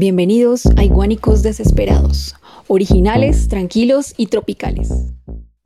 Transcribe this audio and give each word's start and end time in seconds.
Bienvenidos 0.00 0.64
a 0.78 0.82
Iguánicos 0.82 1.42
Desesperados, 1.42 2.34
originales, 2.68 3.48
tranquilos 3.48 4.14
y 4.16 4.28
tropicales. 4.28 5.12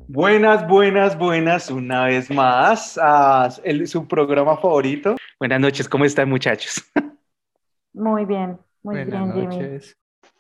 Buenas, 0.09 0.67
buenas, 0.67 1.17
buenas, 1.17 1.71
una 1.71 2.07
vez 2.07 2.29
más 2.33 2.99
a 3.01 3.49
su 3.87 4.09
programa 4.09 4.57
favorito. 4.57 5.15
Buenas 5.39 5.61
noches, 5.61 5.89
¿cómo 5.89 6.05
están 6.05 6.29
muchachos? 6.29 6.83
Muy 7.93 8.25
bien, 8.25 8.59
muy 8.83 9.05
bien, 9.05 9.33
Jimmy. 9.35 9.79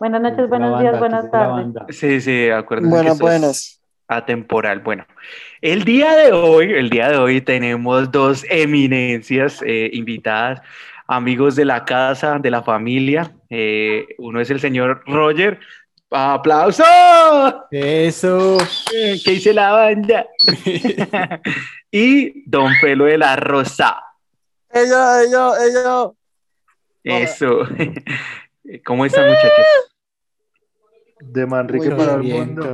Buenas 0.01 0.23
noches, 0.23 0.49
buenos 0.49 0.81
días, 0.81 0.99
buenas 0.99 1.31
tardes. 1.31 1.97
Sí, 1.97 2.21
sí, 2.21 2.51
acuerdo. 2.51 2.89
Buenas, 2.89 3.21
buenas. 3.21 3.81
Atemporal. 4.09 4.81
Bueno, 4.81 5.07
el 5.61 5.85
día 5.85 6.17
de 6.17 6.33
hoy, 6.33 6.73
el 6.73 6.91
día 6.91 7.11
de 7.11 7.17
hoy 7.17 7.41
tenemos 7.41 8.11
dos 8.11 8.45
eminencias 8.51 9.63
eh, 9.65 9.89
invitadas 9.93 10.63
amigos 11.07 11.57
de 11.57 11.65
la 11.65 11.85
casa, 11.85 12.39
de 12.39 12.51
la 12.51 12.63
familia. 12.63 13.33
Eh, 13.57 14.17
uno 14.19 14.41
es 14.41 14.51
el 14.51 14.59
señor 14.59 15.05
Roger. 15.07 15.61
¡Aplauso! 16.11 16.83
Eso. 17.71 18.59
¿Qué 18.91 19.31
dice 19.31 19.55
la 19.55 19.71
banda? 19.71 20.27
y 21.93 22.51
Don 22.51 22.73
Felo 22.81 23.05
de 23.05 23.17
la 23.17 23.37
Rosa. 23.37 24.03
Ella, 24.73 25.23
ella, 25.23 25.51
ella. 25.69 26.11
Eso. 27.05 27.61
¿Cómo 28.85 29.07
están, 29.07 29.29
muchachos? 29.29 29.67
De 31.21 31.47
Manrique 31.47 31.91
para 31.93 32.15
el 32.15 32.23
mundo. 32.25 32.65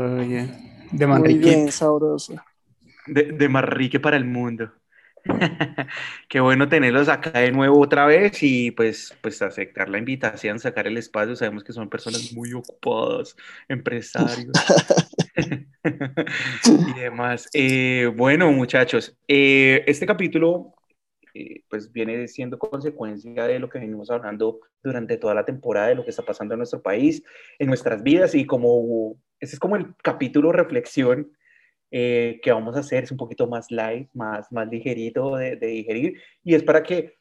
De 0.93 1.07
Manrique. 1.07 1.41
Muy 1.41 1.55
bien, 1.57 1.73
sabroso. 1.73 2.37
De, 3.07 3.33
de 3.33 3.49
Manrique 3.51 4.01
para 4.01 4.17
el 4.17 4.25
mundo. 4.25 4.73
Qué 6.29 6.41
bueno 6.41 6.69
tenerlos 6.69 7.09
acá 7.09 7.41
de 7.41 7.53
nuevo 7.53 7.81
otra 7.81 8.07
vez 8.07 8.43
y 8.43 8.71
pues, 8.71 9.17
pues 9.21 9.41
aceptar 9.43 9.89
la 9.89 9.99
invitación, 9.99 10.59
sacar 10.59 10.87
el 10.87 10.97
espacio. 10.97 11.37
Sabemos 11.37 11.65
que 11.65 11.73
son 11.73 11.89
personas 11.89 12.33
muy 12.33 12.53
ocupadas, 12.53 13.37
empresarios 13.69 14.53
y 16.65 17.01
demás. 17.01 17.49
Eh, 17.53 18.11
bueno, 18.17 18.51
muchachos, 18.53 19.17
eh, 19.29 19.85
este 19.87 20.07
capítulo 20.07 20.75
eh, 21.35 21.63
pues 21.69 21.93
viene 21.93 22.27
siendo 22.27 22.59
consecuencia 22.59 23.47
de 23.47 23.59
lo 23.59 23.69
que 23.69 23.79
venimos 23.79 24.11
hablando 24.11 24.61
durante 24.83 25.17
toda 25.17 25.35
la 25.35 25.45
temporada, 25.45 25.89
de 25.89 25.95
lo 25.95 26.05
que 26.05 26.11
está 26.11 26.25
pasando 26.25 26.55
en 26.55 26.59
nuestro 26.59 26.83
país, 26.83 27.23
en 27.59 27.69
nuestras 27.69 28.03
vidas 28.03 28.35
y 28.35 28.47
como 28.47 29.17
ese 29.39 29.55
es 29.55 29.61
como 29.61 29.77
el 29.77 29.95
capítulo 30.03 30.53
reflexión 30.53 31.33
eh, 31.91 32.41
que 32.43 32.53
vamos 32.53 32.77
a 32.77 32.81
hacer 32.81 33.05
es 33.05 33.11
un 33.11 33.17
poquito 33.17 33.47
más 33.49 33.71
light, 33.71 34.09
más, 34.15 34.51
más 34.53 34.69
ligerito 34.69 35.37
de, 35.37 35.57
digerir 35.57 36.21
y 36.45 36.55
es 36.55 36.63
para 36.63 36.83
que 36.83 37.19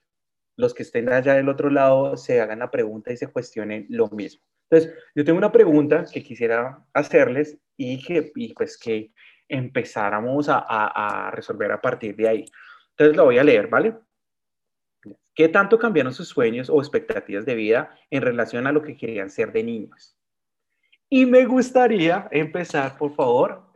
los 0.56 0.74
que 0.74 0.84
estén 0.84 1.10
allá 1.10 1.34
del 1.34 1.50
otro 1.50 1.70
lado 1.70 2.18
se 2.18 2.40
hagan 2.40 2.60
la 2.60 2.70
pregunta 2.70 3.12
y 3.12 3.18
se 3.18 3.28
cuestionen 3.28 3.88
lo 3.90 4.10
mismo. 4.10 4.44
Entonces, 4.70 4.94
yo 5.16 5.26
tengo 5.26 5.38
una 5.38 5.52
pregunta 5.52 6.06
que 6.12 6.22
quisiera 6.22 6.86
hacerles 6.94 7.58
y 7.78 8.04
que 8.04 8.32
y 8.36 8.54
pues 8.54 8.78
que 8.78 9.12
empezáramos 9.48 10.50
a, 10.50 10.60
a, 10.60 11.32
resolver 11.32 11.72
a 11.72 11.82
partir 11.82 12.16
de 12.16 12.28
ahí. 12.28 12.46
Entonces, 12.92 13.18
lo 13.18 13.26
voy 13.26 13.40
a 13.40 13.44
leer, 13.44 13.68
¿vale? 13.68 13.96
¿Qué 15.34 15.48
tanto 15.48 15.80
cambiaron 15.80 16.14
sus 16.14 16.28
sueños 16.28 16.70
o 16.70 16.80
expectativas 16.80 17.46
de 17.46 17.56
vida 17.56 17.96
en 18.12 18.22
relación 18.22 18.68
a 18.68 18.72
lo 18.72 18.84
que 18.84 18.98
querían 18.98 19.30
ser 19.30 19.52
de 19.52 19.64
niños? 19.64 20.16
Y 21.10 21.26
me 21.26 21.46
gustaría 21.46 22.28
empezar, 22.30 22.98
por 22.98 23.16
favor, 23.16 23.69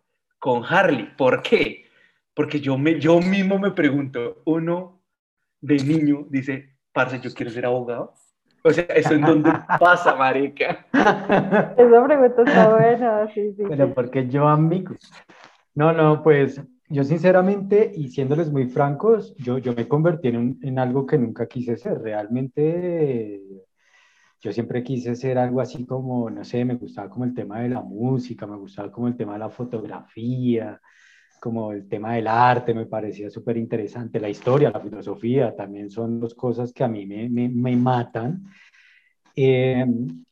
con 0.44 0.62
Harley. 0.66 1.08
¿Por 1.18 1.42
qué? 1.42 1.86
Porque 2.36 2.60
yo, 2.60 2.78
me, 2.78 3.00
yo 3.00 3.22
mismo 3.22 3.58
me 3.58 3.72
pregunto, 3.72 4.42
uno 4.44 5.00
de 5.62 5.76
niño 5.78 6.28
dice, 6.30 6.76
parce, 6.92 7.22
yo 7.22 7.34
quiero 7.34 7.50
ser 7.50 7.66
abogado. 7.66 8.14
O 8.62 8.70
sea, 8.72 8.84
¿eso 8.90 9.14
en 9.14 9.22
dónde 9.22 9.54
pasa, 9.80 10.14
marica? 10.16 10.86
Esa 10.92 12.06
pregunta 12.06 12.44
está 12.46 12.76
buena, 12.76 13.34
sí, 13.34 13.54
sí. 13.54 13.64
Pero 13.70 13.94
porque 13.94 14.28
yo 14.28 14.50
amigo. 14.50 14.96
No, 15.76 15.94
no, 15.94 16.22
pues 16.22 16.62
yo 16.90 17.06
sinceramente, 17.06 17.90
y 17.96 18.10
siéndoles 18.10 18.52
muy 18.52 18.68
francos, 18.68 19.34
yo, 19.38 19.60
yo 19.60 19.74
me 19.74 19.88
convertí 19.88 20.28
en, 20.28 20.60
en 20.62 20.78
algo 20.78 21.06
que 21.06 21.18
nunca 21.18 21.48
quise 21.48 21.78
ser. 21.78 22.02
Realmente 22.02 23.42
yo 24.44 24.52
siempre 24.52 24.84
quise 24.84 25.16
ser 25.16 25.38
algo 25.38 25.62
así 25.62 25.86
como, 25.86 26.30
no 26.30 26.44
sé, 26.44 26.66
me 26.66 26.76
gustaba 26.76 27.10
como 27.10 27.24
el 27.24 27.34
tema 27.34 27.62
de 27.62 27.70
la 27.70 27.82
música, 27.82 28.46
me 28.46 28.58
gustaba 28.58 28.92
como 28.92 29.08
el 29.08 29.16
tema 29.16 29.34
de 29.34 29.40
la 29.40 29.50
fotografía, 29.50 30.82
como 31.40 31.72
el 31.72 31.88
tema 31.88 32.16
del 32.16 32.28
arte, 32.28 32.74
me 32.74 32.86
parecía 32.86 33.30
súper 33.30 33.56
interesante. 33.56 34.20
La 34.20 34.28
historia, 34.30 34.70
la 34.70 34.82
filosofía, 34.82 35.56
también 35.56 35.90
son 35.90 36.20
dos 36.20 36.36
cosas 36.36 36.74
que 36.74 36.84
a 36.84 36.90
mí 36.90 37.06
me, 37.06 37.30
me, 37.30 37.48
me 37.48 37.74
matan. 37.78 38.44
Eh, 39.36 39.86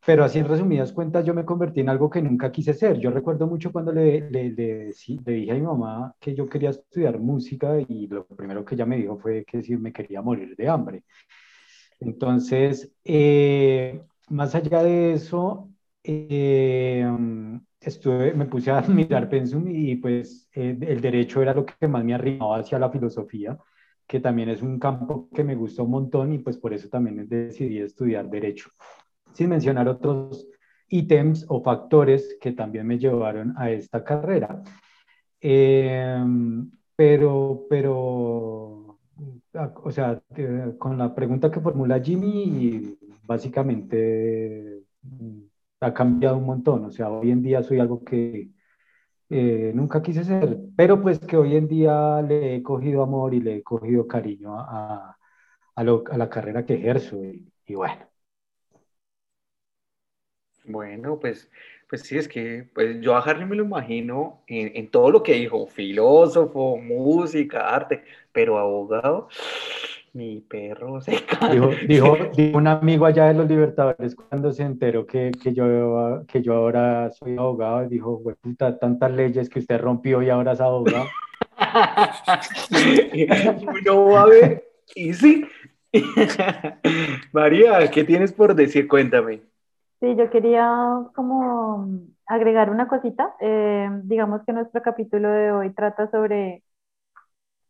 pero 0.05 0.25
así 0.25 0.39
en 0.39 0.47
resumidas 0.47 0.91
cuentas 0.91 1.25
yo 1.25 1.33
me 1.33 1.45
convertí 1.45 1.79
en 1.79 1.89
algo 1.89 2.09
que 2.09 2.21
nunca 2.21 2.51
quise 2.51 2.73
ser. 2.73 2.99
Yo 2.99 3.11
recuerdo 3.11 3.47
mucho 3.47 3.71
cuando 3.71 3.93
le, 3.93 4.29
le, 4.29 4.49
le, 4.51 4.91
le, 5.25 5.31
dije 5.33 5.51
a 5.51 5.55
mi 5.55 5.61
mamá 5.61 6.13
que 6.19 6.35
yo 6.35 6.47
quería 6.49 6.71
estudiar 6.71 7.17
música 7.17 7.79
y 7.87 8.07
lo 8.07 8.25
primero 8.25 8.65
que 8.65 8.75
ella 8.75 8.85
me 8.85 8.97
dijo 8.97 9.17
fue 9.17 9.45
que 9.45 9.63
si 9.63 9.77
me 9.77 9.93
quería 9.93 10.21
morir 10.21 10.53
de 10.57 10.67
hambre. 10.67 11.03
Entonces, 12.01 12.91
eh, 13.05 14.01
más 14.29 14.55
allá 14.55 14.81
de 14.83 15.13
eso, 15.13 15.69
eh, 16.03 17.05
estuve, 17.79 18.33
me 18.33 18.45
puse 18.45 18.71
a 18.71 18.81
mirar 18.87 19.29
Pensum 19.29 19.67
y 19.69 19.95
pues 19.97 20.49
eh, 20.53 20.75
el 20.81 20.99
derecho 20.99 21.41
era 21.43 21.53
lo 21.53 21.65
que 21.65 21.87
más 21.87 22.03
me 22.03 22.15
arrimaba 22.15 22.57
hacia 22.57 22.79
la 22.79 22.89
filosofía, 22.89 23.57
que 24.07 24.19
también 24.19 24.49
es 24.49 24.63
un 24.63 24.79
campo 24.79 25.29
que 25.33 25.43
me 25.43 25.55
gustó 25.55 25.83
un 25.83 25.91
montón 25.91 26.33
y 26.33 26.39
pues 26.39 26.57
por 26.57 26.73
eso 26.73 26.89
también 26.89 27.27
decidí 27.29 27.77
estudiar 27.79 28.27
derecho, 28.29 28.71
sin 29.33 29.49
mencionar 29.49 29.87
otros 29.87 30.47
ítems 30.89 31.45
o 31.49 31.61
factores 31.61 32.35
que 32.41 32.51
también 32.53 32.87
me 32.87 32.97
llevaron 32.97 33.53
a 33.57 33.69
esta 33.69 34.03
carrera. 34.03 34.63
pero, 36.95 37.65
pero 37.69 38.90
o 39.83 39.91
sea, 39.91 40.21
con 40.77 40.97
la 40.97 41.13
pregunta 41.13 41.51
que 41.51 41.59
formula 41.59 41.99
Jimmy, 41.99 42.97
básicamente 43.23 44.83
mm, 45.01 45.41
ha 45.81 45.93
cambiado 45.93 46.37
un 46.37 46.45
montón. 46.45 46.85
O 46.85 46.91
sea, 46.91 47.09
hoy 47.09 47.31
en 47.31 47.41
día 47.41 47.63
soy 47.63 47.79
algo 47.79 48.03
que 48.03 48.51
eh, 49.29 49.71
nunca 49.75 50.01
quise 50.01 50.23
ser, 50.23 50.57
pero 50.75 51.01
pues 51.01 51.19
que 51.19 51.37
hoy 51.37 51.55
en 51.55 51.67
día 51.67 52.21
le 52.21 52.55
he 52.55 52.63
cogido 52.63 53.03
amor 53.03 53.33
y 53.33 53.41
le 53.41 53.57
he 53.57 53.63
cogido 53.63 54.07
cariño 54.07 54.59
a, 54.59 55.17
la 55.75 56.29
carrera 56.29 56.65
que 56.65 56.75
ejerzo. 56.75 57.23
y 57.23 57.75
bueno. 57.75 58.11
Bueno, 60.65 61.19
pues 61.19 61.49
pues 61.91 62.01
sí, 62.03 62.17
es 62.17 62.29
que 62.29 62.69
pues 62.73 63.01
yo 63.01 63.17
a 63.17 63.19
Harley 63.19 63.45
me 63.45 63.57
lo 63.57 63.65
imagino 63.65 64.43
en, 64.47 64.71
en, 64.75 64.89
todo 64.89 65.11
lo 65.11 65.23
que 65.23 65.33
dijo, 65.33 65.67
filósofo, 65.67 66.77
música, 66.77 67.67
arte, 67.67 68.05
pero 68.31 68.57
abogado, 68.57 69.27
mi 70.13 70.39
perro 70.39 71.01
se 71.01 71.11
dijo, 71.51 71.71
dijo, 71.89 72.17
dijo, 72.37 72.57
un 72.57 72.67
amigo 72.67 73.05
allá 73.05 73.25
de 73.25 73.33
los 73.33 73.49
Libertadores 73.49 74.15
cuando 74.15 74.53
se 74.53 74.63
enteró 74.63 75.05
que, 75.05 75.31
que, 75.43 75.53
yo, 75.53 76.23
que 76.29 76.41
yo 76.41 76.53
ahora 76.53 77.11
soy 77.11 77.35
abogado, 77.35 77.85
dijo, 77.89 78.23
puta, 78.39 78.79
tantas 78.79 79.11
leyes 79.11 79.49
que 79.49 79.59
usted 79.59 79.81
rompió 79.81 80.21
y 80.21 80.29
ahora 80.29 80.53
es 80.53 80.61
abogado. 80.61 81.07
no, 83.85 84.17
a 84.17 84.27
ver, 84.27 84.63
y 84.95 85.13
sí. 85.13 85.45
María, 87.33 87.91
¿qué 87.91 88.05
tienes 88.05 88.31
por 88.31 88.55
decir? 88.55 88.87
Cuéntame. 88.87 89.50
Sí, 90.01 90.15
yo 90.15 90.31
quería 90.31 90.67
como 91.15 91.87
agregar 92.25 92.71
una 92.71 92.87
cosita. 92.87 93.35
Eh, 93.39 93.87
digamos 94.03 94.41
que 94.45 94.53
nuestro 94.53 94.81
capítulo 94.81 95.29
de 95.29 95.51
hoy 95.51 95.73
trata 95.75 96.09
sobre 96.09 96.63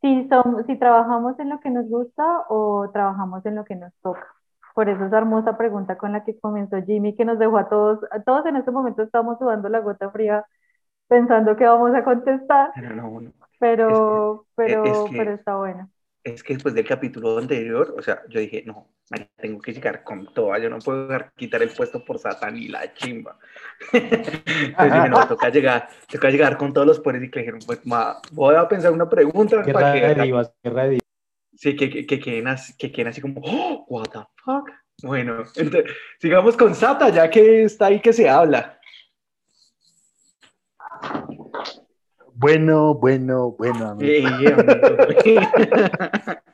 si, 0.00 0.26
somos, 0.28 0.64
si 0.66 0.78
trabajamos 0.78 1.38
en 1.38 1.50
lo 1.50 1.60
que 1.60 1.70
nos 1.70 1.86
gusta 1.88 2.24
o 2.48 2.90
trabajamos 2.90 3.44
en 3.46 3.56
lo 3.56 3.64
que 3.64 3.76
nos 3.76 3.92
toca. 4.02 4.26
Por 4.74 4.88
eso 4.88 5.04
esa 5.04 5.18
hermosa 5.18 5.58
pregunta 5.58 5.98
con 5.98 6.12
la 6.12 6.24
que 6.24 6.38
comenzó 6.40 6.82
Jimmy, 6.82 7.14
que 7.14 7.26
nos 7.26 7.38
dejó 7.38 7.58
a 7.58 7.68
todos, 7.68 8.00
a 8.10 8.22
todos 8.22 8.46
en 8.46 8.56
este 8.56 8.70
momento 8.70 9.02
estamos 9.02 9.38
sudando 9.38 9.68
la 9.68 9.80
gota 9.80 10.10
fría 10.10 10.46
pensando 11.08 11.54
que 11.56 11.66
vamos 11.66 11.94
a 11.94 12.02
contestar. 12.02 12.72
Pero, 12.74 12.96
no, 12.96 13.20
no. 13.20 13.32
pero, 13.58 14.46
pero, 14.54 15.04
pero 15.10 15.32
está 15.32 15.56
bueno 15.56 15.90
es 16.24 16.42
que 16.42 16.54
después 16.54 16.74
del 16.74 16.86
capítulo 16.86 17.38
anterior, 17.38 17.94
o 17.98 18.02
sea, 18.02 18.22
yo 18.28 18.40
dije, 18.40 18.62
no, 18.64 18.88
tengo 19.36 19.60
que 19.60 19.72
llegar 19.72 20.04
con 20.04 20.32
toda, 20.32 20.58
yo 20.58 20.70
no 20.70 20.78
puedo 20.78 21.08
quitar 21.36 21.62
el 21.62 21.70
puesto 21.70 22.04
por 22.04 22.18
Satán 22.18 22.56
y 22.56 22.68
la 22.68 22.92
chimba. 22.94 23.38
Entonces 23.92 24.92
dije, 24.92 25.08
no, 25.08 25.26
toca 25.26 25.48
llegar, 25.48 25.88
toca 26.08 26.30
llegar 26.30 26.56
con 26.56 26.72
todos 26.72 26.86
los 26.86 27.00
poderes 27.00 27.28
y 27.28 27.30
que 27.30 27.40
dijeron, 27.40 27.60
pues, 27.66 27.84
ma, 27.86 28.20
voy 28.32 28.54
a 28.54 28.68
pensar 28.68 28.92
una 28.92 29.08
pregunta. 29.08 29.62
¿Qué 29.62 29.72
para 29.72 29.92
que, 29.92 30.22
divas, 30.22 30.52
qué 30.62 30.98
Sí, 31.54 31.76
que, 31.76 31.90
que, 31.90 32.06
que, 32.06 32.18
queden 32.18 32.48
así, 32.48 32.76
que 32.76 32.90
queden 32.90 33.08
así 33.08 33.20
como, 33.20 33.40
oh, 33.44 33.84
what 33.88 34.08
the 34.10 34.20
fuck. 34.44 34.70
Bueno, 35.02 35.44
entonces, 35.56 35.92
sigamos 36.20 36.56
con 36.56 36.74
Sata, 36.74 37.08
ya 37.10 37.28
que 37.28 37.64
está 37.64 37.86
ahí 37.86 38.00
que 38.00 38.12
se 38.12 38.28
habla. 38.28 38.78
Bueno, 42.42 42.94
bueno, 42.94 43.52
bueno. 43.52 43.90
Amigo. 43.90 44.28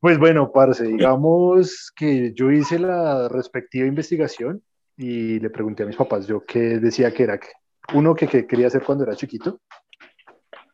Pues 0.00 0.18
bueno, 0.18 0.52
parce, 0.52 0.84
digamos 0.84 1.90
que 1.96 2.34
yo 2.34 2.50
hice 2.50 2.78
la 2.78 3.26
respectiva 3.30 3.86
investigación 3.86 4.62
y 4.98 5.40
le 5.40 5.48
pregunté 5.48 5.82
a 5.82 5.86
mis 5.86 5.96
papás 5.96 6.26
yo 6.26 6.44
qué 6.44 6.78
decía 6.78 7.10
que 7.14 7.22
era 7.22 7.38
que 7.38 7.48
uno 7.94 8.14
que, 8.14 8.28
que 8.28 8.46
quería 8.46 8.66
hacer 8.66 8.82
cuando 8.82 9.04
era 9.04 9.16
chiquito, 9.16 9.62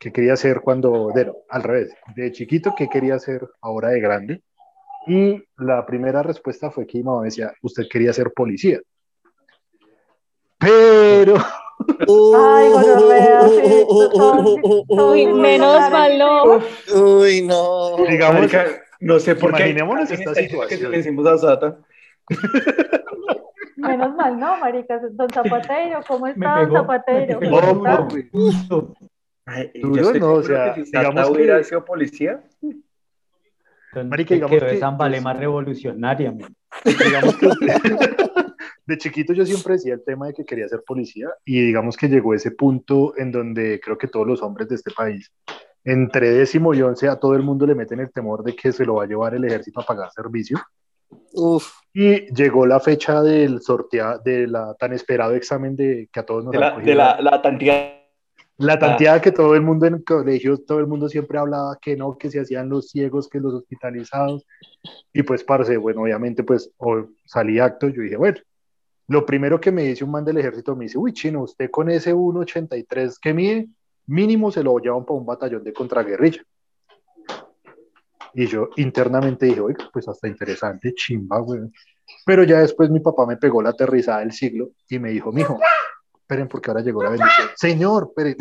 que 0.00 0.10
quería 0.10 0.32
hacer 0.32 0.62
cuando, 0.62 1.12
de, 1.14 1.26
no, 1.26 1.36
al 1.48 1.62
revés, 1.62 1.94
de 2.16 2.32
chiquito, 2.32 2.74
qué 2.76 2.88
quería 2.88 3.14
hacer 3.14 3.48
ahora 3.60 3.90
de 3.90 4.00
grande. 4.00 4.42
Y 5.06 5.40
la 5.58 5.86
primera 5.86 6.24
respuesta 6.24 6.72
fue 6.72 6.84
que 6.88 6.98
mi 6.98 7.04
mamá 7.04 7.22
decía, 7.22 7.52
usted 7.62 7.84
quería 7.88 8.12
ser 8.12 8.32
policía. 8.34 8.80
Pero 10.58 11.36
Ay, 12.36 12.70
sí, 12.80 13.84
todo- 13.86 14.84
todo 14.88 15.12
Uy, 15.12 15.26
menos 15.26 15.80
no. 16.18 16.60
Uy, 17.18 17.42
no. 17.42 17.96
Digamos, 18.08 18.34
Marica, 18.40 18.66
no 19.00 19.18
sé 19.18 19.34
por 19.34 19.52
qué. 19.52 19.62
Imaginémonos 19.62 20.10
esta 20.10 20.32
que 20.34 20.42
situación. 20.48 20.90
le 20.90 20.96
decimos 20.98 21.26
a 21.26 21.38
Sata. 21.38 21.78
Menos 23.76 24.14
mal, 24.14 24.38
no, 24.38 24.56
marica. 24.58 25.00
Don 25.12 25.28
Zapateiro, 25.30 26.00
¿cómo 26.06 26.26
está, 26.26 26.66
Don 26.66 26.68
¿Cómo 26.68 26.92
está? 26.94 28.08
duro, 29.80 30.14
no, 30.14 30.32
o 30.34 30.42
sea, 30.42 30.74
que 30.74 30.84
si 30.84 30.90
digamos 30.92 31.26
que- 31.26 31.32
hubiera 31.32 31.62
sido 31.64 31.84
policía, 31.84 32.40
Marica, 34.04 34.34
digamos 34.34 34.56
quedó 34.56 34.66
que- 34.68 34.76
esa 34.76 34.88
embalema 34.88 35.32
revolucionaria, 35.32 36.30
man. 36.30 36.54
digamos 36.84 37.36
que 37.36 37.48
de 38.90 38.98
chiquito 38.98 39.32
yo 39.32 39.46
siempre 39.46 39.74
decía 39.74 39.94
el 39.94 40.04
tema 40.04 40.26
de 40.26 40.34
que 40.34 40.44
quería 40.44 40.68
ser 40.68 40.82
policía 40.86 41.28
y 41.44 41.60
digamos 41.62 41.96
que 41.96 42.08
llegó 42.08 42.34
ese 42.34 42.50
punto 42.50 43.16
en 43.16 43.32
donde 43.32 43.80
creo 43.80 43.96
que 43.96 44.08
todos 44.08 44.26
los 44.26 44.42
hombres 44.42 44.68
de 44.68 44.74
este 44.74 44.90
país, 44.90 45.32
entre 45.84 46.30
décimo 46.30 46.74
y 46.74 46.82
once, 46.82 47.08
a 47.08 47.16
todo 47.16 47.34
el 47.34 47.42
mundo 47.42 47.66
le 47.66 47.74
meten 47.74 48.00
el 48.00 48.12
temor 48.12 48.42
de 48.44 48.54
que 48.54 48.72
se 48.72 48.84
lo 48.84 48.96
va 48.96 49.04
a 49.04 49.06
llevar 49.06 49.34
el 49.34 49.44
ejército 49.44 49.80
a 49.80 49.86
pagar 49.86 50.10
servicio. 50.10 50.58
Uf, 51.32 51.72
Y 51.94 52.32
llegó 52.34 52.66
la 52.66 52.80
fecha 52.80 53.22
del 53.22 53.62
sorteo, 53.62 54.18
de 54.18 54.46
la 54.46 54.74
tan 54.74 54.92
esperado 54.92 55.34
examen 55.34 55.74
de 55.74 56.08
que 56.12 56.20
a 56.20 56.26
todos 56.26 56.44
nos 56.44 56.52
de 56.52 56.58
la, 56.58 56.78
de 56.78 56.94
la, 56.94 57.20
la 57.20 57.40
tanteada. 57.40 58.00
La 58.60 58.78
tanteada 58.78 59.22
que 59.22 59.32
todo 59.32 59.54
el 59.54 59.62
mundo 59.62 59.86
en 59.86 60.02
colegios, 60.02 60.66
todo 60.66 60.80
el 60.80 60.86
mundo 60.86 61.08
siempre 61.08 61.38
hablaba 61.38 61.78
que 61.80 61.96
no, 61.96 62.18
que 62.18 62.30
se 62.30 62.40
hacían 62.40 62.68
los 62.68 62.90
ciegos, 62.90 63.26
que 63.26 63.40
los 63.40 63.54
hospitalizados. 63.54 64.46
Y 65.14 65.22
pues, 65.22 65.42
parce, 65.42 65.78
bueno, 65.78 66.02
obviamente, 66.02 66.44
pues 66.44 66.70
salí 67.24 67.58
acto. 67.58 67.88
Yo 67.88 68.02
dije, 68.02 68.18
bueno, 68.18 68.36
lo 69.10 69.26
primero 69.26 69.60
que 69.60 69.72
me 69.72 69.82
dice 69.82 70.04
un 70.04 70.12
man 70.12 70.24
del 70.24 70.38
ejército 70.38 70.76
me 70.76 70.84
dice, 70.84 70.96
uy, 70.96 71.12
chino, 71.12 71.42
usted 71.42 71.68
con 71.68 71.90
ese 71.90 72.14
1.83 72.14 73.18
que 73.20 73.34
mide, 73.34 73.68
mínimo 74.06 74.52
se 74.52 74.62
lo 74.62 74.78
llevan 74.78 75.04
para 75.04 75.18
un 75.18 75.26
batallón 75.26 75.64
de 75.64 75.72
contraguerrilla. 75.72 76.44
Y 78.34 78.46
yo 78.46 78.68
internamente 78.76 79.46
dije, 79.46 79.60
oiga, 79.60 79.90
pues 79.92 80.06
hasta 80.06 80.28
interesante, 80.28 80.94
chimba, 80.94 81.40
güey. 81.40 81.62
Pero 82.24 82.44
ya 82.44 82.60
después 82.60 82.88
mi 82.88 83.00
papá 83.00 83.26
me 83.26 83.36
pegó 83.36 83.60
la 83.60 83.70
aterrizada 83.70 84.20
del 84.20 84.30
siglo 84.30 84.70
y 84.88 85.00
me 85.00 85.10
dijo, 85.10 85.32
mijo, 85.32 85.58
esperen 86.14 86.46
porque 86.46 86.70
ahora 86.70 86.82
llegó 86.82 87.02
la 87.02 87.10
bendición. 87.10 87.48
Señor, 87.56 88.10
esperen. 88.10 88.36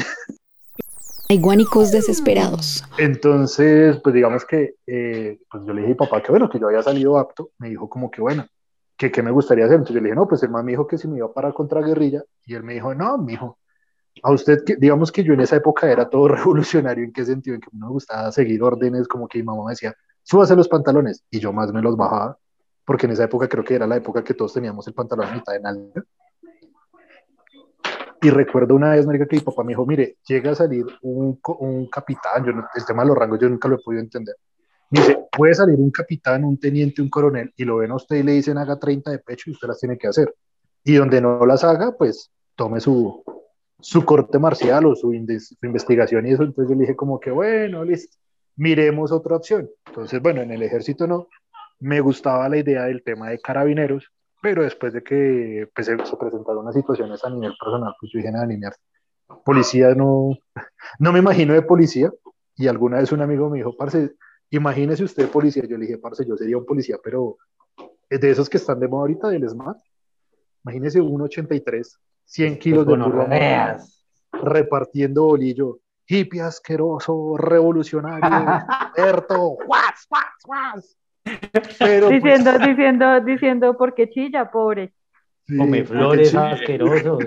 Hay 1.29 1.39
guánicos 1.39 1.91
desesperados. 1.91 2.83
Entonces, 2.99 3.99
pues 4.03 4.13
digamos 4.13 4.45
que 4.45 4.75
eh, 4.85 5.39
pues 5.49 5.63
yo 5.65 5.73
le 5.73 5.81
dije 5.81 5.93
a 5.93 5.95
mi 5.95 5.95
papá 5.95 6.21
que 6.21 6.31
bueno, 6.31 6.47
que 6.47 6.59
yo 6.59 6.67
había 6.67 6.83
salido 6.83 7.17
apto, 7.17 7.49
me 7.57 7.69
dijo 7.69 7.89
como 7.89 8.11
que 8.11 8.21
bueno, 8.21 8.45
que 8.99 9.11
qué 9.11 9.23
me 9.23 9.31
gustaría 9.31 9.65
hacer. 9.65 9.77
Entonces 9.77 9.95
yo 9.95 10.01
le 10.01 10.09
dije, 10.09 10.17
no, 10.17 10.27
pues 10.27 10.43
el 10.43 10.51
man 10.51 10.65
me 10.65 10.73
dijo 10.73 10.87
que 10.87 10.99
si 10.99 11.09
me 11.09 11.17
iba 11.19 11.33
para 11.33 11.53
contra 11.53 11.81
guerrilla, 11.81 12.23
y 12.45 12.55
él 12.55 12.63
me 12.63 12.75
dijo, 12.75 12.95
no, 12.95 13.17
mijo, 13.19 13.59
a 14.23 14.31
usted, 14.31 14.63
que, 14.65 14.75
digamos 14.77 15.11
que 15.11 15.23
yo 15.23 15.33
en 15.33 15.41
esa 15.41 15.57
época 15.57 15.91
era 15.91 16.09
todo 16.09 16.27
revolucionario, 16.29 17.03
¿en 17.05 17.13
qué 17.13 17.25
sentido? 17.25 17.55
En 17.55 17.61
que 17.61 17.69
me 17.73 17.87
gustaba 17.89 18.31
seguir 18.31 18.63
órdenes, 18.63 19.07
como 19.07 19.27
que 19.27 19.39
mi 19.39 19.45
mamá 19.45 19.65
me 19.65 19.71
decía, 19.71 19.95
súbase 20.23 20.55
los 20.55 20.67
pantalones, 20.69 21.23
y 21.31 21.39
yo 21.39 21.53
más 21.53 21.73
me 21.73 21.81
los 21.81 21.97
bajaba, 21.97 22.37
porque 22.85 23.07
en 23.07 23.13
esa 23.13 23.25
época 23.25 23.47
creo 23.49 23.63
que 23.63 23.75
era 23.75 23.87
la 23.87 23.97
época 23.97 24.23
que 24.23 24.33
todos 24.35 24.53
teníamos 24.53 24.87
el 24.87 24.93
pantalón 24.95 25.27
a 25.27 25.33
mitad 25.35 25.53
de 25.53 25.61
nalga. 25.61 26.03
Y 28.21 28.29
recuerdo 28.29 28.75
una 28.75 28.91
vez, 28.91 29.05
marica, 29.05 29.25
que 29.27 29.37
mi 29.37 29.41
papá 29.41 29.63
me 29.63 29.69
dijo, 29.69 29.85
mire, 29.85 30.17
llega 30.27 30.51
a 30.51 30.55
salir 30.55 30.85
un, 31.01 31.39
un 31.59 31.87
capitán, 31.89 32.45
yo 32.45 32.51
no- 32.51 32.67
el 32.75 32.85
tema 32.85 33.03
de 33.03 33.09
los 33.09 33.17
rangos 33.17 33.39
yo 33.39 33.49
nunca 33.49 33.67
lo 33.69 33.75
he 33.75 33.79
podido 33.83 34.01
entender. 34.03 34.35
Dice, 34.89 35.19
puede 35.31 35.53
salir 35.53 35.75
un 35.75 35.91
capitán, 35.91 36.43
un 36.43 36.59
teniente, 36.59 37.01
un 37.01 37.09
coronel, 37.09 37.53
y 37.55 37.63
lo 37.63 37.77
ven 37.77 37.91
a 37.91 37.95
usted 37.95 38.17
y 38.17 38.23
le 38.23 38.31
dicen 38.33 38.57
haga 38.57 38.79
30 38.79 39.11
de 39.11 39.19
pecho 39.19 39.49
y 39.49 39.53
usted 39.53 39.67
las 39.67 39.79
tiene 39.79 39.97
que 39.97 40.07
hacer. 40.07 40.33
Y 40.83 40.95
donde 40.95 41.21
no 41.21 41.45
las 41.45 41.63
haga, 41.63 41.95
pues 41.97 42.31
tome 42.55 42.79
su, 42.79 43.23
su 43.79 44.03
corte 44.03 44.39
marcial 44.39 44.85
o 44.85 44.95
su, 44.95 45.11
su 45.11 45.65
investigación 45.65 46.25
y 46.27 46.31
eso. 46.31 46.43
Entonces 46.43 46.69
yo 46.69 46.75
le 46.75 46.81
dije 46.81 46.95
como 46.95 47.19
que, 47.19 47.31
bueno, 47.31 47.83
listo, 47.83 48.17
miremos 48.55 49.11
otra 49.11 49.35
opción. 49.35 49.69
Entonces, 49.85 50.21
bueno, 50.21 50.41
en 50.41 50.51
el 50.51 50.63
ejército 50.63 51.07
no. 51.07 51.27
Me 51.79 52.01
gustaba 52.01 52.49
la 52.49 52.57
idea 52.57 52.83
del 52.83 53.03
tema 53.03 53.29
de 53.29 53.39
carabineros, 53.39 54.11
pero 54.41 54.63
después 54.63 54.91
de 54.91 55.01
que 55.01 55.69
pues, 55.73 55.87
se, 55.87 55.97
se 56.05 56.17
presentaron 56.17 56.63
unas 56.63 56.75
situaciones 56.75 57.23
a 57.23 57.29
nivel 57.29 57.53
personal, 57.57 57.93
pues 57.99 58.11
yo 58.11 58.17
dije, 58.17 58.31
nada, 58.31 58.45
ni 58.45 58.57
mierda. 58.57 58.75
Policía 59.45 59.93
no, 59.95 60.31
no 60.99 61.13
me 61.13 61.19
imagino 61.19 61.53
de 61.53 61.61
policía. 61.61 62.11
Y 62.55 62.67
alguna 62.67 62.97
vez 62.97 63.11
un 63.13 63.21
amigo 63.21 63.49
me 63.49 63.59
dijo, 63.59 63.77
parce, 63.77 64.15
imagínese 64.51 65.03
usted 65.03 65.29
policía. 65.29 65.63
Yo 65.65 65.77
le 65.77 65.85
dije, 65.85 65.97
parce, 65.97 66.25
yo 66.25 66.35
sería 66.35 66.57
un 66.57 66.65
policía, 66.65 66.97
pero 67.03 67.37
es 68.09 68.19
de 68.19 68.31
esos 68.31 68.49
que 68.49 68.57
están 68.57 68.79
de 68.79 68.87
moda 68.87 69.01
ahorita, 69.01 69.29
del 69.29 69.47
SMAT. 69.47 69.77
Imagínese 70.63 70.99
un 70.99 71.21
83, 71.21 71.99
100 72.25 72.59
kilos 72.59 72.85
de 72.85 72.95
burro 72.95 73.27
repartiendo 74.31 75.23
bolillo. 75.25 75.79
Hippie 76.07 76.41
asqueroso, 76.41 77.37
revolucionario, 77.37 78.27
experto, 78.95 79.57
guas, 79.65 80.07
guas, 80.09 80.25
guas. 80.43 80.97
Pero 81.77 82.07
pues, 82.07 82.23
Diciendo, 82.23 82.57
diciendo, 82.57 83.21
diciendo, 83.21 83.77
porque 83.77 84.09
chilla, 84.09 84.49
pobre. 84.49 84.91
sí, 85.45 85.55
Come 85.55 85.85
flores 85.85 86.33
asquerosos. 86.33 87.25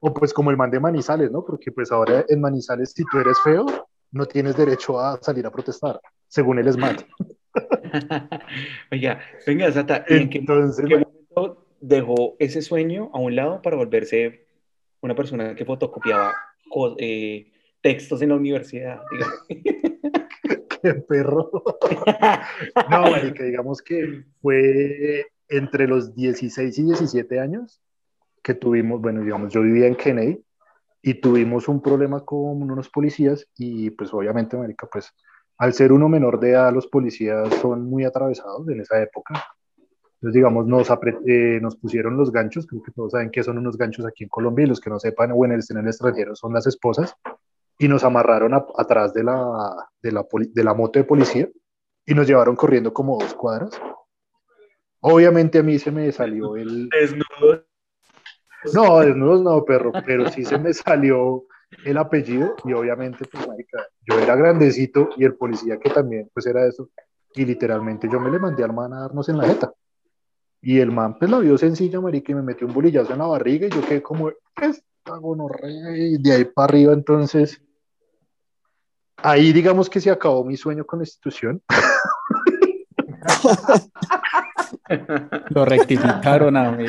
O 0.00 0.12
pues 0.12 0.34
como 0.34 0.50
el 0.50 0.56
man 0.56 0.72
de 0.72 0.80
Manizales, 0.80 1.30
¿no? 1.30 1.44
Porque 1.44 1.70
pues 1.70 1.92
ahora 1.92 2.24
en 2.28 2.40
Manizales, 2.40 2.90
si 2.90 3.04
tú 3.04 3.20
eres 3.20 3.38
feo, 3.44 3.66
no 4.12 4.26
tienes 4.26 4.56
derecho 4.56 5.00
a 5.00 5.18
salir 5.22 5.44
a 5.46 5.50
protestar, 5.50 6.00
según 6.28 6.58
el 6.58 6.72
SMAT. 6.72 7.02
Oiga, 8.92 9.20
venga, 9.46 9.70
Sata, 9.72 10.04
¿y 10.08 10.14
en 10.14 10.30
Entonces, 10.32 10.78
en 10.84 10.88
qué 10.88 10.96
momento 10.98 11.66
dejó 11.80 12.36
ese 12.38 12.62
sueño 12.62 13.10
a 13.12 13.18
un 13.18 13.34
lado 13.36 13.60
para 13.62 13.76
volverse 13.76 14.46
una 15.00 15.14
persona 15.14 15.54
que 15.54 15.64
fotocopiaba 15.64 16.34
co- 16.70 16.94
eh, 16.98 17.50
textos 17.80 18.22
en 18.22 18.30
la 18.30 18.36
universidad? 18.36 19.00
qué 20.82 20.94
perro. 20.94 21.50
No, 22.90 23.10
marica, 23.10 23.44
digamos 23.44 23.80
que 23.82 24.24
fue 24.40 25.26
entre 25.48 25.86
los 25.86 26.14
16 26.14 26.78
y 26.78 26.82
17 26.84 27.38
años 27.40 27.80
que 28.42 28.54
tuvimos, 28.54 29.00
bueno, 29.00 29.22
digamos, 29.22 29.52
yo 29.52 29.62
vivía 29.62 29.86
en 29.86 29.94
Kennedy 29.94 30.42
y 31.02 31.14
tuvimos 31.14 31.68
un 31.68 31.82
problema 31.82 32.24
con 32.24 32.62
unos 32.62 32.88
policías 32.88 33.46
y 33.58 33.90
pues 33.90 34.14
obviamente, 34.14 34.56
marica, 34.56 34.86
pues 34.90 35.12
al 35.58 35.72
ser 35.72 35.92
uno 35.92 36.08
menor 36.08 36.38
de 36.40 36.50
edad, 36.50 36.72
los 36.72 36.86
policías 36.86 37.52
son 37.56 37.84
muy 37.88 38.04
atravesados 38.04 38.68
en 38.68 38.80
esa 38.80 39.02
época. 39.02 39.34
Entonces, 40.14 40.34
digamos, 40.34 40.66
nos, 40.66 40.88
eh, 41.26 41.58
nos 41.60 41.76
pusieron 41.76 42.16
los 42.16 42.30
ganchos, 42.30 42.66
creo 42.66 42.82
que 42.82 42.92
todos 42.92 43.10
saben 43.12 43.30
que 43.30 43.42
son 43.42 43.58
unos 43.58 43.76
ganchos 43.76 44.06
aquí 44.06 44.22
en 44.24 44.30
Colombia 44.30 44.64
y 44.64 44.68
los 44.68 44.80
que 44.80 44.90
no 44.90 45.00
sepan 45.00 45.32
o 45.34 45.44
en 45.44 45.52
el, 45.52 45.60
en 45.68 45.78
el 45.78 45.86
extranjero 45.88 46.36
son 46.36 46.52
las 46.52 46.66
esposas 46.68 47.16
y 47.78 47.88
nos 47.88 48.04
amarraron 48.04 48.54
a- 48.54 48.64
atrás 48.76 49.12
de 49.12 49.24
la, 49.24 49.74
de, 50.00 50.12
la, 50.12 50.24
de 50.30 50.64
la 50.64 50.74
moto 50.74 51.00
de 51.00 51.04
policía 51.04 51.48
y 52.06 52.14
nos 52.14 52.28
llevaron 52.28 52.54
corriendo 52.54 52.92
como 52.92 53.18
dos 53.18 53.34
cuadras. 53.34 53.70
Obviamente 55.00 55.58
a 55.58 55.62
mí 55.64 55.80
se 55.80 55.90
me 55.90 56.12
salió 56.12 56.56
el... 56.56 56.88
Desnudo. 56.90 57.64
No, 58.74 59.00
desnudos 59.00 59.42
no, 59.42 59.64
perro, 59.64 59.92
pero 60.06 60.28
sí 60.30 60.44
se 60.44 60.58
me 60.58 60.72
salió 60.72 61.44
el 61.84 61.96
apellido 61.96 62.54
y 62.64 62.72
obviamente, 62.72 63.24
pues, 63.30 63.46
marica, 63.46 63.86
yo 64.08 64.18
era 64.18 64.36
grandecito 64.36 65.10
y 65.16 65.24
el 65.24 65.34
policía 65.34 65.78
que 65.78 65.90
también, 65.90 66.30
pues, 66.32 66.46
era 66.46 66.66
eso. 66.66 66.90
Y 67.34 67.44
literalmente 67.44 68.08
yo 68.10 68.20
me 68.20 68.30
le 68.30 68.38
mandé 68.38 68.62
al 68.62 68.72
man 68.72 68.92
a 68.92 69.00
darnos 69.00 69.28
en 69.28 69.38
la 69.38 69.46
jeta. 69.46 69.72
Y 70.60 70.78
el 70.78 70.92
man, 70.92 71.18
pues, 71.18 71.30
la 71.30 71.38
vio 71.38 71.58
sencilla, 71.58 72.00
marica, 72.00 72.32
y 72.32 72.34
me 72.34 72.42
metió 72.42 72.66
un 72.66 72.74
bolillazo 72.74 73.12
en 73.12 73.18
la 73.18 73.26
barriga 73.26 73.66
y 73.66 73.70
yo 73.70 73.80
quedé 73.86 74.02
como, 74.02 74.30
esta 74.60 75.16
gonorrea, 75.16 75.96
y 75.96 76.18
de 76.18 76.32
ahí 76.32 76.44
para 76.44 76.66
arriba, 76.66 76.92
entonces... 76.92 77.60
Ahí 79.24 79.52
digamos 79.52 79.88
que 79.88 80.00
se 80.00 80.10
acabó 80.10 80.44
mi 80.44 80.56
sueño 80.56 80.84
con 80.84 80.98
la 80.98 81.04
institución. 81.04 81.62
lo 85.50 85.64
rectificaron 85.64 86.56
a 86.56 86.72
mí. 86.72 86.86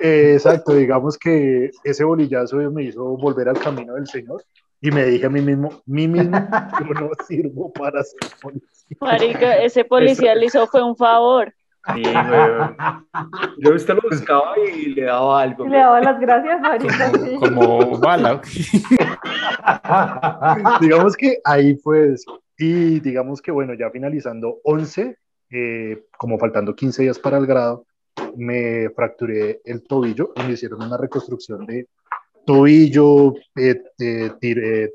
Eh, 0.00 0.34
exacto, 0.34 0.74
digamos 0.74 1.18
que 1.18 1.70
ese 1.84 2.04
bolillazo 2.04 2.56
me 2.70 2.84
hizo 2.84 3.04
volver 3.16 3.48
al 3.48 3.58
camino 3.58 3.94
del 3.94 4.06
Señor 4.06 4.44
y 4.80 4.90
me 4.90 5.04
dije 5.04 5.26
a 5.26 5.30
mí 5.30 5.40
mismo, 5.40 5.82
mí 5.86 6.08
mismo, 6.08 6.36
yo 6.80 6.94
no 6.94 7.10
sirvo 7.26 7.72
para 7.72 8.02
ser 8.02 8.30
policía. 8.40 8.96
Marica, 9.00 9.56
ese 9.58 9.84
policía 9.84 10.34
le 10.34 10.46
hizo 10.46 10.66
fue 10.66 10.82
un 10.82 10.96
favor. 10.96 11.52
Sí, 11.94 12.02
weón. 12.04 12.76
Yo 13.58 13.74
usted 13.74 13.94
lo 13.94 14.02
buscaba 14.08 14.54
y 14.58 14.94
le 14.94 15.04
daba 15.04 15.42
algo. 15.42 15.66
Y 15.66 15.70
le 15.70 15.78
daba 15.78 16.00
las 16.00 16.20
gracias, 16.20 16.60
marica. 16.60 17.10
sí. 17.10 17.36
Como 17.40 17.98
bala. 17.98 18.40
Digamos 20.80 21.16
que 21.16 21.38
ahí 21.44 21.74
fue 21.76 22.14
eso. 22.14 22.40
Y 22.58 23.00
digamos 23.00 23.42
que, 23.42 23.50
bueno, 23.50 23.74
ya 23.74 23.90
finalizando 23.90 24.58
11, 24.64 25.16
eh, 25.52 26.04
como 26.18 26.38
faltando 26.38 26.74
15 26.74 27.02
días 27.02 27.18
para 27.18 27.36
el 27.38 27.46
grado, 27.46 27.86
me 28.36 28.90
fracturé 28.90 29.60
el 29.64 29.82
tobillo 29.84 30.32
y 30.36 30.42
me 30.42 30.52
hicieron 30.52 30.82
una 30.82 30.96
reconstrucción 30.96 31.66
de 31.66 31.88
tobillo, 32.46 33.34
eh, 33.56 33.82
eh, 33.98 34.30
tir- 34.40 34.62
eh, 34.64 34.92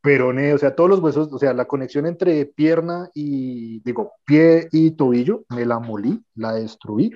peroné, 0.00 0.54
o 0.54 0.58
sea, 0.58 0.74
todos 0.74 0.88
los 0.88 1.00
huesos, 1.00 1.32
o 1.32 1.38
sea, 1.38 1.52
la 1.52 1.66
conexión 1.66 2.06
entre 2.06 2.46
pierna 2.46 3.10
y, 3.14 3.80
digo, 3.80 4.12
pie 4.24 4.68
y 4.72 4.92
tobillo, 4.92 5.44
me 5.50 5.66
la 5.66 5.78
molí, 5.80 6.22
la 6.36 6.52
destruí, 6.54 7.10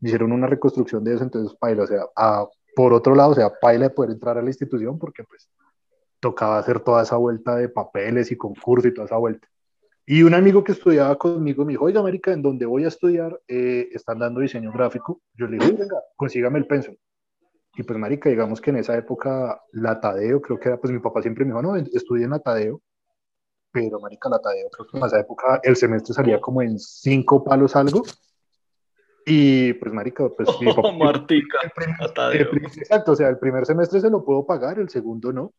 me 0.00 0.08
hicieron 0.08 0.32
una 0.32 0.46
reconstrucción 0.46 1.04
de 1.04 1.14
eso, 1.14 1.24
entonces, 1.24 1.56
paila, 1.58 1.84
o 1.84 1.86
sea, 1.86 2.00
a- 2.16 2.48
por 2.74 2.94
otro 2.94 3.14
lado, 3.14 3.32
o 3.32 3.34
sea, 3.34 3.50
paila 3.60 3.88
de 3.88 3.94
poder 3.94 4.12
entrar 4.12 4.38
a 4.38 4.42
la 4.42 4.48
institución 4.48 4.98
porque, 4.98 5.24
pues, 5.24 5.48
tocaba 6.20 6.58
hacer 6.58 6.80
toda 6.80 7.02
esa 7.02 7.16
vuelta 7.16 7.56
de 7.56 7.68
papeles 7.68 8.32
y 8.32 8.36
concurso 8.36 8.88
y 8.88 8.94
toda 8.94 9.06
esa 9.06 9.16
vuelta. 9.18 9.46
Y 10.06 10.22
un 10.24 10.34
amigo 10.34 10.64
que 10.64 10.72
estudiaba 10.72 11.16
conmigo 11.16 11.64
me 11.64 11.72
dijo, 11.72 11.84
oiga, 11.84 12.00
América, 12.00 12.32
en 12.32 12.42
donde 12.42 12.66
voy 12.66 12.84
a 12.84 12.88
estudiar 12.88 13.40
eh, 13.46 13.88
están 13.92 14.18
dando 14.18 14.40
diseño 14.40 14.72
gráfico. 14.72 15.20
Yo 15.34 15.46
le 15.46 15.58
dije, 15.58 15.72
venga, 15.72 15.96
consígame 16.16 16.58
el 16.58 16.66
pensum. 16.66 16.96
Y 17.76 17.84
pues, 17.84 17.98
marica, 17.98 18.28
digamos 18.28 18.60
que 18.60 18.70
en 18.70 18.76
esa 18.76 18.96
época 18.96 19.62
la 19.72 20.00
Tadeo, 20.00 20.42
creo 20.42 20.58
que 20.58 20.68
era, 20.68 20.78
pues 20.80 20.92
mi 20.92 20.98
papá 20.98 21.22
siempre 21.22 21.44
me 21.44 21.52
dijo, 21.52 21.62
no, 21.62 21.76
estudie 21.76 22.24
en 22.24 22.30
la 22.30 22.40
Tadeo. 22.40 22.80
Pero, 23.70 24.00
marica, 24.00 24.28
la 24.28 24.40
Tadeo, 24.40 24.68
creo 24.70 24.86
que 24.88 24.98
en 24.98 25.04
esa 25.04 25.20
época 25.20 25.60
el 25.62 25.76
semestre 25.76 26.12
salía 26.14 26.40
como 26.40 26.60
en 26.62 26.78
cinco 26.78 27.42
palos 27.44 27.74
algo. 27.76 28.02
Y 29.24 29.72
pues, 29.74 29.92
marica, 29.92 30.28
pues 30.28 30.48
mi 30.60 30.66
papá... 30.74 30.88
Oh, 30.88 30.92
Martica, 30.92 31.58
el 31.62 31.70
primer- 31.70 32.00
la 32.00 32.12
Tadeo. 32.12 32.50
el 32.50 32.64
exacto, 32.66 33.12
o 33.12 33.16
sea, 33.16 33.28
el 33.28 33.38
primer 33.38 33.64
semestre 33.66 34.00
se 34.00 34.10
lo 34.10 34.24
puedo 34.24 34.44
pagar, 34.44 34.78
el 34.78 34.88
segundo 34.88 35.32
no. 35.32 35.52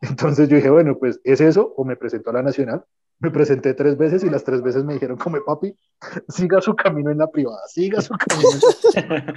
Entonces 0.00 0.48
yo 0.48 0.56
dije, 0.56 0.70
bueno, 0.70 0.96
pues 0.98 1.20
es 1.24 1.40
eso 1.40 1.74
o 1.76 1.84
me 1.84 1.96
presento 1.96 2.30
a 2.30 2.34
la 2.34 2.42
nacional. 2.42 2.84
Me 3.18 3.30
presenté 3.30 3.74
tres 3.74 3.96
veces 3.96 4.24
y 4.24 4.30
las 4.30 4.42
tres 4.42 4.62
veces 4.62 4.84
me 4.84 4.94
dijeron, 4.94 5.16
como 5.16 5.38
papi, 5.44 5.74
siga 6.28 6.60
su 6.60 6.74
camino 6.74 7.10
en 7.10 7.18
la 7.18 7.28
privada, 7.30 7.60
siga 7.68 8.00
su 8.00 8.14
camino. 8.14 8.48
en 8.94 9.08
la 9.08 9.34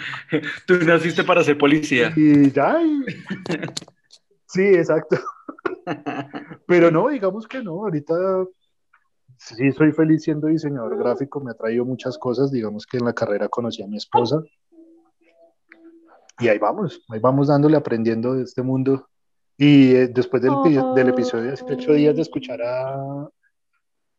Tú 0.67 0.73
naciste 0.85 1.23
para 1.23 1.43
ser 1.43 1.57
policía. 1.57 2.11
Y 2.15 2.51
ya. 2.51 2.81
y- 2.81 3.05
Sí, 4.47 4.61
exacto. 4.63 5.17
Pero 6.65 6.89
no, 6.89 7.09
digamos 7.09 7.47
que 7.47 7.61
no. 7.61 7.83
Ahorita 7.83 8.15
sí 9.37 9.71
soy 9.73 9.91
feliz 9.91 10.23
siendo 10.23 10.47
diseñador 10.47 10.97
gráfico. 10.97 11.39
Me 11.41 11.51
ha 11.51 11.55
traído 11.55 11.85
muchas 11.85 12.17
cosas. 12.17 12.51
Digamos 12.51 12.85
que 12.85 12.97
en 12.97 13.05
la 13.05 13.13
carrera 13.13 13.49
conocí 13.49 13.83
a 13.83 13.87
mi 13.87 13.97
esposa. 13.97 14.41
Y 16.39 16.47
ahí 16.47 16.57
vamos, 16.57 17.01
ahí 17.09 17.19
vamos 17.19 17.47
dándole, 17.47 17.77
aprendiendo 17.77 18.33
de 18.33 18.43
este 18.43 18.61
mundo. 18.61 19.07
Y 19.57 19.93
eh, 19.95 20.07
después 20.07 20.41
del, 20.41 20.53
del 20.95 21.09
episodio 21.09 21.43
de 21.45 21.49
18 21.51 21.93
días 21.93 22.15
de 22.15 22.21
escuchar 22.21 22.61
a, 22.61 23.29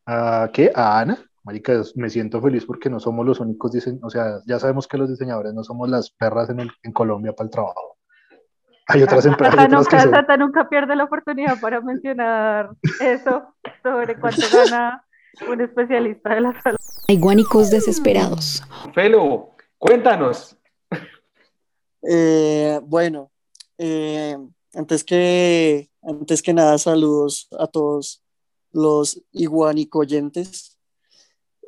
a, 0.07 0.49
¿qué? 0.53 0.71
A 0.75 1.01
Ana, 1.01 1.19
marica, 1.43 1.81
me 1.97 2.09
siento 2.11 2.41
feliz 2.41 2.65
porque 2.65 2.89
no 2.91 2.99
somos 3.01 3.27
los 3.27 3.41
únicos 3.41 3.73
diseñadores, 3.73 4.05
o 4.05 4.11
sea, 4.11 4.41
ya 4.47 4.59
sabemos 4.59 4.87
que 4.89 4.99
los 4.99 5.09
diseñadores 5.09 5.53
no 5.55 5.63
somos 5.65 5.89
las 5.89 6.11
perras 6.11 6.49
en, 6.51 6.61
el- 6.61 6.71
en 6.83 6.93
Colombia 6.93 7.33
para 7.33 7.47
el 7.47 7.51
trabajo. 7.51 7.97
Hay 8.89 9.03
otras 9.03 9.27
empresas 9.27 9.55
Sata 9.57 9.67
otras 9.67 9.89
que 9.89 9.97
nunca, 9.97 10.03
son- 10.05 10.11
Sata 10.13 10.37
nunca 10.37 10.69
pierde 10.69 10.95
la 10.97 11.05
oportunidad 11.05 11.61
para 11.61 11.81
mencionar 11.81 12.71
eso 13.01 13.55
sobre 13.83 14.19
cuánto 14.21 14.43
gana 14.53 15.05
un 15.51 15.61
especialista 15.61 16.35
de 16.35 16.41
la 16.41 16.63
salud. 16.63 16.79
Hay 17.09 17.19
guánicos 17.19 17.71
desesperados. 17.71 18.63
Felo, 18.95 19.51
cuéntanos. 19.79 20.57
Eh, 22.09 22.81
bueno, 22.85 23.31
eh, 23.79 24.37
antes 24.75 25.03
que, 25.05 25.89
antes 26.03 26.43
que 26.43 26.55
nada, 26.55 26.79
saludos 26.79 27.49
a 27.59 27.67
todos 27.67 28.23
los 28.77 29.23
iguanicoyentes 29.33 30.79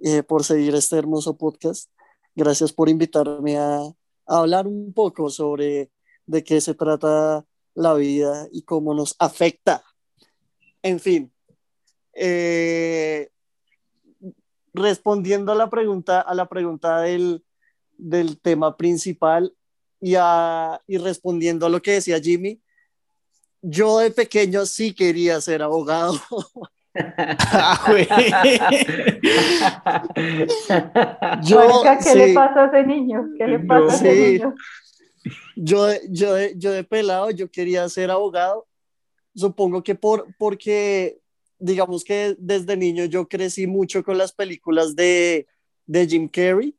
eh, 0.04 0.22
por 0.22 0.44
seguir 0.44 0.74
este 0.74 0.98
hermoso 0.98 1.38
podcast. 1.38 1.90
Gracias 2.34 2.70
por 2.70 2.90
invitarme 2.90 3.56
a, 3.56 3.80
hablar 4.26 4.66
un 4.66 4.92
poco 4.92 5.30
sobre 5.30 5.90
de 6.26 6.44
qué 6.44 6.60
se 6.60 6.74
trata 6.74 7.46
la 7.74 7.94
vida 7.94 8.46
y 8.52 8.60
cómo 8.60 8.92
nos 8.92 9.16
afecta. 9.18 9.82
En 10.82 11.00
fin, 11.00 11.32
eh, 12.12 13.30
respondiendo 14.74 15.52
a 15.52 15.54
la 15.54 15.70
pregunta, 15.70 16.20
a 16.20 16.34
la 16.34 16.46
pregunta 16.46 17.00
del, 17.00 17.42
del 17.96 18.38
tema 18.38 18.76
principal 18.76 19.56
y, 19.98 20.14
a- 20.18 20.78
y 20.86 20.98
respondiendo 20.98 21.64
a 21.64 21.70
lo 21.70 21.80
que 21.80 21.92
decía 21.92 22.20
Jimmy, 22.20 22.60
yo 23.62 23.96
de 23.96 24.10
pequeño 24.10 24.66
sí 24.66 24.92
quería 24.92 25.40
ser 25.40 25.62
abogado. 25.62 26.12
Ah, 26.94 27.80
güey. 27.88 28.06
Yo, 31.42 31.58
Marica, 31.58 31.98
¿qué 31.98 32.04
sí, 32.10 32.18
le 32.18 32.34
pasa 32.34 32.64
a 32.64 32.66
ese 32.66 32.86
niño? 32.86 33.28
¿Qué 33.36 33.46
le 33.46 33.58
pasa 33.60 33.92
a 33.92 33.96
ese 33.96 34.14
Sí. 34.14 34.32
niño? 34.32 34.54
yo, 35.56 35.88
yo, 36.08 36.36
yo 36.56 36.72
de 36.72 36.84
pelado, 36.84 37.30
yo 37.30 37.50
quería 37.50 37.88
ser 37.88 38.10
abogado. 38.10 38.66
Supongo 39.34 39.82
que 39.82 39.94
por, 39.94 40.26
porque, 40.38 41.18
digamos 41.58 42.04
que 42.04 42.34
desde 42.38 42.76
niño 42.76 43.04
yo 43.04 43.28
crecí 43.28 43.66
mucho 43.66 44.02
con 44.02 44.18
las 44.18 44.32
películas 44.32 44.96
de, 44.96 45.46
de 45.86 46.06
Jim 46.06 46.28
Carrey. 46.28 46.74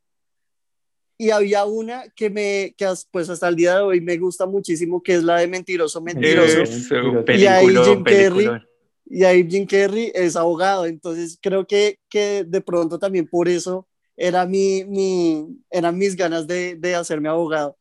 Y 1.18 1.32
había 1.32 1.66
una 1.66 2.04
que 2.16 2.30
me, 2.30 2.74
que 2.78 2.88
pues 3.12 3.30
hasta 3.30 3.50
el 3.50 3.58
día 3.58 3.76
de 3.76 3.82
hoy 3.82 4.00
me 4.00 4.18
gusta 4.18 4.46
muchísimo, 4.46 5.04
que 5.04 5.16
es 5.16 5.24
la 5.24 5.40
de 5.40 5.48
Mentiroso, 5.48 6.02
Mentiroso. 6.02 6.62
Eso, 6.62 6.96
Y 7.28 7.46
ahí 7.46 7.68
Jim 7.68 8.04
Carrey-. 8.04 8.62
Y 9.10 9.24
ahí 9.24 9.48
Jim 9.50 9.66
Carrey 9.66 10.12
es 10.14 10.36
abogado, 10.36 10.86
entonces 10.86 11.40
creo 11.42 11.66
que, 11.66 12.00
que 12.10 12.46
de 12.48 12.62
pronto 12.62 13.00
también 13.00 13.28
por 13.28 13.50
eso 13.50 13.88
era 14.16 14.46
mi, 14.46 14.84
mi, 14.86 15.48
eran 15.72 15.98
mis 15.98 16.16
ganas 16.16 16.46
de, 16.46 16.76
de 16.76 16.96
hacerme 16.96 17.30
abogado. 17.30 17.78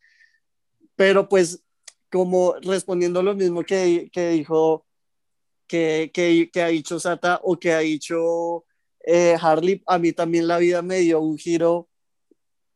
Pero 0.96 1.28
pues 1.28 1.62
como 2.10 2.54
respondiendo 2.62 3.22
lo 3.22 3.34
mismo 3.34 3.62
que, 3.62 4.08
que 4.12 4.30
dijo, 4.30 4.86
que, 5.66 6.10
que, 6.14 6.50
que 6.50 6.62
ha 6.62 6.68
dicho 6.68 6.98
Sata 6.98 7.40
o 7.42 7.58
que 7.58 7.72
ha 7.72 7.80
dicho 7.80 8.64
eh, 9.04 9.36
Harley, 9.40 9.82
a 9.86 9.98
mí 9.98 10.12
también 10.12 10.48
la 10.48 10.58
vida 10.58 10.80
me 10.82 10.98
dio 11.00 11.20
un 11.20 11.36
giro 11.36 11.88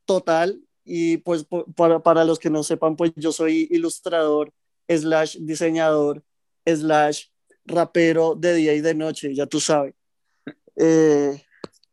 total 0.04 0.62
y 0.84 1.18
pues 1.18 1.46
para, 1.76 2.02
para 2.02 2.24
los 2.24 2.38
que 2.38 2.50
no 2.50 2.62
sepan, 2.62 2.96
pues 2.96 3.12
yo 3.16 3.32
soy 3.32 3.68
ilustrador, 3.70 4.52
slash 4.88 5.38
diseñador, 5.38 6.22
slash 6.66 7.31
rapero 7.64 8.34
de 8.34 8.54
día 8.54 8.74
y 8.74 8.80
de 8.80 8.94
noche, 8.94 9.34
ya 9.34 9.46
tú 9.46 9.60
sabes. 9.60 9.94
Eh, 10.76 11.42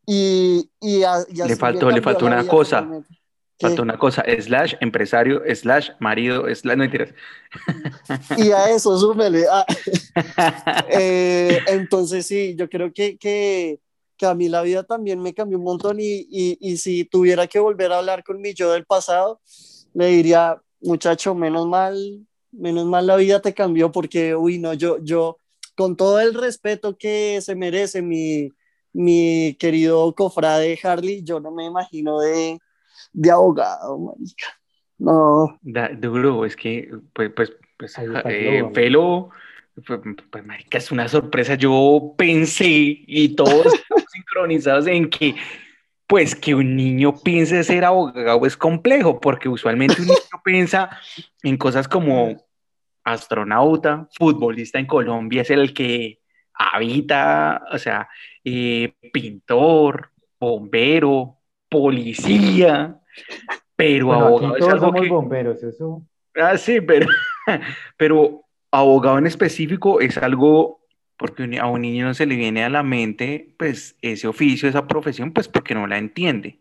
y, 0.05 0.69
y, 0.81 1.03
a- 1.03 1.25
y 1.27 1.35
Le 1.47 1.55
faltó- 1.55 1.91
le 1.91 2.01
faltó 2.01 2.25
una 2.25 2.47
cosa. 2.47 2.77
totalmente. 2.81 3.09
¿Qué? 3.57 3.67
Falta 3.67 3.81
una 3.81 3.97
cosa, 3.99 4.23
slash 4.39 4.75
empresario, 4.79 5.41
slash 5.53 5.89
marido, 5.99 6.43
slash, 6.55 6.77
no 6.77 6.83
mentiras. 6.83 7.13
Y 8.37 8.51
a 8.51 8.69
eso 8.69 8.97
súmele. 8.97 9.45
ah, 9.51 9.65
eh, 10.89 11.59
entonces 11.67 12.25
sí, 12.25 12.55
yo 12.57 12.69
creo 12.69 12.93
que, 12.93 13.17
que, 13.17 13.79
que 14.17 14.25
a 14.25 14.33
mí 14.33 14.47
la 14.47 14.61
vida 14.61 14.83
también 14.83 15.21
me 15.21 15.33
cambió 15.33 15.57
un 15.57 15.65
montón 15.65 15.99
y, 15.99 16.25
y, 16.29 16.57
y 16.61 16.77
si 16.77 17.03
tuviera 17.03 17.47
que 17.47 17.59
volver 17.59 17.91
a 17.91 17.97
hablar 17.97 18.23
con 18.23 18.39
mi 18.39 18.53
yo 18.53 18.71
del 18.71 18.85
pasado, 18.85 19.41
le 19.93 20.07
diría, 20.07 20.61
muchacho, 20.79 21.35
menos 21.35 21.67
mal, 21.67 22.25
menos 22.51 22.85
mal 22.85 23.07
la 23.07 23.17
vida 23.17 23.41
te 23.41 23.53
cambió 23.53 23.91
porque, 23.91 24.35
uy, 24.35 24.57
no, 24.59 24.73
yo, 24.73 24.99
yo, 25.03 25.37
con 25.79 25.95
todo 25.95 26.19
el 26.19 26.33
respeto 26.33 26.97
que 26.97 27.39
se 27.39 27.55
merece 27.55 28.01
mi, 28.01 28.49
mi 28.91 29.55
querido 29.57 30.13
cofrade 30.13 30.77
Harley, 30.83 31.23
yo 31.23 31.39
no 31.39 31.51
me 31.51 31.63
imagino 31.63 32.19
de, 32.19 32.59
de 33.13 33.31
abogado, 33.31 33.97
marica. 33.97 34.47
No, 34.97 35.57
Da- 35.61 35.87
duro, 35.93 36.43
es 36.43 36.57
que, 36.57 36.89
pues, 37.13 37.31
pues, 37.33 37.53
pues, 37.77 37.95
eh. 38.25 38.69
Felo, 38.73 39.29
pues, 39.87 40.01
pues, 40.29 40.45
marica, 40.45 40.79
es 40.79 40.91
una 40.91 41.07
sorpresa. 41.07 41.55
Yo 41.55 42.13
pensé 42.17 42.65
y 42.67 43.33
todos 43.37 43.73
estamos 43.73 44.03
sincronizados 44.11 44.85
en 44.87 45.09
que, 45.09 45.33
pues, 46.07 46.35
que 46.35 46.55
un 46.55 46.75
niño 46.75 47.15
piense 47.23 47.63
ser 47.63 47.85
abogado 47.85 48.45
es 48.45 48.57
complejo, 48.57 49.21
porque 49.21 49.47
usualmente 49.47 50.01
un 50.01 50.09
niño 50.09 50.19
piensa 50.43 50.89
en 51.41 51.55
cosas 51.55 51.87
como 51.87 52.48
astronauta, 53.11 54.07
futbolista 54.17 54.79
en 54.79 54.85
Colombia 54.85 55.41
es 55.41 55.49
el 55.49 55.73
que 55.73 56.19
habita, 56.53 57.63
o 57.71 57.77
sea, 57.77 58.09
eh, 58.43 58.93
pintor, 59.13 60.11
bombero, 60.39 61.37
policía, 61.69 62.99
pero 63.75 64.07
Bueno, 64.07 64.25
abogado 64.25 64.47
aquí 64.47 64.55
es 64.55 64.59
todos 64.59 64.73
algo 64.73 64.85
somos 64.87 65.01
que... 65.01 65.09
bomberos, 65.09 65.63
eso. 65.63 66.05
Ah, 66.35 66.57
sí, 66.57 66.81
pero, 66.81 67.07
pero 67.97 68.43
abogado 68.71 69.17
en 69.17 69.27
específico 69.27 70.01
es 70.01 70.17
algo, 70.17 70.81
porque 71.17 71.59
a 71.59 71.67
un 71.67 71.81
niño 71.81 72.05
no 72.05 72.13
se 72.13 72.25
le 72.25 72.35
viene 72.35 72.63
a 72.63 72.69
la 72.69 72.83
mente, 72.83 73.53
pues, 73.57 73.95
ese 74.01 74.27
oficio, 74.27 74.67
esa 74.67 74.87
profesión, 74.87 75.31
pues, 75.31 75.47
porque 75.47 75.73
no 75.73 75.87
la 75.87 75.97
entiende. 75.97 76.59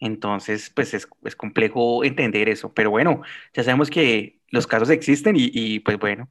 Entonces, 0.00 0.70
pues, 0.74 0.94
es, 0.94 1.08
es 1.24 1.36
complejo 1.36 2.04
entender 2.04 2.48
eso. 2.48 2.72
Pero 2.72 2.90
bueno, 2.90 3.22
ya 3.54 3.62
sabemos 3.62 3.90
que 3.90 4.40
los 4.50 4.66
casos 4.66 4.90
existen 4.90 5.36
y, 5.36 5.50
y, 5.52 5.80
pues, 5.80 5.98
bueno, 5.98 6.28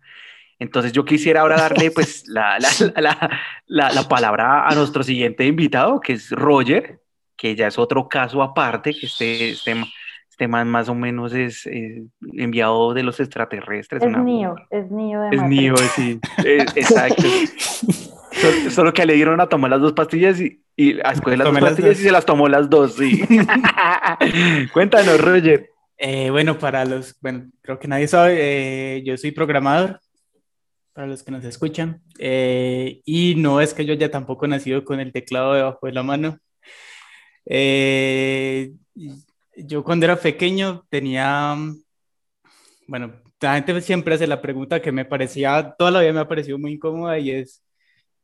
Entonces 0.59 0.91
yo 0.93 1.03
quisiera 1.03 1.41
ahora 1.41 1.57
darle 1.57 1.91
pues 1.91 2.23
la, 2.29 2.57
la, 2.59 2.69
la, 3.01 3.39
la, 3.65 3.91
la 3.91 4.07
palabra 4.07 4.67
a 4.67 4.75
nuestro 4.75 5.03
siguiente 5.03 5.45
invitado, 5.45 5.99
que 5.99 6.13
es 6.13 6.31
Roger, 6.31 7.01
que 7.35 7.55
ya 7.55 7.67
es 7.67 7.77
otro 7.77 8.07
caso 8.07 8.41
aparte, 8.41 8.93
que 8.93 9.07
este, 9.07 9.49
este, 9.51 9.75
este 10.29 10.47
man 10.47 10.67
más 10.69 10.89
o 10.89 10.95
menos 10.95 11.33
es 11.33 11.65
eh, 11.65 12.03
enviado 12.33 12.93
de 12.93 13.03
los 13.03 13.19
extraterrestres. 13.19 14.03
Es 14.03 14.17
Neo, 14.17 14.55
es 14.69 14.89
de 14.89 15.29
Es. 15.31 15.41
Neo, 15.43 15.77
sí. 15.77 16.19
Eh, 16.43 16.65
exacto. 16.75 17.23
Solo, 18.41 18.71
solo 18.71 18.93
que 18.93 19.05
le 19.05 19.13
dieron 19.13 19.39
a 19.39 19.47
tomar 19.47 19.71
las 19.71 19.81
dos 19.81 19.93
pastillas 19.93 20.39
y, 20.41 20.61
y 20.75 20.99
a 20.99 21.11
escoger 21.11 21.37
las 21.37 21.45
dos 21.45 21.53
las 21.53 21.63
pastillas 21.63 21.91
dos. 21.91 21.99
y 21.99 22.03
se 22.03 22.11
las 22.11 22.25
tomó 22.25 22.49
las 22.49 22.69
dos, 22.69 22.95
sí. 22.95 23.21
Cuéntanos, 24.73 25.21
Roger. 25.21 25.69
Eh, 25.97 26.29
bueno, 26.29 26.59
para 26.59 26.83
los, 26.85 27.17
bueno, 27.21 27.49
creo 27.61 27.79
que 27.79 27.87
nadie 27.87 28.07
sabe, 28.07 28.35
eh, 28.97 29.03
yo 29.05 29.17
soy 29.17 29.31
programador, 29.31 29.99
para 30.93 31.07
los 31.07 31.23
que 31.23 31.31
nos 31.31 31.45
escuchan, 31.45 32.01
eh, 32.19 33.01
y 33.05 33.35
no 33.35 33.61
es 33.61 33.73
que 33.73 33.85
yo 33.85 33.93
ya 33.93 34.11
tampoco 34.11 34.47
nacido 34.47 34.83
con 34.83 34.99
el 34.99 35.13
teclado 35.13 35.53
debajo 35.53 35.87
de 35.87 35.93
la 35.93 36.03
mano. 36.03 36.39
Yo 39.57 39.83
cuando 39.83 40.05
era 40.05 40.17
pequeño 40.17 40.85
tenía, 40.89 41.55
bueno, 42.87 43.13
la 43.39 43.55
gente 43.55 43.79
siempre 43.81 44.15
hace 44.15 44.27
la 44.27 44.41
pregunta 44.41 44.81
que 44.81 44.91
me 44.91 45.05
parecía, 45.05 45.75
toda 45.77 45.91
la 45.91 46.01
vida 46.01 46.13
me 46.13 46.19
ha 46.19 46.27
parecido 46.27 46.57
muy 46.57 46.73
incómoda 46.73 47.17
y 47.19 47.31
es, 47.31 47.63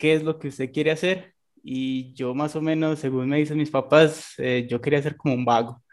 ¿qué 0.01 0.15
es 0.15 0.24
lo 0.24 0.39
que 0.39 0.50
usted 0.50 0.72
quiere 0.74 0.91
hacer? 0.91 1.36
Y 1.63 2.13
yo 2.15 2.36
más 2.36 2.55
o 2.58 2.62
menos, 2.63 3.00
según 3.00 3.29
me 3.29 3.38
dicen 3.39 3.58
mis 3.60 3.72
papás, 3.72 4.34
eh, 4.39 4.67
yo 4.70 4.81
quería 4.81 5.01
ser 5.03 5.15
como 5.17 5.36
un 5.36 5.46
vago 5.46 5.84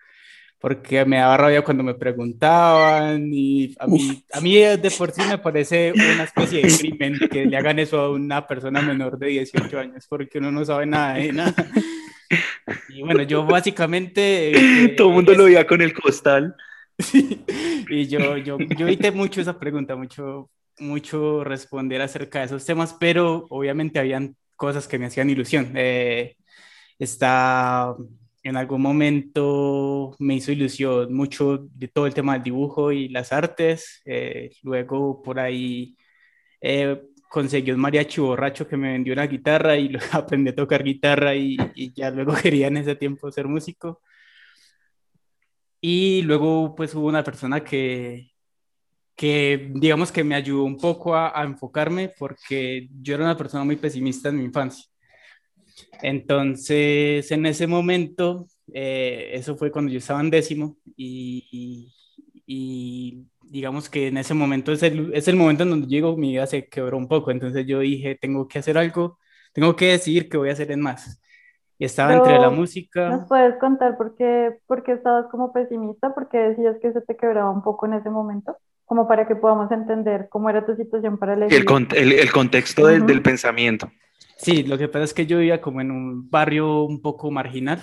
porque 0.60 1.04
me 1.04 1.18
daba 1.18 1.36
rabia 1.36 1.62
cuando 1.64 1.84
me 1.84 1.94
preguntaban 1.94 3.30
y 3.32 3.74
a 3.78 3.86
mí, 3.86 4.24
a 4.32 4.40
mí 4.40 4.56
de 4.56 4.90
por 4.98 5.12
sí 5.12 5.22
me 5.24 5.38
parece 5.38 5.92
una 5.92 6.24
especie 6.24 6.60
de 6.62 6.72
crimen 6.76 7.26
que 7.30 7.46
le 7.46 7.56
hagan 7.56 7.78
eso 7.78 8.00
a 8.00 8.10
una 8.12 8.46
persona 8.46 8.82
menor 8.82 9.18
de 9.18 9.28
18 9.28 9.78
años 9.78 10.06
porque 10.08 10.38
uno 10.38 10.50
no 10.52 10.64
sabe 10.64 10.86
nada 10.86 11.14
de 11.14 11.32
nada. 11.32 11.54
Y 12.88 13.02
bueno, 13.02 13.22
yo 13.22 13.44
básicamente... 13.46 14.84
eh, 14.84 14.88
Todo 14.96 15.08
el 15.08 15.14
mundo 15.14 15.32
es- 15.32 15.38
lo 15.38 15.44
veía 15.44 15.66
con 15.66 15.80
el 15.82 15.92
costal. 15.92 16.54
Sí, 17.00 17.44
y 17.88 18.08
yo, 18.08 18.36
yo, 18.38 18.58
yo 18.76 18.86
evité 18.88 19.12
mucho 19.12 19.40
esa 19.40 19.58
pregunta, 19.58 19.94
mucho, 19.94 20.50
mucho 20.80 21.44
responder 21.44 22.00
acerca 22.02 22.40
de 22.40 22.46
esos 22.46 22.64
temas, 22.64 22.94
pero 22.98 23.46
obviamente 23.50 23.98
habían 23.98 24.36
cosas 24.56 24.88
que 24.88 24.98
me 24.98 25.06
hacían 25.06 25.30
ilusión. 25.30 25.72
Eh, 25.76 26.36
está, 26.98 27.94
en 28.42 28.56
algún 28.56 28.82
momento 28.82 30.16
me 30.18 30.34
hizo 30.36 30.52
ilusión 30.52 31.12
mucho 31.14 31.58
de 31.74 31.88
todo 31.88 32.06
el 32.06 32.14
tema 32.14 32.34
del 32.34 32.42
dibujo 32.44 32.92
y 32.92 33.08
las 33.08 33.32
artes. 33.32 34.02
eh, 34.04 34.50
luego 34.62 35.22
por 35.22 35.38
ahí 35.40 35.96
eh, 36.60 37.02
conseguí 37.28 37.70
un 37.72 37.80
mariachi 37.80 38.20
borracho 38.20 38.66
que 38.68 38.76
me 38.76 38.92
vendió 38.92 39.12
una 39.12 39.26
guitarra 39.26 39.76
y 39.76 39.92
aprendí 40.12 40.50
a 40.50 40.54
tocar 40.56 40.82
guitarra 40.84 41.34
y, 41.34 41.56
y 41.74 41.92
ya 41.94 42.10
luego 42.10 42.34
quería 42.42 42.68
en 42.68 42.78
ese 42.78 42.96
tiempo 42.96 43.30
ser 43.32 43.46
músico. 43.48 44.02
Y 45.80 46.22
luego 46.22 46.74
pues 46.74 46.94
hubo 46.94 47.06
una 47.06 47.22
persona 47.22 47.62
que, 47.62 48.27
que 49.18 49.70
digamos 49.76 50.12
que 50.12 50.24
me 50.24 50.36
ayudó 50.36 50.64
un 50.64 50.78
poco 50.78 51.16
a, 51.16 51.38
a 51.40 51.44
enfocarme 51.44 52.10
porque 52.18 52.88
yo 53.02 53.16
era 53.16 53.24
una 53.24 53.38
persona 53.38 53.64
muy 53.64 53.76
pesimista 53.76 54.30
en 54.30 54.38
mi 54.38 54.44
infancia. 54.46 54.86
Entonces, 56.02 57.30
en 57.30 57.46
ese 57.46 57.66
momento, 57.66 58.46
eh, 58.72 59.30
eso 59.34 59.56
fue 59.56 59.70
cuando 59.72 59.90
yo 59.92 59.98
estaba 59.98 60.20
en 60.20 60.30
décimo 60.30 60.76
y, 60.96 61.46
y- 61.50 61.94
y 62.50 63.26
digamos 63.42 63.88
que 63.90 64.08
en 64.08 64.16
ese 64.18 64.32
momento 64.34 64.72
es 64.72 64.82
el, 64.82 65.12
es 65.14 65.28
el 65.28 65.36
momento 65.36 65.64
en 65.64 65.70
donde 65.70 65.86
llego, 65.88 66.16
mi 66.16 66.30
vida 66.32 66.46
se 66.46 66.66
quebró 66.68 66.96
un 66.98 67.08
poco. 67.08 67.30
Entonces 67.30 67.66
yo 67.66 67.80
dije, 67.80 68.16
tengo 68.20 68.48
que 68.48 68.58
hacer 68.58 68.78
algo, 68.78 69.18
tengo 69.52 69.76
que 69.76 69.86
decidir 69.92 70.28
qué 70.28 70.36
voy 70.38 70.48
a 70.50 70.52
hacer 70.52 70.70
en 70.72 70.80
más. 70.80 71.20
Y 71.78 71.84
estaba 71.86 72.12
entre 72.14 72.38
la 72.38 72.50
Pero, 72.50 72.50
música. 72.50 73.18
¿Nos 73.18 73.26
puedes 73.28 73.56
contar 73.60 73.96
por 73.96 74.16
qué, 74.16 74.58
por 74.66 74.82
qué 74.82 74.92
estabas 74.92 75.26
como 75.30 75.52
pesimista? 75.52 76.14
¿Por 76.14 76.28
qué 76.28 76.38
decías 76.38 76.76
que 76.80 76.92
se 76.92 77.00
te 77.02 77.16
quebraba 77.16 77.50
un 77.50 77.62
poco 77.62 77.86
en 77.86 77.94
ese 77.94 78.10
momento? 78.10 78.56
Como 78.88 79.06
para 79.06 79.28
que 79.28 79.36
podamos 79.36 79.70
entender 79.70 80.28
cómo 80.30 80.48
era 80.50 80.64
tu 80.66 80.74
situación 80.74 81.18
para 81.18 81.34
El, 81.34 81.42
elegir. 81.42 81.64
con- 81.64 81.86
el- 81.94 82.12
el 82.12 82.32
contexto 82.32 82.86
del, 82.86 83.06
del 83.06 83.22
pensamiento. 83.22 83.90
Sí, 84.38 84.62
lo 84.62 84.78
que 84.78 84.88
pasa 84.88 85.04
es 85.04 85.12
que 85.14 85.26
yo 85.26 85.38
vivía 85.38 85.60
como 85.60 85.80
en 85.80 85.90
un 85.90 86.28
barrio 86.30 86.82
un 86.84 87.02
poco 87.02 87.30
marginal 87.30 87.80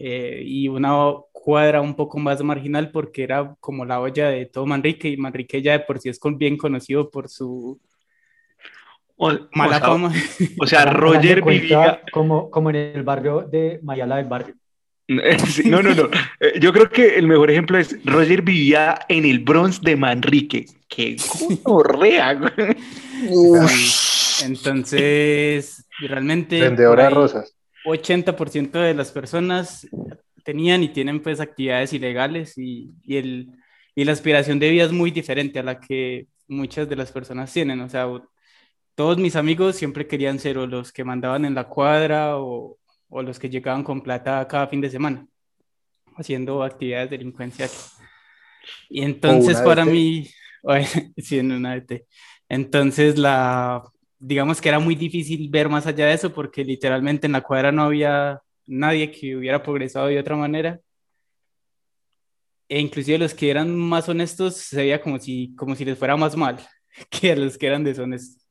eh, 0.00 0.42
y 0.44 0.68
una 0.68 0.96
cuadra 1.32 1.80
un 1.80 1.94
poco 1.94 2.18
más 2.18 2.42
marginal 2.42 2.90
porque 2.90 3.22
era 3.22 3.54
como 3.60 3.84
la 3.84 4.00
olla 4.00 4.28
de 4.28 4.46
todo 4.46 4.66
Manrique 4.66 5.08
y 5.08 5.16
Manrique 5.16 5.62
ya 5.62 5.72
de 5.72 5.80
por 5.80 5.98
sí 6.00 6.08
es 6.08 6.18
con- 6.18 6.38
bien 6.38 6.56
conocido 6.56 7.10
por 7.10 7.28
su 7.28 7.80
O, 9.16 9.30
mala 9.52 9.76
o 9.76 9.80
sea, 9.80 9.88
fama. 9.88 10.12
o 10.60 10.90
Roger 10.92 11.42
vivía... 11.44 12.00
Como, 12.12 12.50
como 12.50 12.70
en 12.70 12.76
el 12.76 13.02
barrio 13.02 13.42
de 13.42 13.80
Mayala 13.82 14.16
del 14.16 14.26
barrio. 14.26 14.54
Sí, 15.48 15.68
No, 15.68 15.82
no, 15.82 15.94
no. 15.94 16.10
Eh, 16.38 16.58
Yo 16.60 16.72
creo 16.72 16.90
que 16.90 17.16
el 17.16 17.26
mejor 17.26 17.50
ejemplo 17.50 17.78
es 17.78 17.96
Roger 18.04 18.42
vivía 18.42 18.98
en 19.08 19.24
el 19.24 19.38
Bronx 19.40 19.80
de 19.80 19.96
Manrique. 19.96 20.66
¡Qué 20.88 21.16
güey! 21.64 22.18
Entonces, 24.44 25.86
realmente 26.00 26.60
Vendedora 26.60 27.04
de 27.04 27.10
rosas. 27.10 27.54
80% 27.84 28.70
de 28.72 28.94
las 28.94 29.10
personas 29.10 29.88
tenían 30.44 30.82
y 30.82 30.88
tienen 30.90 31.20
pues 31.22 31.40
actividades 31.40 31.92
ilegales 31.92 32.56
y, 32.56 32.90
y, 33.02 33.16
el, 33.16 33.48
y 33.94 34.04
la 34.04 34.12
aspiración 34.12 34.58
de 34.58 34.70
vida 34.70 34.84
es 34.84 34.92
muy 34.92 35.10
diferente 35.10 35.58
a 35.58 35.62
la 35.62 35.80
que 35.80 36.26
muchas 36.48 36.88
de 36.88 36.96
las 36.96 37.12
personas 37.12 37.52
tienen. 37.52 37.80
O 37.80 37.88
sea, 37.88 38.06
todos 38.94 39.18
mis 39.18 39.36
amigos 39.36 39.76
siempre 39.76 40.06
querían 40.06 40.38
ser 40.38 40.58
o 40.58 40.66
los 40.66 40.92
que 40.92 41.04
mandaban 41.04 41.44
en 41.44 41.54
la 41.54 41.64
cuadra 41.64 42.38
o, 42.38 42.78
o 43.08 43.22
los 43.22 43.38
que 43.38 43.48
llegaban 43.48 43.82
con 43.82 44.00
plata 44.00 44.46
cada 44.46 44.66
fin 44.66 44.80
de 44.80 44.90
semana 44.90 45.26
haciendo 46.16 46.62
actividades 46.62 47.10
delincuenciales. 47.10 47.92
Y 48.88 49.02
entonces 49.02 49.60
para 49.60 49.84
DT. 49.84 49.92
mí, 49.92 50.28
sí, 51.16 51.38
en 51.38 51.52
una 51.52 51.76
DT. 51.76 52.06
Entonces 52.48 53.16
la, 53.18 53.82
digamos 54.18 54.60
que 54.60 54.68
era 54.68 54.78
muy 54.78 54.94
difícil 54.94 55.48
ver 55.48 55.68
más 55.68 55.86
allá 55.86 56.06
de 56.06 56.14
eso 56.14 56.32
porque 56.32 56.64
literalmente 56.64 57.26
en 57.26 57.32
la 57.32 57.42
cuadra 57.42 57.72
no 57.72 57.82
había 57.82 58.40
nadie 58.66 59.10
que 59.10 59.36
hubiera 59.36 59.62
progresado 59.62 60.08
de 60.08 60.18
otra 60.18 60.36
manera. 60.36 60.80
E 62.68 62.80
inclusive 62.80 63.18
los 63.18 63.32
que 63.32 63.50
eran 63.50 63.74
más 63.74 64.08
honestos 64.08 64.56
se 64.56 64.76
veía 64.76 65.00
como 65.00 65.18
si, 65.18 65.54
como 65.54 65.74
si 65.74 65.84
les 65.84 65.98
fuera 65.98 66.16
más 66.16 66.36
mal 66.36 66.58
que 67.10 67.32
a 67.32 67.36
los 67.36 67.56
que 67.56 67.66
eran 67.66 67.84
deshonestos. 67.84 68.46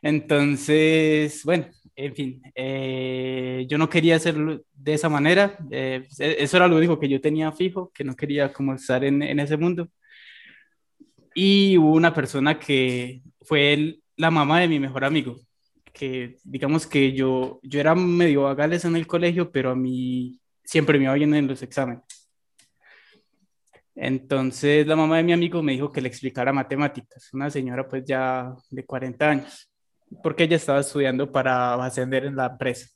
Entonces, 0.00 1.42
bueno, 1.44 1.66
en 1.96 2.14
fin, 2.14 2.42
eh, 2.54 3.66
yo 3.68 3.78
no 3.78 3.88
quería 3.88 4.16
hacerlo 4.16 4.62
de 4.72 4.94
esa 4.94 5.08
manera. 5.08 5.56
eh, 5.70 6.06
eso 6.18 6.56
era 6.56 6.68
lo 6.68 6.76
único 6.76 6.98
que 6.98 7.08
yo 7.08 7.20
tenía 7.20 7.52
fijo, 7.52 7.90
que 7.94 8.04
no 8.04 8.16
quería 8.16 8.52
como 8.52 8.74
estar 8.74 9.04
en, 9.04 9.22
en 9.22 9.40
ese 9.40 9.56
mundo. 9.56 9.88
Y 11.34 11.76
hubo 11.78 11.92
una 11.94 12.14
persona 12.14 12.58
que 12.58 13.22
fue 13.42 13.72
el- 13.74 14.02
la 14.16 14.30
mamá 14.30 14.60
de 14.60 14.68
mi 14.68 14.78
mejor 14.78 15.04
amigo, 15.04 15.36
que 15.92 16.36
digamos 16.44 16.86
que 16.86 17.12
yo, 17.12 17.60
yo 17.62 17.80
era 17.80 17.94
medio 17.94 18.42
vagales 18.42 18.84
en 18.84 18.96
el 18.96 19.06
colegio, 19.06 19.50
pero 19.50 19.70
a 19.70 19.74
mí 19.76 20.38
siempre 20.64 20.98
me 20.98 21.04
iba 21.04 21.14
bien 21.14 21.34
en 21.34 21.48
los 21.48 21.62
exámenes. 21.62 22.02
Entonces 23.96 24.86
la 24.86 24.96
mamá 24.96 25.18
de 25.18 25.22
mi 25.22 25.32
amigo 25.32 25.62
me 25.62 25.72
dijo 25.72 25.92
que 25.92 26.00
le 26.00 26.08
explicara 26.08 26.52
matemáticas, 26.52 27.32
una 27.32 27.48
señora 27.50 27.86
pues 27.88 28.04
ya 28.04 28.52
de 28.70 28.84
40 28.84 29.30
años, 29.30 29.70
porque 30.22 30.44
ella 30.44 30.56
estaba 30.56 30.80
estudiando 30.80 31.30
para 31.32 31.74
ascender 31.84 32.24
en 32.24 32.36
la 32.36 32.46
empresa. 32.46 32.88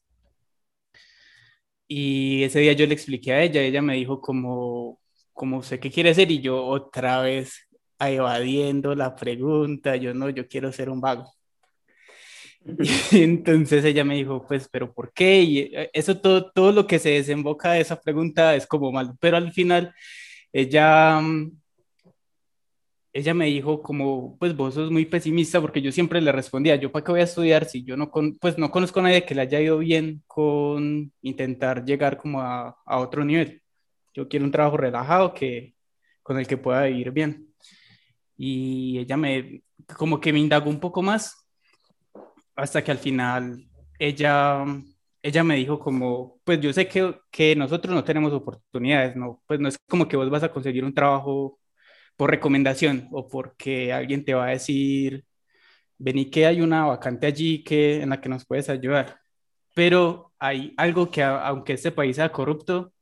Y 1.87 2.43
ese 2.45 2.61
día 2.61 2.73
yo 2.75 2.87
le 2.87 2.95
expliqué 2.95 3.33
a 3.33 3.43
ella, 3.43 3.63
ella 3.63 3.81
me 3.83 3.95
dijo 3.95 4.21
como, 4.21 5.01
como 5.33 5.63
sé 5.63 5.81
qué 5.81 5.91
quiere 5.91 6.15
ser 6.15 6.31
y 6.31 6.41
yo 6.41 6.65
otra 6.65 7.23
vez 7.23 7.69
evadiendo 7.99 8.95
la 8.95 9.17
pregunta, 9.17 9.97
yo 9.97 10.15
no, 10.15 10.29
yo 10.31 10.47
quiero 10.49 10.73
ser 10.73 10.91
un 10.91 11.01
vago. 11.01 11.33
Y 13.13 13.23
entonces 13.23 13.85
ella 13.85 14.05
me 14.05 14.17
dijo, 14.17 14.47
pues, 14.47 14.69
pero 14.71 14.93
¿por 14.93 15.13
qué? 15.13 15.41
Y 15.43 15.59
eh, 15.75 15.91
eso 15.93 16.21
todo, 16.21 16.51
todo 16.51 16.73
lo 16.73 16.87
que 16.87 16.99
se 16.99 17.11
desemboca 17.11 17.73
de 17.73 17.81
esa 17.81 18.01
pregunta 18.01 18.55
es 18.57 18.67
como 18.67 18.93
malo, 18.93 19.17
pero 19.21 19.37
al 19.37 19.53
final 19.53 19.95
ella, 20.53 21.21
mm, 21.21 21.53
ella 23.19 23.35
me 23.35 23.47
dijo 23.47 23.83
como, 23.83 24.37
pues 24.39 24.57
vos 24.57 24.75
sos 24.75 24.93
muy 24.93 25.05
pesimista 25.05 25.61
porque 25.61 25.83
yo 25.83 25.91
siempre 25.91 26.21
le 26.21 26.31
respondía, 26.31 26.77
yo 26.77 26.93
para 26.93 27.05
qué 27.05 27.11
voy 27.11 27.21
a 27.21 27.25
estudiar 27.25 27.65
si 27.65 27.83
yo 27.83 27.97
no, 27.97 28.13
con, 28.13 28.37
pues 28.39 28.57
no 28.59 28.71
conozco 28.71 29.01
a 29.01 29.03
nadie 29.05 29.25
que 29.25 29.35
le 29.35 29.43
haya 29.43 29.61
ido 29.61 29.79
bien 29.79 30.23
con 30.29 31.13
intentar 31.23 31.85
llegar 31.85 32.17
como 32.17 32.41
a, 32.41 32.77
a 32.87 32.99
otro 32.99 33.25
nivel. 33.25 33.61
Yo 34.15 34.29
quiero 34.29 34.45
un 34.45 34.53
trabajo 34.53 34.77
relajado 34.77 35.35
que, 35.35 35.75
con 36.23 36.39
el 36.39 36.47
que 36.47 36.59
pueda 36.59 36.85
vivir 36.85 37.11
bien. 37.11 37.49
Y 38.37 38.99
ella 38.99 39.17
me, 39.17 39.63
como 39.97 40.21
que 40.21 40.33
me 40.33 40.39
indagó 40.39 40.71
un 40.71 40.79
poco 40.79 41.03
más 41.03 41.45
hasta 42.55 42.85
que 42.85 42.93
al 42.93 42.99
final 42.99 43.69
ella, 43.99 44.65
ella 45.23 45.43
me 45.43 45.57
dijo 45.57 45.81
como, 45.81 46.39
pues 46.45 46.61
yo 46.61 46.73
sé 46.73 46.87
que, 46.87 47.19
que 47.33 47.57
nosotros 47.57 47.93
no 47.93 48.05
tenemos 48.05 48.33
oportunidades, 48.33 49.17
¿no? 49.17 49.43
Pues 49.47 49.59
no 49.59 49.69
es 49.69 49.77
como 49.89 50.07
que 50.07 50.17
vos 50.17 50.31
vas 50.31 50.45
a 50.45 50.53
conseguir 50.53 50.85
un 50.85 50.95
trabajo 50.95 51.59
por 52.19 52.31
recomendación 52.31 53.09
o 53.13 53.29
porque 53.29 53.93
alguien 53.95 54.25
te 54.25 54.35
va 54.35 54.49
a 54.49 54.51
decir 54.51 55.25
vení 55.99 56.31
que 56.31 56.47
hay 56.47 56.61
una 56.61 56.87
vacante 56.87 57.27
allí 57.27 57.63
que, 57.65 58.03
en 58.03 58.11
la 58.11 58.21
que 58.21 58.29
nos 58.29 58.47
puedes 58.47 58.69
ayudar. 58.69 59.21
Pero 59.75 60.33
hay 60.39 60.75
algo 60.77 61.11
que, 61.11 61.23
aunque 61.23 61.75
este 61.75 61.93
país 61.93 62.17
sea 62.17 62.33
corrupto, 62.33 62.93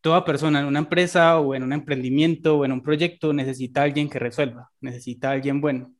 toda 0.00 0.24
persona 0.24 0.60
en 0.60 0.66
una 0.66 0.78
empresa 0.80 1.38
o 1.40 1.54
en 1.54 1.62
un 1.64 1.72
emprendimiento 1.72 2.58
o 2.58 2.64
en 2.64 2.72
un 2.72 2.82
proyecto 2.82 3.32
necesita 3.32 3.82
alguien 3.82 4.08
que 4.08 4.18
resuelva, 4.18 4.70
necesita 4.80 5.30
alguien 5.30 5.60
bueno. 5.60 5.94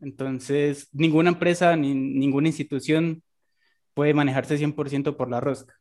Entonces, 0.00 0.88
ninguna 0.92 1.30
empresa 1.30 1.76
ni 1.76 1.94
ninguna 1.94 2.48
institución 2.48 3.22
puede 3.94 4.14
manejarse 4.14 4.58
100% 4.58 5.16
por 5.16 5.30
la 5.30 5.40
rosca. 5.40 5.79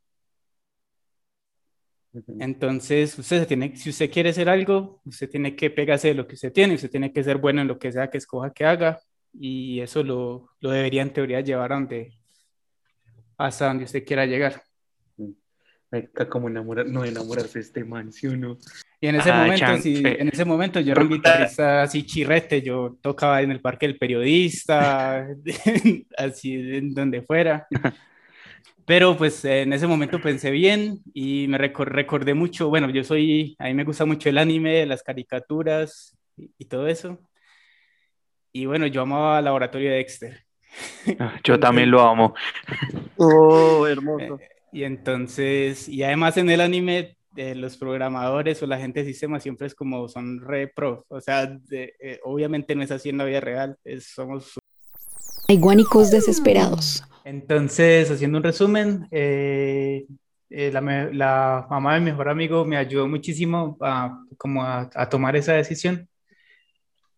Entonces, 2.39 3.17
usted 3.19 3.47
tiene, 3.47 3.75
si 3.75 3.91
usted 3.91 4.09
quiere 4.09 4.29
hacer 4.29 4.49
algo, 4.49 5.01
usted 5.05 5.29
tiene 5.29 5.55
que 5.55 5.69
pegarse 5.69 6.09
de 6.09 6.15
lo 6.15 6.27
que 6.27 6.35
usted 6.35 6.51
tiene, 6.51 6.75
usted 6.75 6.89
tiene 6.89 7.13
que 7.13 7.23
ser 7.23 7.37
bueno 7.37 7.61
en 7.61 7.67
lo 7.67 7.77
que 7.77 7.91
sea 7.91 8.09
que 8.09 8.17
escoja 8.17 8.51
que 8.51 8.65
haga, 8.65 8.99
y 9.33 9.79
eso 9.79 10.03
lo, 10.03 10.49
lo 10.59 10.71
debería 10.71 11.03
en 11.03 11.13
teoría 11.13 11.41
llevar 11.41 11.71
a 11.71 11.75
donde, 11.75 12.13
hasta 13.37 13.67
donde 13.67 13.83
usted 13.83 14.03
quiera 14.03 14.25
llegar 14.25 14.63
como 16.29 16.49
enamorar, 16.49 16.87
no 16.87 17.03
enamorarse 17.03 17.59
de 17.59 17.65
este 17.65 17.83
man, 17.83 18.11
¿sí 18.11 18.27
o 18.27 18.37
no? 18.37 18.57
Y 19.01 19.07
en 19.07 19.15
ese, 19.15 19.31
momento, 19.31 19.65
en 19.65 20.27
ese 20.27 20.45
momento 20.45 20.79
yo 20.81 20.91
era 20.91 21.01
un 21.01 21.09
guitarrista 21.09 21.83
así 21.83 22.03
chirrete, 22.03 22.61
yo 22.61 22.97
tocaba 23.01 23.41
en 23.41 23.51
el 23.51 23.61
Parque 23.61 23.87
del 23.87 23.97
Periodista, 23.97 25.27
así 26.17 26.53
en 26.53 26.93
donde 26.93 27.21
fuera. 27.21 27.67
Pero 28.89 29.15
pues 29.15 29.45
en 29.45 29.71
ese 29.71 29.85
momento 29.85 30.19
pensé 30.19 30.49
bien 30.49 31.03
y 31.13 31.45
me 31.47 31.59
recordé 31.59 32.33
mucho, 32.33 32.69
bueno, 32.69 32.89
yo 32.89 33.03
soy, 33.03 33.55
a 33.59 33.65
mí 33.65 33.75
me 33.75 33.83
gusta 33.83 34.03
mucho 34.03 34.29
el 34.29 34.39
anime, 34.39 34.83
las 34.87 35.03
caricaturas 35.03 36.17
y, 36.35 36.49
y 36.57 36.65
todo 36.65 36.87
eso. 36.87 37.19
Y 38.51 38.65
bueno, 38.65 38.87
yo 38.87 39.03
amaba 39.03 39.43
Laboratorio 39.43 39.91
de 39.91 39.97
Dexter. 39.97 40.43
Ah, 41.19 41.39
yo 41.43 41.59
también 41.59 41.91
lo 41.91 42.01
amo. 42.01 42.33
Oh, 43.17 43.85
hermoso. 43.85 44.39
Eh, 44.39 44.49
y 44.71 44.83
entonces, 44.83 45.87
y 45.87 46.01
además 46.01 46.37
en 46.37 46.49
el 46.49 46.61
anime, 46.61 47.15
de 47.29 47.53
los 47.53 47.77
programadores 47.77 48.63
o 48.63 48.65
la 48.65 48.79
gente 48.79 49.01
de 49.01 49.05
sistema 49.05 49.39
siempre 49.39 49.67
es 49.67 49.75
como 49.75 50.07
son 50.07 50.41
re 50.41 50.67
pro. 50.67 51.05
O 51.09 51.21
sea, 51.21 51.59
eh, 51.69 52.19
obviamente 52.23 52.73
no 52.73 52.81
es 52.81 52.89
así 52.89 53.09
en 53.09 53.19
la 53.19 53.25
vida 53.25 53.39
real, 53.39 53.77
es, 53.83 54.07
somos... 54.07 54.57
Hay 55.49 55.59
desesperados. 56.11 57.03
Entonces, 57.25 58.09
haciendo 58.09 58.37
un 58.37 58.43
resumen, 58.43 59.07
eh, 59.11 60.05
eh, 60.49 60.71
la, 60.71 60.81
la, 61.11 61.67
mamá 61.69 61.95
de 61.95 61.99
mi 61.99 62.11
mejor 62.11 62.29
amigo 62.29 62.63
me 62.65 62.77
ayudó 62.77 63.07
muchísimo 63.07 63.77
a, 63.81 64.23
como 64.37 64.63
a, 64.63 64.89
a 64.93 65.09
tomar 65.09 65.35
esa 65.35 65.53
decisión. 65.53 66.07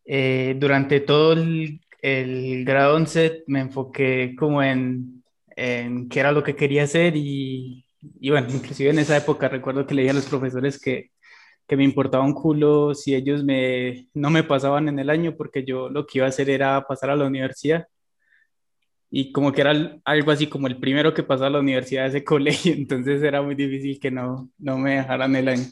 durante 0.06 1.02
todo 1.02 1.34
el, 1.34 1.82
el 2.02 2.66
grado 2.66 2.96
11 2.96 3.44
me 3.48 3.60
enfoqué 3.60 4.36
como 4.38 4.64
en 4.64 5.22
en 5.56 6.10
qué 6.10 6.20
era 6.20 6.32
lo 6.32 6.44
que 6.44 6.56
quería 6.56 6.84
hacer 6.84 7.16
y, 7.16 7.86
y, 8.20 8.30
bueno, 8.30 8.48
inclusive 8.52 8.90
en 8.90 9.00
esa 9.00 9.18
época 9.18 9.50
recuerdo 9.50 9.86
que 9.86 9.96
leía 9.96 10.12
a 10.12 10.16
los 10.16 10.26
profesores 10.26 10.80
que, 10.80 11.12
que 11.68 11.78
me 11.78 11.84
importaba 11.84 12.24
un 12.24 12.34
culo 12.34 12.96
si 12.96 13.16
ellos 13.16 13.44
me, 13.44 14.08
no 14.14 14.30
me 14.30 14.44
pasaban 14.44 14.88
en 14.90 15.00
el 15.00 15.10
año 15.10 15.36
porque 15.38 15.64
yo 15.66 15.90
lo 15.90 16.06
que 16.06 16.20
iba 16.20 16.26
a 16.28 16.30
hacer 16.30 16.50
era 16.50 16.86
pasar 16.88 17.12
a 17.12 17.16
la 17.16 17.26
universidad 17.26 17.88
y 19.12 19.32
como 19.34 19.52
que 19.52 19.62
era 19.62 20.00
algo 20.06 20.32
así 20.32 20.48
como 20.48 20.68
el 20.68 20.80
primero 20.80 21.14
que 21.14 21.24
pasaba 21.24 21.48
a 21.48 21.52
la 21.52 21.60
universidad 21.60 22.04
de 22.04 22.10
ese 22.10 22.24
colegio, 22.24 22.74
entonces 22.74 23.22
era 23.22 23.42
muy 23.42 23.56
difícil 23.56 24.00
que 24.00 24.10
no, 24.10 24.50
no 24.58 24.78
me 24.78 24.96
dejaran 24.96 25.36
el 25.36 25.48
año. 25.50 25.66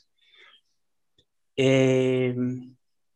Eh, 1.56 2.36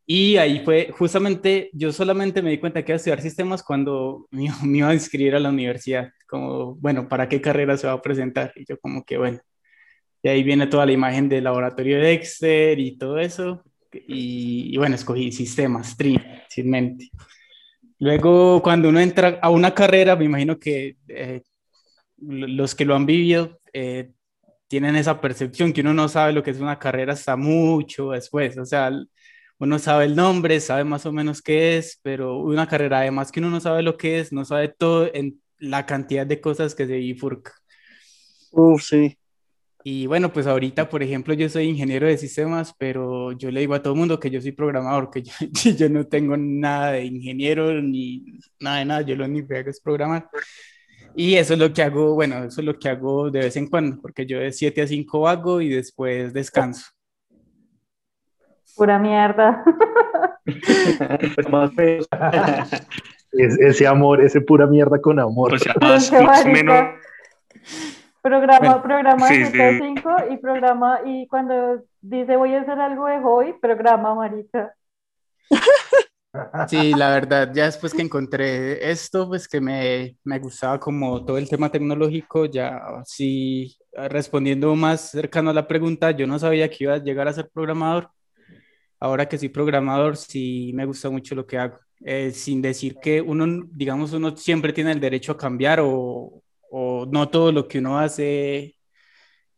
y 0.06 0.36
ahí 0.36 0.60
fue, 0.64 0.90
justamente, 0.92 1.70
yo 1.72 1.92
solamente 1.92 2.42
me 2.42 2.50
di 2.50 2.58
cuenta 2.58 2.82
que 2.82 2.92
iba 2.92 2.94
a 2.94 2.98
estudiar 2.98 3.22
sistemas 3.22 3.62
cuando 3.62 4.26
me, 4.30 4.48
me, 4.64 4.78
iba 4.78 4.88
a 4.88 4.94
inscribir 4.94 5.34
a 5.34 5.40
la 5.40 5.50
universidad, 5.50 6.10
como, 6.26 6.74
bueno, 6.76 7.08
¿para 7.08 7.28
qué 7.28 7.40
carrera 7.40 7.76
se 7.76 7.86
va 7.86 7.94
a 7.94 8.02
presentar? 8.02 8.52
Y 8.56 8.64
yo 8.66 8.78
como 8.80 9.04
que, 9.04 9.18
bueno, 9.18 9.40
y 10.22 10.28
ahí 10.28 10.42
viene 10.42 10.66
toda 10.66 10.86
la 10.86 10.92
imagen 10.92 11.28
del 11.28 11.44
laboratorio 11.44 11.98
de 11.98 12.04
Dexter 12.04 12.78
y 12.80 12.96
todo 12.96 13.18
eso, 13.18 13.62
y, 13.92 14.76
bueno, 14.78 14.96
escogí 14.96 15.30
sistemas, 15.32 15.90
stream, 15.90 16.22
sin 16.48 16.70
mente. 16.70 17.10
Luego, 18.04 18.60
cuando 18.60 18.90
uno 18.90 19.00
entra 19.00 19.38
a 19.40 19.48
una 19.48 19.72
carrera, 19.74 20.14
me 20.14 20.26
imagino 20.26 20.58
que 20.58 20.98
eh, 21.08 21.40
los 22.18 22.74
que 22.74 22.84
lo 22.84 22.94
han 22.94 23.06
vivido 23.06 23.58
eh, 23.72 24.10
tienen 24.68 24.94
esa 24.96 25.22
percepción 25.22 25.72
que 25.72 25.80
uno 25.80 25.94
no 25.94 26.06
sabe 26.10 26.34
lo 26.34 26.42
que 26.42 26.50
es 26.50 26.60
una 26.60 26.78
carrera 26.78 27.14
hasta 27.14 27.34
mucho 27.36 28.10
después, 28.10 28.58
o 28.58 28.66
sea, 28.66 28.90
uno 29.58 29.78
sabe 29.78 30.04
el 30.04 30.16
nombre, 30.16 30.60
sabe 30.60 30.84
más 30.84 31.06
o 31.06 31.12
menos 31.12 31.40
qué 31.40 31.78
es, 31.78 31.98
pero 32.02 32.40
una 32.40 32.68
carrera, 32.68 32.98
además 32.98 33.32
que 33.32 33.40
uno 33.40 33.48
no 33.48 33.60
sabe 33.60 33.82
lo 33.82 33.96
que 33.96 34.20
es, 34.20 34.34
no 34.34 34.44
sabe 34.44 34.68
todo 34.68 35.08
en 35.14 35.40
la 35.58 35.86
cantidad 35.86 36.26
de 36.26 36.42
cosas 36.42 36.74
que 36.74 36.86
se 36.86 36.96
bifurca. 36.96 37.52
Uf, 38.50 38.82
sí. 38.82 39.16
Y 39.86 40.06
bueno, 40.06 40.32
pues 40.32 40.46
ahorita, 40.46 40.88
por 40.88 41.02
ejemplo, 41.02 41.34
yo 41.34 41.46
soy 41.50 41.68
ingeniero 41.68 42.06
de 42.06 42.16
sistemas, 42.16 42.74
pero 42.78 43.32
yo 43.32 43.50
le 43.50 43.60
digo 43.60 43.74
a 43.74 43.82
todo 43.82 43.92
el 43.92 43.98
mundo 43.98 44.18
que 44.18 44.30
yo 44.30 44.40
soy 44.40 44.52
programador, 44.52 45.10
que 45.10 45.22
yo, 45.22 45.32
yo 45.72 45.90
no 45.90 46.06
tengo 46.06 46.38
nada 46.38 46.92
de 46.92 47.04
ingeniero 47.04 47.82
ni 47.82 48.38
nada 48.58 48.78
de 48.78 48.84
nada, 48.86 49.02
yo 49.02 49.14
lo 49.14 49.26
único 49.26 49.48
que 49.48 49.58
hago 49.58 49.68
es 49.68 49.82
programar. 49.82 50.26
Y 51.14 51.34
eso 51.34 51.52
es 51.52 51.60
lo 51.60 51.70
que 51.70 51.82
hago, 51.82 52.14
bueno, 52.14 52.44
eso 52.44 52.62
es 52.62 52.64
lo 52.64 52.78
que 52.78 52.88
hago 52.88 53.30
de 53.30 53.40
vez 53.40 53.56
en 53.56 53.68
cuando, 53.68 54.00
porque 54.00 54.24
yo 54.24 54.38
de 54.38 54.52
7 54.52 54.80
a 54.80 54.86
5 54.86 55.28
hago 55.28 55.60
y 55.60 55.68
después 55.68 56.32
descanso. 56.32 56.86
Pura 58.74 58.98
mierda. 58.98 59.62
es, 63.32 63.58
ese 63.60 63.86
amor, 63.86 64.24
ese 64.24 64.40
pura 64.40 64.66
mierda 64.66 64.98
con 64.98 65.20
amor. 65.20 65.52
O 65.56 65.58
sea, 65.58 65.74
más, 65.78 66.10
más 66.10 66.46
menos. 66.46 66.86
Programa, 68.24 68.82
programa 68.82 69.28
sí, 69.28 69.44
sí. 69.44 69.52
5 69.52 70.10
y 70.30 70.38
programa, 70.38 71.00
y 71.04 71.26
cuando 71.26 71.84
dice 72.00 72.36
voy 72.36 72.54
a 72.54 72.62
hacer 72.62 72.80
algo 72.80 73.04
de 73.04 73.20
hobby, 73.20 73.52
programa, 73.60 74.14
marica. 74.14 74.74
Sí, 76.66 76.94
la 76.94 77.10
verdad, 77.10 77.52
ya 77.54 77.66
después 77.66 77.92
que 77.92 78.00
encontré 78.00 78.90
esto, 78.90 79.28
pues 79.28 79.46
que 79.46 79.60
me, 79.60 80.16
me 80.24 80.38
gustaba 80.38 80.80
como 80.80 81.22
todo 81.22 81.36
el 81.36 81.50
tema 81.50 81.70
tecnológico, 81.70 82.46
ya 82.46 82.80
sí, 83.04 83.76
respondiendo 83.92 84.74
más 84.74 85.10
cercano 85.10 85.50
a 85.50 85.54
la 85.54 85.68
pregunta, 85.68 86.10
yo 86.10 86.26
no 86.26 86.38
sabía 86.38 86.70
que 86.70 86.84
iba 86.84 86.94
a 86.94 87.04
llegar 87.04 87.28
a 87.28 87.34
ser 87.34 87.50
programador, 87.52 88.08
ahora 88.98 89.28
que 89.28 89.36
soy 89.36 89.50
programador, 89.50 90.16
sí 90.16 90.72
me 90.74 90.86
gusta 90.86 91.10
mucho 91.10 91.34
lo 91.34 91.46
que 91.46 91.58
hago. 91.58 91.78
Eh, 92.00 92.30
sin 92.30 92.62
decir 92.62 92.96
que 93.02 93.20
uno, 93.20 93.68
digamos, 93.70 94.14
uno 94.14 94.34
siempre 94.34 94.72
tiene 94.72 94.92
el 94.92 95.00
derecho 95.00 95.32
a 95.32 95.36
cambiar 95.36 95.80
o, 95.82 96.42
o, 96.76 97.06
no 97.06 97.28
todo 97.28 97.52
lo 97.52 97.68
que 97.68 97.78
uno 97.78 97.98
hace 97.98 98.76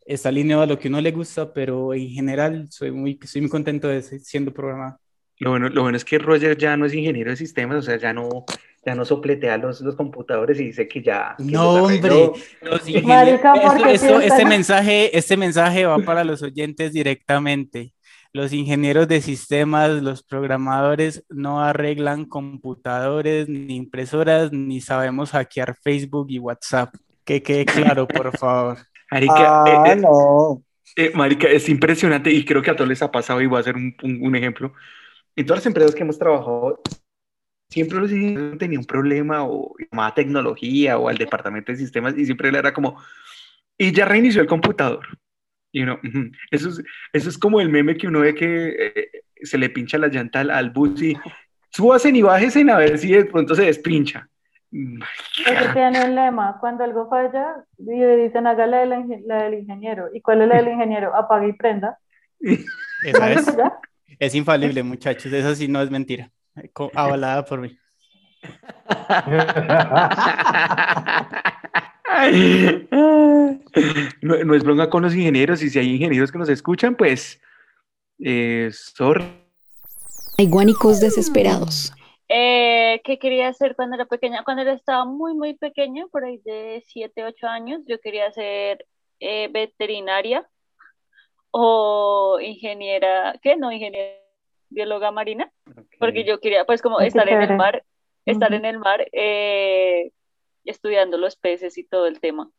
está 0.05 0.29
alineado 0.29 0.61
a 0.61 0.67
lo 0.67 0.77
que 0.77 0.87
uno 0.87 1.01
le 1.01 1.11
gusta, 1.11 1.51
pero 1.51 1.93
en 1.93 2.09
general 2.09 2.67
soy 2.69 2.91
muy, 2.91 3.19
estoy 3.21 3.41
muy 3.41 3.49
contento 3.49 3.87
de 3.87 4.01
ser, 4.03 4.19
siendo 4.19 4.53
programador. 4.53 4.99
Lo 5.39 5.49
bueno, 5.49 5.69
lo 5.69 5.81
bueno 5.81 5.97
es 5.97 6.05
que 6.05 6.19
Roger 6.19 6.55
ya 6.57 6.77
no 6.77 6.85
es 6.85 6.93
ingeniero 6.93 7.31
de 7.31 7.37
sistemas, 7.37 7.77
o 7.77 7.81
sea, 7.81 7.97
ya 7.97 8.13
no, 8.13 8.45
ya 8.85 8.95
no 8.95 9.03
sopletea 9.03 9.57
los, 9.57 9.81
los 9.81 9.95
computadores 9.95 10.59
y 10.59 10.65
dice 10.65 10.87
que 10.87 11.01
ya... 11.01 11.35
Que 11.37 11.43
no, 11.43 11.83
hombre, 11.83 12.31
los 12.61 12.87
ingenieros, 12.87 13.41
esto, 13.41 13.85
esto, 13.87 14.21
este, 14.21 14.45
mensaje, 14.45 15.17
este 15.17 15.37
mensaje 15.37 15.85
va 15.85 15.97
para 15.99 16.23
los 16.23 16.41
oyentes 16.43 16.93
directamente 16.93 17.93
los 18.33 18.53
ingenieros 18.53 19.07
de 19.07 19.21
sistemas, 19.21 19.89
los 20.03 20.21
programadores 20.21 21.25
no 21.29 21.61
arreglan 21.61 22.25
computadores 22.25 23.49
ni 23.49 23.75
impresoras, 23.75 24.51
ni 24.51 24.79
sabemos 24.79 25.31
hackear 25.31 25.75
Facebook 25.81 26.27
y 26.29 26.37
WhatsApp. 26.37 26.93
Que 27.27 27.43
quede 27.43 27.65
claro, 27.65 28.07
por 28.07 28.35
favor. 28.37 28.77
Marica, 29.11 29.63
ah, 29.63 29.91
eh, 29.91 29.95
no. 29.97 30.63
eh, 30.95 31.11
marica, 31.13 31.47
es 31.47 31.69
impresionante 31.69 32.31
y 32.31 32.43
creo 32.43 32.61
que 32.61 32.71
a 32.71 32.75
todos 32.75 32.89
les 32.89 33.01
ha 33.01 33.11
pasado 33.11 33.41
y 33.41 33.45
voy 33.45 33.57
a 33.57 33.59
hacer 33.61 33.75
un, 33.75 33.95
un, 34.01 34.19
un 34.21 34.35
ejemplo. 34.35 34.73
En 35.35 35.45
todas 35.45 35.59
las 35.59 35.65
empresas 35.67 35.93
que 35.93 36.03
hemos 36.03 36.17
trabajado, 36.17 36.81
siempre 37.69 37.99
los 37.99 38.11
ingenieros 38.11 38.57
tenían 38.57 38.79
un 38.79 38.85
problema 38.85 39.43
o 39.45 39.75
llamaba 39.91 40.15
tecnología 40.15 40.97
o 40.97 41.09
al 41.09 41.17
departamento 41.17 41.71
de 41.71 41.77
sistemas 41.77 42.17
y 42.17 42.25
siempre 42.25 42.49
era 42.49 42.73
como, 42.73 43.01
y 43.77 43.91
ya 43.91 44.05
reinició 44.05 44.41
el 44.41 44.47
computador 44.47 45.05
y 45.71 45.83
uno, 45.83 45.99
eso, 46.51 46.69
es, 46.69 46.81
eso 47.13 47.29
es 47.29 47.37
como 47.37 47.61
el 47.61 47.69
meme 47.69 47.97
que 47.97 48.07
uno 48.07 48.21
ve 48.21 48.33
que 48.33 48.91
eh, 48.95 49.09
se 49.43 49.57
le 49.57 49.69
pincha 49.69 49.97
la 49.97 50.07
llanta 50.07 50.39
al, 50.39 50.49
al 50.49 50.71
bus 50.71 51.01
y 51.01 51.15
súbasen 51.71 52.15
y 52.15 52.21
bájesen 52.21 52.69
a 52.69 52.77
ver 52.77 52.97
si 52.97 53.11
de 53.11 53.25
pronto 53.25 53.53
se 53.53 53.65
despincha. 53.65 54.27
Eso 54.71 55.73
tiene 55.73 56.05
un 56.05 56.15
lema, 56.15 56.57
cuando 56.59 56.83
algo 56.83 57.09
falla, 57.09 57.63
le 57.77 58.17
dicen 58.17 58.47
haga 58.47 58.67
la, 58.67 58.79
de 58.79 58.85
la, 58.85 59.05
la, 59.25 59.43
del 59.43 59.55
ingeniero. 59.55 60.09
¿Y 60.13 60.21
cuál 60.21 60.41
es 60.41 60.49
la 60.49 60.57
del 60.57 60.67
ingeniero? 60.69 61.15
Apague 61.15 61.49
y 61.49 61.53
prenda. 61.53 61.97
Esa 63.03 63.31
es, 63.31 63.55
es 64.19 64.35
infalible, 64.35 64.83
muchachos, 64.83 65.31
eso 65.31 65.55
sí 65.55 65.67
no 65.67 65.81
es 65.81 65.89
mentira. 65.89 66.29
Avalada 66.93 67.45
por 67.45 67.61
mí. 67.61 67.77
no, 74.21 74.43
no, 74.43 74.55
es 74.55 74.63
bronca 74.63 74.89
con 74.89 75.03
los 75.03 75.13
ingenieros 75.13 75.61
y 75.61 75.69
si 75.69 75.79
hay 75.79 75.93
ingenieros 75.95 76.31
que 76.31 76.37
nos 76.37 76.49
escuchan, 76.49 76.95
pues, 76.95 77.39
eh, 78.19 78.69
sorry. 78.71 79.25
Hay 80.37 80.47
guánicos 80.47 80.99
desesperados, 80.99 81.93
Eh, 82.29 83.01
¿Qué 83.05 83.19
quería 83.19 83.47
hacer 83.47 83.75
cuando 83.75 83.95
era 83.95 84.05
pequeña? 84.05 84.43
Cuando 84.43 84.63
era, 84.63 84.73
estaba 84.73 85.05
muy, 85.05 85.33
muy 85.33 85.53
pequeña, 85.55 86.07
por 86.07 86.25
ahí 86.25 86.39
de 86.43 86.83
7, 86.85 87.23
8 87.23 87.47
años, 87.47 87.81
yo 87.87 87.99
quería 87.99 88.31
ser 88.31 88.85
eh, 89.19 89.47
veterinaria 89.49 90.47
o 91.51 92.39
ingeniera, 92.41 93.39
¿qué? 93.41 93.55
No, 93.55 93.71
ingeniera 93.71 94.17
bióloga 94.69 95.11
marina, 95.11 95.51
porque 95.99 96.25
yo 96.25 96.39
quería 96.39 96.65
pues 96.65 96.81
como 96.81 96.99
estar 96.99 97.27
en 97.29 97.41
el 97.41 97.55
mar, 97.55 97.83
estar 98.25 98.51
Ujú. 98.51 98.59
en 98.59 98.65
el 98.65 98.79
mar 98.79 99.07
eh, 99.13 100.11
estudiando 100.65 101.17
los 101.17 101.37
peces 101.37 101.77
y 101.77 101.85
todo 101.85 102.07
el 102.07 102.19
tema. 102.19 102.51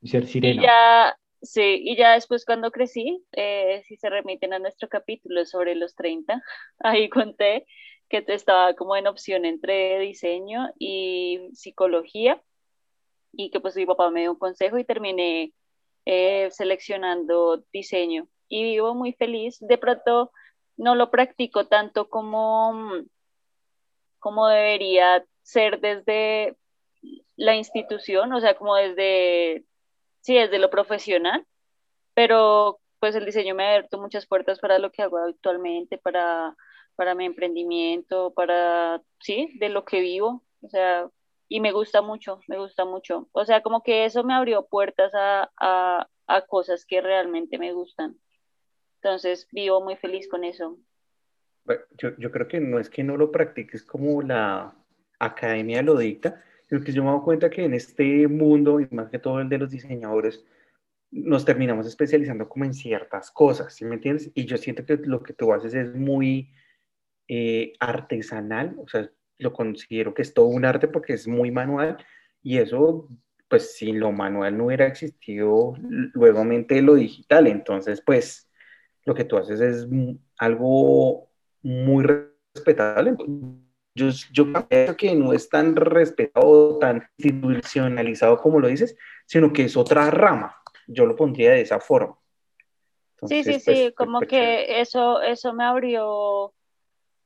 Y 0.00 0.08
ser 0.08 0.24
Y 0.24 0.26
sirena. 0.28 0.62
ya, 0.62 1.18
sí, 1.42 1.82
y 1.84 1.96
ya 1.96 2.12
después 2.12 2.44
cuando 2.44 2.70
crecí, 2.70 3.24
eh, 3.32 3.82
si 3.86 3.96
se 3.96 4.08
remiten 4.08 4.52
a 4.52 4.60
nuestro 4.60 4.88
capítulo 4.88 5.44
sobre 5.44 5.74
los 5.74 5.94
30, 5.96 6.40
ahí 6.78 7.08
conté 7.08 7.66
que 8.12 8.22
estaba 8.28 8.74
como 8.74 8.94
en 8.94 9.06
opción 9.06 9.46
entre 9.46 9.98
diseño 10.00 10.68
y 10.78 11.48
psicología 11.54 12.42
y 13.32 13.50
que 13.50 13.58
pues 13.58 13.74
mi 13.74 13.86
papá 13.86 14.10
me 14.10 14.20
dio 14.20 14.32
un 14.32 14.38
consejo 14.38 14.76
y 14.76 14.84
terminé 14.84 15.54
eh, 16.04 16.50
seleccionando 16.50 17.64
diseño 17.72 18.28
y 18.48 18.64
vivo 18.64 18.94
muy 18.94 19.14
feliz. 19.14 19.56
De 19.60 19.78
pronto 19.78 20.30
no 20.76 20.94
lo 20.94 21.10
practico 21.10 21.68
tanto 21.68 22.10
como, 22.10 22.74
como 24.18 24.46
debería 24.46 25.24
ser 25.40 25.80
desde 25.80 26.58
la 27.36 27.56
institución, 27.56 28.30
o 28.34 28.40
sea, 28.40 28.54
como 28.56 28.76
desde, 28.76 29.64
sí, 30.20 30.34
desde 30.34 30.58
lo 30.58 30.68
profesional, 30.68 31.46
pero 32.12 32.78
pues 33.00 33.14
el 33.14 33.24
diseño 33.24 33.54
me 33.54 33.64
ha 33.64 33.68
abierto 33.70 33.98
muchas 33.98 34.26
puertas 34.26 34.60
para 34.60 34.78
lo 34.78 34.92
que 34.92 35.02
hago 35.02 35.16
actualmente, 35.16 35.96
para, 35.96 36.54
para 36.96 37.14
mi 37.14 37.24
emprendimiento, 37.26 38.32
para, 38.34 39.02
sí, 39.20 39.56
de 39.58 39.68
lo 39.68 39.84
que 39.84 40.00
vivo, 40.00 40.42
o 40.60 40.68
sea, 40.68 41.08
y 41.48 41.60
me 41.60 41.72
gusta 41.72 42.00
mucho, 42.00 42.40
me 42.48 42.58
gusta 42.58 42.84
mucho. 42.84 43.28
O 43.32 43.44
sea, 43.44 43.62
como 43.62 43.82
que 43.82 44.04
eso 44.06 44.24
me 44.24 44.34
abrió 44.34 44.66
puertas 44.66 45.12
a, 45.14 45.50
a, 45.60 46.08
a 46.26 46.46
cosas 46.46 46.86
que 46.86 47.00
realmente 47.00 47.58
me 47.58 47.72
gustan. 47.72 48.16
Entonces, 49.02 49.46
vivo 49.52 49.82
muy 49.82 49.96
feliz 49.96 50.28
con 50.28 50.44
eso. 50.44 50.78
Yo, 51.98 52.16
yo 52.16 52.30
creo 52.30 52.48
que 52.48 52.60
no 52.60 52.78
es 52.78 52.88
que 52.88 53.04
no 53.04 53.16
lo 53.16 53.30
practiques 53.30 53.84
como 53.84 54.22
la 54.22 54.74
academia 55.18 55.82
lo 55.82 55.96
dicta, 55.98 56.42
sino 56.68 56.82
que 56.82 56.92
yo 56.92 57.02
me 57.02 57.08
he 57.08 57.12
dado 57.12 57.24
cuenta 57.24 57.50
que 57.50 57.64
en 57.64 57.74
este 57.74 58.26
mundo, 58.28 58.80
y 58.80 58.88
más 58.90 59.10
que 59.10 59.18
todo 59.18 59.40
el 59.40 59.48
de 59.48 59.58
los 59.58 59.70
diseñadores, 59.70 60.44
nos 61.10 61.44
terminamos 61.44 61.86
especializando 61.86 62.48
como 62.48 62.64
en 62.64 62.72
ciertas 62.72 63.30
cosas, 63.30 63.74
¿sí 63.74 63.84
me 63.84 63.96
entiendes? 63.96 64.30
Y 64.34 64.46
yo 64.46 64.56
siento 64.56 64.86
que 64.86 64.96
lo 64.96 65.22
que 65.22 65.34
tú 65.34 65.52
haces 65.52 65.74
es 65.74 65.94
muy 65.94 66.50
eh, 67.28 67.72
artesanal, 67.80 68.76
o 68.78 68.88
sea, 68.88 69.10
lo 69.38 69.52
considero 69.52 70.14
que 70.14 70.22
es 70.22 70.34
todo 70.34 70.46
un 70.46 70.64
arte 70.64 70.88
porque 70.88 71.14
es 71.14 71.26
muy 71.26 71.50
manual 71.50 71.96
y 72.42 72.58
eso, 72.58 73.08
pues 73.48 73.76
sin 73.76 74.00
lo 74.00 74.12
manual 74.12 74.56
no 74.56 74.66
hubiera 74.66 74.86
existido 74.86 75.74
luego 75.80 76.44
lo 76.44 76.94
digital, 76.94 77.46
entonces 77.46 78.02
pues 78.04 78.48
lo 79.04 79.14
que 79.14 79.24
tú 79.24 79.36
haces 79.36 79.60
es 79.60 79.86
algo 80.38 81.28
muy 81.62 82.04
respetable. 82.04 83.14
Yo, 83.94 84.08
yo 84.32 84.52
creo 84.52 84.96
que 84.96 85.14
no 85.14 85.32
es 85.32 85.48
tan 85.48 85.76
respetado, 85.76 86.78
tan 86.78 87.08
institucionalizado 87.18 88.38
como 88.38 88.58
lo 88.58 88.68
dices, 88.68 88.96
sino 89.26 89.52
que 89.52 89.64
es 89.64 89.76
otra 89.76 90.10
rama. 90.10 90.56
Yo 90.86 91.04
lo 91.04 91.14
pondría 91.14 91.52
de 91.52 91.60
esa 91.60 91.78
forma. 91.78 92.16
Sí, 93.26 93.44
sí, 93.44 93.60
sí, 93.60 93.60
pues, 93.64 93.94
como 93.94 94.18
pues, 94.18 94.30
que 94.30 94.80
eso, 94.80 95.20
eso 95.22 95.52
me 95.52 95.64
abrió 95.64 96.54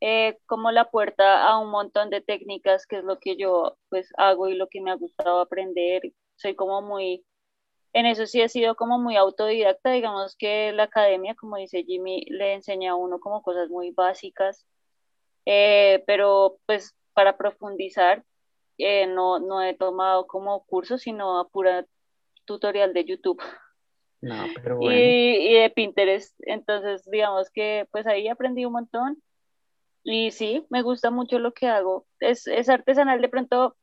eh, 0.00 0.38
como 0.46 0.70
la 0.72 0.90
puerta 0.90 1.48
a 1.48 1.59
un 1.59 1.70
montón 1.70 2.11
de 2.11 2.20
técnicas, 2.20 2.87
que 2.87 2.98
es 2.98 3.04
lo 3.04 3.18
que 3.18 3.37
yo 3.37 3.76
pues 3.88 4.12
hago 4.18 4.48
y 4.48 4.54
lo 4.54 4.68
que 4.68 4.80
me 4.80 4.90
ha 4.90 4.94
gustado 4.94 5.40
aprender. 5.40 6.02
Soy 6.37 6.54
como 6.54 6.82
muy, 6.82 7.24
en 7.92 8.06
eso 8.06 8.26
sí 8.26 8.40
he 8.42 8.48
sido 8.48 8.74
como 8.76 8.98
muy 8.98 9.16
autodidacta, 9.16 9.90
digamos 9.90 10.37
que 10.37 10.72
la 10.72 10.85
academia, 10.85 11.35
como 11.35 11.56
dice 11.56 11.85
Jimmy, 11.85 12.26
le 12.28 12.54
enseña 12.54 12.92
a 12.92 12.96
uno 12.96 13.20
como 13.20 13.42
cosas 13.42 13.70
muy 13.70 13.90
básicas, 13.90 14.66
eh, 15.46 16.04
pero 16.06 16.59
pues 16.66 16.94
para 17.14 17.38
profundizar 17.38 18.22
eh, 18.78 19.06
no, 19.06 19.38
no 19.38 19.62
he 19.62 19.74
tomado 19.74 20.26
como 20.26 20.64
cursos, 20.66 21.00
sino 21.00 21.40
a 21.40 21.48
pura 21.48 21.87
tutorial 22.44 22.92
de 22.92 23.04
YouTube. 23.06 23.42
No, 24.20 24.44
pero 24.62 24.78
y, 24.82 25.48
y 25.48 25.54
de 25.54 25.70
Pinterest. 25.70 26.35
Entonces, 26.40 27.09
digamos 27.11 27.48
que 27.50 27.88
pues 27.90 28.06
ahí 28.06 28.28
aprendí 28.28 28.66
un 28.66 28.74
montón 28.74 29.22
y 30.06 30.32
sí, 30.32 30.66
me 30.70 30.82
gusta 30.82 31.10
mucho 31.12 31.40
lo 31.40 31.54
que 31.54 31.68
hago. 31.68 32.06
Es, 32.20 32.48
es 32.48 32.70
artesanal, 32.70 33.22
de 33.22 33.30
pronto, 33.30 33.76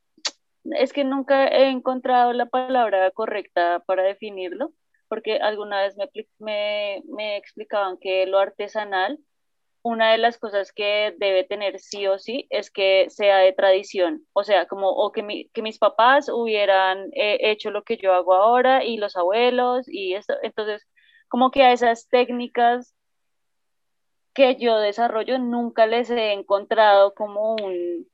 es 0.66 0.94
que 0.94 1.04
nunca 1.06 1.48
he 1.48 1.70
encontrado 1.70 2.34
la 2.34 2.48
palabra 2.48 3.12
correcta 3.12 3.82
para 3.88 4.04
definirlo, 4.04 4.74
porque 5.10 5.38
alguna 5.38 5.82
vez 5.84 5.96
me, 5.98 6.10
me, 6.40 7.04
me 7.08 7.38
explicaban 7.38 7.98
que 8.00 8.26
lo 8.28 8.40
artesanal, 8.40 9.20
una 9.84 10.12
de 10.14 10.20
las 10.20 10.38
cosas 10.40 10.74
que 10.74 11.16
debe 11.20 11.44
tener 11.46 11.80
sí 11.80 12.08
o 12.08 12.20
sí 12.20 12.48
es 12.52 12.72
que 12.72 13.08
sea 13.10 13.38
de 13.40 13.54
tradición, 13.54 14.26
o 14.34 14.44
sea, 14.44 14.68
como 14.68 14.90
o 14.92 15.12
que, 15.14 15.24
mi- 15.24 15.50
que 15.50 15.62
mis 15.64 15.80
papás 15.80 16.30
hubieran 16.30 17.10
eh, 17.16 17.40
hecho 17.42 17.72
lo 17.72 17.84
que 17.84 17.98
yo 17.98 18.14
hago 18.14 18.34
ahora 18.36 18.84
y 18.86 18.98
los 18.98 19.16
abuelos 19.18 19.88
y 19.90 20.16
esto, 20.16 20.36
entonces 20.44 20.88
como 21.30 21.52
que 21.52 21.64
a 21.64 21.74
esas 21.74 22.08
técnicas 22.10 22.96
que 24.34 24.56
yo 24.58 24.80
desarrollo 24.80 25.38
nunca 25.40 25.86
les 25.86 26.10
he 26.10 26.34
encontrado 26.34 27.14
como 27.14 27.56
un 27.56 28.08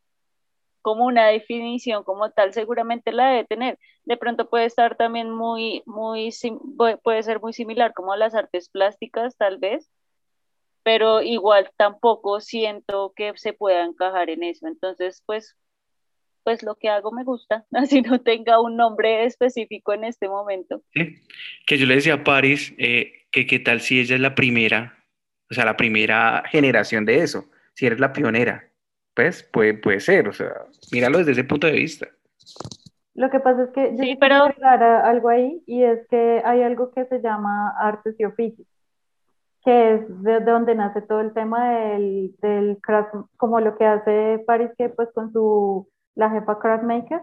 como 0.81 1.05
una 1.05 1.27
definición 1.27 2.03
como 2.03 2.31
tal, 2.31 2.53
seguramente 2.53 3.11
la 3.11 3.29
debe 3.29 3.45
tener. 3.45 3.79
De 4.05 4.17
pronto 4.17 4.49
puede 4.49 4.65
estar 4.65 4.95
también 4.95 5.29
muy, 5.29 5.83
muy, 5.85 6.31
puede 7.03 7.23
ser 7.23 7.41
muy 7.41 7.53
similar 7.53 7.93
como 7.93 8.13
a 8.13 8.17
las 8.17 8.33
artes 8.33 8.69
plásticas, 8.69 9.37
tal 9.37 9.57
vez, 9.57 9.91
pero 10.83 11.21
igual 11.21 11.69
tampoco 11.77 12.39
siento 12.39 13.13
que 13.15 13.33
se 13.35 13.53
pueda 13.53 13.83
encajar 13.83 14.29
en 14.29 14.43
eso. 14.43 14.67
Entonces, 14.67 15.21
pues, 15.25 15.57
pues 16.43 16.63
lo 16.63 16.75
que 16.75 16.89
hago 16.89 17.11
me 17.11 17.23
gusta, 17.23 17.65
así 17.73 18.01
no 18.01 18.21
tenga 18.21 18.59
un 18.59 18.77
nombre 18.77 19.25
específico 19.25 19.93
en 19.93 20.05
este 20.05 20.29
momento. 20.29 20.81
Que 21.67 21.77
yo 21.77 21.85
le 21.85 21.95
decía 21.95 22.15
a 22.15 22.23
Paris 22.23 22.73
eh, 22.77 23.27
que 23.31 23.45
qué 23.45 23.59
tal 23.59 23.81
si 23.81 23.99
ella 23.99 24.15
es 24.15 24.21
la 24.21 24.33
primera, 24.33 24.98
o 25.49 25.53
sea, 25.53 25.65
la 25.65 25.77
primera 25.77 26.43
generación 26.49 27.05
de 27.05 27.23
eso, 27.23 27.45
si 27.73 27.85
eres 27.85 27.99
la 27.99 28.13
pionera, 28.13 28.63
pues 29.15 29.43
puede, 29.43 29.73
puede 29.73 29.99
ser, 29.99 30.27
o 30.27 30.33
sea, 30.33 30.53
míralo 30.91 31.17
desde 31.17 31.31
ese 31.31 31.43
punto 31.43 31.67
de 31.67 31.73
vista. 31.73 32.07
Lo 33.15 33.29
que 33.29 33.39
pasa 33.39 33.63
es 33.63 33.69
que 33.71 33.95
yo 33.95 34.03
Sí, 34.03 34.15
pero 34.19 34.35
agregar 34.35 34.81
algo 34.81 35.29
ahí 35.29 35.61
y 35.65 35.83
es 35.83 36.07
que 36.07 36.41
hay 36.45 36.61
algo 36.61 36.91
que 36.91 37.05
se 37.05 37.19
llama 37.19 37.73
artes 37.77 38.15
y 38.17 38.23
oficios, 38.23 38.67
que 39.65 39.95
es 39.95 40.23
de 40.23 40.39
donde 40.39 40.75
nace 40.75 41.01
todo 41.01 41.19
el 41.19 41.33
tema 41.33 41.69
del, 41.69 42.35
del 42.41 42.77
craft, 42.81 43.13
como 43.35 43.59
lo 43.59 43.77
que 43.77 43.85
hace 43.85 44.41
Paris 44.45 44.69
que 44.77 44.89
pues 44.89 45.09
con 45.13 45.33
su, 45.33 45.89
la 46.15 46.29
jefa 46.29 46.59
craft 46.59 46.83
maker, 46.83 47.21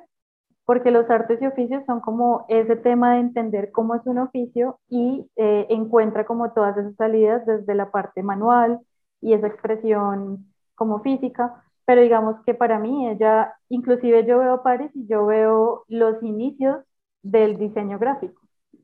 porque 0.67 0.91
los 0.91 1.09
artes 1.11 1.41
y 1.41 1.47
oficios 1.47 1.85
son 1.87 2.01
como 2.01 2.45
ese 2.49 2.77
tema 2.77 3.15
de 3.15 3.21
entender 3.21 3.71
cómo 3.73 3.95
es 3.95 4.03
un 4.05 4.19
oficio 4.19 4.81
y 4.89 5.31
eh, 5.37 5.67
encuentra 5.71 6.27
como 6.27 6.53
todas 6.53 6.77
esas 6.77 6.97
salidas 6.97 7.47
desde 7.47 7.75
la 7.75 7.91
parte 7.91 8.23
manual 8.23 8.81
y 9.21 9.33
esa 9.33 9.47
expresión 9.47 10.47
como 10.75 11.01
física, 11.03 11.65
pero 11.87 12.03
digamos 12.03 12.37
que 12.45 12.53
para 12.55 12.79
mí 12.81 13.09
ella, 13.09 13.55
inclusive 13.69 14.27
yo 14.27 14.41
veo 14.41 14.63
Paris 14.63 14.91
y 14.95 15.07
yo 15.07 15.25
veo 15.27 15.85
los 15.89 16.23
inicios 16.23 16.85
del 17.23 17.59
diseño 17.59 17.99
gráfico, 17.99 18.43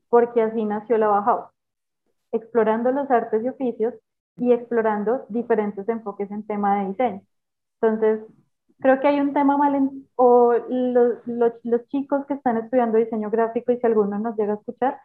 porque 0.08 0.42
así 0.42 0.64
nació 0.64 0.98
la 0.98 1.08
Bauhaus, 1.08 1.50
explorando 2.32 2.92
los 2.92 3.10
artes 3.10 3.44
y 3.44 3.48
oficios 3.48 3.94
y 4.36 4.52
explorando 4.52 5.26
diferentes 5.28 5.88
enfoques 5.88 6.30
en 6.30 6.46
tema 6.46 6.80
de 6.80 6.88
diseño. 6.90 7.22
Entonces, 7.80 8.20
creo 8.82 9.00
que 9.00 9.08
hay 9.08 9.20
un 9.20 9.32
tema 9.32 9.56
mal 9.56 9.90
o 10.16 10.54
los, 10.68 11.26
los, 11.26 11.52
los 11.64 11.88
chicos 11.88 12.26
que 12.26 12.34
están 12.34 12.58
estudiando 12.58 12.98
diseño 12.98 13.30
gráfico 13.30 13.72
y 13.72 13.78
si 13.78 13.86
alguno 13.86 14.18
nos 14.18 14.36
llega 14.36 14.54
a 14.54 14.56
escuchar, 14.56 14.98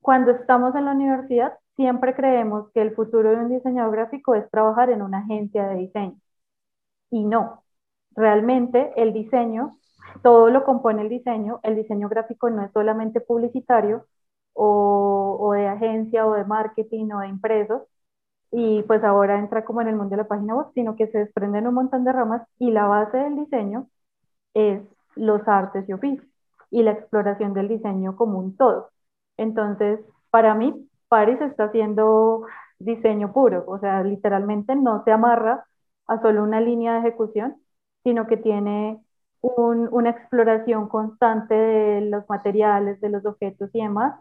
cuando 0.00 0.32
estamos 0.32 0.74
en 0.76 0.86
la 0.86 0.92
universidad 0.92 1.54
siempre 1.76 2.14
creemos 2.14 2.70
que 2.72 2.82
el 2.82 2.94
futuro 2.94 3.30
de 3.30 3.36
un 3.36 3.50
diseñador 3.50 3.92
gráfico 3.92 4.34
es 4.34 4.50
trabajar 4.50 4.90
en 4.90 5.02
una 5.02 5.20
agencia 5.20 5.66
de 5.68 5.76
diseño. 5.76 6.16
Y 7.10 7.24
no, 7.24 7.62
realmente 8.12 8.92
el 8.96 9.12
diseño, 9.12 9.78
todo 10.22 10.50
lo 10.50 10.64
compone 10.64 11.02
el 11.02 11.08
diseño, 11.08 11.60
el 11.62 11.76
diseño 11.76 12.08
gráfico 12.08 12.50
no 12.50 12.64
es 12.64 12.72
solamente 12.72 13.20
publicitario 13.20 14.06
o, 14.54 15.36
o 15.40 15.52
de 15.52 15.68
agencia 15.68 16.26
o 16.26 16.34
de 16.34 16.44
marketing 16.44 17.10
o 17.12 17.20
de 17.20 17.28
impresos, 17.28 17.82
y 18.52 18.82
pues 18.84 19.02
ahora 19.04 19.38
entra 19.38 19.64
como 19.64 19.82
en 19.82 19.88
el 19.88 19.96
mundo 19.96 20.10
de 20.12 20.22
la 20.22 20.28
página 20.28 20.54
web, 20.56 20.66
sino 20.74 20.96
que 20.96 21.08
se 21.08 21.18
desprenden 21.18 21.66
un 21.68 21.74
montón 21.74 22.04
de 22.04 22.12
ramas 22.12 22.42
y 22.58 22.70
la 22.70 22.86
base 22.86 23.18
del 23.18 23.36
diseño 23.36 23.88
es 24.54 24.82
los 25.16 25.46
artes 25.48 25.88
y 25.88 25.92
oficios 25.92 26.26
y 26.70 26.82
la 26.82 26.92
exploración 26.92 27.54
del 27.54 27.68
diseño 27.68 28.16
como 28.16 28.38
un 28.38 28.56
todo. 28.56 28.90
Entonces, 29.36 30.00
para 30.30 30.54
mí, 30.54 30.88
Paris 31.08 31.40
está 31.40 31.64
haciendo 31.64 32.46
diseño 32.78 33.32
puro, 33.32 33.64
o 33.66 33.78
sea, 33.78 34.02
literalmente 34.02 34.74
no 34.76 35.04
se 35.04 35.12
amarra 35.12 35.66
a 36.06 36.20
solo 36.22 36.42
una 36.42 36.60
línea 36.60 36.94
de 36.94 37.00
ejecución, 37.00 37.56
sino 38.04 38.26
que 38.26 38.36
tiene 38.36 39.00
un, 39.40 39.88
una 39.92 40.10
exploración 40.10 40.88
constante 40.88 41.54
de 41.54 42.00
los 42.02 42.28
materiales, 42.28 43.00
de 43.00 43.10
los 43.10 43.24
objetos 43.26 43.70
y 43.72 43.82
demás. 43.82 44.14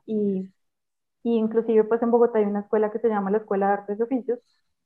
Y 1.24 1.38
inclusive 1.38 1.84
pues 1.86 2.02
en 2.02 2.12
Bogotá 2.12 2.40
hay 2.40 2.46
una 2.46 2.62
escuela 2.62 2.92
que 2.92 3.00
se 3.00 3.10
llama 3.10 3.32
la 3.32 3.38
Escuela 3.40 3.68
de 3.68 3.74
Artes 3.74 4.00
y 4.00 4.04
Oficios, 4.04 4.40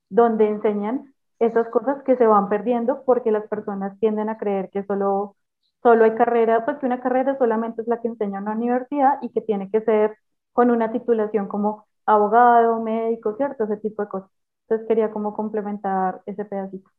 donde 0.08 0.48
enseñan 0.48 1.14
esas 1.38 1.68
cosas 1.68 2.02
que 2.04 2.16
se 2.16 2.26
van 2.26 2.48
perdiendo 2.48 3.04
porque 3.04 3.30
las 3.30 3.46
personas 3.48 3.98
tienden 4.00 4.28
a 4.28 4.38
creer 4.38 4.70
que 4.70 4.84
solo, 4.84 5.36
solo 5.82 6.04
hay 6.04 6.14
carrera, 6.14 6.64
pues 6.64 6.78
que 6.78 6.86
una 6.86 7.00
carrera 7.00 7.36
solamente 7.38 7.82
es 7.82 7.88
la 7.88 8.00
que 8.00 8.08
enseña 8.08 8.38
en 8.38 8.44
una 8.44 8.52
universidad 8.56 9.18
y 9.22 9.30
que 9.32 9.40
tiene 9.42 9.70
que 9.70 9.82
ser 9.82 10.16
con 10.52 10.70
una 10.70 10.92
titulación 10.92 11.48
como 11.48 11.86
abogado, 12.06 12.80
médico, 12.82 13.36
¿cierto? 13.36 13.64
Ese 13.64 13.76
tipo 13.78 14.02
de 14.02 14.08
cosas. 14.08 14.30
Entonces 14.62 14.88
quería 14.88 15.10
como 15.12 15.34
complementar 15.34 16.22
ese 16.26 16.44
pedacito. 16.44 16.90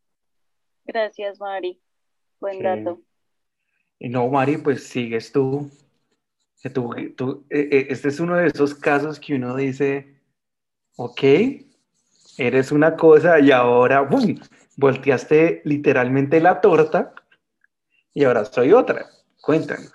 Gracias, 0.86 1.40
Mari. 1.40 1.80
Buen 2.40 2.62
Sí. 2.62 2.64
dato. 2.64 3.04
Y 4.00 4.10
no, 4.10 4.28
Mari, 4.28 4.58
pues 4.58 4.86
sigues 4.88 5.32
tú. 5.32 5.70
Que 6.62 6.70
tú, 6.70 6.94
tú- 7.16 7.46
eh, 7.50 7.70
eh, 7.72 7.88
este 7.90 8.10
es 8.10 8.20
uno 8.20 8.36
de 8.36 8.48
esos 8.48 8.74
casos 8.76 9.20
que 9.20 9.36
uno 9.36 9.56
dice, 9.56 10.20
ok, 10.98 11.24
eres 12.38 12.72
una 12.72 12.96
cosa 12.96 13.40
y 13.40 13.52
ahora, 13.52 14.02
¡bum! 14.02 14.36
Volteaste 14.78 15.62
literalmente 15.66 16.40
la 16.40 16.62
torta 16.62 17.14
y 18.14 18.24
ahora 18.24 18.46
soy 18.46 18.74
otra. 18.74 19.06
Cuéntanos. 19.42 19.94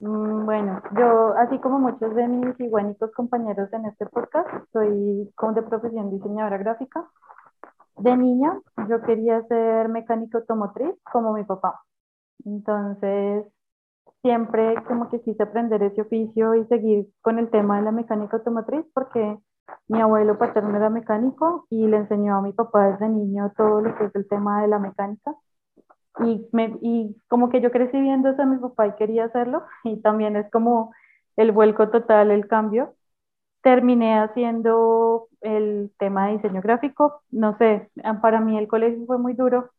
Mm, 0.00 0.44
Bueno, 0.44 0.82
yo, 0.98 1.34
así 1.38 1.58
como 1.60 1.78
muchos 1.78 2.14
de 2.14 2.28
mis 2.28 2.58
iguanicos 2.60 3.10
compañeros 3.12 3.72
en 3.72 3.86
este 3.86 4.06
podcast, 4.06 4.48
soy 4.72 5.30
de 5.54 5.62
profesión 5.62 6.10
diseñadora 6.10 6.58
gráfica. 6.58 7.08
De 7.96 8.16
niña, 8.16 8.60
yo 8.88 9.02
quería 9.02 9.42
ser 9.46 9.88
mecánica 9.88 10.38
automotriz 10.38 10.94
como 11.12 11.32
mi 11.34 11.44
papá. 11.44 11.80
Entonces, 12.44 13.46
siempre 14.24 14.74
como 14.88 15.10
que 15.10 15.20
quise 15.20 15.42
aprender 15.42 15.82
ese 15.82 16.00
oficio 16.00 16.54
y 16.54 16.64
seguir 16.68 17.06
con 17.20 17.38
el 17.38 17.50
tema 17.50 17.76
de 17.76 17.84
la 17.84 17.92
mecánica 17.92 18.38
automotriz 18.38 18.86
porque 18.94 19.38
mi 19.88 20.00
abuelo 20.00 20.38
paterno 20.38 20.74
era 20.78 20.88
mecánico 20.88 21.66
y 21.68 21.86
le 21.86 21.98
enseñó 21.98 22.36
a 22.36 22.40
mi 22.42 22.52
papá 22.52 22.92
desde 22.92 23.10
niño 23.10 23.52
todo 23.54 23.82
lo 23.82 23.94
que 23.96 24.06
es 24.06 24.14
el 24.14 24.26
tema 24.26 24.62
de 24.62 24.68
la 24.68 24.78
mecánica. 24.78 25.34
Y, 26.20 26.48
me, 26.52 26.78
y 26.80 27.16
como 27.28 27.50
que 27.50 27.60
yo 27.60 27.70
crecí 27.70 28.00
viendo 28.00 28.30
eso 28.30 28.42
a 28.42 28.46
mi 28.46 28.56
papá 28.58 28.86
y 28.86 28.94
quería 28.94 29.26
hacerlo, 29.26 29.64
y 29.84 30.00
también 30.00 30.36
es 30.36 30.50
como 30.50 30.94
el 31.36 31.52
vuelco 31.52 31.90
total, 31.90 32.30
el 32.30 32.48
cambio. 32.48 32.94
Terminé 33.62 34.18
haciendo 34.20 35.28
el 35.42 35.92
tema 35.98 36.28
de 36.28 36.34
diseño 36.34 36.62
gráfico, 36.62 37.22
no 37.30 37.58
sé, 37.58 37.90
para 38.22 38.40
mí 38.40 38.58
el 38.58 38.68
colegio 38.68 39.06
fue 39.06 39.18
muy 39.18 39.34
duro, 39.34 39.70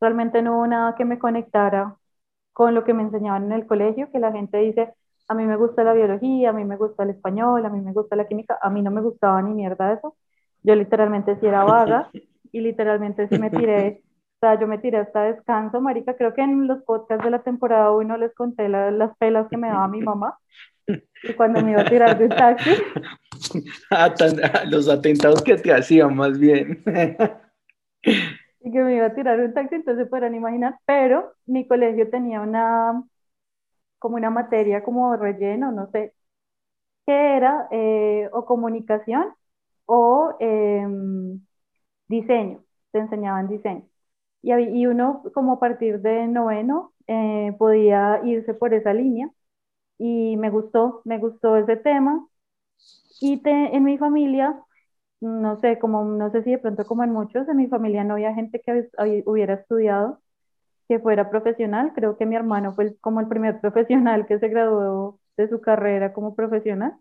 realmente 0.00 0.42
no 0.42 0.56
hubo 0.58 0.66
nada 0.66 0.94
que 0.96 1.04
me 1.04 1.18
conectara 1.18 1.96
con 2.54 2.74
lo 2.74 2.84
que 2.84 2.94
me 2.94 3.02
enseñaban 3.04 3.44
en 3.46 3.52
el 3.52 3.66
colegio, 3.66 4.10
que 4.12 4.20
la 4.20 4.32
gente 4.32 4.58
dice, 4.58 4.94
a 5.28 5.34
mí 5.34 5.44
me 5.46 5.56
gusta 5.56 5.84
la 5.84 5.94
biología, 5.94 6.50
a 6.50 6.54
mí 6.54 6.64
me 6.64 6.76
gusta 6.78 7.04
el 7.04 7.10
español, 7.10 7.66
a 7.66 7.70
mí 7.70 7.80
me 7.82 7.92
gusta 7.92 8.16
la 8.16 8.28
química, 8.28 8.58
a 8.62 8.70
mí 8.70 8.82
no 8.82 8.92
me 8.92 9.02
gustaba 9.02 9.42
ni 9.42 9.54
mierda 9.54 9.92
eso. 9.94 10.16
Yo 10.64 10.76
literalmente 10.76 11.36
sí 11.40 11.46
era 11.46 11.64
vaga 11.64 12.10
y 12.52 12.60
literalmente 12.62 13.28
sí 13.28 13.38
me 13.38 13.50
tiré, 13.50 14.02
o 14.36 14.38
sea, 14.40 14.60
yo 14.60 14.66
me 14.68 14.78
tiré 14.78 14.98
hasta 14.98 15.24
descanso, 15.24 15.80
marica, 15.82 16.16
creo 16.16 16.34
que 16.34 16.42
en 16.42 16.68
los 16.68 16.82
podcasts 16.84 17.24
de 17.24 17.30
la 17.32 17.42
temporada 17.42 17.92
1 17.92 18.16
les 18.16 18.34
conté 18.34 18.68
la- 18.68 18.92
las 18.92 19.16
pelas 19.18 19.48
que 19.50 19.58
me 19.58 19.68
daba 19.68 19.88
mi 19.88 20.02
mamá 20.02 20.38
y 21.22 21.34
cuando 21.34 21.60
me 21.62 21.72
iba 21.72 21.82
a 21.82 21.88
tirar 21.88 22.18
de 22.18 22.28
taxi, 22.28 22.70
los 24.68 24.88
atentados 24.88 25.42
que 25.42 25.56
te 25.56 25.72
hacían, 25.72 26.14
más 26.16 26.38
bien. 26.38 26.82
y 28.64 28.72
que 28.72 28.82
me 28.82 28.96
iba 28.96 29.06
a 29.08 29.14
tirar 29.14 29.40
un 29.40 29.54
taxi, 29.54 29.76
entonces 29.76 30.08
podrán 30.08 30.34
imaginar, 30.36 30.78
pero 30.86 31.34
mi 31.46 31.66
colegio 31.68 32.10
tenía 32.10 32.40
una, 32.42 33.04
como 33.98 34.16
una 34.16 34.30
materia 34.30 34.82
como 34.84 35.16
relleno, 35.16 35.72
no 35.72 35.90
sé, 35.92 36.14
que 37.06 37.36
era 37.36 37.68
eh, 37.72 38.28
o 38.32 38.44
comunicación 38.46 39.34
o 39.86 40.36
em, 40.40 41.40
diseño, 42.08 42.64
te 42.92 43.00
enseñaban 43.00 43.48
diseño. 43.48 43.84
Y, 44.42 44.52
y 44.54 44.86
uno 44.86 45.22
como 45.34 45.54
a 45.54 45.60
partir 45.60 46.00
de 46.02 46.26
noveno 46.28 46.94
eh, 47.08 47.54
podía 47.58 48.20
irse 48.24 48.54
por 48.54 48.74
esa 48.74 48.94
línea 48.94 49.30
y 49.98 50.36
me 50.38 50.50
gustó, 50.50 51.02
me 51.06 51.18
gustó 51.18 51.56
ese 51.58 51.76
tema. 51.78 52.26
Y 53.20 53.38
te- 53.42 53.74
en 53.76 53.84
mi 53.84 53.98
familia, 53.98 54.60
no 55.20 55.56
sé, 55.60 55.78
como, 55.78 56.04
no 56.04 56.30
sé 56.30 56.42
si 56.42 56.50
de 56.52 56.58
pronto 56.58 56.84
como 56.86 57.04
en 57.04 57.10
muchos, 57.12 57.48
en 57.48 57.56
mi 57.56 57.66
familia 57.68 58.04
no 58.04 58.14
había 58.14 58.34
gente 58.34 58.60
que 58.60 58.88
hubiera 59.26 59.54
estudiado, 59.54 60.20
que 60.88 60.98
fuera 61.00 61.30
profesional. 61.30 61.92
Creo 61.94 62.16
que 62.18 62.26
mi 62.26 62.36
hermano 62.36 62.74
fue 62.74 62.96
como 63.00 63.20
el 63.20 63.28
primer 63.28 63.60
profesional 63.62 64.26
que 64.26 64.38
se 64.40 64.48
graduó 64.48 65.20
de 65.36 65.48
su 65.48 65.60
carrera 65.60 66.12
como 66.14 66.34
profesional. 66.36 66.94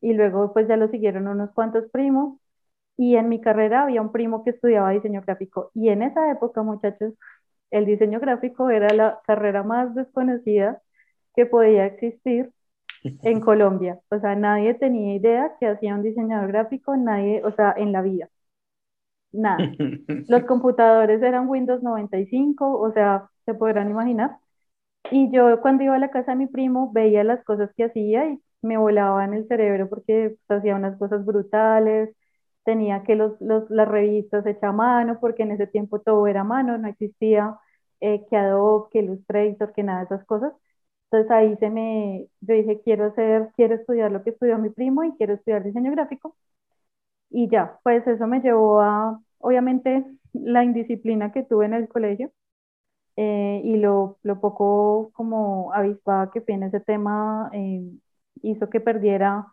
Y 0.00 0.14
luego 0.14 0.52
pues 0.52 0.68
ya 0.68 0.76
lo 0.76 0.88
siguieron 0.88 1.28
unos 1.28 1.50
cuantos 1.52 1.90
primos. 1.90 2.38
Y 2.96 3.16
en 3.16 3.28
mi 3.28 3.40
carrera 3.40 3.84
había 3.84 4.02
un 4.02 4.12
primo 4.12 4.44
que 4.44 4.50
estudiaba 4.50 4.90
diseño 4.90 5.22
gráfico. 5.22 5.70
Y 5.74 5.88
en 5.90 6.02
esa 6.02 6.30
época, 6.32 6.62
muchachos, 6.62 7.14
el 7.70 7.86
diseño 7.86 8.20
gráfico 8.20 8.70
era 8.70 8.94
la 8.94 9.20
carrera 9.26 9.62
más 9.64 9.94
desconocida 9.94 10.82
que 11.36 11.46
podía 11.46 11.86
existir 11.86 12.52
en 13.22 13.40
Colombia. 13.40 14.00
O 14.10 14.18
sea, 14.20 14.34
nadie 14.36 14.74
tenía 14.74 15.14
idea 15.16 15.52
que 15.60 15.66
hacía 15.68 15.94
un 15.94 16.02
diseñador 16.02 16.48
gráfico, 16.48 16.96
nadie, 16.96 17.42
o 17.44 17.52
sea, 17.52 17.74
en 17.76 17.92
la 17.92 18.02
vida. 18.02 18.28
Nada. 19.32 19.70
Los 20.26 20.44
computadores 20.46 21.22
eran 21.22 21.48
Windows 21.48 21.82
95, 21.82 22.78
o 22.80 22.92
sea, 22.92 23.30
se 23.46 23.54
podrán 23.54 23.90
imaginar. 23.90 24.38
Y 25.10 25.30
yo 25.32 25.60
cuando 25.62 25.84
iba 25.84 25.96
a 25.96 25.98
la 25.98 26.10
casa 26.10 26.32
de 26.32 26.38
mi 26.38 26.46
primo 26.48 26.92
veía 26.92 27.24
las 27.24 27.44
cosas 27.44 27.70
que 27.76 27.84
hacía 27.84 28.28
y 28.30 28.40
me 28.62 28.78
volaba 28.78 29.24
en 29.24 29.34
el 29.34 29.48
cerebro 29.48 29.88
porque 29.90 30.36
pues, 30.46 30.60
hacía 30.60 30.76
unas 30.76 30.98
cosas 30.98 31.24
brutales, 31.26 32.14
tenía 32.64 33.02
que 33.04 33.16
los, 33.16 33.40
los- 33.40 33.70
las 33.70 33.88
revistas 33.88 34.46
hechas 34.46 34.64
a 34.64 34.72
mano, 34.72 35.18
porque 35.20 35.44
en 35.44 35.52
ese 35.52 35.66
tiempo 35.68 36.00
todo 36.00 36.26
era 36.28 36.42
a 36.42 36.44
mano, 36.44 36.78
no 36.78 36.88
existía 36.88 37.58
eh, 38.00 38.26
que 38.30 38.36
Adobe, 38.36 38.88
que 38.92 39.00
Illustrator, 39.00 39.72
que 39.74 39.82
nada 39.84 40.00
de 40.00 40.06
esas 40.06 40.24
cosas. 40.26 40.52
Entonces 41.10 41.30
ahí 41.30 41.56
se 41.58 41.70
me, 41.70 42.28
yo 42.40 42.54
dije, 42.54 42.80
quiero 42.82 43.06
hacer, 43.06 43.50
quiero 43.56 43.74
estudiar 43.76 44.12
lo 44.12 44.22
que 44.24 44.30
estudió 44.30 44.58
mi 44.58 44.70
primo 44.70 45.04
y 45.04 45.12
quiero 45.16 45.34
estudiar 45.34 45.64
diseño 45.64 45.90
gráfico. 45.92 46.36
Y 47.30 47.48
ya, 47.50 47.78
pues 47.82 48.06
eso 48.06 48.26
me 48.26 48.40
llevó 48.40 48.80
a, 48.80 49.20
obviamente, 49.38 50.04
la 50.32 50.64
indisciplina 50.64 51.32
que 51.32 51.42
tuve 51.44 51.66
en 51.66 51.74
el 51.74 51.88
colegio 51.88 52.32
eh, 53.16 53.62
y 53.64 53.76
lo, 53.78 54.18
lo 54.22 54.40
poco 54.40 55.10
como 55.14 55.72
avispada 55.74 56.30
que 56.32 56.40
fui 56.42 56.54
en 56.54 56.64
ese 56.64 56.80
tema 56.80 57.50
eh, 57.54 57.82
hizo 58.42 58.70
que 58.70 58.80
perdiera 58.80 59.46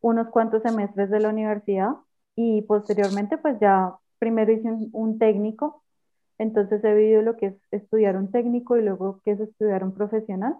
unos 0.00 0.28
cuantos 0.30 0.62
semestres 0.62 1.10
de 1.10 1.20
la 1.20 1.30
universidad 1.30 1.90
y 2.36 2.62
posteriormente 2.62 3.38
pues 3.38 3.58
ya 3.60 3.96
primero 4.18 4.52
hice 4.52 4.68
un, 4.70 4.90
un 4.92 5.18
técnico, 5.18 5.84
entonces 6.38 6.84
he 6.84 6.94
vivido 6.94 7.22
lo 7.22 7.36
que 7.36 7.46
es 7.48 7.56
estudiar 7.72 8.16
un 8.16 8.30
técnico 8.32 8.76
y 8.78 8.82
luego 8.82 9.20
que 9.24 9.32
es 9.32 9.40
estudiar 9.40 9.84
un 9.84 9.94
profesional. 9.94 10.56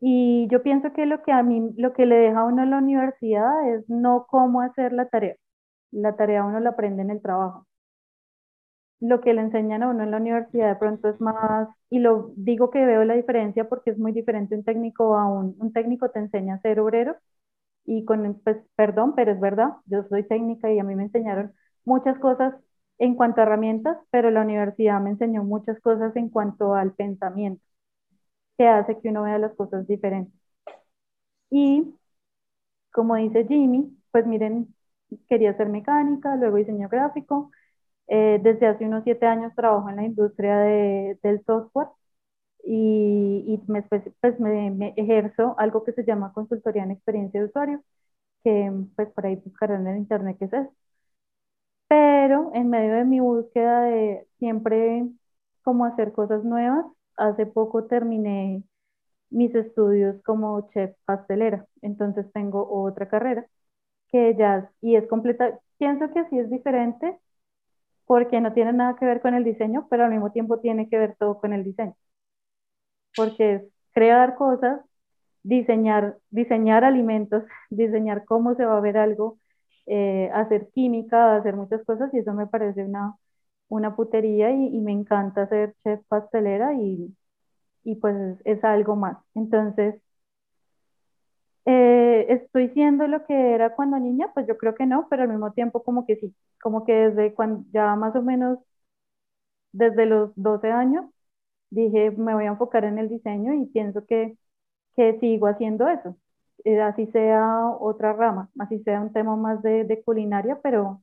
Y 0.00 0.48
yo 0.50 0.62
pienso 0.64 0.92
que 0.92 1.06
lo 1.06 1.22
que 1.22 1.30
a 1.32 1.42
mí, 1.44 1.72
lo 1.76 1.92
que 1.92 2.04
le 2.06 2.16
deja 2.16 2.40
a 2.40 2.44
uno 2.44 2.62
en 2.64 2.70
la 2.70 2.78
universidad 2.78 3.68
es 3.74 3.88
no 3.88 4.26
cómo 4.28 4.60
hacer 4.62 4.92
la 4.92 5.08
tarea. 5.08 5.36
La 5.92 6.16
tarea 6.16 6.44
uno 6.44 6.60
la 6.60 6.70
aprende 6.70 7.02
en 7.02 7.10
el 7.10 7.22
trabajo. 7.22 7.66
Lo 9.00 9.20
que 9.20 9.32
le 9.34 9.42
enseñan 9.42 9.82
a 9.82 9.88
uno 9.90 10.02
en 10.04 10.10
la 10.10 10.16
universidad 10.18 10.68
de 10.68 10.76
pronto 10.76 11.08
es 11.08 11.20
más, 11.20 11.68
y 11.90 12.00
lo 12.00 12.32
digo 12.36 12.70
que 12.70 12.84
veo 12.84 13.04
la 13.04 13.14
diferencia 13.14 13.68
porque 13.68 13.90
es 13.90 13.98
muy 13.98 14.12
diferente 14.12 14.56
un 14.56 14.64
técnico 14.64 15.16
a 15.16 15.26
un, 15.28 15.54
un 15.60 15.72
técnico 15.72 16.10
te 16.10 16.18
enseña 16.18 16.54
a 16.54 16.60
ser 16.60 16.80
obrero 16.80 17.16
y 17.86 18.04
con, 18.06 18.40
pues, 18.44 18.58
perdón, 18.76 19.14
pero 19.16 19.32
es 19.32 19.40
verdad, 19.40 19.74
yo 19.86 20.04
soy 20.10 20.24
técnica 20.24 20.72
y 20.72 20.78
a 20.80 20.84
mí 20.84 20.94
me 20.96 21.04
enseñaron 21.04 21.52
muchas 21.84 22.18
cosas 22.20 22.54
en 22.98 23.16
cuanto 23.16 23.40
a 23.42 23.44
herramientas, 23.44 23.98
pero 24.10 24.30
la 24.30 24.42
universidad 24.42 25.00
me 25.00 25.10
enseñó 25.10 25.44
muchas 25.44 25.80
cosas 25.80 26.16
en 26.16 26.30
cuanto 26.30 26.74
al 26.74 26.94
pensamiento, 26.94 27.62
que 28.58 28.68
hace 28.68 28.98
que 29.00 29.10
uno 29.10 29.24
vea 29.24 29.38
las 29.38 29.54
cosas 29.56 29.86
diferentes. 29.88 30.34
Y 31.50 31.94
como 32.92 33.16
dice 33.16 33.46
Jimmy, 33.46 33.96
pues 34.12 34.26
miren, 34.26 34.74
quería 35.28 35.56
ser 35.56 35.68
mecánica, 35.68 36.36
luego 36.36 36.56
diseño 36.56 36.88
gráfico. 36.88 37.50
Eh, 38.08 38.40
desde 38.42 38.66
hace 38.68 38.86
unos 38.86 39.04
siete 39.04 39.26
años 39.26 39.54
trabajo 39.56 39.88
en 39.90 39.96
la 39.96 40.04
industria 40.04 40.58
de, 40.60 41.18
del 41.22 41.44
software 41.46 41.88
y, 42.64 43.44
y 43.48 43.62
me, 43.72 43.80
espe- 43.84 44.14
pues 44.20 44.40
me, 44.40 44.70
me 44.72 44.94
ejerzo 44.96 45.56
algo 45.58 45.84
que 45.84 45.92
se 45.94 46.04
llama 46.04 46.32
consultoría 46.34 46.84
en 46.84 46.92
experiencia 46.92 47.40
de 47.40 47.46
usuario, 47.48 47.84
que 48.44 48.72
pues 48.96 49.08
por 49.12 49.26
ahí 49.26 49.36
buscarán 49.36 49.86
en 49.88 49.98
internet 49.98 50.36
qué 50.38 50.46
es 50.46 50.52
eso. 50.54 50.72
Pero 51.88 52.50
en 52.54 52.68
medio 52.70 52.94
de 52.94 53.04
mi 53.04 53.20
búsqueda 53.20 53.82
de 53.82 54.26
siempre 54.38 55.06
como 55.62 55.84
hacer 55.86 56.12
cosas 56.12 56.44
nuevas, 56.44 56.84
hace 57.18 57.46
poco 57.46 57.86
terminé 57.86 58.64
mis 59.30 59.54
estudios 59.54 60.22
como 60.24 60.68
chef 60.72 60.96
pastelera, 61.06 61.66
entonces 61.82 62.26
tengo 62.32 62.68
otra 62.70 63.08
carrera 63.08 63.46
que 64.10 64.36
ya, 64.38 64.70
y 64.82 64.96
es 64.96 65.06
completa, 65.08 65.60
pienso 65.78 66.12
que 66.12 66.24
sí 66.30 66.38
es 66.40 66.50
diferente, 66.50 67.18
porque 68.06 68.40
no 68.40 68.52
tiene 68.54 68.72
nada 68.72 68.96
que 68.98 69.06
ver 69.06 69.20
con 69.22 69.34
el 69.34 69.44
diseño, 69.44 69.86
pero 69.90 70.04
al 70.04 70.10
mismo 70.12 70.32
tiempo 70.32 70.60
tiene 70.60 70.88
que 70.88 70.98
ver 70.98 71.16
todo 71.18 71.40
con 71.40 71.52
el 71.54 71.64
diseño. 71.64 71.94
Porque 73.14 73.54
es 73.56 73.62
crear 73.92 74.36
cosas, 74.36 74.80
diseñar, 75.42 76.18
diseñar 76.30 76.84
alimentos, 76.84 77.44
diseñar 77.70 78.24
cómo 78.26 78.54
se 78.56 78.64
va 78.64 78.78
a 78.78 78.80
ver 78.80 78.96
algo, 78.98 79.38
eh, 79.86 80.30
hacer 80.34 80.70
química, 80.74 81.36
hacer 81.36 81.56
muchas 81.56 81.84
cosas, 81.84 82.12
y 82.14 82.18
eso 82.20 82.34
me 82.34 82.46
parece 82.46 82.84
una, 82.84 83.16
una 83.68 83.96
putería 83.96 84.50
y, 84.50 84.78
me 84.80 84.92
encanta 84.92 85.48
ser 85.48 85.74
chef 85.84 86.00
pastelera 86.08 86.74
y, 86.74 87.14
y 87.84 87.96
pues 87.96 88.16
es 88.44 88.64
algo 88.64 88.96
más. 88.96 89.18
Entonces, 89.34 89.96
eh, 91.64 92.26
¿estoy 92.30 92.70
siendo 92.70 93.06
lo 93.06 93.24
que 93.26 93.34
era 93.54 93.74
cuando 93.74 93.98
niña? 93.98 94.30
Pues 94.34 94.46
yo 94.46 94.56
creo 94.58 94.74
que 94.74 94.86
no, 94.86 95.06
pero 95.10 95.22
al 95.22 95.28
mismo 95.28 95.52
tiempo 95.52 95.82
como 95.84 96.06
que 96.06 96.16
sí, 96.16 96.34
como 96.62 96.84
que 96.84 96.92
desde 96.94 97.34
cuando 97.34 97.64
ya 97.72 97.94
más 97.96 98.14
o 98.16 98.22
menos 98.22 98.58
desde 99.72 100.06
los 100.06 100.30
12 100.36 100.70
años 100.70 101.06
dije 101.70 102.10
me 102.12 102.34
voy 102.34 102.44
a 102.46 102.48
enfocar 102.48 102.84
en 102.84 102.98
el 102.98 103.08
diseño 103.08 103.54
y 103.54 103.66
pienso 103.66 104.06
que, 104.06 104.36
que 104.96 105.18
sigo 105.20 105.48
haciendo 105.48 105.88
eso, 105.88 106.16
eh, 106.64 106.80
así 106.82 107.06
sea 107.08 107.68
otra 107.80 108.12
rama, 108.14 108.50
así 108.60 108.80
sea 108.84 109.00
un 109.02 109.12
tema 109.12 109.36
más 109.36 109.62
de, 109.62 109.84
de, 109.84 110.02
culinaria, 110.02 110.60
pero, 110.62 111.02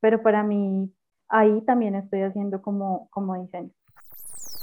pero 0.00 0.22
para 0.22 0.42
mí 0.44 0.92
ahí 1.34 1.60
también 1.66 1.96
estoy 1.96 2.22
haciendo 2.22 2.62
como, 2.62 3.08
como 3.10 3.40
diseño. 3.42 3.70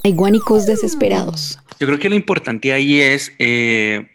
Hay 0.04 0.14
guánicos 0.14 0.66
desesperados. 0.66 1.58
Yo 1.78 1.86
creo 1.86 1.98
que 1.98 2.08
lo 2.08 2.16
importante 2.16 2.72
ahí 2.72 3.00
es 3.00 3.32
eh, 3.38 4.08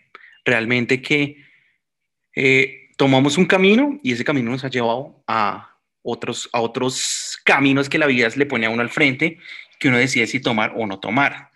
realmente 0.44 1.02
que 1.02 1.38
eh, 2.36 2.90
tomamos 2.98 3.38
un 3.38 3.46
camino 3.46 4.00
y 4.04 4.12
ese 4.12 4.26
camino 4.26 4.52
nos 4.52 4.66
ha 4.66 4.70
llevado 4.70 5.24
a 5.28 5.78
otros, 6.02 6.50
a 6.52 6.60
otros 6.62 7.40
caminos 7.46 7.90
que 7.90 8.00
la 8.00 8.08
vida 8.08 8.28
le 8.36 8.46
pone 8.46 8.66
a 8.66 8.70
uno 8.70 8.82
al 8.82 8.90
frente, 8.90 9.38
que 9.80 9.88
uno 9.88 9.98
decide 9.98 10.28
si 10.28 10.42
tomar 10.42 10.74
o 10.76 10.86
no 10.88 11.00
tomar, 11.00 11.52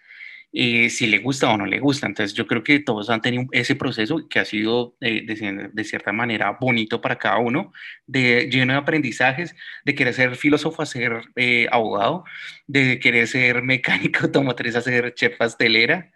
y 0.51 0.89
si 0.89 1.07
le 1.07 1.19
gusta 1.19 1.49
o 1.49 1.57
no 1.57 1.65
le 1.65 1.79
gusta. 1.79 2.07
Entonces 2.07 2.35
yo 2.35 2.47
creo 2.47 2.63
que 2.63 2.79
todos 2.79 3.09
han 3.09 3.21
tenido 3.21 3.45
ese 3.51 3.75
proceso 3.75 4.27
que 4.29 4.39
ha 4.39 4.45
sido 4.45 4.95
eh, 5.01 5.23
de, 5.25 5.69
de, 5.73 5.83
cierta 5.83 6.11
manera 6.11 6.57
bonito 6.59 7.01
para 7.01 7.17
cada 7.17 7.37
uno, 7.37 7.71
de, 8.07 8.49
lleno 8.51 8.73
de 8.73 8.79
aprendizajes, 8.79 9.55
de 9.85 9.95
querer 9.95 10.13
ser 10.13 10.35
filósofo 10.35 10.81
a 10.81 10.85
ser 10.85 11.23
eh, 11.35 11.67
abogado, 11.71 12.25
de 12.67 12.99
querer 12.99 13.27
ser 13.27 13.63
mecánico 13.63 14.19
automotriz 14.23 14.75
a 14.75 14.81
ser 14.81 15.13
chef 15.13 15.37
pastelera, 15.37 16.11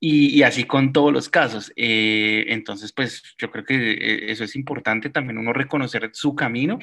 y, 0.00 0.42
así 0.42 0.64
con 0.64 0.92
todos 0.92 1.12
los 1.12 1.28
casos. 1.28 1.72
Eh, 1.76 2.46
entonces, 2.48 2.92
pues 2.92 3.22
yo 3.38 3.50
creo 3.50 3.64
que 3.64 3.92
eh, 3.92 4.32
eso 4.32 4.44
es 4.44 4.56
importante 4.56 5.10
también 5.10 5.38
uno 5.38 5.52
reconocer 5.52 6.10
su 6.14 6.34
camino 6.34 6.78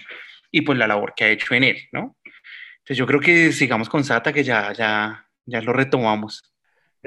y 0.52 0.62
pues 0.62 0.78
la 0.78 0.88
labor 0.88 1.14
que 1.16 1.26
ha 1.26 1.30
hecho 1.30 1.54
en 1.56 1.64
él, 1.64 1.78
¿no? 1.92 2.16
Entonces 2.80 2.98
yo 2.98 3.08
creo 3.08 3.20
que 3.20 3.52
sigamos 3.52 3.90
con 3.90 4.04
Sata, 4.04 4.32
que 4.32 4.44
ya, 4.44 4.72
ya, 4.74 5.28
ya 5.46 5.62
lo 5.62 5.74
retomamos. 5.74 6.44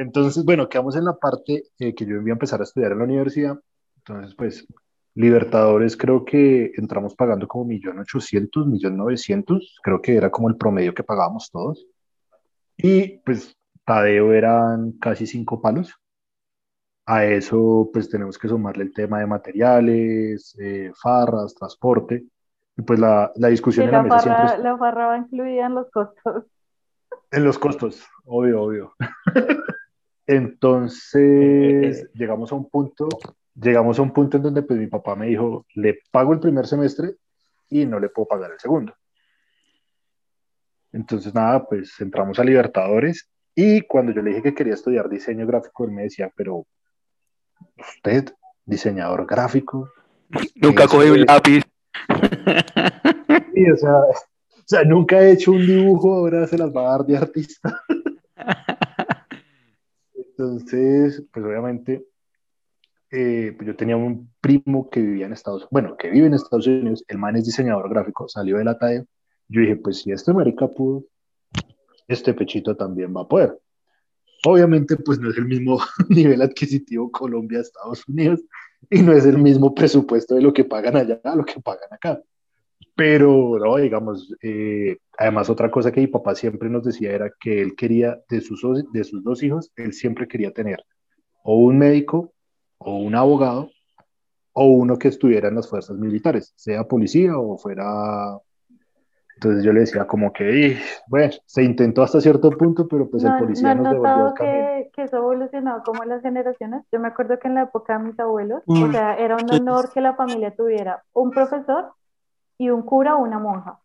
Entonces, 0.01 0.47
bueno, 0.47 0.67
quedamos 0.67 0.97
en 0.97 1.05
la 1.05 1.13
parte 1.13 1.65
eh, 1.79 1.95
que 1.95 2.07
yo 2.07 2.17
iba 2.17 2.31
a 2.31 2.33
empezar 2.33 2.59
a 2.61 2.65
estudiar 2.65 2.93
en 2.93 2.99
la 2.99 3.05
universidad. 3.05 3.61
Entonces, 3.99 4.35
pues, 4.35 4.67
Libertadores 5.15 5.95
creo 5.95 6.25
que 6.25 6.73
entramos 6.77 7.15
pagando 7.15 7.47
como 7.47 7.67
millón 7.67 7.99
ochocientos, 7.99 8.67
millón 8.67 8.97
novecientos, 8.97 9.79
creo 9.83 10.01
que 10.01 10.17
era 10.17 10.31
como 10.31 10.49
el 10.49 10.57
promedio 10.57 10.95
que 10.95 11.03
pagábamos 11.03 11.51
todos. 11.51 11.87
Y 12.79 13.19
pues 13.19 13.55
Tadeo 13.85 14.33
eran 14.33 14.93
casi 14.93 15.27
cinco 15.27 15.61
palos. 15.61 15.95
A 17.05 17.27
eso 17.27 17.91
pues 17.93 18.09
tenemos 18.09 18.39
que 18.39 18.49
sumarle 18.49 18.85
el 18.85 18.95
tema 18.95 19.19
de 19.19 19.27
materiales, 19.27 20.57
eh, 20.59 20.93
farras, 20.95 21.55
transporte. 21.55 22.25
Y 22.75 22.83
pues 22.83 22.99
la, 22.99 23.31
la 23.35 23.49
discusión 23.49 23.87
en 23.87 23.93
la, 23.93 24.03
mesa 24.03 24.21
siempre... 24.21 24.63
La 24.63 24.79
farra 24.79 25.09
va 25.09 25.19
incluida 25.19 25.67
en 25.67 25.75
los 25.75 25.91
costos. 25.91 26.47
En 27.33 27.45
los 27.45 27.59
costos, 27.59 28.03
obvio, 28.25 28.63
obvio. 28.63 28.95
Entonces 30.31 32.09
llegamos 32.15 32.53
a 32.53 32.55
un 32.55 32.71
punto, 32.71 33.09
llegamos 33.61 33.99
a 33.99 34.03
un 34.03 34.13
punto 34.13 34.37
en 34.37 34.45
donde 34.45 34.63
pues 34.63 34.79
mi 34.79 34.87
papá 34.87 35.17
me 35.17 35.27
dijo, 35.27 35.67
le 35.75 35.99
pago 36.13 36.33
el 36.33 36.39
primer 36.39 36.69
semestre 36.69 37.17
y 37.69 37.85
no 37.85 37.99
le 37.99 38.11
puedo 38.11 38.29
pagar 38.29 38.53
el 38.53 38.61
segundo. 38.61 38.95
Entonces 40.93 41.35
nada, 41.35 41.67
pues 41.67 42.01
entramos 42.01 42.39
a 42.39 42.45
Libertadores 42.45 43.29
y 43.57 43.81
cuando 43.81 44.13
yo 44.13 44.23
le 44.23 44.31
dije 44.31 44.43
que 44.43 44.55
quería 44.55 44.75
estudiar 44.75 45.09
diseño 45.09 45.49
gráfico, 45.49 45.85
él 45.85 45.91
me 45.91 46.03
decía, 46.03 46.33
pero 46.37 46.65
usted, 47.77 48.33
diseñador 48.65 49.27
gráfico. 49.27 49.91
Nunca 50.55 50.87
cogió 50.87 51.13
un 51.13 51.23
lápiz. 51.23 51.65
Sí, 53.53 53.69
o 53.69 53.77
sea, 53.77 53.95
o 53.97 54.65
sea, 54.65 54.85
nunca 54.85 55.21
he 55.21 55.33
hecho 55.33 55.51
un 55.51 55.67
dibujo, 55.67 56.15
ahora 56.15 56.47
se 56.47 56.57
las 56.57 56.71
va 56.75 56.83
a 56.83 56.99
dar 56.99 57.05
de 57.05 57.17
artista. 57.17 57.83
Entonces, 60.41 61.23
pues 61.31 61.45
obviamente, 61.45 62.07
eh, 63.11 63.53
pues 63.55 63.67
yo 63.67 63.77
tenía 63.77 63.99
un 63.99 64.33
primo 64.41 64.89
que 64.89 65.03
vivía 65.03 65.27
en 65.27 65.35
Estados 65.35 65.65
Unidos, 65.65 65.71
bueno, 65.71 65.97
que 65.99 66.09
vive 66.09 66.29
en 66.29 66.33
Estados 66.33 66.67
Unidos, 66.67 67.05
el 67.09 67.19
man 67.19 67.37
es 67.37 67.45
diseñador 67.45 67.91
gráfico, 67.91 68.27
salió 68.27 68.57
de 68.57 68.65
la 68.65 68.79
TAE. 68.79 69.05
Yo 69.49 69.61
dije, 69.61 69.77
pues 69.77 69.99
si 69.99 70.13
este 70.13 70.33
marica 70.33 70.67
pudo, 70.67 71.05
este 72.09 72.33
pechito 72.33 72.75
también 72.75 73.15
va 73.15 73.21
a 73.21 73.29
poder. 73.29 73.61
Obviamente, 74.47 74.97
pues 74.97 75.19
no 75.19 75.29
es 75.29 75.37
el 75.37 75.45
mismo 75.45 75.79
nivel 76.09 76.41
adquisitivo 76.41 77.11
Colombia-Estados 77.11 78.09
Unidos 78.09 78.41
y 78.89 79.03
no 79.03 79.13
es 79.13 79.27
el 79.27 79.37
mismo 79.37 79.75
presupuesto 79.75 80.37
de 80.37 80.41
lo 80.41 80.55
que 80.55 80.65
pagan 80.65 80.97
allá 80.97 81.21
lo 81.37 81.45
que 81.45 81.61
pagan 81.61 81.93
acá. 81.93 82.19
Pero, 83.01 83.59
no, 83.59 83.77
digamos, 83.77 84.31
eh, 84.43 84.99
además 85.19 85.49
otra 85.49 85.71
cosa 85.71 85.91
que 85.91 86.03
mi 86.03 86.07
papá 86.07 86.35
siempre 86.35 86.69
nos 86.69 86.85
decía 86.85 87.13
era 87.13 87.33
que 87.41 87.63
él 87.63 87.75
quería, 87.75 88.21
de 88.29 88.43
sus, 88.43 88.63
de 88.93 89.05
sus 89.05 89.25
dos 89.25 89.43
hijos, 89.43 89.73
él 89.77 89.95
siempre 89.95 90.29
quería 90.29 90.53
tener 90.53 90.85
o 91.43 91.57
un 91.57 91.79
médico 91.79 92.35
o 92.77 92.99
un 92.99 93.15
abogado 93.15 93.71
o 94.53 94.67
uno 94.67 94.99
que 94.99 95.09
estuviera 95.09 95.49
en 95.49 95.55
las 95.55 95.71
fuerzas 95.71 95.97
militares, 95.97 96.53
sea 96.57 96.85
policía 96.85 97.39
o 97.39 97.57
fuera. 97.57 98.39
Entonces 99.37 99.65
yo 99.65 99.73
le 99.73 99.81
decía 99.81 100.07
como 100.07 100.31
que, 100.35 100.77
bueno, 101.09 101.33
se 101.47 101.63
intentó 101.63 102.03
hasta 102.03 102.21
cierto 102.21 102.51
punto, 102.51 102.87
pero 102.87 103.09
pues 103.09 103.25
el 103.25 103.33
policía 103.39 103.75
no 103.77 103.85
nos 103.85 103.93
devolvió 103.93 104.27
al 104.27 104.35
que, 104.35 104.91
que 104.93 105.05
eso 105.05 105.17
evolucionó 105.17 105.83
como 105.87 106.05
las 106.05 106.21
generaciones. 106.21 106.85
Yo 106.93 107.01
me 107.01 107.09
acuerdo 107.09 107.39
que 107.39 107.49
en 107.49 107.55
la 107.55 107.63
época 107.63 107.97
de 107.97 108.05
mis 108.05 108.21
abuelos, 108.21 108.63
o 108.67 108.93
sea, 108.93 109.15
era 109.15 109.37
un 109.37 109.51
honor 109.51 109.91
que 109.91 110.03
la 110.03 110.17
familia 110.17 110.55
tuviera 110.55 111.03
un 111.15 111.31
profesor 111.31 111.95
y 112.61 112.69
un 112.69 112.83
cura 112.83 113.17
o 113.17 113.23
una 113.23 113.39
monja. 113.39 113.81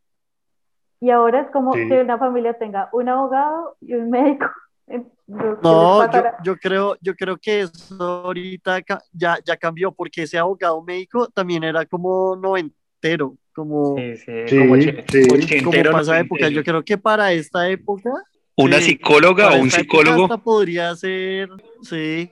Y 1.00 1.10
ahora 1.10 1.42
es 1.42 1.52
como 1.52 1.72
que 1.72 2.02
una 2.02 2.18
familia 2.18 2.58
tenga 2.58 2.90
un 2.92 3.08
abogado 3.08 3.78
y 3.80 3.94
un 3.94 4.10
médico. 4.10 4.48
No, 5.28 6.12
yo, 6.12 6.24
yo, 6.44 6.56
creo, 6.58 6.96
yo 7.02 7.16
creo 7.16 7.38
que 7.38 7.62
eso 7.62 7.96
ahorita 8.00 8.84
ya, 9.12 9.40
ya 9.44 9.58
cambió, 9.58 9.92
porque 9.92 10.22
ese 10.22 10.38
abogado 10.38 10.84
médico 10.84 11.28
también 11.30 11.64
era 11.64 11.84
como 11.88 12.36
noventero 12.36 13.36
como, 13.52 13.96
sí, 13.98 14.18
sí, 14.18 14.58
como, 14.60 14.76
sí, 14.80 15.64
como 15.64 15.92
pasa 15.92 16.20
época. 16.20 16.50
Yo 16.50 16.64
creo 16.64 16.84
que 16.84 16.98
para 17.00 17.32
esta 17.32 17.68
época. 17.70 18.12
Una 18.58 18.80
psicóloga 18.80 19.56
o 19.56 19.62
un 19.62 19.72
psicólogo. 19.72 20.28
Podría 20.44 20.96
ser, 20.96 21.50
sí, 21.82 22.30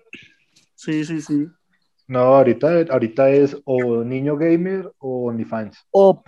sí, 0.75 1.05
sí, 1.05 1.21
sí. 1.21 1.47
No, 2.07 2.19
ahorita, 2.19 2.85
ahorita 2.89 3.29
es 3.29 3.57
o 3.65 4.03
niño 4.03 4.37
gamer 4.37 4.91
o 4.99 5.27
OnlyFans. 5.27 5.85
O. 5.91 6.23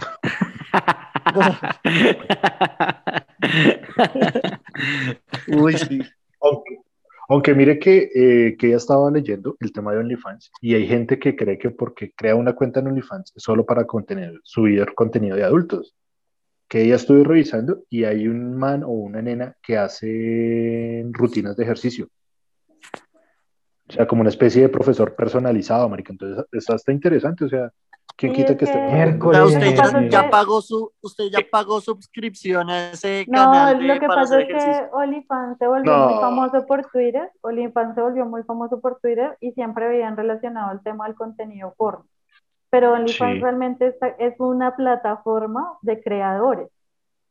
Uy, 5.47 5.78
sí. 5.78 6.01
Okay. 6.39 6.78
Aunque 7.28 7.55
mire 7.55 7.80
que, 7.80 8.09
eh, 8.13 8.55
que 8.57 8.67
ella 8.67 8.78
estaba 8.78 9.09
leyendo 9.09 9.57
el 9.59 9.71
tema 9.71 9.91
de 9.91 9.97
OnlyFans 9.97 10.51
y 10.61 10.76
hay 10.76 10.88
gente 10.88 11.17
que 11.17 11.36
cree 11.36 11.57
que 11.57 11.71
porque 11.71 12.13
crea 12.15 12.36
una 12.36 12.53
cuenta 12.53 12.80
en 12.80 12.88
OnlyFans 12.88 13.34
es 13.36 13.43
solo 13.43 13.65
para 13.65 13.86
contener, 13.86 14.39
subir 14.43 14.93
contenido 14.93 15.36
de 15.36 15.43
adultos. 15.43 15.95
Que 16.67 16.84
ella 16.84 16.95
estuve 16.95 17.23
revisando 17.23 17.84
y 17.89 18.05
hay 18.05 18.28
un 18.28 18.55
man 18.55 18.84
o 18.84 18.89
una 18.89 19.21
nena 19.21 19.55
que 19.61 19.78
hace 19.78 21.05
rutinas 21.11 21.55
de 21.55 21.63
ejercicio. 21.63 22.09
O 23.88 23.93
sea, 23.93 24.07
como 24.07 24.21
una 24.21 24.29
especie 24.29 24.63
de 24.63 24.69
profesor 24.69 25.15
personalizado, 25.15 25.88
marica. 25.88 26.11
Entonces, 26.11 26.45
está, 26.51 26.75
está 26.75 26.91
interesante. 26.91 27.45
O 27.45 27.49
sea, 27.49 27.71
¿Quién 28.17 28.31
quita 28.31 28.55
que 28.55 28.63
esté 28.63 28.79
usted 28.79 29.75
ya, 29.75 30.07
ya, 30.07 30.29
pagó 30.29 30.61
su, 30.61 30.93
usted 31.01 31.25
ya 31.25 31.39
pagó 31.51 31.81
suscripción 31.81 32.69
a 32.69 32.91
ese 32.91 33.25
no, 33.27 33.39
canal. 33.39 33.79
No, 33.79 33.93
lo 33.93 33.99
que 33.99 34.07
pasa 34.07 34.39
es 34.39 34.47
que 34.47 34.88
OnlyFans 34.93 35.57
se 35.57 35.67
volvió 35.67 35.97
muy 35.97 36.13
famoso 36.21 36.65
por 36.65 36.86
Twitter. 36.91 37.29
OnlyFans 37.41 37.95
se 37.95 38.01
volvió 38.01 38.25
muy 38.25 38.43
famoso 38.43 38.79
por 38.79 38.99
Twitter 39.01 39.38
y 39.41 39.51
siempre 39.51 39.86
habían 39.86 40.15
relacionado 40.15 40.71
el 40.71 40.81
tema 40.81 41.07
del 41.07 41.15
contenido 41.15 41.73
porno. 41.75 42.05
Pero 42.69 42.93
OnlyFans 42.93 43.41
realmente 43.41 43.88
está, 43.88 44.07
es 44.07 44.36
una 44.39 44.77
plataforma 44.77 45.77
de 45.81 46.01
creadores 46.01 46.69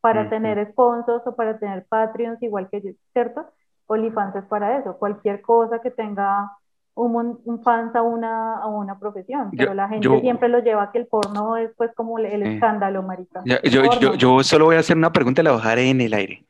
para 0.01 0.29
tener 0.29 0.63
sponsors 0.71 1.25
o 1.25 1.35
para 1.35 1.57
tener 1.57 1.87
Patreons, 1.89 2.43
igual 2.43 2.69
que 2.69 2.79
yo, 2.79 2.91
¿cierto? 3.11 3.47
OnlyFans 3.87 4.35
es 4.35 4.43
para 4.45 4.77
eso. 4.79 4.97
Cualquier 4.97 5.41
cosa 5.41 5.79
que 5.81 5.91
tenga 5.91 6.51
un, 6.95 7.39
un 7.43 7.63
fans 7.63 7.95
a 7.95 8.01
una, 8.01 8.55
a 8.55 8.67
una 8.67 8.97
profesión, 8.97 9.49
Yo- 9.51 9.57
pero 9.57 9.73
la 9.73 9.87
gente 9.89 10.05
yo- 10.05 10.19
siempre 10.21 10.47
lo 10.49 10.59
lleva 10.59 10.83
a 10.83 10.91
que 10.91 10.97
el 10.99 11.07
porno 11.07 11.57
es 11.57 11.69
pues 11.77 11.91
como 11.95 12.17
el, 12.19 12.25
escándalo, 12.43 13.03
marica. 13.03 13.41
Yo, 13.45 13.57
yo, 13.63 13.83
porno. 13.83 14.13
yo 14.15 14.43
solo 14.43 14.65
voy 14.65 14.77
a 14.77 14.79
hacer 14.79 14.95
una 14.97 15.11
pregunta 15.11 15.41
y 15.41 15.43
la 15.45 15.51
dejaré 15.51 15.89
en 15.89 16.01
el 16.01 16.13
aire. 16.13 16.45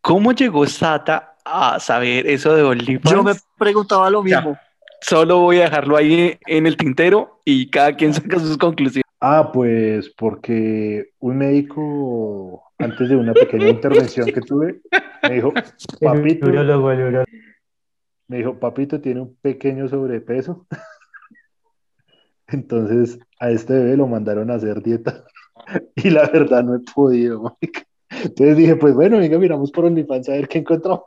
¿Cómo 0.00 0.32
llegó 0.32 0.66
Sata 0.66 1.34
a 1.44 1.80
saber 1.80 2.26
eso 2.26 2.54
de 2.54 2.62
OnlyFans? 2.62 3.10
Yo 3.10 3.22
me 3.22 3.32
preguntaba 3.58 4.08
lo 4.10 4.24
Ya. 4.24 4.40
mismo. 4.40 4.56
Solo 5.00 5.38
voy 5.38 5.58
a 5.60 5.64
dejarlo 5.64 5.96
ahí 5.96 6.38
en 6.46 6.66
el 6.66 6.76
tintero 6.76 7.40
y 7.44 7.70
cada 7.70 7.92
quien 7.94 8.12
saca 8.12 8.38
sus 8.40 8.58
conclusiones. 8.58 9.04
Ah, 9.20 9.50
pues 9.52 10.14
porque 10.16 11.10
un 11.18 11.38
médico, 11.38 12.62
antes 12.78 13.08
de 13.08 13.16
una 13.16 13.34
pequeña 13.34 13.68
intervención 13.70 14.26
que 14.26 14.40
tuve, 14.40 14.80
me 15.22 15.34
dijo, 15.34 15.52
El 16.00 16.08
papito, 16.08 16.46
urólogo, 16.48 16.92
el 16.92 17.00
urólogo. 17.00 17.24
me 18.28 18.36
dijo, 18.38 18.58
papito 18.58 19.00
tiene 19.00 19.22
un 19.22 19.36
pequeño 19.40 19.88
sobrepeso. 19.88 20.66
Entonces 22.46 23.18
a 23.40 23.50
este 23.50 23.74
bebé 23.74 23.96
lo 23.96 24.06
mandaron 24.06 24.50
a 24.50 24.54
hacer 24.54 24.82
dieta. 24.82 25.24
Y 25.96 26.10
la 26.10 26.26
verdad 26.28 26.62
no 26.62 26.76
he 26.76 26.80
podido, 26.94 27.42
marica. 27.42 27.82
Entonces 28.10 28.56
dije, 28.56 28.76
pues 28.76 28.94
bueno, 28.94 29.18
venga, 29.18 29.38
miramos 29.38 29.70
por 29.70 29.84
OnlyFans 29.84 30.28
a 30.28 30.32
ver 30.32 30.48
qué 30.48 30.58
encontramos. 30.58 31.02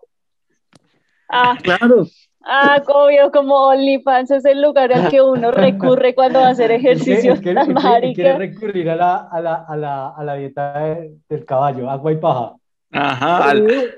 Ah, 1.30 1.58
Claro. 1.64 2.06
Ah, 2.46 2.82
obvio, 2.88 3.32
como 3.32 3.56
OnlyFans 3.70 4.32
es 4.32 4.46
el 4.46 4.62
lugar 4.62 4.92
al 4.94 5.10
que 5.10 5.22
uno 5.22 5.52
recurre 5.52 6.14
cuando 6.16 6.40
va 6.40 6.48
a 6.48 6.52
hacer 6.52 6.72
ejercicio. 6.72 7.34
Es 7.34 7.42
que, 7.42 7.52
es 7.52 7.58
que- 7.68 8.14
quiere 8.14 8.38
recurrir 8.38 8.90
a 8.90 8.96
la, 8.96 9.16
a 9.32 9.42
la, 9.42 9.66
a 9.68 9.76
la, 9.78 10.10
a 10.10 10.24
la 10.24 10.36
dieta 10.36 10.80
de- 10.80 11.12
del 11.30 11.46
caballo, 11.46 11.90
agua 11.90 12.12
y 12.12 12.18
paja. 12.18 12.54
Ajá. 12.92 13.50
al- 13.50 13.68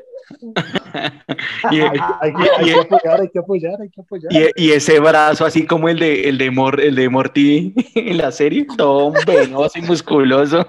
y, 1.71 1.81
Hay, 1.81 1.89
que- 1.91 1.99
hay 2.21 2.33
que, 2.33 2.49
hay 2.57 2.65
que 2.65 2.79
apoyar, 2.79 3.21
hay 3.21 3.29
que 3.29 3.39
apoyar, 3.39 3.81
hay 3.81 3.89
que 3.89 4.01
apoyar. 4.01 4.31
y- 4.31 4.51
y 4.67 4.71
ese 4.71 4.99
brazo 4.99 5.45
así 5.45 5.65
como 5.65 5.89
el 5.89 5.99
de, 5.99 6.29
el 6.29 6.37
de, 6.37 6.49
Mor- 6.51 6.79
el 6.81 6.95
de 6.95 7.09
Morty 7.09 7.73
en 7.95 8.17
la 8.17 8.31
serie, 8.31 8.65
todo 8.77 9.11
venoso 9.27 9.77
y 9.79 9.81
musculoso. 9.81 10.65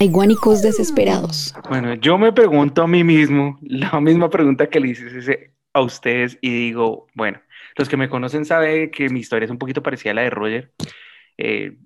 Hay 0.00 0.08
guánicos 0.08 0.62
desesperados. 0.62 1.54
Bueno, 1.68 1.94
yo 1.94 2.16
me 2.16 2.32
pregunto 2.32 2.82
a 2.82 2.86
mí 2.86 3.04
mismo 3.04 3.58
la 3.62 4.00
misma 4.00 4.30
pregunta 4.30 4.66
que 4.66 4.80
le 4.80 4.88
hice 4.88 5.50
a 5.72 5.80
ustedes 5.82 6.38
y 6.40 6.50
digo, 6.50 7.06
bueno, 7.14 7.40
los 7.76 7.88
que 7.88 7.96
me 7.96 8.08
conocen 8.08 8.44
saben 8.44 8.90
que 8.90 9.08
mi 9.08 9.20
historia 9.20 9.44
es 9.44 9.50
un 9.50 9.58
poquito 9.58 9.82
parecida 9.82 10.12
a 10.12 10.14
la 10.14 10.22
de 10.22 10.30
Roger. 10.30 10.72
Eh, 11.38 11.76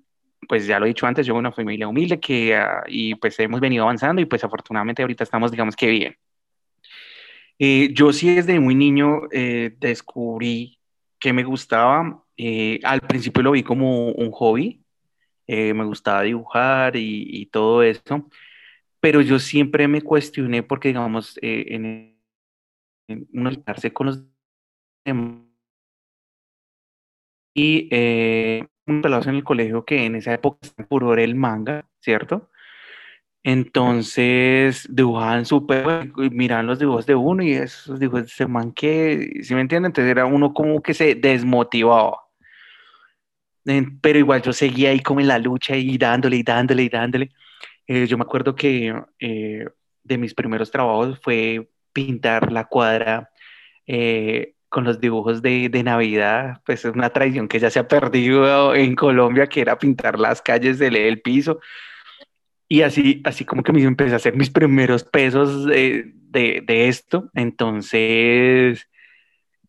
pues 0.47 0.67
ya 0.67 0.79
lo 0.79 0.85
he 0.85 0.89
dicho 0.89 1.07
antes, 1.07 1.25
yo 1.25 1.35
una 1.35 1.51
familia 1.51 1.87
humilde 1.87 2.19
que, 2.19 2.55
ah, 2.55 2.83
y 2.87 3.15
pues 3.15 3.39
hemos 3.39 3.59
venido 3.59 3.83
avanzando 3.83 4.21
y 4.21 4.25
pues 4.25 4.43
afortunadamente 4.43 5.01
ahorita 5.01 5.23
estamos, 5.23 5.51
digamos 5.51 5.75
que 5.75 5.87
bien. 5.87 6.15
Eh, 7.57 7.89
yo 7.93 8.11
sí 8.11 8.35
desde 8.35 8.59
muy 8.59 8.75
niño 8.75 9.21
eh, 9.31 9.73
descubrí 9.79 10.77
que 11.19 11.33
me 11.33 11.43
gustaba. 11.43 12.23
eh, 12.37 12.79
al 12.83 13.01
principio 13.01 13.43
lo 13.43 13.51
vi 13.51 13.63
como 13.63 14.11
un 14.11 14.31
hobby, 14.31 14.81
eh, 15.47 15.73
me 15.73 15.85
gustaba 15.85 16.23
dibujar 16.23 16.95
y, 16.95 17.25
y 17.41 17.45
todo 17.47 17.81
eso 17.83 18.29
pero 19.05 19.21
yo 19.21 19.37
siempre 19.37 19.87
me 19.87 20.01
cuestioné 20.01 20.63
porque, 20.63 20.87
digamos, 20.87 21.37
eh, 21.43 21.65
en 21.67 22.14
uno 23.07 23.49
alinearse 23.49 23.93
con 23.93 24.07
los 24.07 24.23
demás 25.05 25.45
y 27.55 27.87
eh, 27.91 28.67
un 28.85 29.01
pelado 29.01 29.29
en 29.29 29.35
el 29.35 29.43
colegio 29.43 29.85
que 29.85 30.05
en 30.05 30.15
esa 30.15 30.33
época 30.33 30.59
estaba 30.61 30.87
furor 30.87 31.19
el 31.19 31.35
manga, 31.35 31.87
¿cierto? 32.01 32.51
Entonces 33.43 34.87
dibujaban 34.91 35.45
súper, 35.45 36.11
miraban 36.31 36.67
los 36.67 36.79
dibujos 36.79 37.05
de 37.05 37.15
uno 37.15 37.43
y 37.43 37.53
esos 37.53 37.99
dibujos 37.99 38.23
de 38.23 38.27
ese 38.27 38.47
man 38.47 38.71
que, 38.73 39.41
¿sí 39.43 39.55
me 39.55 39.61
entienden? 39.61 39.91
Entonces 39.91 40.11
era 40.11 40.25
uno 40.25 40.53
como 40.53 40.81
que 40.81 40.93
se 40.93 41.15
desmotivaba. 41.15 42.21
Pero 44.01 44.19
igual 44.19 44.41
yo 44.41 44.53
seguía 44.53 44.89
ahí 44.91 44.99
como 44.99 45.19
en 45.21 45.27
la 45.27 45.39
lucha 45.39 45.75
y 45.75 45.97
dándole 45.97 46.37
y 46.37 46.43
dándole 46.43 46.83
y 46.83 46.89
dándole. 46.89 47.31
Eh, 47.87 48.07
yo 48.07 48.17
me 48.17 48.23
acuerdo 48.23 48.55
que 48.55 48.93
eh, 49.19 49.65
de 50.03 50.17
mis 50.17 50.33
primeros 50.33 50.71
trabajos 50.71 51.19
fue 51.21 51.69
pintar 51.95 52.51
la 52.51 52.65
cuadra 52.65 53.31
eh, 53.87 54.55
con 54.69 54.83
los 54.83 54.99
dibujos 54.99 55.41
de, 55.41 55.69
de 55.69 55.83
Navidad, 55.83 56.61
pues 56.65 56.83
es 56.83 56.93
una 56.93 57.09
tradición 57.09 57.47
que 57.47 57.59
ya 57.59 57.69
se 57.69 57.79
ha 57.79 57.87
perdido 57.87 58.75
en 58.75 58.95
Colombia, 58.95 59.47
que 59.47 59.61
era 59.61 59.79
pintar 59.79 60.19
las 60.19 60.41
calles 60.41 60.77
del 60.77 60.97
el 60.97 61.21
piso. 61.21 61.59
Y 62.67 62.81
así, 62.81 63.21
así 63.23 63.45
como 63.45 63.63
que 63.63 63.71
me 63.71 63.81
empecé 63.83 64.13
a 64.13 64.17
hacer 64.17 64.35
mis 64.35 64.49
primeros 64.49 65.03
pesos 65.05 65.65
de, 65.65 66.11
de, 66.31 66.87
esto. 66.89 67.29
Entonces 67.33 68.89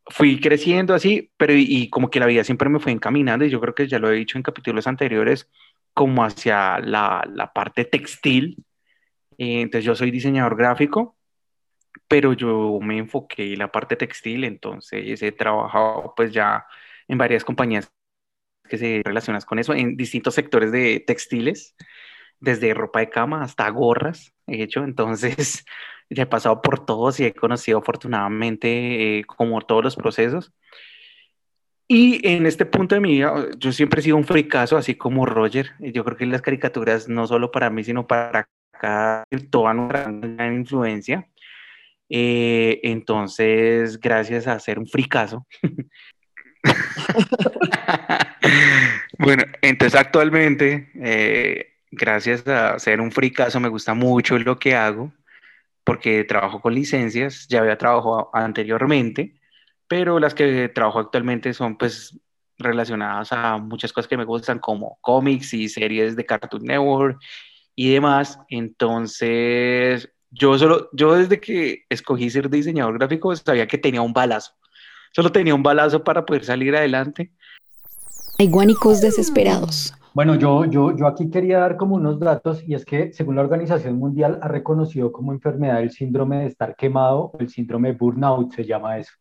fui 0.06 0.40
creciendo 0.40 0.94
así, 0.94 1.30
pero 1.36 1.52
y, 1.54 1.66
y 1.68 1.90
como 1.90 2.10
que 2.10 2.20
la 2.20 2.26
vida 2.26 2.42
siempre 2.42 2.68
me 2.68 2.80
fue 2.80 2.92
encaminando, 2.92 3.44
y 3.44 3.50
yo 3.50 3.60
creo 3.60 3.74
que 3.74 3.86
ya 3.86 3.98
lo 3.98 4.10
he 4.10 4.16
dicho 4.16 4.38
en 4.38 4.42
capítulos 4.42 4.86
anteriores, 4.86 5.48
como 5.94 6.24
hacia 6.24 6.78
la, 6.80 7.24
la 7.32 7.52
parte 7.52 7.84
textil. 7.84 8.64
Eh, 9.38 9.62
entonces 9.62 9.84
yo 9.84 9.94
soy 9.94 10.10
diseñador 10.10 10.56
gráfico, 10.56 11.15
pero 12.08 12.32
yo 12.32 12.78
me 12.82 12.98
enfoqué 12.98 13.52
en 13.52 13.58
la 13.60 13.72
parte 13.72 13.96
textil, 13.96 14.44
entonces 14.44 15.22
he 15.22 15.32
trabajado 15.32 16.12
pues 16.16 16.32
ya 16.32 16.66
en 17.08 17.18
varias 17.18 17.44
compañías 17.44 17.90
que 18.68 18.78
se 18.78 19.02
relacionan 19.04 19.42
con 19.42 19.58
eso, 19.58 19.74
en 19.74 19.96
distintos 19.96 20.34
sectores 20.34 20.72
de 20.72 21.00
textiles, 21.06 21.76
desde 22.40 22.74
ropa 22.74 23.00
de 23.00 23.10
cama 23.10 23.42
hasta 23.42 23.68
gorras, 23.70 24.32
he 24.46 24.62
hecho, 24.62 24.84
entonces 24.84 25.64
ya 26.10 26.24
he 26.24 26.26
pasado 26.26 26.62
por 26.62 26.84
todos 26.84 27.20
y 27.20 27.24
he 27.26 27.34
conocido 27.34 27.78
afortunadamente 27.78 29.18
eh, 29.18 29.24
como 29.24 29.60
todos 29.62 29.84
los 29.84 29.96
procesos. 29.96 30.52
Y 31.88 32.26
en 32.26 32.46
este 32.46 32.66
punto 32.66 32.96
de 32.96 33.00
mi 33.00 33.12
vida, 33.12 33.32
yo 33.58 33.70
siempre 33.70 34.00
he 34.00 34.02
sido 34.02 34.16
un 34.16 34.24
fricazo, 34.24 34.76
así 34.76 34.96
como 34.96 35.24
Roger. 35.24 35.70
Yo 35.78 36.04
creo 36.04 36.16
que 36.16 36.26
las 36.26 36.42
caricaturas, 36.42 37.08
no 37.08 37.28
solo 37.28 37.52
para 37.52 37.70
mí, 37.70 37.84
sino 37.84 38.08
para 38.08 38.48
cada, 38.72 39.24
toda 39.50 39.72
nuestra 39.72 40.52
influencia. 40.52 41.28
Eh, 42.08 42.80
entonces, 42.82 44.00
gracias 44.00 44.46
a 44.46 44.58
ser 44.60 44.78
un 44.78 44.86
fricazo. 44.86 45.46
bueno, 49.18 49.44
entonces 49.62 49.98
actualmente, 49.98 50.90
eh, 51.02 51.72
gracias 51.90 52.46
a 52.46 52.78
ser 52.78 53.00
un 53.00 53.12
fricazo, 53.12 53.60
me 53.60 53.68
gusta 53.68 53.94
mucho 53.94 54.38
lo 54.38 54.58
que 54.58 54.74
hago, 54.74 55.12
porque 55.84 56.24
trabajo 56.24 56.60
con 56.60 56.74
licencias, 56.74 57.46
ya 57.48 57.60
había 57.60 57.78
trabajado 57.78 58.30
anteriormente, 58.32 59.40
pero 59.88 60.18
las 60.18 60.34
que 60.34 60.68
trabajo 60.68 60.98
actualmente 60.98 61.54
son 61.54 61.76
pues 61.76 62.18
relacionadas 62.58 63.32
a 63.32 63.58
muchas 63.58 63.92
cosas 63.92 64.08
que 64.08 64.16
me 64.16 64.24
gustan, 64.24 64.58
como 64.58 64.98
cómics 65.00 65.54
y 65.54 65.68
series 65.68 66.16
de 66.16 66.24
Cartoon 66.24 66.64
Network 66.64 67.20
y 67.74 67.92
demás. 67.92 68.38
Entonces, 68.48 70.10
yo 70.30 70.58
solo, 70.58 70.88
yo 70.92 71.14
desde 71.14 71.40
que 71.40 71.84
escogí 71.88 72.30
ser 72.30 72.50
diseñador 72.50 72.98
gráfico, 72.98 73.34
sabía 73.36 73.66
que 73.66 73.78
tenía 73.78 74.02
un 74.02 74.12
balazo. 74.12 74.52
Solo 75.12 75.32
tenía 75.32 75.54
un 75.54 75.62
balazo 75.62 76.04
para 76.04 76.26
poder 76.26 76.44
salir 76.44 76.76
adelante. 76.76 77.32
Hay 78.38 78.48
guánicos 78.48 79.00
desesperados. 79.00 79.94
Bueno, 80.12 80.34
yo, 80.34 80.64
yo, 80.64 80.96
yo 80.96 81.06
aquí 81.06 81.30
quería 81.30 81.58
dar 81.58 81.76
como 81.76 81.94
unos 81.94 82.18
datos 82.18 82.62
y 82.66 82.74
es 82.74 82.84
que 82.84 83.12
según 83.12 83.36
la 83.36 83.42
Organización 83.42 83.98
Mundial 83.98 84.38
ha 84.42 84.48
reconocido 84.48 85.12
como 85.12 85.32
enfermedad 85.32 85.82
el 85.82 85.90
síndrome 85.90 86.38
de 86.38 86.46
estar 86.46 86.74
quemado 86.74 87.32
el 87.38 87.50
síndrome 87.50 87.92
de 87.92 87.98
burnout, 87.98 88.54
se 88.54 88.64
llama 88.64 88.98
eso. 88.98 89.12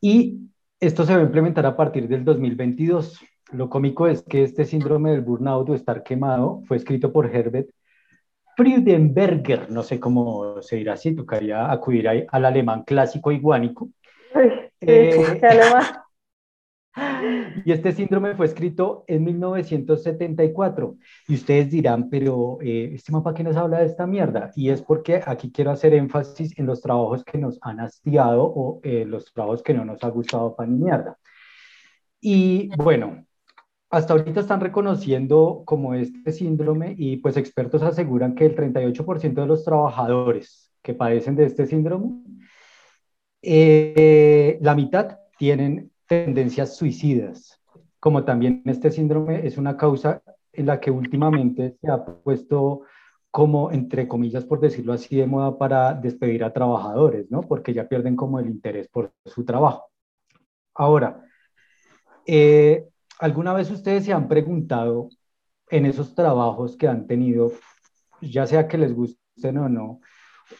Y 0.00 0.48
esto 0.78 1.04
se 1.04 1.12
va 1.12 1.20
a 1.20 1.24
implementar 1.24 1.66
a 1.66 1.76
partir 1.76 2.06
del 2.06 2.24
2022. 2.24 3.20
Lo 3.52 3.68
cómico 3.68 4.06
es 4.06 4.22
que 4.22 4.44
este 4.44 4.64
síndrome 4.64 5.10
del 5.10 5.22
burnout 5.22 5.68
o 5.70 5.74
estar 5.74 6.02
quemado 6.02 6.62
fue 6.66 6.76
escrito 6.76 7.12
por 7.12 7.26
Herbert 7.26 7.68
Freudenberger, 8.56 9.70
no 9.70 9.82
sé 9.82 10.00
cómo 10.00 10.62
se 10.62 10.76
dirá 10.76 10.94
así, 10.94 11.14
tocaría 11.14 11.70
acudir 11.70 12.08
ahí 12.08 12.24
al 12.28 12.46
alemán 12.46 12.84
clásico 12.84 13.30
iguánico. 13.30 13.90
Uy, 14.34 14.50
sí, 14.80 14.86
Eh, 14.86 15.40
más. 15.72 15.92
Y 17.64 17.72
este 17.72 17.92
síndrome 17.92 18.34
fue 18.34 18.46
escrito 18.46 19.04
en 19.06 19.24
1974. 19.24 20.96
Y 21.28 21.34
ustedes 21.34 21.70
dirán, 21.70 22.08
pero 22.08 22.58
eh, 22.62 22.92
este 22.94 23.12
mapa 23.12 23.34
que 23.34 23.44
nos 23.44 23.56
habla 23.56 23.80
de 23.80 23.86
esta 23.86 24.06
mierda. 24.06 24.50
Y 24.56 24.70
es 24.70 24.80
porque 24.80 25.20
aquí 25.26 25.52
quiero 25.52 25.72
hacer 25.72 25.92
énfasis 25.92 26.58
en 26.58 26.64
los 26.64 26.80
trabajos 26.80 27.22
que 27.24 27.36
nos 27.36 27.58
han 27.60 27.80
hastiado 27.80 28.44
o 28.44 28.80
eh, 28.82 29.04
los 29.04 29.30
trabajos 29.32 29.62
que 29.62 29.74
no 29.74 29.84
nos 29.84 30.02
ha 30.02 30.08
gustado 30.08 30.56
para 30.56 30.70
ni 30.70 30.78
mierda. 30.78 31.18
Y 32.20 32.70
bueno, 32.76 33.25
hasta 33.90 34.12
ahorita 34.12 34.40
están 34.40 34.60
reconociendo 34.60 35.62
como 35.64 35.94
este 35.94 36.32
síndrome 36.32 36.94
y 36.98 37.18
pues 37.18 37.36
expertos 37.36 37.82
aseguran 37.82 38.34
que 38.34 38.46
el 38.46 38.56
38% 38.56 39.34
de 39.34 39.46
los 39.46 39.64
trabajadores 39.64 40.72
que 40.82 40.94
padecen 40.94 41.36
de 41.36 41.46
este 41.46 41.66
síndrome, 41.66 42.22
eh, 43.42 44.58
la 44.60 44.74
mitad 44.74 45.18
tienen 45.38 45.90
tendencias 46.06 46.76
suicidas, 46.76 47.60
como 48.00 48.24
también 48.24 48.62
este 48.66 48.90
síndrome 48.90 49.46
es 49.46 49.58
una 49.58 49.76
causa 49.76 50.22
en 50.52 50.66
la 50.66 50.80
que 50.80 50.90
últimamente 50.90 51.76
se 51.80 51.90
ha 51.90 52.04
puesto 52.04 52.82
como, 53.30 53.70
entre 53.70 54.08
comillas, 54.08 54.44
por 54.44 54.60
decirlo 54.60 54.94
así, 54.94 55.16
de 55.16 55.26
moda 55.26 55.58
para 55.58 55.92
despedir 55.92 56.42
a 56.42 56.52
trabajadores, 56.52 57.30
¿no? 57.30 57.42
Porque 57.42 57.74
ya 57.74 57.86
pierden 57.86 58.16
como 58.16 58.40
el 58.40 58.46
interés 58.46 58.88
por 58.88 59.12
su 59.26 59.44
trabajo. 59.44 59.90
Ahora, 60.74 61.22
eh, 62.26 62.86
¿alguna 63.18 63.52
vez 63.52 63.70
ustedes 63.70 64.04
se 64.04 64.12
han 64.12 64.28
preguntado 64.28 65.08
en 65.70 65.86
esos 65.86 66.14
trabajos 66.14 66.76
que 66.76 66.88
han 66.88 67.06
tenido, 67.06 67.52
ya 68.20 68.46
sea 68.46 68.68
que 68.68 68.78
les 68.78 68.94
gusten 68.94 69.58
o 69.58 69.68
no, 69.68 70.00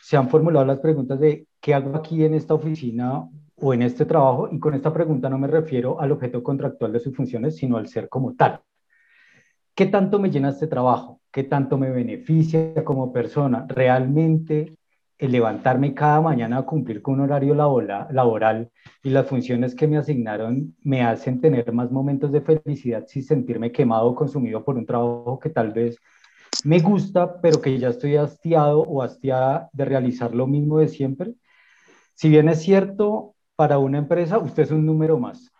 se 0.03 0.17
han 0.17 0.29
formulado 0.29 0.67
las 0.67 0.81
preguntas 0.81 1.21
de 1.21 1.47
qué 1.61 1.75
hago 1.75 1.97
aquí 1.97 2.25
en 2.25 2.35
esta 2.35 2.55
oficina 2.55 3.29
o 3.57 3.75
en 3.75 3.83
este 3.83 4.05
trabajo? 4.05 4.49
Y 4.51 4.59
con 4.59 4.75
esta 4.75 4.93
pregunta 4.93 5.29
no 5.29 5.39
me 5.39 5.47
refiero 5.47 6.01
al 6.01 6.13
objeto 6.13 6.43
contractual 6.43 6.93
de 6.93 7.01
sus 7.01 7.15
funciones, 7.15 7.57
sino 7.57 7.77
al 7.77 7.89
ser 7.89 8.09
como 8.09 8.35
tal. 8.35 8.61
¿Qué 9.75 9.87
tanto 9.87 10.19
me 10.19 10.31
llena 10.31 10.49
este 10.49 10.67
trabajo? 10.67 11.21
¿Qué 11.31 11.45
tanto 11.45 11.77
me 11.77 11.91
beneficia 11.91 12.83
como 12.83 13.13
persona? 13.13 13.67
¿Realmente 13.69 14.77
el 15.19 15.33
levantarme 15.33 15.95
cada 15.95 16.21
mañana 16.21 16.59
a 16.59 16.63
cumplir 16.63 17.01
con 17.01 17.15
un 17.15 17.21
horario 17.23 17.55
laboral 17.55 18.71
y 19.03 19.11
las 19.11 19.27
funciones 19.27 19.75
que 19.75 19.87
me 19.87 19.97
asignaron 19.97 20.77
me 20.83 21.03
hacen 21.03 21.41
tener 21.41 21.73
más 21.73 21.91
momentos 21.91 22.33
de 22.33 22.43
felicidad 22.43 23.05
sin 23.07 23.23
sentirme 23.23 23.73
quemado 23.73 24.09
o 24.09 24.15
consumido 24.15 24.65
por 24.65 24.77
un 24.77 24.85
trabajo 24.85 25.39
que 25.39 25.51
tal 25.51 25.73
vez 25.73 25.99
me 26.65 26.81
gusta, 26.81 27.41
pero 27.41 27.61
que 27.61 27.79
ya 27.79 27.89
estoy 27.89 28.17
hastiado 28.17 28.81
o 28.81 29.03
hastiada 29.03 29.71
de 29.73 29.85
realizar 29.85 30.35
lo 30.35 30.47
mismo 30.47 30.79
de 30.79 30.89
siempre. 30.89 31.35
Si 32.15 32.29
bien 32.29 32.49
es 32.49 32.63
cierto, 32.63 33.35
para 33.57 33.79
una 33.79 33.99
empresa 33.99 34.39
usted 34.39 34.65
es 34.65 34.71
un 34.71 34.85
número 34.85 35.19
más, 35.19 35.53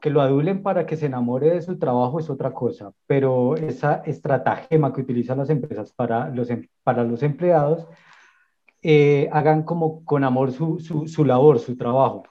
que 0.00 0.10
lo 0.10 0.20
adulen 0.20 0.62
para 0.62 0.84
que 0.84 0.96
se 0.96 1.06
enamore 1.06 1.50
de 1.50 1.62
su 1.62 1.78
trabajo 1.78 2.18
es 2.18 2.28
otra 2.28 2.52
cosa, 2.52 2.92
pero 3.06 3.56
esa 3.56 4.02
estratagema 4.04 4.92
que 4.92 5.02
utilizan 5.02 5.38
las 5.38 5.50
empresas 5.50 5.92
para 5.92 6.28
los, 6.28 6.50
em, 6.50 6.66
para 6.82 7.04
los 7.04 7.22
empleados, 7.22 7.86
eh, 8.82 9.28
hagan 9.32 9.62
como 9.62 10.04
con 10.04 10.24
amor 10.24 10.52
su, 10.52 10.80
su, 10.80 11.06
su, 11.06 11.24
labor, 11.24 11.58
su 11.58 11.76
trabajo, 11.76 12.24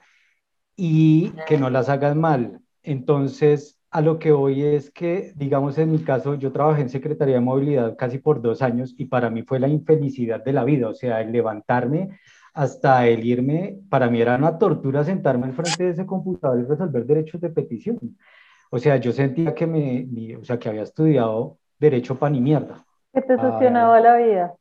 y 0.76 1.30
que 1.46 1.58
no 1.58 1.70
las 1.70 1.88
hagan 1.88 2.20
mal. 2.20 2.60
Entonces, 2.82 3.78
a 3.90 4.00
lo 4.00 4.18
que 4.18 4.32
voy 4.32 4.62
es 4.62 4.90
que, 4.90 5.32
digamos, 5.36 5.78
en 5.78 5.92
mi 5.92 5.98
caso, 5.98 6.34
yo 6.34 6.52
trabajé 6.52 6.82
en 6.82 6.88
Secretaría 6.88 7.34
de 7.36 7.40
Movilidad 7.40 7.96
casi 7.96 8.18
por 8.18 8.40
dos 8.40 8.62
años 8.62 8.94
y 8.96 9.06
para 9.06 9.30
mí 9.30 9.42
fue 9.42 9.60
la 9.60 9.68
infelicidad 9.68 10.42
de 10.42 10.52
la 10.52 10.64
vida, 10.64 10.88
o 10.88 10.94
sea, 10.94 11.20
el 11.20 11.32
levantarme 11.32 12.18
hasta 12.54 13.06
el 13.06 13.24
irme, 13.24 13.78
para 13.88 14.10
mí 14.10 14.20
era 14.20 14.36
una 14.36 14.58
tortura 14.58 15.04
sentarme 15.04 15.46
al 15.46 15.52
frente 15.52 15.84
de 15.84 15.90
ese 15.90 16.06
computador 16.06 16.60
y 16.60 16.64
resolver 16.64 17.06
derechos 17.06 17.40
de 17.40 17.50
petición. 17.50 17.98
O 18.70 18.78
sea, 18.78 18.96
yo 18.96 19.12
sentía 19.12 19.54
que 19.54 19.66
me, 19.66 20.36
o 20.36 20.44
sea, 20.44 20.58
que 20.58 20.68
había 20.68 20.82
estudiado 20.82 21.58
derecho 21.78 22.18
pan 22.18 22.34
y 22.34 22.40
mierda. 22.40 22.84
Que 23.12 23.22
te 23.22 23.38
succionaba 23.38 24.00
la 24.00 24.16
vida. 24.16 24.54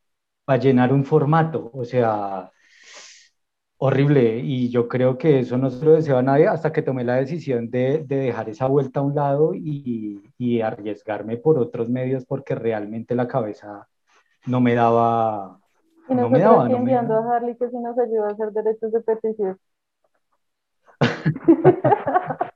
Para 0.52 0.62
llenar 0.62 0.92
un 0.92 1.06
formato, 1.06 1.72
o 1.74 1.86
sea, 1.86 2.52
horrible. 3.78 4.40
Y 4.40 4.70
yo 4.70 4.90
creo 4.90 5.18
que 5.18 5.40
eso 5.40 5.58
no 5.58 5.70
se 5.70 5.86
lo 5.86 5.94
deseo 5.94 6.18
a 6.18 6.22
nadie 6.22 6.46
hasta 6.46 6.74
que 6.74 6.82
tomé 6.82 7.06
la 7.06 7.16
decisión 7.16 7.72
de, 7.72 8.04
de 8.06 8.18
dejar 8.18 8.50
esa 8.50 8.68
vuelta 8.68 9.00
a 9.00 9.04
un 9.04 9.16
lado 9.16 9.54
y, 9.56 10.22
y 10.38 10.60
arriesgarme 10.60 11.38
por 11.38 11.58
otros 11.58 11.88
medios 11.88 12.26
porque 12.26 12.54
realmente 12.54 13.16
la 13.16 13.30
cabeza 13.30 13.88
no 14.46 14.60
me 14.60 14.76
daba, 14.76 15.58
y 16.10 16.16
no 16.16 16.30
me 16.30 16.40
daba, 16.40 16.68
no 16.68 16.80
me 16.80 16.96
a 16.96 17.00
Harley 17.00 17.56
que 17.56 17.70
sí 17.70 17.78
nos 17.78 17.98
ayuda 17.98 18.28
a 18.28 18.32
hacer 18.32 18.52
derechos 18.52 18.92
de 18.92 19.00
petición. 19.00 19.58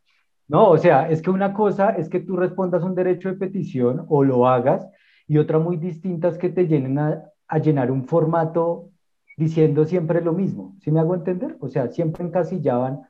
No, 0.48 0.70
o 0.70 0.78
sea, 0.78 1.10
es 1.10 1.24
que 1.24 1.32
una 1.32 1.54
cosa 1.54 1.92
es 1.92 2.08
que 2.08 2.20
tú 2.20 2.36
respondas 2.36 2.84
un 2.84 2.94
derecho 2.94 3.30
de 3.30 3.36
petición 3.36 4.06
o 4.10 4.24
lo 4.24 4.48
hagas 4.48 4.88
y 5.28 5.40
otra 5.40 5.58
muy 5.58 5.78
distinta 5.78 6.28
es 6.28 6.38
que 6.38 6.50
te 6.50 6.68
llenen 6.68 7.00
a, 7.00 7.24
a 7.48 7.58
llenar 7.60 7.92
un 7.92 8.06
formato 8.06 8.90
diciendo 9.38 9.86
siempre 9.86 10.22
lo 10.22 10.34
mismo. 10.34 10.76
¿Sí 10.82 10.92
me 10.92 11.00
hago 11.00 11.16
entender? 11.16 11.58
O 11.60 11.68
sea, 11.68 11.88
siempre 11.90 12.24
encasillaban 12.24 13.02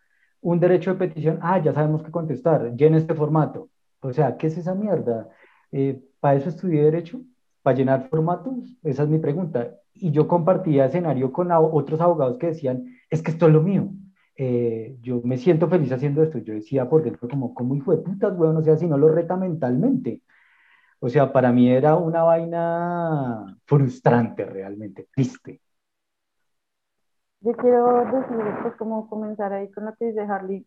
un 0.41 0.59
derecho 0.59 0.91
de 0.91 0.99
petición, 0.99 1.39
ah, 1.41 1.59
ya 1.59 1.73
sabemos 1.73 2.03
qué 2.03 2.11
contestar, 2.11 2.75
llena 2.75 2.97
este 2.97 3.15
formato. 3.15 3.69
O 4.01 4.13
sea, 4.13 4.37
¿qué 4.37 4.47
es 4.47 4.57
esa 4.57 4.75
mierda? 4.75 5.27
Eh, 5.71 5.99
¿Para 6.19 6.35
eso 6.35 6.49
estudié 6.49 6.83
derecho? 6.83 7.21
¿Para 7.63 7.75
llenar 7.77 8.09
formatos? 8.09 8.77
Esa 8.83 9.03
es 9.03 9.09
mi 9.09 9.17
pregunta. 9.17 9.75
Y 9.93 10.11
yo 10.11 10.27
compartía 10.27 10.85
escenario 10.85 11.31
con 11.31 11.51
otros 11.51 11.99
abogados 11.99 12.37
que 12.37 12.47
decían, 12.47 12.85
es 13.09 13.23
que 13.23 13.31
esto 13.31 13.47
es 13.47 13.53
lo 13.53 13.63
mío. 13.63 13.89
Eh, 14.37 14.97
yo 15.01 15.21
me 15.23 15.37
siento 15.37 15.67
feliz 15.67 15.91
haciendo 15.91 16.21
esto. 16.21 16.37
Yo 16.39 16.53
decía 16.53 16.87
por 16.87 17.03
dentro 17.03 17.27
como, 17.27 17.53
como 17.55 17.75
hijo 17.75 17.91
de 17.91 18.03
putas, 18.03 18.37
weón, 18.37 18.57
o 18.57 18.61
sea, 18.61 18.77
si 18.77 18.85
no 18.85 18.97
lo 18.97 19.09
reta 19.09 19.35
mentalmente. 19.37 20.21
O 20.99 21.09
sea, 21.09 21.31
para 21.31 21.51
mí 21.51 21.69
era 21.71 21.95
una 21.95 22.23
vaina 22.23 23.57
frustrante 23.65 24.45
realmente, 24.45 25.07
triste. 25.13 25.61
Yo 27.39 27.53
quiero 27.55 28.03
decir, 28.11 28.37
pues 28.61 28.75
como 28.75 29.07
comenzar 29.09 29.53
ahí 29.53 29.71
con 29.71 29.85
lo 29.85 29.95
que 29.95 30.05
dice 30.07 30.21
Harley, 30.21 30.65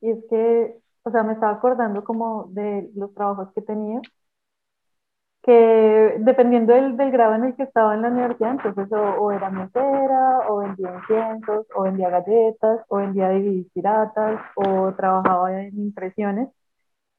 y 0.00 0.10
es 0.10 0.18
que, 0.30 0.76
o 1.04 1.10
sea, 1.10 1.22
me 1.22 1.32
estaba 1.34 1.52
acordando 1.54 2.04
como 2.04 2.46
de 2.50 2.90
los 2.94 3.14
trabajos 3.14 3.48
que 3.54 3.62
tenía, 3.62 4.00
que 5.42 6.16
dependiendo 6.20 6.72
del, 6.74 6.96
del 6.96 7.10
grado 7.10 7.34
en 7.34 7.44
el 7.44 7.56
que 7.56 7.64
estaba 7.64 7.94
en 7.94 8.02
la 8.02 8.08
universidad, 8.08 8.52
entonces 8.52 8.92
o, 8.92 8.96
o 9.24 9.32
era 9.32 9.50
mesera, 9.50 10.48
o 10.48 10.58
vendía 10.58 10.94
inciensos, 10.94 11.66
o 11.74 11.82
vendía 11.82 12.10
galletas, 12.10 12.80
o 12.88 12.96
vendía 12.98 13.28
DVDs 13.28 13.70
piratas, 13.72 14.40
o 14.56 14.92
trabajaba 14.94 15.52
en 15.60 15.76
impresiones. 15.78 16.48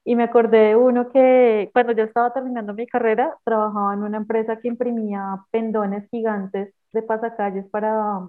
Y 0.04 0.16
me 0.16 0.24
acordé 0.24 0.58
de 0.58 0.76
uno 0.76 1.10
que 1.10 1.70
cuando 1.72 1.92
yo 1.92 2.04
estaba 2.04 2.32
terminando 2.32 2.74
mi 2.74 2.86
carrera, 2.86 3.36
trabajaba 3.44 3.94
en 3.94 4.02
una 4.02 4.18
empresa 4.18 4.58
que 4.60 4.68
imprimía 4.68 5.44
pendones 5.50 6.08
gigantes 6.10 6.74
de 6.92 7.02
pasacalles 7.02 7.66
para 7.70 8.28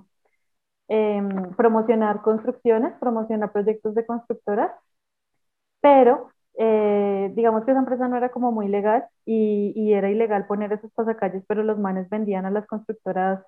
em, 0.87 1.29
promocionar 1.57 2.21
construcciones, 2.21 2.93
promocionar 2.99 3.51
proyectos 3.51 3.95
de 3.95 4.05
constructoras, 4.05 4.71
pero 5.81 6.29
eh, 6.57 7.31
digamos 7.35 7.65
que 7.65 7.71
esa 7.71 7.79
empresa 7.79 8.07
no 8.07 8.17
era 8.17 8.29
como 8.31 8.51
muy 8.51 8.67
legal 8.67 9.05
y, 9.25 9.73
y 9.75 9.93
era 9.93 10.09
ilegal 10.09 10.47
poner 10.47 10.73
esos 10.73 10.91
pasacalles, 10.93 11.43
pero 11.47 11.63
los 11.63 11.77
manes 11.79 12.09
vendían 12.09 12.45
a 12.45 12.51
las 12.51 12.65
constructoras 12.67 13.43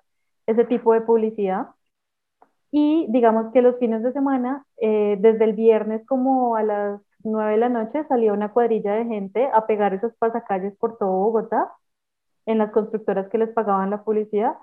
ese 0.46 0.64
tipo 0.64 0.92
de 0.94 1.00
publicidad. 1.02 1.68
Y 2.70 3.06
digamos 3.10 3.52
que 3.52 3.62
los 3.62 3.78
fines 3.78 4.02
de 4.02 4.12
semana, 4.12 4.64
eh, 4.80 5.16
desde 5.20 5.44
el 5.44 5.54
viernes 5.54 6.04
como 6.06 6.56
a 6.56 6.62
las 6.62 7.00
9 7.24 7.52
de 7.52 7.58
la 7.58 7.68
noche, 7.68 8.04
salía 8.08 8.32
una 8.32 8.52
cuadrilla 8.52 8.94
de 8.94 9.04
gente 9.06 9.50
a 9.52 9.66
pegar 9.66 9.94
esos 9.94 10.14
pasacalles 10.18 10.76
por 10.78 10.98
todo 10.98 11.10
Bogotá 11.10 11.72
en 12.46 12.58
las 12.58 12.72
constructoras 12.72 13.28
que 13.30 13.38
les 13.38 13.50
pagaban 13.50 13.90
la 13.90 14.04
publicidad. 14.04 14.54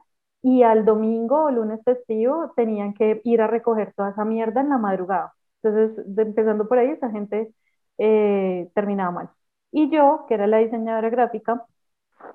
Y 0.42 0.64
al 0.64 0.86
domingo 0.86 1.46
o 1.46 1.52
lunes 1.52 1.82
festivo 1.86 2.54
tenían 2.56 2.94
que 2.94 3.22
ir 3.26 3.42
a 3.42 3.48
recoger 3.48 3.94
toda 3.96 4.12
esa 4.12 4.26
mierda 4.26 4.62
en 4.62 4.70
la 4.70 4.78
madrugada. 4.78 5.34
Entonces, 5.64 6.06
empezando 6.18 6.68
por 6.68 6.78
ahí, 6.80 6.92
esa 6.92 7.12
gente 7.12 7.54
eh, 7.98 8.70
terminaba 8.76 9.12
mal. 9.12 9.30
Y 9.72 9.90
yo, 9.92 10.26
que 10.28 10.36
era 10.36 10.48
la 10.48 10.58
diseñadora 10.60 11.10
gráfica 11.10 11.66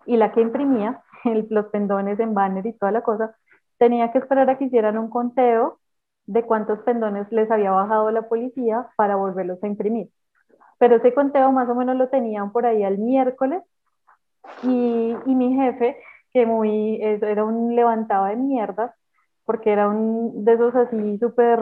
y 0.07 0.17
la 0.17 0.33
que 0.33 0.43
imprimía 0.43 1.03
los 1.51 1.67
pendones 1.69 2.21
en 2.21 2.35
banner 2.35 2.67
y 2.67 2.75
toda 2.75 2.93
la 2.93 3.03
cosa, 3.03 3.37
tenía 3.79 4.13
que 4.13 4.19
esperar 4.19 4.51
a 4.51 4.59
que 4.59 4.67
hicieran 4.67 4.99
un 4.99 5.11
conteo 5.11 5.80
de 6.33 6.45
cuántos 6.47 6.81
pendones 6.81 7.31
les 7.33 7.51
había 7.51 7.73
bajado 7.73 8.11
la 8.13 8.29
policía 8.29 8.89
para 8.97 9.17
volverlos 9.17 9.63
a 9.63 9.67
imprimir. 9.69 10.11
Pero 10.79 10.97
ese 10.97 11.15
conteo 11.15 11.53
más 11.53 11.69
o 11.71 11.75
menos 11.77 11.97
lo 11.97 12.09
tenían 12.11 12.53
por 12.53 12.67
ahí 12.67 12.85
al 12.85 12.99
miércoles 12.99 13.63
y, 14.63 15.15
y 15.27 15.35
mi 15.35 15.55
jefe, 15.55 15.97
que 16.33 16.47
muy, 16.47 17.01
era 17.03 17.45
un 17.45 17.75
levantado 17.75 18.27
de 18.27 18.37
mierdas, 18.37 18.93
porque 19.45 19.73
era 19.73 19.89
un 19.89 20.45
de 20.45 20.55
esos 20.55 20.75
así 20.75 21.19
súper 21.19 21.61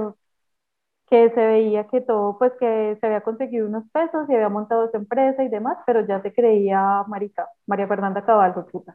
que 1.09 1.31
se 1.31 1.41
veía 1.47 1.89
que 1.89 2.01
todo, 2.03 2.39
pues 2.39 2.53
que 2.61 2.97
se 3.01 3.07
había 3.07 3.23
conseguido 3.23 3.67
unos 3.67 3.85
pesos 3.93 4.29
y 4.29 4.35
había 4.35 4.49
montado 4.51 4.91
su 4.91 4.97
empresa 4.99 5.43
y 5.43 5.49
demás, 5.49 5.79
pero 5.87 6.07
ya 6.07 6.21
se 6.23 6.33
creía 6.35 7.03
marica, 7.09 7.49
María 7.67 7.89
Fernanda 7.89 8.25
Cabal, 8.25 8.55
puta. 8.71 8.95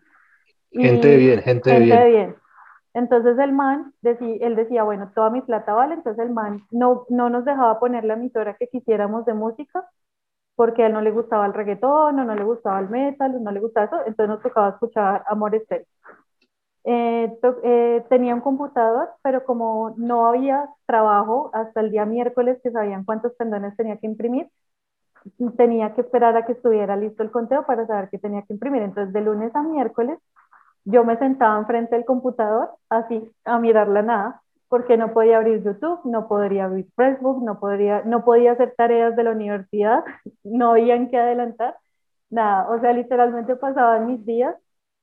Gente 0.79 1.07
de 1.07 1.17
bien, 1.17 1.41
gente 1.41 1.73
gente 1.73 1.95
de 1.95 2.05
bien. 2.05 2.11
bien. 2.11 2.35
Entonces 2.93 3.37
el 3.39 3.51
man, 3.53 3.93
decí- 4.03 4.37
él 4.41 4.55
decía, 4.55 4.83
bueno, 4.83 5.11
toda 5.15 5.29
mi 5.29 5.41
plata 5.41 5.73
vale, 5.73 5.95
entonces 5.95 6.25
el 6.25 6.31
man 6.33 6.63
no, 6.71 7.05
no 7.09 7.29
nos 7.29 7.45
dejaba 7.45 7.79
poner 7.79 8.03
la 8.05 8.13
emisora 8.15 8.55
que 8.57 8.67
quisiéramos 8.67 9.25
de 9.25 9.33
música, 9.33 9.87
porque 10.55 10.83
a 10.83 10.87
él 10.87 10.93
no 10.93 11.01
le 11.01 11.11
gustaba 11.11 11.45
el 11.47 11.53
reggaetón, 11.53 12.19
o 12.19 12.25
no 12.25 12.35
le 12.35 12.43
gustaba 12.45 12.79
el 12.81 12.89
metal, 12.89 13.35
o 13.35 13.39
no 13.39 13.51
le 13.51 13.59
gustaba 13.61 13.87
eso, 13.87 13.97
entonces 14.07 14.29
nos 14.29 14.41
tocaba 14.43 14.69
escuchar 14.71 15.23
Amor 15.27 15.55
Estéreo. 15.55 15.87
Eh, 16.85 17.31
eh, 17.63 18.03
tenía 18.09 18.35
un 18.35 18.41
computador, 18.41 19.09
pero 19.21 19.45
como 19.45 19.93
no 19.97 20.25
había 20.27 20.67
trabajo 20.85 21.49
hasta 21.53 21.79
el 21.81 21.91
día 21.91 22.05
miércoles 22.05 22.59
que 22.63 22.71
sabían 22.71 23.05
cuántos 23.05 23.33
pendones 23.35 23.75
tenía 23.77 23.97
que 23.97 24.07
imprimir, 24.07 24.49
tenía 25.57 25.93
que 25.93 26.01
esperar 26.01 26.35
a 26.37 26.45
que 26.45 26.53
estuviera 26.53 26.95
listo 26.97 27.23
el 27.23 27.31
conteo 27.31 27.65
para 27.65 27.85
saber 27.87 28.09
qué 28.09 28.19
tenía 28.19 28.41
que 28.43 28.53
imprimir. 28.53 28.81
Entonces, 28.83 29.13
de 29.13 29.21
lunes 29.21 29.55
a 29.55 29.63
miércoles, 29.63 30.19
yo 30.85 31.03
me 31.03 31.17
sentaba 31.17 31.59
enfrente 31.59 31.95
del 31.95 32.05
computador, 32.05 32.71
así, 32.89 33.29
a 33.45 33.59
mirar 33.59 33.87
la 33.87 34.01
nada, 34.01 34.41
porque 34.67 34.97
no 34.97 35.13
podía 35.13 35.37
abrir 35.37 35.63
YouTube, 35.63 35.99
no 36.05 36.27
podría 36.27 36.65
abrir 36.65 36.87
Facebook, 36.95 37.43
no 37.43 37.59
podría, 37.59 38.01
no 38.05 38.23
podía 38.25 38.53
hacer 38.53 38.73
tareas 38.75 39.15
de 39.15 39.23
la 39.23 39.31
universidad, 39.31 40.03
no 40.43 40.71
habían 40.71 41.09
que 41.09 41.17
adelantar, 41.17 41.77
nada. 42.29 42.69
O 42.69 42.79
sea, 42.81 42.93
literalmente 42.93 43.55
pasaban 43.55 44.07
mis 44.07 44.25
días 44.25 44.55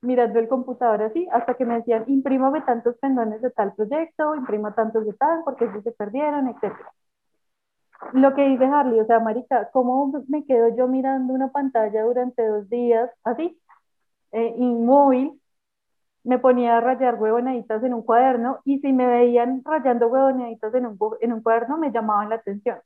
mirando 0.03 0.39
el 0.39 0.49
computador 0.49 1.03
así, 1.03 1.29
hasta 1.33 1.55
que 1.55 1.65
me 1.65 1.75
decían, 1.77 2.05
imprímame 2.09 2.63
tantos 2.63 2.97
pendones 2.99 3.43
de 3.43 3.51
tal 3.51 3.75
proyecto, 3.75 4.35
imprima 4.35 4.75
tantos 4.75 5.07
de 5.07 5.13
tal, 5.15 5.43
porque 5.45 5.71
si 5.73 5.83
se 5.83 5.93
perdieron, 5.93 6.49
etc. 6.49 6.75
lo 8.15 8.35
que 8.35 8.49
dice 8.49 8.65
Harley, 8.65 9.01
o 9.01 9.07
sea, 9.07 9.21
marica, 9.21 9.71
¿cómo 9.73 10.13
me 10.29 10.45
quedo 10.47 10.75
yo 10.77 10.89
mirando 10.89 11.33
una 11.35 11.53
pantalla 11.53 12.03
durante 12.03 12.47
dos 12.47 12.69
días 12.69 13.11
así, 13.25 13.59
eh, 14.33 14.55
inmóvil? 14.59 15.40
Me 16.25 16.39
ponía 16.39 16.77
a 16.79 16.81
rayar 16.81 17.17
huevonaditas 17.17 17.83
en 17.85 17.95
un 17.95 18.03
cuaderno 18.03 18.61
y 18.65 18.79
si 18.81 18.93
me 18.93 19.07
veían 19.07 19.63
rayando 19.65 20.09
huevonaditas 20.09 20.75
en 20.75 20.87
un, 20.87 20.99
en 21.21 21.33
un 21.33 21.43
cuaderno 21.43 21.79
me 21.79 21.93
llamaban 21.93 22.29
la 22.31 22.37
atención, 22.37 22.79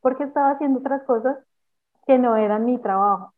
porque 0.00 0.24
estaba 0.24 0.52
haciendo 0.52 0.80
otras 0.80 1.02
cosas 1.04 1.38
que 2.06 2.18
no 2.18 2.36
eran 2.36 2.64
mi 2.66 2.78
trabajo. 2.80 3.34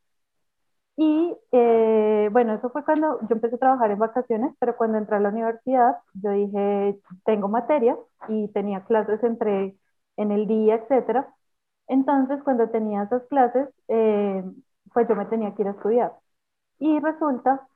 Y 0.97 1.35
eh, 1.53 2.29
bueno, 2.33 2.55
eso 2.55 2.71
fue 2.71 2.85
cuando 2.85 3.19
yo 3.23 3.29
empecé 3.35 3.57
a 3.57 3.59
trabajar 3.59 3.91
en 3.91 3.99
vacaciones, 3.99 4.55
pero 4.59 4.77
cuando 4.77 4.99
entré 4.99 5.17
a 5.17 5.21
la 5.21 5.31
universidad, 5.31 5.97
yo 6.15 6.31
dije, 6.31 6.99
tengo 7.25 7.49
materia 7.49 7.97
y 8.29 8.49
tenía 8.49 8.85
clases 8.85 9.23
entre 9.25 9.77
en 10.17 10.31
el 10.33 10.47
día, 10.47 10.75
etcétera. 10.77 11.35
Entonces, 11.89 12.43
cuando 12.45 12.69
tenía 12.71 13.05
esas 13.05 13.23
clases, 13.29 13.69
eh, 13.89 14.45
pues 14.93 15.09
yo 15.09 15.17
me 15.17 15.27
tenía 15.27 15.55
que 15.55 15.63
ir 15.63 15.69
a 15.69 15.73
estudiar. 15.73 16.13
Y 16.79 17.01
resulta 17.01 17.69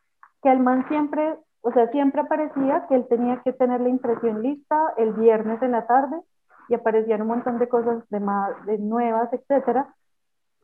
que 0.42 0.50
el 0.50 0.60
man 0.60 0.86
siempre, 0.88 1.36
o 1.60 1.72
sea, 1.72 1.88
siempre 1.90 2.22
aparecía 2.22 2.86
que 2.88 2.94
él 2.94 3.06
tenía 3.08 3.42
que 3.42 3.52
tener 3.52 3.80
la 3.80 3.88
impresión 3.88 4.42
lista 4.42 4.94
el 4.96 5.12
viernes 5.14 5.62
en 5.62 5.72
la 5.72 5.86
tarde 5.86 6.20
y 6.68 6.74
aparecían 6.74 7.22
un 7.22 7.28
montón 7.28 7.58
de 7.58 7.68
cosas 7.68 8.08
de, 8.10 8.20
más, 8.20 8.64
de 8.66 8.78
nuevas, 8.78 9.32
etcétera 9.32 9.94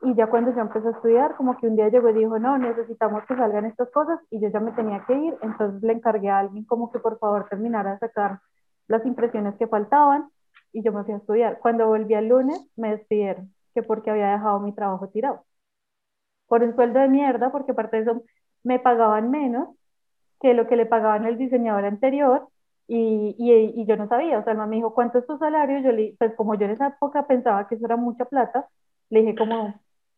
y 0.03 0.15
ya 0.15 0.27
cuando 0.27 0.53
yo 0.53 0.61
empecé 0.61 0.89
a 0.89 0.91
estudiar, 0.91 1.37
como 1.37 1.57
que 1.57 1.69
un 1.69 1.77
día 1.77 1.89
llegó 1.89 2.11
y 2.11 2.15
dijo, 2.15 2.39
no, 2.39 2.59
necesitamos 2.59 3.25
que 3.27 3.37
salgan 3.37 3.67
estas 3.67 3.89
cosas 3.91 4.19
y 4.31 4.41
yo 4.41 4.49
ya 4.49 4.59
me 4.59 4.73
tenía 4.73 5.05
que 5.07 5.15
ir, 5.15 5.39
entonces 5.43 5.81
le 5.83 5.93
encargué 5.93 6.29
a 6.29 6.41
alguien 6.41 6.65
como 6.65 6.91
que 6.91 6.99
por 6.99 7.19
favor 7.21 7.47
terminara 7.49 7.93
de 7.93 7.99
sacar 7.99 8.41
las 8.89 9.07
impresiones 9.07 9.55
que 9.57 9.69
faltaban 9.69 10.29
y 10.73 10.83
yo 10.83 10.93
me 10.93 11.05
fui 11.05 11.15
a 11.15 11.19
estudiar. 11.19 11.61
Cuando 11.61 11.87
volví 11.87 12.15
el 12.15 12.29
lunes 12.29 12.61
me 12.77 12.91
despidieron, 12.91 13.55
que 13.75 13.83
porque 13.85 14.11
había 14.11 14.33
dejado 14.33 14.59
mi 14.59 14.75
trabajo 14.75 15.09
tirado. 15.09 15.45
Por 16.49 16.65
un 16.65 16.75
sueldo 16.75 16.99
de 16.99 17.09
mierda, 17.09 17.53
porque 17.53 17.71
aparte 17.71 17.99
de 17.99 18.03
eso 18.03 18.23
me 18.65 18.79
pagaban 18.79 19.31
menos 19.31 19.69
que 20.41 20.55
lo 20.55 20.67
que 20.69 20.77
le 20.77 20.87
pagaban 20.87 21.27
el 21.27 21.39
diseñador 21.39 21.85
anterior 21.85 22.49
y, 22.89 23.37
y, 23.39 23.87
yo 23.87 23.97
no 23.97 24.09
sabía, 24.09 24.39
o 24.39 24.45
sea, 24.45 24.53
el 24.53 24.59
me 24.69 24.77
dijo, 24.77 24.95
¿cuánto 24.95 25.19
es 25.19 25.27
tu 25.27 25.39
salario? 25.39 25.81
Yo 25.81 25.93
le, 25.93 26.15
pues 26.19 26.35
como 26.37 26.55
yo 26.57 26.67
en 26.67 26.73
esa 26.73 26.89
época 26.89 27.27
pensaba 27.27 27.67
que 27.69 27.77
eso 27.77 27.87
era 27.87 27.97
mucha 27.97 28.25
plata, 28.27 28.69
le 29.09 29.21
dije 29.21 29.35
como 29.37 29.75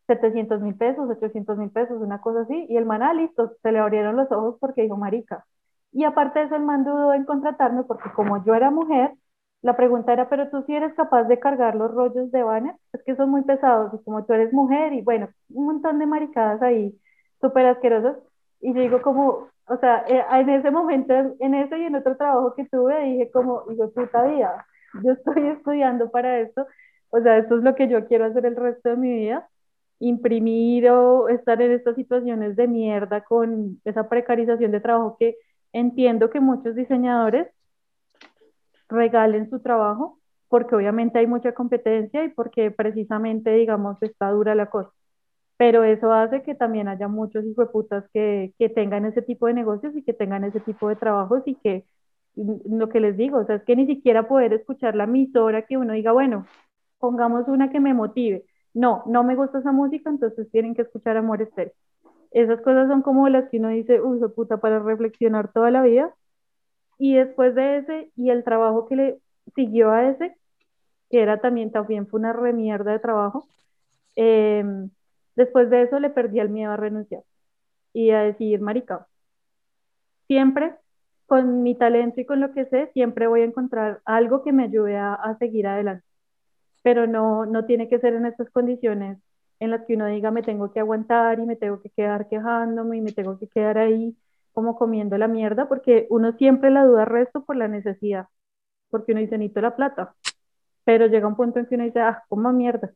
700 0.07 0.61
mil 0.61 0.75
pesos, 0.77 1.09
800 1.11 1.59
mil 1.59 1.71
pesos, 1.71 2.01
una 2.01 2.21
cosa 2.21 2.41
así, 2.43 2.67
y 2.69 2.77
el 2.77 2.87
man, 2.87 3.03
ah, 3.03 3.15
listo, 3.15 3.53
se 3.63 3.73
le 3.73 3.79
abrieron 3.79 4.17
los 4.17 4.31
ojos 4.33 4.57
porque 4.61 4.83
dijo 4.83 4.97
marica. 4.97 5.47
Y 5.93 6.05
aparte 6.05 6.41
de 6.41 6.47
eso, 6.47 6.57
el 6.57 6.63
man 6.65 6.85
dudó 6.85 7.15
en 7.15 7.25
contratarme 7.25 7.85
porque 7.85 8.11
como 8.13 8.45
yo 8.45 8.55
era 8.55 8.71
mujer, 8.71 9.15
la 9.63 9.77
pregunta 9.77 10.13
era, 10.13 10.29
pero 10.29 10.51
tú 10.51 10.63
sí 10.67 10.75
eres 10.75 10.95
capaz 10.95 11.25
de 11.25 11.39
cargar 11.39 11.75
los 11.77 11.93
rollos 11.93 12.31
de 12.33 12.43
banner, 12.43 12.75
es 12.93 13.03
que 13.05 13.17
son 13.17 13.31
muy 13.31 13.43
pesados, 13.43 13.95
y 13.95 14.05
como 14.05 14.25
tú 14.25 14.33
eres 14.35 14.53
mujer, 14.53 14.93
y 14.93 15.03
bueno, 15.03 15.29
un 15.51 15.67
montón 15.67 15.99
de 15.99 16.07
maricadas 16.07 16.61
ahí, 16.63 16.99
súper 17.41 17.67
asquerosas, 17.67 18.17
y 18.65 18.73
digo 18.73 19.03
como, 19.03 19.51
o 19.69 19.77
sea, 19.79 20.07
eh, 20.09 20.25
en 20.41 20.49
ese 20.49 20.71
momento, 20.71 21.13
en 21.39 21.55
ese 21.55 21.79
y 21.79 21.85
en 21.85 21.97
otro 21.97 22.17
trabajo 22.17 22.55
que 22.55 22.65
tuve, 22.65 22.99
dije 23.05 23.31
como, 23.31 23.63
digo, 23.69 23.91
puta 23.93 24.25
vida, 24.25 24.67
yo 25.03 25.13
estoy 25.13 25.49
estudiando 25.49 26.11
para 26.11 26.41
esto, 26.41 26.67
o 27.11 27.21
sea, 27.21 27.37
esto 27.37 27.59
es 27.59 27.63
lo 27.63 27.75
que 27.75 27.89
yo 27.89 28.07
quiero 28.07 28.25
hacer 28.25 28.47
el 28.47 28.57
resto 28.57 28.89
de 28.89 28.97
mi 28.97 29.13
vida, 29.13 29.47
imprimir 30.01 30.89
o 30.91 31.29
estar 31.29 31.61
en 31.61 31.73
estas 31.73 31.95
situaciones 31.97 32.57
de 32.57 32.67
mierda 32.67 33.23
con 33.23 33.81
esa 33.85 34.09
precarización 34.09 34.73
de 34.73 34.81
trabajo 34.81 35.17
que 35.19 35.37
entiendo 35.75 36.31
que 36.31 36.41
muchos 36.41 36.75
diseñadores 36.75 37.49
regalen 38.89 39.51
su 39.51 39.61
trabajo 39.61 40.19
porque 40.49 40.75
obviamente 40.75 41.19
hay 41.19 41.27
mucha 41.27 41.53
competencia 41.53 42.25
y 42.25 42.31
porque 42.31 42.71
precisamente, 42.71 43.51
digamos, 43.51 44.03
está 44.03 44.31
dura 44.31 44.55
la 44.55 44.71
cosa. 44.71 44.91
Pero 45.57 45.85
eso 45.85 46.13
hace 46.13 46.43
que 46.43 46.55
también 46.55 46.89
haya 46.89 47.09
muchos 47.09 47.45
hijueputas 47.45 48.05
que, 48.13 48.55
que 48.59 48.69
tengan 48.69 49.05
ese 49.05 49.23
tipo 49.23 49.47
de 49.47 49.55
negocios 49.55 49.95
y 49.97 50.03
que 50.03 50.13
tengan 50.13 50.45
ese 50.45 50.61
tipo 50.61 50.89
de 50.89 50.97
trabajos 50.97 51.43
y 51.47 51.55
que 51.57 51.85
lo 52.37 52.89
que 52.89 53.01
les 53.01 53.17
digo, 53.17 53.39
o 53.39 53.47
sea, 53.47 53.57
es 53.57 53.63
que 53.65 53.77
ni 53.77 53.87
siquiera 53.87 54.27
poder 54.29 54.53
escuchar 54.53 54.97
la 54.97 55.05
emisora 55.05 55.63
que 55.63 55.77
uno 55.77 55.93
diga, 55.93 56.13
bueno, 56.13 56.47
pongamos 56.99 57.47
una 57.49 57.71
que 57.71 57.81
me 57.81 57.95
motive 57.95 58.45
no, 58.75 59.05
no 59.07 59.25
me 59.25 59.37
gusta 59.37 59.61
esa 59.61 59.73
música, 59.73 60.11
entonces 60.11 60.51
tienen 60.51 60.75
que 60.75 60.83
escuchar 60.83 61.17
Amor 61.17 61.41
Estéreo. 61.43 61.73
Esas 62.33 62.61
cosas 62.63 62.89
son 62.89 63.03
como 63.03 63.29
las 63.29 63.49
que 63.51 63.59
uno 63.59 63.69
dice, 63.69 64.01
uy, 64.01 64.21
puta, 64.35 64.59
para 64.59 64.81
reflexionar 64.81 65.53
toda 65.53 65.71
la 65.71 65.83
vida. 65.83 66.15
Y 66.99 67.15
después 67.17 67.55
de 67.55 67.79
ese, 67.79 68.13
y 68.17 68.31
el 68.31 68.45
trabajo 68.45 68.87
que 68.89 68.97
le 68.97 69.21
siguió 69.55 69.91
a 69.93 70.11
ese, 70.11 70.37
que 71.11 71.23
era 71.23 71.41
también, 71.41 71.73
también 71.73 72.09
fue 72.09 72.21
una 72.21 72.33
remierda 72.33 72.93
de 72.93 72.99
trabajo, 72.99 73.47
em, 74.17 74.91
después 75.37 75.71
de 75.71 75.83
eso 75.83 75.99
le 76.01 76.11
perdí 76.11 76.41
el 76.41 76.51
miedo 76.51 76.73
a 76.73 76.77
renunciar 76.77 77.23
y 77.93 78.11
a 78.11 78.23
decir, 78.23 78.61
marica, 78.61 79.07
siempre 80.27 80.75
con 81.27 81.63
mi 81.63 81.75
talento 81.77 82.21
y 82.21 82.27
con 82.27 82.41
lo 82.41 82.53
que 82.53 82.67
sé, 82.67 82.91
siempre 82.93 83.27
voy 83.27 83.43
a 83.43 83.45
encontrar 83.45 84.01
algo 84.05 84.43
que 84.43 84.53
me 84.53 84.65
ayude 84.65 84.97
a 84.97 85.37
seguir 85.39 85.67
adelante 85.67 86.05
pero 86.85 87.07
no, 87.07 87.47
no 87.47 87.65
tiene 87.65 87.89
que 87.89 87.99
ser 87.99 88.13
en 88.15 88.27
estas 88.27 88.51
condiciones 88.51 89.19
en 89.59 89.71
las 89.71 89.87
que 89.87 89.95
uno 89.95 90.07
diga 90.07 90.31
me 90.31 90.43
tengo 90.43 90.71
que 90.71 90.81
aguantar 90.81 91.41
y 91.41 91.47
me 91.47 91.57
tengo 91.57 91.81
que 91.81 91.89
quedar 91.91 92.29
quejándome 92.29 92.99
y 92.99 93.01
me 93.01 93.13
tengo 93.13 93.39
que 93.39 93.49
quedar 93.49 93.79
ahí 93.79 94.15
como 94.53 94.77
comiendo 94.77 95.17
la 95.19 95.27
mierda, 95.27 95.67
porque 95.69 96.07
uno 96.11 96.33
siempre 96.35 96.71
la 96.71 96.85
duda 96.85 97.07
resto 97.07 97.43
por 97.45 97.57
la 97.57 97.69
necesidad, 97.69 98.27
porque 98.91 99.13
uno 99.13 99.23
dice 99.23 99.39
necesito 99.39 99.63
la 99.63 99.77
plata, 99.77 100.15
pero 100.85 101.07
llega 101.07 101.27
un 101.27 101.37
punto 101.37 101.59
en 101.59 101.67
que 101.67 101.77
uno 101.77 101.85
dice, 101.85 102.01
ah, 102.01 102.23
como 102.29 102.53
mierda, 102.53 102.93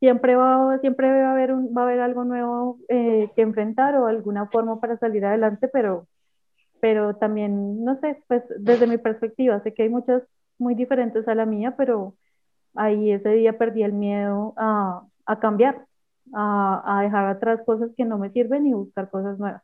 siempre 0.00 0.36
va, 0.36 0.78
siempre 0.80 1.08
va 1.08 1.28
a 1.30 1.32
haber, 1.32 1.52
un, 1.52 1.74
va 1.76 1.82
a 1.82 1.84
haber 1.84 2.00
algo 2.00 2.24
nuevo 2.24 2.78
eh, 2.88 3.30
que 3.36 3.42
enfrentar 3.42 3.94
o 3.96 4.06
alguna 4.06 4.46
forma 4.48 4.80
para 4.80 4.98
salir 4.98 5.24
adelante, 5.24 5.68
pero, 5.68 6.08
pero 6.80 7.16
también, 7.16 7.84
no 7.84 8.00
sé, 8.00 8.22
pues 8.28 8.42
desde 8.58 8.86
mi 8.86 8.98
perspectiva, 8.98 9.62
sé 9.62 9.74
que 9.74 9.84
hay 9.84 9.90
muchas 9.90 10.22
muy 10.58 10.74
diferentes 10.74 11.28
a 11.28 11.34
la 11.34 11.46
mía, 11.46 11.74
pero 11.76 12.16
ahí 12.74 13.12
ese 13.12 13.30
día 13.30 13.58
perdí 13.58 13.82
el 13.84 13.92
miedo 13.94 14.54
a, 14.56 15.02
a 15.26 15.40
cambiar, 15.40 15.86
a, 16.34 16.98
a, 17.00 17.02
dejar 17.02 17.26
atrás 17.28 17.60
cosas 17.66 17.90
que 17.96 18.04
no 18.04 18.18
me 18.18 18.30
sirven 18.30 18.66
y 18.66 18.74
buscar 18.74 19.10
cosas 19.10 19.38
nuevas. 19.38 19.62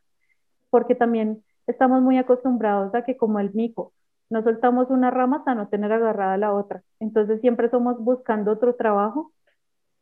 Porque 0.69 0.95
también 0.95 1.43
estamos 1.67 2.01
muy 2.01 2.17
acostumbrados 2.17 2.93
a 2.95 3.03
que 3.03 3.17
como 3.17 3.39
el 3.39 3.53
mico, 3.53 3.93
no 4.29 4.43
soltamos 4.43 4.89
una 4.89 5.11
rama 5.11 5.37
hasta 5.37 5.55
no 5.55 5.69
tener 5.69 5.91
agarrada 5.93 6.37
la 6.37 6.53
otra. 6.53 6.83
Entonces 6.99 7.41
siempre 7.41 7.69
somos 7.69 7.99
buscando 7.99 8.51
otro 8.51 8.75
trabajo 8.75 9.31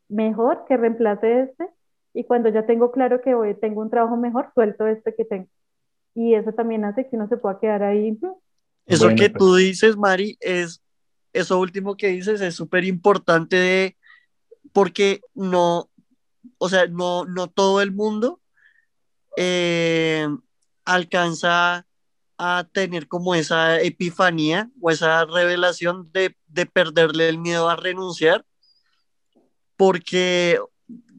mejor 0.08 0.64
que 0.68 0.76
reemplace 0.76 1.42
este 1.42 1.68
y 2.14 2.24
cuando 2.24 2.48
ya 2.48 2.66
tengo 2.66 2.92
claro 2.92 3.20
que 3.20 3.34
hoy 3.34 3.54
tengo 3.54 3.82
un 3.82 3.90
trabajo 3.90 4.16
mejor, 4.16 4.50
suelto 4.54 4.86
este 4.86 5.14
que 5.14 5.24
tengo. 5.24 5.48
Y 6.14 6.34
eso 6.34 6.52
también 6.52 6.84
hace 6.84 7.08
que 7.08 7.16
uno 7.16 7.28
se 7.28 7.36
pueda 7.36 7.60
quedar 7.60 7.82
ahí. 7.82 8.18
Eso 8.86 9.08
que 9.14 9.28
tú 9.28 9.50
pues. 9.50 9.62
dices, 9.62 9.96
Mari, 9.96 10.38
es 10.40 10.82
eso 11.34 11.60
último 11.60 11.96
que 11.96 12.08
dices 12.08 12.40
es 12.40 12.54
súper 12.54 12.84
importante 12.84 13.56
de, 13.56 13.96
porque 14.72 15.20
no, 15.34 15.90
o 16.58 16.68
sea, 16.68 16.86
no, 16.86 17.26
no 17.26 17.48
todo 17.48 17.82
el 17.82 17.92
mundo 17.92 18.40
eh, 19.36 20.26
alcanza 20.86 21.86
a 22.38 22.66
tener 22.72 23.08
como 23.08 23.34
esa 23.34 23.80
epifanía 23.80 24.70
o 24.80 24.90
esa 24.90 25.24
revelación 25.26 26.10
de, 26.12 26.34
perderle 26.72 27.28
el 27.28 27.38
miedo 27.38 27.68
a 27.68 27.76
renunciar, 27.76 28.44
porque 29.76 30.58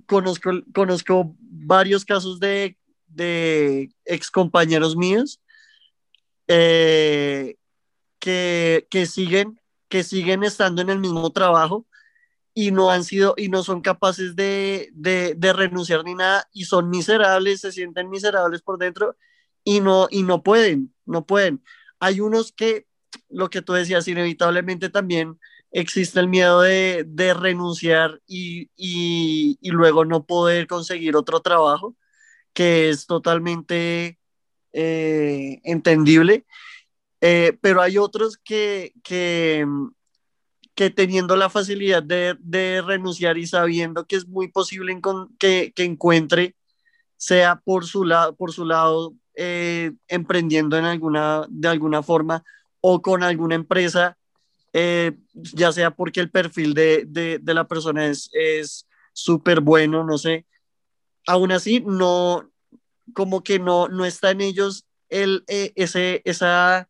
conozco, 0.06 0.52
conozco 0.74 1.36
varios 1.40 2.06
casos 2.06 2.40
de, 2.40 2.78
de 3.08 3.92
ex 4.06 4.32
compañeros 4.32 4.96
míos 4.96 5.42
eh, 6.48 7.56
que, 8.20 8.88
que 8.90 9.06
siguen 9.06 9.60
que 9.88 10.04
siguen 10.04 10.44
estando 10.44 10.82
en 10.82 10.90
el 10.90 11.00
mismo 11.00 11.32
trabajo 11.32 11.86
y 12.54 12.72
no 12.72 12.90
han 12.90 13.04
sido 13.04 13.36
y 13.38 13.50
no 13.50 13.64
son 13.64 13.82
capaces 13.82 14.36
de, 14.36 14.90
de, 14.94 15.54
renunciar 15.54 16.04
ni 16.04 16.16
nada 16.16 16.48
y 16.52 16.66
son 16.66 16.90
miserables, 16.90 17.62
se 17.62 17.72
sienten 17.72 18.10
miserables 18.10 18.62
por 18.62 18.80
dentro 18.80 19.16
y 19.64 19.80
no, 19.80 20.08
y 20.10 20.24
no 20.24 20.42
pueden, 20.42 20.94
no 21.06 21.26
pueden. 21.26 21.64
Hay 22.00 22.20
unos 22.20 22.52
que, 22.52 22.88
lo 23.30 23.50
que 23.50 23.62
tú 23.62 23.74
decías, 23.74 24.08
inevitablemente 24.08 24.90
también 24.90 25.40
existe 25.72 26.20
el 26.20 26.28
miedo 26.28 26.62
de, 26.62 27.04
de 27.08 27.34
renunciar 27.34 28.22
y, 28.28 28.70
y, 28.76 29.58
y, 29.62 29.72
luego 29.72 30.06
no 30.06 30.26
poder 30.26 30.68
conseguir 30.68 31.16
otro 31.16 31.42
trabajo, 31.42 31.96
que 32.54 32.90
es 32.90 33.06
totalmente 33.08 34.20
eh, 34.74 35.60
entendible. 35.64 36.46
Eh, 37.22 37.58
pero 37.62 37.82
hay 37.82 37.98
otros 37.98 38.38
que, 38.38 38.94
que, 39.04 39.66
que 40.76 40.90
teniendo 40.92 41.36
la 41.36 41.50
facilidad 41.50 42.04
de, 42.04 42.38
de, 42.40 42.82
renunciar 42.84 43.38
y 43.38 43.48
sabiendo 43.48 44.06
que 44.06 44.18
es 44.18 44.28
muy 44.28 44.50
posible 44.50 45.00
que, 45.40 45.74
que, 45.76 45.84
encuentre, 45.84 46.56
sea 47.18 47.60
por 47.66 47.86
su, 47.86 48.06
lado 48.06 48.36
por 48.36 48.54
su 48.54 48.66
lado 48.66 49.16
eh, 49.36 49.94
emprendiendo 50.08 50.78
en 50.78 50.86
alguna, 50.86 51.48
de 51.50 51.68
alguna 51.68 52.04
forma 52.04 52.44
o 52.82 53.02
con 53.02 53.24
alguna 53.24 53.56
empresa, 53.56 54.18
eh, 54.80 55.18
ya 55.34 55.72
sea 55.72 55.90
porque 55.90 56.20
el 56.20 56.30
perfil 56.30 56.76
de, 56.76 57.06
de, 57.08 57.40
de 57.42 57.54
la 57.56 57.68
persona 57.68 58.06
es 58.06 58.30
súper 59.18 59.62
bueno, 59.62 60.04
no 60.04 60.20
sé. 60.20 60.46
Aún 61.26 61.52
así, 61.52 61.82
no, 61.82 62.52
como 63.14 63.42
que 63.44 63.58
no, 63.58 63.88
no 63.88 64.06
está 64.06 64.30
en 64.30 64.42
ellos 64.42 64.86
el, 65.10 65.44
eh, 65.48 65.74
ese, 65.76 66.22
esa, 66.24 66.88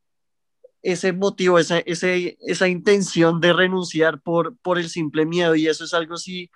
ese 0.81 1.13
motivo, 1.13 1.57
esa, 1.57 1.79
ese, 1.79 2.38
esa 2.41 2.67
intención 2.67 3.39
de 3.39 3.53
renunciar 3.53 4.21
por, 4.21 4.57
por 4.57 4.77
el 4.77 4.89
simple 4.89 5.25
miedo. 5.25 5.55
Y 5.55 5.67
eso 5.67 5.85
es 5.85 5.93
algo 5.93 6.17
sí, 6.17 6.51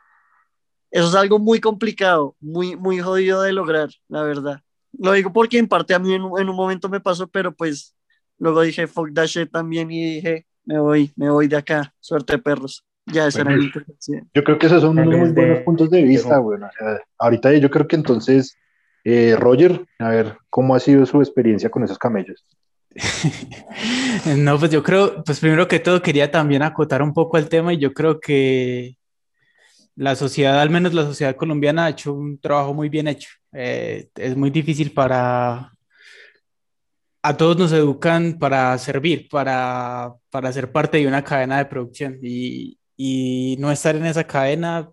eso 0.91 1.07
es 1.07 1.15
algo 1.15 1.39
muy 1.39 1.61
complicado, 1.61 2.36
muy, 2.41 2.75
muy 2.75 2.99
jodido 2.99 3.41
de 3.41 3.53
lograr, 3.53 3.89
la 4.09 4.23
verdad. 4.23 4.61
Lo 4.91 5.13
digo 5.13 5.32
porque 5.32 5.57
en 5.57 5.69
parte 5.69 5.93
a 5.93 5.99
mí 5.99 6.13
en, 6.13 6.23
en 6.23 6.49
un 6.49 6.55
momento 6.55 6.89
me 6.89 6.99
pasó, 6.99 7.29
pero 7.29 7.55
pues 7.55 7.95
luego 8.38 8.61
dije 8.61 8.88
fuck 8.88 9.13
that 9.13 9.27
shit 9.27 9.49
también 9.49 9.89
y 9.89 10.15
dije, 10.15 10.45
me 10.66 10.80
voy, 10.80 11.12
me 11.16 11.30
voy 11.30 11.47
de 11.47 11.57
acá, 11.57 11.93
suerte 11.99 12.34
de 12.34 12.39
perros. 12.39 12.86
Ya, 13.05 13.28
esa 13.28 13.39
Bueno, 13.39 13.51
era 13.51 13.59
mi 13.59 13.66
intervención. 13.66 14.30
Yo 14.34 14.43
creo 14.43 14.59
que 14.59 14.68
esos 14.68 14.82
son 14.82 14.99
Él 14.99 15.09
muy 15.09 15.32
buenos 15.32 15.59
puntos 15.59 15.89
de 15.89 16.03
vista, 16.03 16.39
bueno. 16.39 16.70
ahorita 17.18 17.53
yo 17.53 17.70
creo 17.70 17.88
que 17.88 17.95
entonces, 17.95 18.55
eh, 19.03 19.36
Roger, 19.38 19.86
a 19.99 20.09
ver, 20.09 20.38
¿cómo 20.49 20.76
ha 20.76 20.80
sido 20.80 21.05
su 21.05 21.20
experiencia 21.20 21.70
con 21.70 21.84
esos 21.84 21.97
camellos? 21.97 22.45
No, 24.38 24.59
pues 24.59 24.70
yo 24.70 24.84
creo, 24.84 25.24
pues 25.24 25.39
primero 25.39 25.68
que 25.68 25.80
todo 25.80 26.01
quería 26.01 26.30
también 26.30 26.62
acotar 26.62 27.01
un 27.01 27.14
poco 27.14 27.38
el 27.38 27.49
tema 27.49 27.74
y 27.74 27.80
yo 27.80 27.93
creo 27.93 28.20
que 28.20 28.97
la 29.95 30.16
sociedad, 30.16 30.59
al 30.59 30.70
menos 30.70 30.93
la 30.93 31.03
sociedad 31.03 31.36
colombiana, 31.36 31.86
ha 31.86 31.89
hecho 31.89 32.14
un 32.14 32.39
trabajo 32.39 32.74
muy 32.74 32.89
bien 32.89 33.07
hecho. 33.07 33.30
Eh, 33.53 34.09
es 34.16 34.36
muy 34.36 34.49
difícil 34.49 34.91
para... 34.91 35.72
A 37.24 37.38
todos 37.38 37.57
nos 37.57 37.72
educan 37.72 38.39
para 38.39 38.76
servir, 38.80 39.30
para, 39.30 40.13
para 40.32 40.51
ser 40.51 40.72
parte 40.72 40.97
de 40.97 41.07
una 41.07 41.24
cadena 41.24 41.59
de 41.59 41.65
producción 41.65 42.17
y, 42.24 42.80
y 42.97 43.57
no 43.59 43.72
estar 43.72 43.95
en 43.95 44.05
esa 44.07 44.24
cadena 44.26 44.91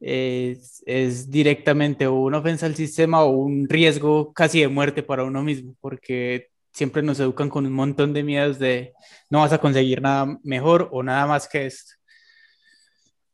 es, 0.00 0.82
es 0.86 1.30
directamente 1.30 2.06
una 2.06 2.38
ofensa 2.38 2.66
al 2.66 2.76
sistema 2.76 3.24
o 3.24 3.30
un 3.30 3.68
riesgo 3.68 4.32
casi 4.32 4.60
de 4.60 4.68
muerte 4.68 5.02
para 5.02 5.24
uno 5.24 5.42
mismo, 5.42 5.74
porque 5.80 6.48
siempre 6.72 7.02
nos 7.02 7.18
educan 7.20 7.48
con 7.48 7.66
un 7.66 7.72
montón 7.72 8.12
de 8.12 8.22
miedos 8.22 8.58
de 8.58 8.92
no 9.30 9.40
vas 9.40 9.52
a 9.52 9.58
conseguir 9.58 10.02
nada 10.02 10.38
mejor 10.44 10.88
o 10.92 11.02
nada 11.02 11.26
más 11.26 11.48
que 11.48 11.66
esto. 11.66 11.94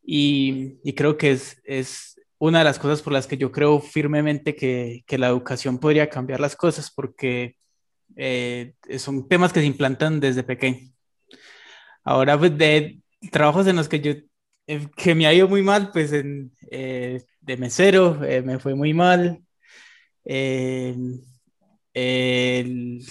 Y, 0.03 0.79
y 0.83 0.93
creo 0.93 1.17
que 1.17 1.31
es, 1.31 1.61
es 1.65 2.19
una 2.39 2.59
de 2.59 2.65
las 2.65 2.79
cosas 2.79 3.01
por 3.01 3.13
las 3.13 3.27
que 3.27 3.37
yo 3.37 3.51
creo 3.51 3.79
firmemente 3.79 4.55
que, 4.55 5.03
que 5.05 5.17
la 5.17 5.27
educación 5.27 5.77
podría 5.77 6.09
cambiar 6.09 6.39
las 6.39 6.55
cosas, 6.55 6.91
porque 6.91 7.55
eh, 8.21 8.75
son 8.99 9.27
temas 9.27 9.53
que 9.53 9.61
se 9.61 9.65
implantan 9.67 10.19
desde 10.19 10.43
pequeño. 10.43 10.91
Ahora, 12.03 12.37
pues, 12.37 12.57
de 12.57 12.99
trabajos 13.31 13.67
en 13.67 13.75
los 13.75 13.87
que 13.89 13.99
yo, 14.01 14.11
eh, 14.67 14.87
que 14.95 15.15
me 15.15 15.27
ha 15.27 15.33
ido 15.33 15.47
muy 15.47 15.61
mal, 15.61 15.91
pues, 15.91 16.11
en, 16.13 16.51
eh, 16.71 17.21
de 17.41 17.57
mesero, 17.57 18.23
eh, 18.23 18.41
me 18.41 18.59
fue 18.59 18.75
muy 18.75 18.93
mal. 18.93 19.41
Eh, 20.25 20.95
el- 21.93 23.01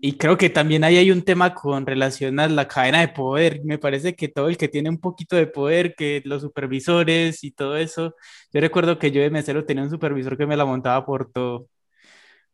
y 0.00 0.16
creo 0.18 0.36
que 0.38 0.50
también 0.50 0.84
ahí 0.84 0.96
hay 0.98 1.10
un 1.10 1.22
tema 1.24 1.54
con 1.54 1.86
relación 1.86 2.40
a 2.40 2.48
la 2.48 2.68
cadena 2.68 3.00
de 3.00 3.08
poder. 3.08 3.62
Me 3.64 3.78
parece 3.78 4.14
que 4.16 4.28
todo 4.28 4.48
el 4.48 4.56
que 4.58 4.68
tiene 4.68 4.90
un 4.90 5.00
poquito 5.00 5.36
de 5.36 5.46
poder, 5.46 5.94
que 5.96 6.22
los 6.24 6.42
supervisores 6.42 7.44
y 7.44 7.52
todo 7.52 7.76
eso. 7.76 8.14
Yo 8.52 8.60
recuerdo 8.60 8.98
que 8.98 9.10
yo 9.12 9.22
de 9.22 9.30
mesero 9.30 9.64
tenía 9.66 9.84
un 9.84 9.90
supervisor 9.90 10.36
que 10.38 10.46
me 10.46 10.56
la 10.56 10.64
montaba 10.66 11.04
por 11.06 11.32
todo. 11.32 11.68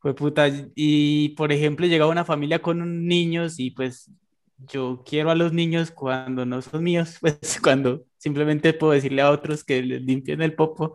Fue 0.02 0.14
puta. 0.14 0.48
Y 0.74 1.30
por 1.30 1.52
ejemplo, 1.52 1.86
llegaba 1.86 2.10
una 2.10 2.24
familia 2.24 2.60
con 2.60 3.06
niños 3.06 3.60
y 3.60 3.70
pues 3.70 4.10
yo 4.58 5.02
quiero 5.06 5.30
a 5.30 5.34
los 5.36 5.52
niños 5.52 5.90
cuando 5.92 6.44
no 6.44 6.60
son 6.60 6.82
míos, 6.82 7.18
pues 7.20 7.60
cuando 7.62 8.04
simplemente 8.18 8.72
puedo 8.74 8.92
decirle 8.92 9.22
a 9.22 9.30
otros 9.30 9.64
que 9.64 9.82
les 9.82 10.02
limpien 10.02 10.42
el 10.42 10.54
popo. 10.54 10.94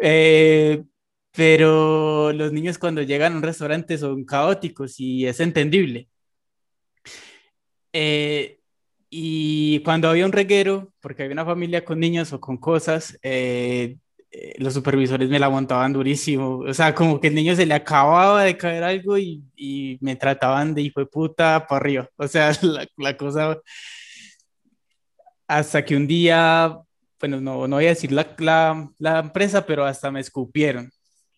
Eh, 0.00 0.82
pero 1.32 2.32
los 2.32 2.52
niños 2.52 2.78
cuando 2.78 3.02
llegan 3.02 3.34
a 3.34 3.36
un 3.36 3.42
restaurante 3.42 3.98
son 3.98 4.24
caóticos 4.24 5.00
y 5.00 5.26
es 5.26 5.40
entendible. 5.40 6.08
Eh, 7.92 8.60
y 9.10 9.80
cuando 9.80 10.08
había 10.08 10.26
un 10.26 10.32
reguero, 10.32 10.92
porque 11.00 11.22
había 11.22 11.34
una 11.34 11.44
familia 11.44 11.84
con 11.84 12.00
niños 12.00 12.32
o 12.32 12.40
con 12.40 12.56
cosas, 12.56 13.18
eh, 13.22 13.96
eh, 14.36 14.54
los 14.58 14.74
supervisores 14.74 15.28
me 15.30 15.38
la 15.38 15.48
montaban 15.48 15.92
durísimo. 15.92 16.58
O 16.58 16.74
sea, 16.74 16.92
como 16.92 17.20
que 17.20 17.28
el 17.28 17.34
niño 17.36 17.54
se 17.54 17.66
le 17.66 17.74
acababa 17.74 18.42
de 18.42 18.56
caer 18.56 18.82
algo 18.82 19.16
y, 19.16 19.40
y 19.54 19.96
me 20.00 20.16
trataban 20.16 20.74
de 20.74 20.82
hijo 20.82 20.98
de 21.00 21.06
puta 21.06 21.66
para 21.68 21.78
arriba. 21.80 22.08
O 22.16 22.26
sea, 22.26 22.50
la, 22.62 22.84
la 22.96 23.16
cosa 23.16 23.56
hasta 25.46 25.84
que 25.84 25.96
un 25.96 26.06
día, 26.06 26.76
bueno, 27.20 27.40
no, 27.40 27.68
no 27.68 27.76
voy 27.76 27.86
a 27.86 27.90
decir 27.90 28.12
la, 28.12 28.26
la, 28.38 28.88
la 28.98 29.18
empresa, 29.20 29.64
pero 29.64 29.84
hasta 29.84 30.10
me 30.10 30.20
escupieron. 30.20 30.90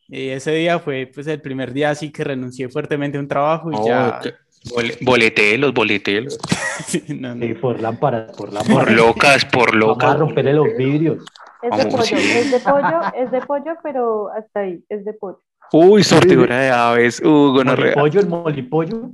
Y 0.09 0.29
ese 0.29 0.53
día 0.55 0.79
fue 0.79 1.11
pues 1.13 1.27
el 1.27 1.41
primer 1.41 1.73
día 1.73 1.91
así 1.91 2.11
que 2.13 2.23
renuncié 2.23 2.69
fuertemente 2.69 3.19
a 3.19 3.21
un 3.21 3.29
trabajo 3.29 3.73
y 3.73 3.75
Oh, 3.77 3.87
ya... 3.87 4.21
que- 4.23 4.35
bole- 4.73 4.97
boletelos, 5.03 5.75
boletelos. 5.75 6.39
no, 7.09 7.35
no. 7.35 7.45
Sí, 7.47 7.55
por 7.55 7.81
lámparas, 7.81 8.29
por 8.37 8.51
Por 8.51 8.53
lámparas. 8.53 8.95
locas, 8.95 9.45
por 9.47 9.73
Vamos 9.73 9.75
a 9.75 10.07
locas. 10.07 10.19
romperle 10.21 10.53
los 10.55 10.69
vidrios. 10.79 11.25
Es 11.63 11.77
de 11.77 11.87
pollo, 11.91 12.05
sí. 12.05 12.15
es 12.15 12.51
de 12.51 12.61
pollo, 12.61 13.01
es 13.17 13.31
de 13.31 13.41
pollo, 13.43 13.77
pero 13.83 14.29
hasta 14.31 14.61
ahí, 14.61 14.85
es 14.89 15.05
de 15.05 15.13
pollo. 15.15 15.43
Uy, 15.73 16.05
sortidora 16.05 16.61
de 16.61 16.71
aves. 16.71 17.21
Uh, 17.21 17.53
gonorrea. 17.53 17.95
Molipollo, 17.97 18.21
el 18.21 18.29
molipollo. 18.29 19.11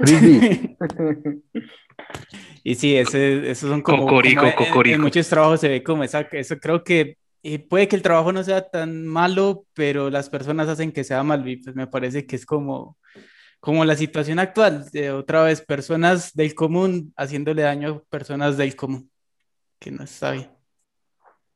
Y 2.66 2.74
sí, 2.76 2.96
ese, 2.96 3.50
esos 3.50 3.68
son 3.68 3.82
como, 3.82 4.04
Cocorico, 4.06 4.40
como 4.40 4.52
en- 4.52 4.58
en, 4.58 4.68
cocorico. 4.68 5.02
muchos 5.02 5.28
trabajos 5.28 5.60
se 5.60 5.68
ve 5.68 5.82
como 5.82 6.02
esa, 6.02 6.20
eso 6.32 6.58
creo 6.58 6.82
que 6.82 7.18
eh, 7.42 7.58
puede 7.58 7.88
que 7.88 7.96
el 7.96 8.00
trabajo 8.02 8.32
no 8.32 8.42
sea 8.42 8.66
tan 8.70 9.06
malo, 9.06 9.66
pero 9.74 10.08
las 10.08 10.30
personas 10.30 10.66
hacen 10.68 10.90
que 10.90 11.04
sea 11.04 11.22
malo 11.22 11.46
y 11.48 11.56
pues 11.58 11.76
me 11.76 11.86
parece 11.86 12.26
que 12.26 12.36
es 12.36 12.46
como, 12.46 12.96
como 13.60 13.84
la 13.84 13.96
situación 13.96 14.38
actual, 14.38 14.86
de 14.92 15.10
otra 15.12 15.42
vez 15.42 15.60
personas 15.60 16.32
del 16.32 16.54
común 16.54 17.12
haciéndole 17.18 17.60
daño 17.62 17.88
a 17.90 18.02
personas 18.10 18.56
del 18.56 18.74
común, 18.76 19.10
que 19.78 19.90
no 19.90 20.04
está 20.04 20.30
bien. 20.30 20.48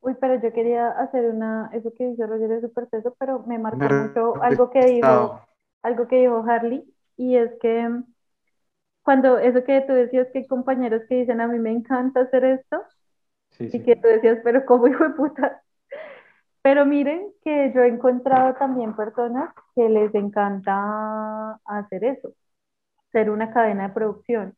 Uy, 0.00 0.14
pero 0.20 0.40
yo 0.40 0.52
quería 0.52 0.90
hacer 0.90 1.26
una, 1.26 1.70
eso 1.72 1.92
que 1.96 2.06
dice 2.06 2.26
Roger 2.26 2.52
es 2.52 2.62
súper 2.62 2.86
teso, 2.88 3.14
pero 3.18 3.40
me 3.40 3.58
marcó 3.58 3.78
Pero- 3.80 4.06
mucho 4.08 4.42
algo 4.42 4.70
que 4.70 4.84
dijo, 4.86 5.40
algo 5.82 6.06
que 6.08 6.16
dijo 6.16 6.44
Harley, 6.48 6.84
y 7.16 7.36
es 7.36 7.50
que 7.60 7.88
cuando 9.02 9.38
eso 9.38 9.64
que 9.64 9.80
tú 9.82 9.92
decías 9.92 10.28
que 10.32 10.38
hay 10.40 10.46
compañeros 10.46 11.02
que 11.08 11.16
dicen 11.16 11.40
a 11.40 11.48
mí 11.48 11.58
me 11.58 11.70
encanta 11.72 12.20
hacer 12.20 12.44
esto, 12.44 12.82
Sí, 13.50 13.66
y 13.66 13.70
sí. 13.70 13.84
que 13.84 13.96
tú 13.96 14.08
decías, 14.08 14.38
pero 14.44 14.64
¿cómo 14.66 14.86
hijo 14.88 15.04
de 15.04 15.10
puta? 15.10 15.62
Pero 16.62 16.84
miren 16.86 17.32
que 17.42 17.72
yo 17.74 17.82
he 17.82 17.88
encontrado 17.88 18.54
también 18.54 18.94
personas 18.94 19.54
que 19.74 19.88
les 19.88 20.14
encanta 20.14 21.54
hacer 21.64 22.04
eso, 22.04 22.34
ser 23.12 23.30
una 23.30 23.52
cadena 23.52 23.88
de 23.88 23.94
producción. 23.94 24.56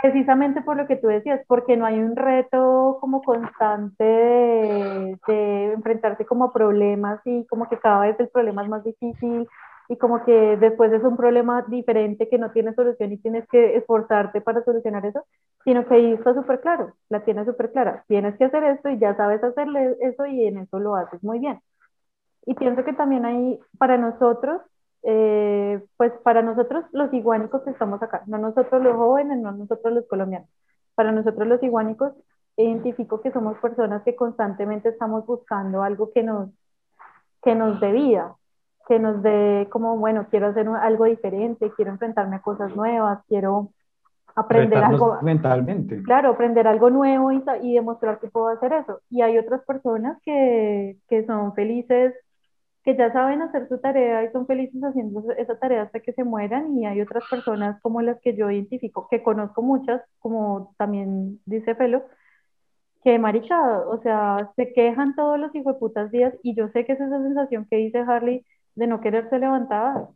Precisamente 0.00 0.62
por 0.62 0.76
lo 0.76 0.86
que 0.86 0.96
tú 0.96 1.06
decías, 1.08 1.40
porque 1.46 1.76
no 1.76 1.84
hay 1.84 1.98
un 2.00 2.16
reto 2.16 2.96
como 3.00 3.22
constante 3.22 4.02
de, 4.02 5.18
de 5.26 5.72
enfrentarse 5.74 6.24
como 6.24 6.44
a 6.46 6.52
problemas 6.52 7.20
y 7.26 7.46
como 7.46 7.68
que 7.68 7.78
cada 7.78 8.00
vez 8.00 8.18
el 8.18 8.28
problema 8.30 8.62
es 8.62 8.68
más 8.70 8.84
difícil 8.84 9.46
y 9.88 9.96
como 9.98 10.24
que 10.24 10.56
después 10.56 10.90
es 10.92 11.02
un 11.04 11.16
problema 11.16 11.62
diferente 11.68 12.28
que 12.28 12.38
no 12.38 12.50
tiene 12.52 12.72
solución 12.74 13.12
y 13.12 13.18
tienes 13.18 13.46
que 13.48 13.76
esforzarte 13.76 14.40
para 14.40 14.64
solucionar 14.64 15.04
eso, 15.04 15.24
sino 15.64 15.86
que 15.86 15.94
ahí 15.94 16.12
está 16.14 16.32
súper 16.34 16.60
claro, 16.60 16.94
la 17.10 17.22
tienes 17.24 17.46
súper 17.46 17.70
clara, 17.70 18.04
tienes 18.08 18.36
que 18.38 18.44
hacer 18.44 18.64
esto 18.64 18.88
y 18.88 18.98
ya 18.98 19.14
sabes 19.16 19.44
hacerle 19.44 19.96
eso 20.00 20.24
y 20.26 20.46
en 20.46 20.58
eso 20.58 20.78
lo 20.80 20.96
haces 20.96 21.22
muy 21.22 21.38
bien. 21.38 21.60
Y 22.46 22.54
pienso 22.54 22.84
que 22.84 22.92
también 22.92 23.24
hay 23.24 23.60
para 23.78 23.98
nosotros, 23.98 24.62
eh, 25.02 25.82
pues 25.96 26.12
para 26.22 26.42
nosotros 26.42 26.84
los 26.92 27.12
iguánicos 27.12 27.62
que 27.62 27.70
estamos 27.70 28.02
acá, 28.02 28.22
no 28.26 28.38
nosotros 28.38 28.82
los 28.82 28.96
jóvenes, 28.96 29.38
no 29.38 29.52
nosotros 29.52 29.92
los 29.92 30.06
colombianos, 30.06 30.48
para 30.94 31.12
nosotros 31.12 31.46
los 31.48 31.62
iguánicos, 31.62 32.12
identifico 32.56 33.20
que 33.20 33.32
somos 33.32 33.58
personas 33.58 34.02
que 34.02 34.14
constantemente 34.14 34.90
estamos 34.90 35.26
buscando 35.26 35.82
algo 35.82 36.12
que 36.12 36.22
nos, 36.22 36.50
que 37.42 37.54
nos 37.54 37.80
dé 37.80 37.92
vida, 37.92 38.36
que 38.86 38.98
nos 38.98 39.22
dé 39.22 39.68
como, 39.70 39.96
bueno, 39.96 40.26
quiero 40.30 40.48
hacer 40.48 40.68
algo 40.68 41.06
diferente, 41.06 41.72
quiero 41.76 41.92
enfrentarme 41.92 42.36
a 42.36 42.42
cosas 42.42 42.74
nuevas, 42.76 43.20
quiero 43.26 43.70
aprender 44.34 44.78
Retarnos 44.78 45.02
algo, 45.02 45.22
mentalmente. 45.22 46.02
claro, 46.02 46.30
aprender 46.30 46.66
algo 46.66 46.90
nuevo 46.90 47.32
y, 47.32 47.42
y 47.62 47.74
demostrar 47.74 48.18
que 48.18 48.28
puedo 48.28 48.48
hacer 48.48 48.72
eso. 48.72 49.00
Y 49.10 49.22
hay 49.22 49.38
otras 49.38 49.62
personas 49.64 50.18
que, 50.22 50.96
que 51.08 51.24
son 51.26 51.54
felices, 51.54 52.14
que 52.84 52.96
ya 52.96 53.12
saben 53.12 53.42
hacer 53.42 53.68
su 53.68 53.78
tarea 53.80 54.24
y 54.24 54.32
son 54.32 54.46
felices 54.46 54.82
haciendo 54.82 55.24
esa 55.38 55.58
tarea 55.58 55.82
hasta 55.82 56.00
que 56.00 56.12
se 56.12 56.24
mueran. 56.24 56.78
Y 56.78 56.86
hay 56.86 57.00
otras 57.00 57.24
personas 57.30 57.80
como 57.82 58.02
las 58.02 58.20
que 58.20 58.36
yo 58.36 58.50
identifico, 58.50 59.08
que 59.10 59.22
conozco 59.22 59.62
muchas, 59.62 60.02
como 60.18 60.74
también 60.78 61.40
dice 61.46 61.74
Felo, 61.76 62.04
que 63.04 63.18
marica, 63.18 63.80
o 63.88 64.00
sea, 64.02 64.52
se 64.56 64.72
quejan 64.72 65.14
todos 65.16 65.38
los 65.38 65.54
hijueputas 65.54 66.10
días 66.12 66.34
y 66.42 66.54
yo 66.54 66.68
sé 66.68 66.84
que 66.84 66.92
es 66.92 67.00
esa 67.00 67.22
sensación 67.22 67.66
que 67.68 67.76
dice 67.76 67.98
Harley 68.00 68.46
de 68.76 68.86
no 68.86 69.00
quererse 69.00 69.38
levantar, 69.38 70.08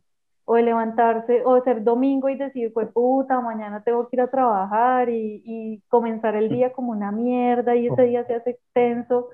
o 0.45 0.55
de 0.55 0.63
levantarse, 0.63 1.43
o 1.45 1.55
de 1.55 1.61
ser 1.63 1.83
domingo 1.83 2.29
y 2.29 2.37
decir, 2.37 2.71
pues 2.73 2.89
puta, 2.93 3.41
mañana 3.41 3.83
tengo 3.83 4.07
que 4.07 4.15
ir 4.15 4.21
a 4.21 4.31
trabajar 4.31 5.09
y, 5.09 5.41
y 5.45 5.81
comenzar 5.89 6.35
el 6.35 6.49
día 6.49 6.71
como 6.73 6.91
una 6.93 7.11
mierda 7.11 7.75
y 7.75 7.87
ese 7.87 8.03
día 8.03 8.25
se 8.25 8.35
hace 8.35 8.51
extenso, 8.51 9.29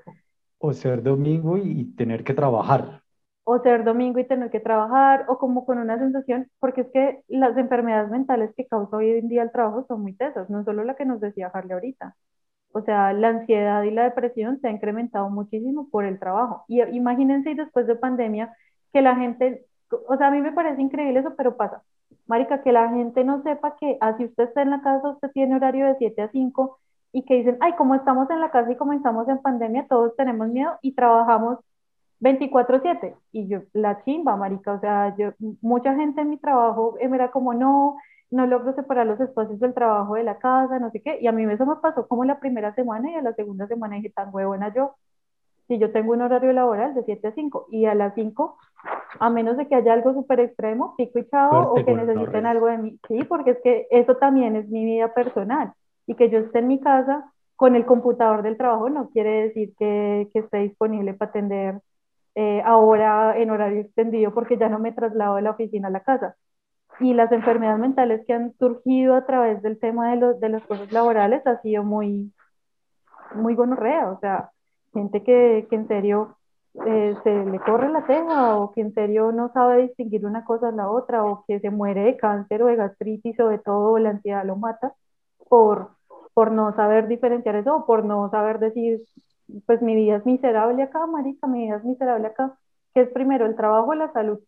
O 0.58 0.72
ser 0.72 1.02
domingo 1.02 1.56
y 1.58 1.94
tener 1.94 2.24
que 2.24 2.34
trabajar. 2.34 3.03
O 3.44 3.58
ser 3.60 3.84
domingo 3.84 4.18
y 4.18 4.26
tener 4.26 4.50
que 4.50 4.60
trabajar, 4.60 5.26
o 5.28 5.38
como 5.38 5.66
con 5.66 5.78
una 5.78 5.98
sensación, 5.98 6.50
porque 6.60 6.82
es 6.82 6.88
que 6.92 7.22
las 7.28 7.56
enfermedades 7.56 8.10
mentales 8.10 8.52
que 8.56 8.66
causa 8.66 8.96
hoy 8.96 9.10
en 9.10 9.28
día 9.28 9.42
el 9.42 9.52
trabajo 9.52 9.84
son 9.86 10.02
muy 10.02 10.14
tesas, 10.14 10.48
no 10.50 10.64
solo 10.64 10.84
la 10.84 10.96
que 10.96 11.04
nos 11.04 11.20
decía 11.20 11.50
Harley 11.52 11.72
ahorita. 11.72 12.16
O 12.72 12.82
sea, 12.82 13.12
la 13.12 13.28
ansiedad 13.28 13.82
y 13.84 13.90
la 13.92 14.04
depresión 14.04 14.60
se 14.60 14.68
ha 14.68 14.70
incrementado 14.72 15.30
muchísimo 15.30 15.88
por 15.90 16.04
el 16.04 16.18
trabajo. 16.18 16.64
Y 16.68 16.82
imagínense 16.82 17.50
y 17.50 17.54
después 17.54 17.86
de 17.86 17.96
pandemia 17.96 18.54
que 18.92 19.02
la 19.02 19.16
gente, 19.16 19.66
o 20.08 20.16
sea, 20.16 20.28
a 20.28 20.30
mí 20.30 20.40
me 20.40 20.52
parece 20.52 20.82
increíble 20.82 21.20
eso, 21.20 21.34
pero 21.36 21.56
pasa. 21.56 21.82
Marica, 22.26 22.62
que 22.62 22.72
la 22.72 22.88
gente 22.90 23.24
no 23.24 23.42
sepa 23.42 23.76
que 23.76 23.98
así 24.00 24.24
usted 24.24 24.44
está 24.44 24.62
en 24.62 24.70
la 24.70 24.82
casa, 24.82 25.10
usted 25.10 25.30
tiene 25.32 25.56
horario 25.56 25.86
de 25.86 25.96
7 25.98 26.22
a 26.22 26.30
5 26.30 26.78
y 27.12 27.24
que 27.24 27.34
dicen, 27.34 27.58
ay, 27.60 27.74
como 27.74 27.94
estamos 27.94 28.28
en 28.30 28.40
la 28.40 28.50
casa 28.50 28.72
y 28.72 28.76
como 28.76 28.92
estamos 28.92 29.28
en 29.28 29.38
pandemia, 29.40 29.86
todos 29.88 30.16
tenemos 30.16 30.48
miedo 30.48 30.72
y 30.82 30.94
trabajamos 30.94 31.58
24/7. 32.20 33.16
Y 33.32 33.48
yo, 33.48 33.60
la 33.72 34.02
chimba, 34.04 34.36
marica, 34.36 34.72
o 34.72 34.80
sea, 34.80 35.14
yo, 35.16 35.32
mucha 35.60 35.94
gente 35.94 36.20
en 36.20 36.30
mi 36.30 36.38
trabajo 36.38 36.96
eh, 37.00 37.10
era 37.12 37.30
como, 37.30 37.54
no, 37.54 37.96
no 38.30 38.46
logro 38.46 38.74
separar 38.74 39.06
los 39.06 39.20
espacios 39.20 39.60
del 39.60 39.74
trabajo 39.74 40.14
de 40.14 40.24
la 40.24 40.38
casa, 40.38 40.78
no 40.78 40.90
sé 40.90 41.00
qué. 41.00 41.18
Y 41.20 41.26
a 41.26 41.32
mí 41.32 41.44
eso 41.44 41.66
me 41.66 41.76
pasó 41.76 42.06
como 42.08 42.24
la 42.24 42.40
primera 42.40 42.74
semana 42.74 43.10
y 43.10 43.14
a 43.14 43.22
la 43.22 43.34
segunda 43.34 43.66
semana 43.66 43.96
dije, 43.96 44.10
tan 44.10 44.34
huevona 44.34 44.72
yo. 44.74 44.94
Si 45.68 45.78
yo 45.78 45.92
tengo 45.92 46.12
un 46.12 46.20
horario 46.20 46.52
laboral 46.52 46.94
de 46.94 47.04
7 47.04 47.28
a 47.28 47.32
5 47.32 47.68
y 47.70 47.86
a 47.86 47.94
las 47.94 48.14
5, 48.14 48.58
a 49.18 49.30
menos 49.30 49.56
de 49.56 49.66
que 49.66 49.74
haya 49.74 49.94
algo 49.94 50.12
súper 50.12 50.40
extremo, 50.40 50.94
pico 50.96 51.18
y 51.18 51.26
chao, 51.28 51.72
o 51.72 51.74
que 51.76 51.94
necesiten 51.94 52.44
algo 52.44 52.66
de 52.66 52.78
mí. 52.78 52.98
Sí, 53.08 53.24
porque 53.24 53.52
es 53.52 53.58
que 53.62 53.86
eso 53.90 54.16
también 54.16 54.56
es 54.56 54.68
mi 54.68 54.84
vida 54.84 55.14
personal. 55.14 55.72
Y 56.06 56.16
que 56.16 56.28
yo 56.28 56.38
esté 56.40 56.58
en 56.58 56.68
mi 56.68 56.80
casa 56.80 57.32
con 57.56 57.76
el 57.76 57.86
computador 57.86 58.42
del 58.42 58.58
trabajo 58.58 58.90
no 58.90 59.08
quiere 59.10 59.44
decir 59.44 59.74
que, 59.78 60.28
que 60.32 60.40
esté 60.40 60.58
disponible 60.58 61.14
para 61.14 61.30
atender 61.30 61.80
eh, 62.34 62.62
ahora 62.64 63.38
en 63.38 63.50
horario 63.50 63.80
extendido 63.82 64.32
porque 64.34 64.58
ya 64.58 64.68
no 64.68 64.78
me 64.78 64.92
traslado 64.92 65.36
de 65.36 65.42
la 65.42 65.52
oficina 65.52 65.88
a 65.88 65.90
la 65.90 66.00
casa. 66.00 66.36
Y 67.00 67.14
las 67.14 67.32
enfermedades 67.32 67.80
mentales 67.80 68.24
que 68.26 68.34
han 68.34 68.54
surgido 68.58 69.14
a 69.16 69.26
través 69.26 69.62
del 69.62 69.78
tema 69.80 70.10
de 70.10 70.16
los, 70.16 70.40
de 70.40 70.48
las 70.48 70.62
cosas 70.64 70.92
laborales 70.92 71.46
ha 71.46 71.60
sido 71.60 71.82
muy, 71.84 72.32
muy 73.34 73.54
gonorrea, 73.54 74.10
o 74.12 74.20
sea, 74.20 74.50
gente 74.92 75.22
que, 75.24 75.66
que 75.68 75.76
en 75.76 75.88
serio 75.88 76.36
eh, 76.86 77.16
se 77.22 77.44
le 77.44 77.60
corre 77.60 77.88
la 77.88 78.04
teja 78.06 78.56
o 78.56 78.72
que 78.72 78.80
en 78.80 78.92
serio 78.94 79.30
no 79.32 79.52
sabe 79.52 79.82
distinguir 79.82 80.26
una 80.26 80.44
cosa 80.44 80.70
de 80.70 80.76
la 80.76 80.90
otra 80.90 81.24
o 81.24 81.44
que 81.46 81.60
se 81.60 81.70
muere 81.70 82.02
de 82.02 82.16
cáncer 82.16 82.62
o 82.62 82.66
de 82.66 82.76
gastritis 82.76 83.38
o 83.40 83.48
de 83.48 83.58
todo, 83.58 83.98
la 83.98 84.10
ansiedad 84.10 84.44
lo 84.44 84.56
mata 84.56 84.92
por, 85.48 85.90
por 86.34 86.50
no 86.50 86.74
saber 86.74 87.06
diferenciar 87.08 87.56
eso 87.56 87.76
o 87.76 87.86
por 87.86 88.04
no 88.04 88.28
saber 88.30 88.58
decir, 88.58 89.02
pues 89.66 89.82
mi 89.82 89.94
vida 89.94 90.16
es 90.16 90.26
miserable 90.26 90.82
acá, 90.82 91.06
marica, 91.06 91.46
mi 91.46 91.64
vida 91.64 91.76
es 91.76 91.84
miserable 91.84 92.28
acá, 92.28 92.56
que 92.94 93.02
es 93.02 93.08
primero 93.10 93.46
el 93.46 93.56
trabajo 93.56 93.90
o 93.90 93.94
la 93.94 94.12
salud. 94.12 94.40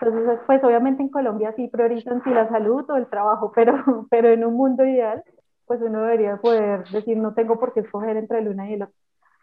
Entonces, 0.00 0.40
pues 0.46 0.62
obviamente 0.62 1.02
en 1.02 1.08
Colombia 1.08 1.54
sí 1.56 1.68
priorizan 1.68 2.22
si 2.22 2.30
la 2.30 2.48
salud 2.48 2.84
o 2.88 2.96
el 2.96 3.06
trabajo, 3.06 3.52
pero, 3.54 4.06
pero 4.10 4.28
en 4.28 4.44
un 4.44 4.54
mundo 4.54 4.84
ideal, 4.84 5.22
pues 5.66 5.80
uno 5.82 6.02
debería 6.02 6.36
poder 6.36 6.84
decir, 6.90 7.16
no 7.16 7.34
tengo 7.34 7.58
por 7.58 7.72
qué 7.72 7.80
escoger 7.80 8.16
entre 8.16 8.38
el 8.38 8.48
una 8.48 8.68
y 8.68 8.74
el 8.74 8.82
otro. 8.82 8.94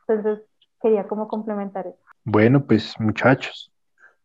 Entonces, 0.07 0.45
quería 0.81 1.07
como 1.07 1.27
complementar 1.27 1.87
eso. 1.87 1.97
Bueno, 2.23 2.65
pues 2.65 2.97
muchachos, 2.99 3.71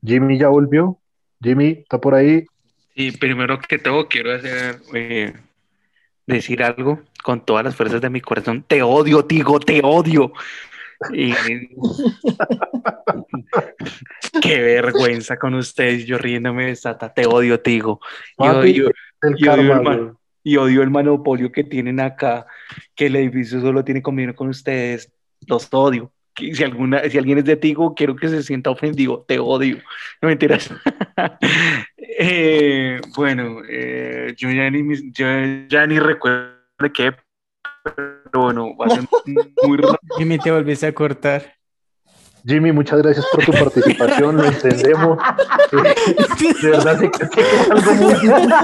Jimmy 0.04 0.38
ya 0.38 0.48
volvió. 0.48 0.98
Jimmy, 1.40 1.80
¿está 1.82 2.00
por 2.00 2.14
ahí? 2.14 2.46
Y 2.94 3.16
primero 3.16 3.58
que 3.60 3.78
todo 3.78 4.08
quiero 4.08 4.32
hacer 4.34 4.80
eh, 4.92 5.32
decir 6.28 6.62
algo 6.62 7.00
con 7.24 7.44
todas 7.44 7.64
las 7.64 7.74
fuerzas 7.74 8.00
de 8.00 8.10
mi 8.10 8.20
corazón. 8.20 8.64
Te 8.66 8.82
odio, 8.82 9.24
Tigo, 9.24 9.58
te 9.60 9.80
odio. 9.82 10.32
Y- 11.12 11.32
Qué 14.42 14.60
vergüenza 14.60 15.36
con 15.38 15.54
ustedes, 15.54 16.06
yo 16.06 16.18
riéndome 16.18 16.66
de 16.66 16.76
Sata. 16.76 17.12
Te 17.12 17.26
odio, 17.26 17.60
Tigo. 17.60 18.00
Y 18.32 18.36
Papi, 18.36 18.58
odio, 18.58 18.90
El 19.22 19.34
y 19.38 19.48
odio 19.48 19.60
el 19.62 19.68
karma, 19.68 19.82
man- 19.82 19.98
güey. 20.04 20.10
y 20.44 20.56
odio 20.56 20.82
el 20.82 20.90
monopolio 20.90 21.50
que 21.52 21.64
tienen 21.64 22.00
acá, 22.00 22.46
que 22.94 23.06
el 23.06 23.16
edificio 23.16 23.60
solo 23.60 23.84
tiene 23.84 24.02
convenio 24.02 24.34
con 24.34 24.48
ustedes. 24.48 25.12
Los 25.46 25.68
odio. 25.72 26.12
Si, 26.36 26.62
alguna, 26.62 27.02
si 27.08 27.18
alguien 27.18 27.38
es 27.38 27.44
de 27.44 27.56
Tigo, 27.56 27.94
quiero 27.94 28.14
que 28.14 28.28
se 28.28 28.42
sienta 28.44 28.70
ofendido. 28.70 29.24
Te 29.26 29.38
odio. 29.40 29.78
No 30.22 30.28
mentiras. 30.28 30.70
Eh, 31.98 33.00
bueno, 33.16 33.62
eh, 33.68 34.34
yo, 34.36 34.50
ya 34.50 34.70
ni, 34.70 35.12
yo 35.12 35.26
ya 35.68 35.86
ni 35.86 35.98
recuerdo 35.98 36.52
de 36.78 36.92
qué, 36.92 37.12
pero 37.82 38.22
bueno, 38.34 38.76
va 38.76 38.86
a 38.86 38.90
ser 38.90 39.04
muy 39.62 39.78
rápido. 39.78 39.98
Jimmy, 40.16 40.38
te 40.38 40.50
volviste 40.50 40.86
a 40.86 40.94
cortar. 40.94 41.54
Jimmy, 42.46 42.70
muchas 42.72 43.02
gracias 43.02 43.26
por 43.32 43.44
tu 43.44 43.52
participación, 43.52 44.36
lo 44.36 44.44
entendemos. 44.44 45.18
De 46.62 46.70
verdad, 46.70 46.98
sé 46.98 47.10
que 47.10 47.18
sé 47.18 47.30
que 47.30 47.40
es 47.40 47.70
algo 47.70 47.94
muy 47.94 48.14
difícil. 48.14 48.54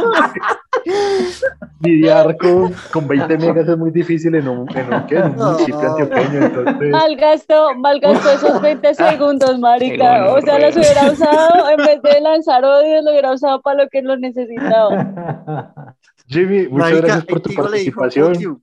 Lidiar 1.80 2.36
con, 2.36 2.72
con 2.92 3.08
20 3.08 3.38
megas 3.38 3.68
es 3.68 3.76
muy 3.76 3.90
difícil 3.90 4.34
en 4.34 4.48
un, 4.48 4.68
en 4.76 4.92
un, 4.92 5.06
¿qué? 5.06 5.16
En 5.16 5.24
un 5.26 5.36
municipio 5.36 5.90
antioqueño. 5.90 6.46
Entonces, 6.46 6.90
Malgastó, 6.90 7.74
malgastó 7.76 8.30
esos 8.30 8.60
20 8.62 8.94
segundos, 8.94 9.58
marica. 9.58 10.32
O 10.32 10.40
sea, 10.40 10.58
los 10.58 10.76
hubiera 10.76 11.10
usado, 11.10 11.70
en 11.70 11.76
vez 11.78 12.02
de 12.02 12.20
lanzar 12.22 12.64
odios, 12.64 13.04
lo 13.04 13.10
hubiera 13.10 13.32
usado 13.32 13.60
para 13.62 13.84
lo 13.84 13.88
que 13.88 14.02
lo 14.02 14.16
necesitaba. 14.16 15.94
Jimmy, 16.26 16.68
muchas 16.68 16.90
Marica, 16.90 17.06
gracias 17.06 17.24
por 17.26 17.40
tu 17.40 17.54
participación. 17.54 18.62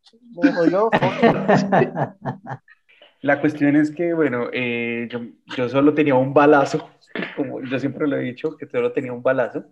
La 3.22 3.40
cuestión 3.40 3.76
es 3.76 3.92
que, 3.92 4.14
bueno, 4.14 4.48
eh, 4.52 5.08
yo, 5.12 5.20
yo 5.56 5.70
solo 5.70 5.94
tenía 5.94 6.16
un 6.16 6.34
balazo, 6.34 6.90
como 7.36 7.62
yo 7.62 7.78
siempre 7.78 8.08
lo 8.08 8.18
he 8.18 8.22
dicho, 8.22 8.58
que 8.58 8.66
solo 8.66 8.92
tenía 8.94 9.14
un 9.14 9.22
balazo, 9.22 9.66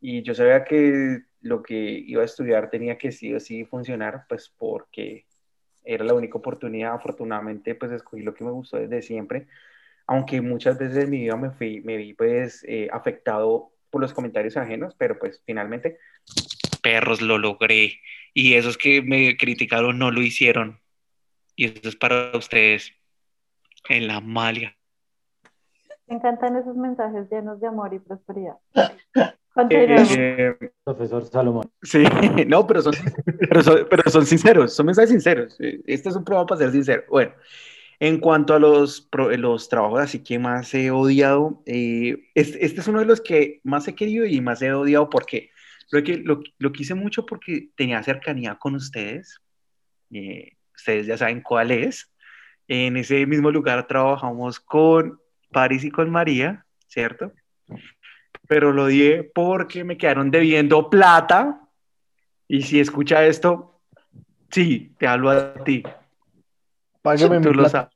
y 0.00 0.22
yo 0.22 0.34
sabía 0.34 0.62
que 0.64 1.22
lo 1.46 1.62
que 1.62 1.74
iba 1.74 2.22
a 2.22 2.24
estudiar 2.24 2.70
tenía 2.70 2.98
que 2.98 3.12
sí 3.12 3.32
o 3.34 3.40
sí 3.40 3.64
funcionar, 3.64 4.24
pues 4.28 4.52
porque 4.56 5.26
era 5.84 6.04
la 6.04 6.14
única 6.14 6.38
oportunidad, 6.38 6.94
afortunadamente, 6.94 7.74
pues 7.74 7.92
escogí 7.92 8.22
lo 8.22 8.34
que 8.34 8.44
me 8.44 8.50
gustó 8.50 8.76
desde 8.76 9.02
siempre, 9.02 9.46
aunque 10.06 10.40
muchas 10.40 10.78
veces 10.78 11.04
en 11.04 11.10
mi 11.10 11.20
vida 11.20 11.36
me, 11.36 11.50
fui, 11.50 11.80
me 11.82 11.96
vi 11.96 12.12
pues 12.14 12.64
eh, 12.68 12.88
afectado 12.92 13.72
por 13.90 14.00
los 14.00 14.12
comentarios 14.12 14.56
ajenos, 14.56 14.94
pero 14.98 15.18
pues 15.18 15.42
finalmente, 15.46 15.98
perros, 16.82 17.22
lo 17.22 17.38
logré, 17.38 18.00
y 18.34 18.54
esos 18.54 18.76
que 18.76 19.00
me 19.02 19.36
criticaron 19.36 19.98
no 19.98 20.10
lo 20.10 20.22
hicieron. 20.22 20.80
Y 21.54 21.66
eso 21.66 21.88
es 21.88 21.96
para 21.96 22.36
ustedes 22.36 22.92
en 23.88 24.06
la 24.08 24.20
malia. 24.20 24.76
Me 26.06 26.16
encantan 26.16 26.56
esos 26.56 26.76
mensajes 26.76 27.30
llenos 27.30 27.60
de 27.60 27.66
amor 27.66 27.94
y 27.94 27.98
prosperidad. 27.98 28.56
Continuemos. 29.56 30.14
Eh, 30.14 30.54
Profesor 30.84 31.24
Salomón. 31.24 31.70
sí, 31.82 32.04
no, 32.46 32.66
pero 32.66 32.82
son, 32.82 32.92
pero, 33.40 33.62
son, 33.62 33.86
pero 33.88 34.10
son 34.10 34.26
sinceros, 34.26 34.74
son 34.74 34.84
mensajes 34.84 35.08
sinceros. 35.10 35.56
Eh, 35.60 35.80
Este 35.86 36.10
es 36.10 36.14
un 36.14 36.24
programa 36.24 36.46
para 36.46 36.60
ser 36.60 36.72
sincero. 36.72 37.04
Bueno, 37.08 37.32
en 37.98 38.20
cuanto 38.20 38.52
a 38.52 38.58
los, 38.58 39.08
los 39.38 39.68
trabajos 39.70 40.00
así 40.00 40.22
que 40.22 40.38
más 40.38 40.74
he 40.74 40.90
odiado, 40.90 41.62
eh, 41.64 42.28
este, 42.34 42.66
este 42.66 42.82
es 42.82 42.88
uno 42.88 42.98
de 43.00 43.06
los 43.06 43.22
que 43.22 43.60
más 43.64 43.88
he 43.88 43.94
querido 43.94 44.26
y 44.26 44.42
más 44.42 44.60
he 44.60 44.74
odiado 44.74 45.08
porque 45.08 45.48
lo, 45.90 46.04
que, 46.04 46.18
lo, 46.18 46.42
lo 46.58 46.72
quise 46.72 46.94
mucho 46.94 47.24
porque 47.24 47.70
tenía 47.76 48.02
cercanía 48.02 48.56
con 48.56 48.74
ustedes. 48.74 49.40
Eh, 50.10 50.52
ustedes 50.76 51.06
ya 51.06 51.16
saben 51.16 51.40
cuál 51.40 51.70
es. 51.70 52.12
En 52.68 52.98
ese 52.98 53.24
mismo 53.24 53.50
lugar 53.50 53.86
trabajamos 53.86 54.60
con 54.60 55.18
Paris 55.50 55.82
y 55.82 55.90
con 55.90 56.10
María, 56.10 56.66
¿cierto? 56.88 57.32
Pero 58.48 58.72
lo 58.72 58.84
odié 58.84 59.22
porque 59.24 59.84
me 59.84 59.96
quedaron 59.98 60.30
debiendo 60.30 60.88
plata. 60.90 61.60
Y 62.48 62.62
si 62.62 62.78
escucha 62.80 63.24
esto, 63.26 63.80
sí, 64.50 64.94
te 64.98 65.06
hablo 65.06 65.30
a 65.30 65.54
ti. 65.64 65.82
Págame 67.02 67.38
mi 67.40 67.44
lo 67.46 67.52
plata. 67.52 67.68
sabes. 67.70 67.92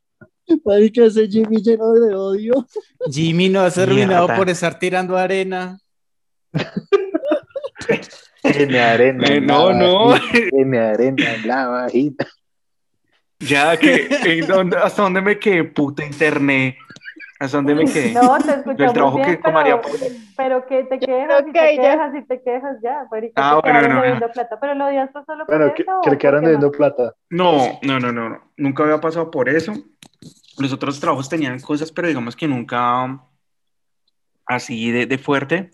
Marica, 0.65 1.05
ese 1.05 1.29
Jimmy 1.29 1.63
lleno 1.63 1.93
de 1.93 2.15
odio. 2.15 2.67
Jimmy 3.11 3.49
no 3.49 3.61
has 3.61 3.79
arruinado 3.79 4.25
Mierda. 4.27 4.37
por 4.37 4.49
estar 4.51 4.79
tirando 4.79 5.17
arena. 5.17 5.79
Tiene 8.43 8.81
arena. 8.81 9.29
Eh, 9.29 9.37
en 9.37 9.47
no, 9.47 9.71
la 9.71 9.79
no. 9.79 10.15
Tiene 10.51 10.79
arena 10.79 11.35
en 11.35 11.47
la 11.47 11.67
vagina. 11.69 12.27
Ya 13.39 13.77
que, 13.79 14.09
¿en 14.25 14.47
dónde- 14.47 14.77
¿hasta 14.77 15.03
dónde 15.03 15.21
me 15.23 15.39
quedé? 15.39 15.65
Puta 15.65 16.05
internet. 16.05 16.77
¿Hasta 17.41 17.57
dónde 17.57 17.75
me 17.75 17.87
quedé? 17.87 18.13
No, 18.15 18.37
te 18.39 18.51
Del 18.51 18.59
escuchamos 18.59 18.95
trabajo 18.95 19.17
bien, 19.17 19.31
que 19.37 19.41
con 19.41 19.55
María 19.55 19.81
pero, 19.81 19.97
pero 20.37 20.67
que 20.67 20.85
te 20.85 20.99
quejas 20.99 21.43
y 21.47 21.49
Ok, 21.49 21.53
te 21.55 21.77
ya. 21.77 21.83
quejas 21.83 22.15
y 22.15 22.23
te 22.27 22.43
quejas 22.43 22.77
ya, 22.83 23.07
marica, 23.11 23.33
Ah, 23.37 23.61
te 23.63 23.71
bueno, 23.71 23.79
quedaron 23.81 23.97
no, 23.97 24.03
debiendo 24.03 24.33
plata, 24.33 24.61
pero 24.61 24.75
lo 24.75 24.87
odias 24.87 25.13
tú 25.13 25.21
solo 25.27 25.47
por 25.47 25.57
Bueno, 25.57 25.75
que, 25.75 25.83
eso, 25.83 26.01
que 26.03 26.11
¿o 26.11 26.13
le 26.13 26.19
quedaron 26.19 26.41
por 26.43 26.49
debiendo 26.49 26.71
plata. 26.71 27.15
No, 27.31 27.79
no, 27.83 27.99
no, 27.99 28.13
no, 28.13 28.29
no. 28.29 28.53
Nunca 28.59 28.83
había 28.85 29.01
pasado 29.01 29.31
por 29.31 29.49
eso. 29.49 29.73
Los 30.59 30.73
otros 30.73 31.01
trabajos 31.01 31.31
tenían 31.31 31.59
cosas, 31.61 31.91
pero 31.91 32.09
digamos 32.09 32.37
que 32.37 32.47
nunca 32.47 33.25
así 34.45 34.91
de, 34.91 35.07
de 35.07 35.19
fuerte. 35.19 35.71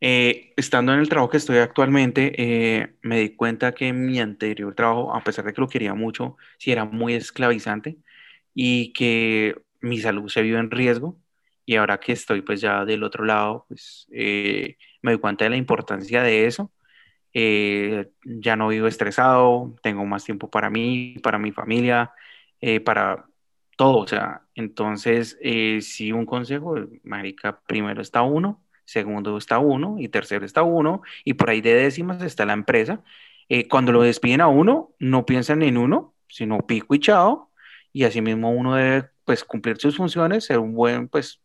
Eh, 0.00 0.52
estando 0.56 0.92
en 0.92 1.00
el 1.00 1.08
trabajo 1.08 1.30
que 1.30 1.36
estoy 1.36 1.58
actualmente, 1.58 2.32
eh, 2.36 2.94
me 3.02 3.18
di 3.18 3.36
cuenta 3.36 3.72
que 3.72 3.92
mi 3.92 4.20
anterior 4.20 4.74
trabajo, 4.74 5.14
a 5.14 5.22
pesar 5.22 5.44
de 5.44 5.52
que 5.52 5.60
lo 5.60 5.68
quería 5.68 5.94
mucho, 5.94 6.36
sí 6.58 6.72
era 6.72 6.84
muy 6.84 7.14
esclavizante 7.14 7.98
y 8.54 8.92
que 8.92 9.56
mi 9.82 9.98
salud 10.00 10.28
se 10.28 10.42
vio 10.42 10.58
en 10.58 10.70
riesgo. 10.70 11.18
Y 11.64 11.76
ahora 11.76 12.00
que 12.00 12.12
estoy 12.12 12.42
pues 12.42 12.60
ya 12.60 12.84
del 12.84 13.04
otro 13.04 13.24
lado, 13.24 13.66
pues 13.68 14.08
eh, 14.12 14.76
me 15.02 15.12
doy 15.12 15.20
cuenta 15.20 15.44
de 15.44 15.50
la 15.50 15.56
importancia 15.56 16.22
de 16.22 16.46
eso. 16.46 16.72
ya 18.24 18.56
no 18.56 18.68
vivo 18.68 18.86
estresado, 18.88 19.74
tengo 19.82 20.04
más 20.06 20.24
tiempo 20.24 20.50
para 20.50 20.70
mí, 20.70 21.16
para 21.22 21.38
mi 21.38 21.52
familia, 21.52 22.12
para 22.84 23.26
todo. 23.76 23.98
O 23.98 24.06
sea, 24.06 24.42
entonces, 24.54 25.38
si 25.80 26.12
un 26.12 26.26
consejo, 26.26 26.76
marica, 27.04 27.60
primero 27.66 28.02
está 28.02 28.22
uno 28.22 28.62
segundo 28.84 29.38
está 29.38 29.58
uno 29.58 29.96
y 29.98 30.08
tercero 30.08 30.44
está 30.44 30.62
uno 30.62 31.02
y 31.24 31.34
por 31.34 31.50
ahí 31.50 31.60
de 31.60 31.74
décimas 31.74 32.22
está 32.22 32.44
la 32.46 32.52
empresa. 32.52 33.02
Eh, 33.48 33.68
cuando 33.68 33.92
lo 33.92 34.02
despiden 34.02 34.40
a 34.40 34.48
uno, 34.48 34.94
no 34.98 35.26
piensan 35.26 35.62
en 35.62 35.76
uno, 35.76 36.14
sino 36.28 36.66
pico 36.66 36.94
y 36.94 37.00
chao 37.00 37.50
y 37.92 38.04
asimismo 38.04 38.50
uno 38.50 38.76
debe 38.76 39.10
pues 39.24 39.44
cumplir 39.44 39.76
sus 39.78 39.96
funciones, 39.96 40.46
ser 40.46 40.58
un 40.58 40.74
buen 40.74 41.08
pues 41.08 41.40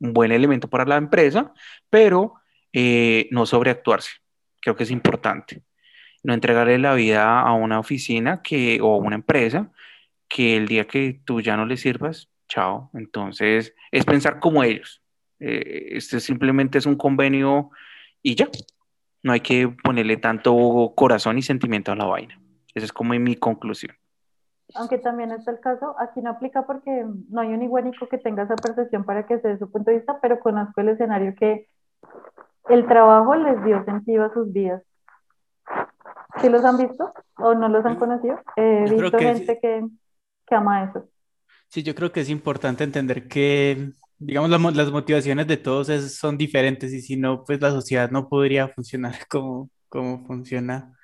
un 0.00 0.12
buen 0.12 0.32
elemento 0.32 0.68
para 0.68 0.84
la 0.84 0.96
empresa, 0.96 1.52
pero 1.90 2.34
eh, 2.72 3.28
no 3.30 3.46
sobreactuarse. 3.46 4.10
Creo 4.60 4.76
que 4.76 4.84
es 4.84 4.90
importante. 4.90 5.62
No 6.22 6.34
entregarle 6.34 6.78
la 6.78 6.94
vida 6.94 7.40
a 7.40 7.52
una 7.52 7.78
oficina 7.78 8.42
que, 8.42 8.80
o 8.82 8.94
a 8.94 8.98
una 8.98 9.16
empresa 9.16 9.70
que 10.28 10.56
el 10.56 10.68
día 10.68 10.86
que 10.86 11.20
tú 11.24 11.40
ya 11.40 11.56
no 11.56 11.64
le 11.64 11.76
sirvas, 11.76 12.28
chao. 12.48 12.90
Entonces, 12.94 13.74
es 13.90 14.04
pensar 14.04 14.40
como 14.40 14.62
ellos. 14.62 15.02
Eh, 15.40 15.90
este 15.92 16.20
simplemente 16.20 16.78
es 16.78 16.86
un 16.86 16.96
convenio 16.96 17.70
y 18.22 18.34
ya. 18.34 18.48
No 19.22 19.32
hay 19.32 19.40
que 19.40 19.68
ponerle 19.68 20.16
tanto 20.16 20.92
corazón 20.94 21.38
y 21.38 21.42
sentimiento 21.42 21.92
a 21.92 21.96
la 21.96 22.04
vaina. 22.04 22.40
Esa 22.74 22.86
es 22.86 22.92
como 22.92 23.14
mi 23.14 23.36
conclusión. 23.36 23.97
Aunque 24.74 24.98
también 24.98 25.32
es 25.32 25.46
el 25.48 25.60
caso, 25.60 25.94
aquí 25.98 26.20
no 26.20 26.30
aplica 26.30 26.66
porque 26.66 27.06
no 27.30 27.40
hay 27.40 27.48
un 27.48 27.62
iguanico 27.62 28.08
que 28.08 28.18
tenga 28.18 28.42
esa 28.42 28.56
percepción 28.56 29.04
para 29.04 29.26
que 29.26 29.40
se 29.40 29.48
dé 29.48 29.58
su 29.58 29.70
punto 29.70 29.90
de 29.90 29.98
vista, 29.98 30.18
pero 30.20 30.40
conozco 30.40 30.80
el 30.80 30.90
escenario 30.90 31.34
que 31.34 31.68
el 32.68 32.86
trabajo 32.86 33.34
les 33.34 33.64
dio 33.64 33.84
sentido 33.84 34.24
a 34.24 34.32
sus 34.32 34.52
vidas. 34.52 34.82
¿Sí 36.40 36.48
los 36.48 36.64
han 36.64 36.76
visto 36.76 37.12
o 37.36 37.54
no 37.54 37.68
los 37.68 37.84
han 37.84 37.96
conocido? 37.96 38.38
He 38.56 38.84
visto 38.84 39.18
gente 39.18 39.58
que, 39.60 39.86
que 40.46 40.54
ama 40.54 40.84
eso. 40.84 41.08
Sí, 41.68 41.82
yo 41.82 41.94
creo 41.94 42.12
que 42.12 42.20
es 42.20 42.30
importante 42.30 42.84
entender 42.84 43.26
que 43.26 43.92
digamos, 44.18 44.74
las 44.74 44.90
motivaciones 44.90 45.46
de 45.46 45.56
todos 45.56 45.88
son 46.12 46.36
diferentes 46.36 46.92
y 46.92 47.00
si 47.00 47.16
no, 47.16 47.44
pues 47.44 47.60
la 47.60 47.70
sociedad 47.70 48.10
no 48.10 48.28
podría 48.28 48.68
funcionar 48.68 49.14
como, 49.30 49.70
como 49.88 50.26
funciona. 50.26 50.97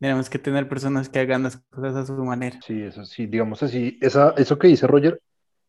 Tenemos 0.00 0.30
que 0.30 0.38
tener 0.38 0.66
personas 0.66 1.10
que 1.10 1.18
hagan 1.18 1.42
las 1.42 1.58
cosas 1.58 1.94
a 1.94 2.06
su 2.06 2.14
manera. 2.24 2.58
Sí, 2.66 2.82
eso 2.82 3.04
sí, 3.04 3.26
digamos 3.26 3.62
así, 3.62 3.98
esa, 4.00 4.30
eso 4.38 4.58
que 4.58 4.68
dice 4.68 4.86
Roger, 4.86 5.20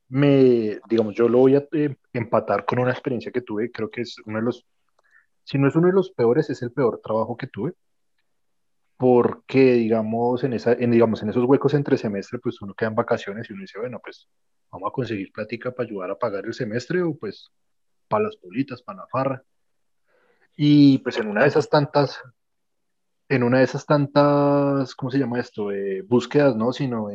me, 0.08 0.80
digamos, 0.90 1.16
yo 1.16 1.28
lo 1.28 1.40
voy 1.40 1.56
a 1.56 1.68
eh, 1.74 1.96
empatar 2.14 2.66
con 2.66 2.80
una 2.80 2.92
experiencia 2.92 3.32
que 3.32 3.42
tuve, 3.42 3.72
creo 3.72 3.90
que 3.92 4.02
es 4.02 4.16
uno 4.26 4.40
de 4.40 4.46
los, 4.46 4.66
si 5.44 5.58
no 5.58 5.68
es 5.68 5.76
uno 5.76 5.88
de 5.88 5.94
los 5.94 6.12
peores, 6.12 6.50
es 6.50 6.62
el 6.62 6.72
peor 6.72 7.02
trabajo 7.04 7.36
que 7.36 7.48
tuve, 7.48 7.74
porque, 8.96 9.74
digamos, 9.74 10.44
en, 10.46 10.54
esa, 10.54 10.74
en, 10.74 10.92
digamos, 10.92 11.22
en 11.24 11.30
esos 11.30 11.44
huecos 11.44 11.74
entre 11.74 11.98
semestre, 11.98 12.40
pues 12.40 12.62
uno 12.62 12.74
queda 12.74 12.90
en 12.90 12.96
vacaciones 12.96 13.50
y 13.50 13.54
uno 13.54 13.64
dice, 13.64 13.80
bueno, 13.80 14.00
pues 14.02 14.30
vamos 14.72 14.90
a 14.90 14.94
conseguir 14.94 15.32
plática 15.34 15.72
para 15.72 15.90
ayudar 15.90 16.12
a 16.12 16.18
pagar 16.18 16.46
el 16.46 16.54
semestre 16.54 17.02
o 17.02 17.16
pues 17.16 17.52
para 18.08 18.26
las 18.26 18.38
politas, 18.38 18.82
para 18.82 19.00
la 19.00 19.08
farra. 19.08 19.44
Y 20.56 21.00
pues 21.00 21.18
en 21.18 21.28
una 21.28 21.42
de 21.42 21.48
esas 21.48 21.70
tantas, 21.70 22.22
en 23.36 23.44
una 23.44 23.60
de 23.60 23.64
esas 23.66 23.86
tantas, 23.86 24.96
¿cómo 24.96 25.12
se 25.12 25.20
llama 25.20 25.40
esto? 25.40 25.72
Eh, 25.72 26.04
búsquedas, 26.08 26.56
¿no? 26.56 26.74
Sino 26.74 27.08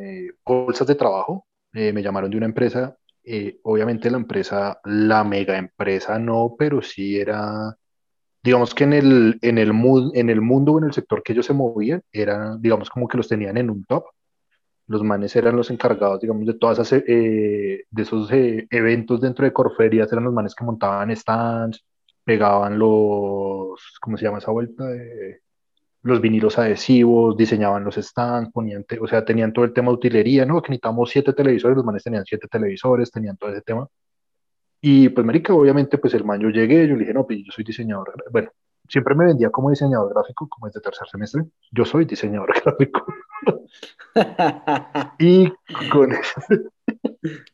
bolsas 0.44 0.86
de 0.86 0.94
trabajo. 0.94 1.46
Eh, 1.72 1.92
me 1.92 2.02
llamaron 2.02 2.30
de 2.30 2.36
una 2.38 2.46
empresa. 2.46 2.96
Eh, 3.24 3.58
obviamente 3.64 4.10
la 4.10 4.18
empresa, 4.18 4.80
la 4.84 5.24
mega 5.24 5.58
empresa 5.58 6.18
no, 6.18 6.54
pero 6.58 6.80
sí 6.82 7.18
era, 7.18 7.76
digamos 8.42 8.74
que 8.74 8.84
en 8.84 8.92
el, 8.94 9.38
en 9.42 9.58
el, 9.58 9.72
en 10.14 10.30
el 10.30 10.40
mundo 10.40 10.78
en 10.78 10.84
el 10.84 10.92
sector 10.92 11.22
que 11.22 11.32
ellos 11.32 11.46
se 11.46 11.52
movían, 11.54 12.02
era, 12.12 12.56
digamos, 12.58 12.90
como 12.90 13.08
que 13.08 13.16
los 13.18 13.28
tenían 13.28 13.56
en 13.58 13.70
un 13.70 13.84
top 13.84 14.06
los 14.88 15.02
manes 15.02 15.34
eran 15.36 15.56
los 15.56 15.70
encargados, 15.70 16.20
digamos, 16.20 16.46
de 16.46 16.54
todas 16.54 16.78
esas, 16.78 17.02
eh, 17.06 17.84
de 17.90 18.02
esos 18.02 18.30
eh, 18.32 18.66
eventos 18.70 19.20
dentro 19.20 19.44
de 19.44 19.52
Corferias, 19.52 20.12
eran 20.12 20.24
los 20.24 20.32
manes 20.34 20.54
que 20.54 20.64
montaban 20.64 21.14
stands, 21.16 21.84
pegaban 22.24 22.78
los, 22.78 23.98
¿cómo 24.00 24.16
se 24.16 24.24
llama 24.24 24.38
esa 24.38 24.52
vuelta? 24.52 24.84
Los 26.06 26.20
vinilos 26.20 26.58
adhesivos, 26.58 27.36
diseñaban 27.36 27.84
los 27.84 27.96
stands, 27.96 28.52
ponían, 28.52 28.84
o 29.00 29.06
sea, 29.08 29.24
tenían 29.24 29.52
todo 29.52 29.64
el 29.64 29.72
tema 29.72 29.88
de 29.88 29.94
utilería, 29.94 30.46
¿no? 30.46 30.62
Que 30.62 30.70
necesitamos 30.70 31.10
siete 31.10 31.32
televisores, 31.32 31.76
los 31.76 31.84
manes 31.84 32.04
tenían 32.04 32.24
siete 32.24 32.46
televisores, 32.48 33.10
tenían 33.10 33.36
todo 33.36 33.50
ese 33.50 33.62
tema. 33.62 33.88
Y 34.80 35.08
pues, 35.08 35.26
marica, 35.26 35.52
obviamente, 35.52 35.98
pues 35.98 36.14
el 36.14 36.24
man 36.24 36.40
yo 36.40 36.48
llegué, 36.50 36.86
yo 36.86 36.94
le 36.94 37.00
dije, 37.00 37.14
no, 37.14 37.26
pues 37.26 37.40
yo 37.44 37.50
soy 37.52 37.64
diseñador, 37.64 38.12
bueno, 38.30 38.50
siempre 38.88 39.14
me 39.16 39.26
vendía 39.26 39.50
como 39.50 39.70
diseñador 39.70 40.14
gráfico, 40.14 40.48
como 40.48 40.68
es 40.68 40.74
de 40.74 40.80
tercer 40.80 41.08
semestre, 41.08 41.42
yo 41.72 41.84
soy 41.84 42.04
diseñador 42.04 42.52
gráfico. 42.64 43.04
y 45.18 45.50
con 45.90 46.12
eso, 46.12 46.40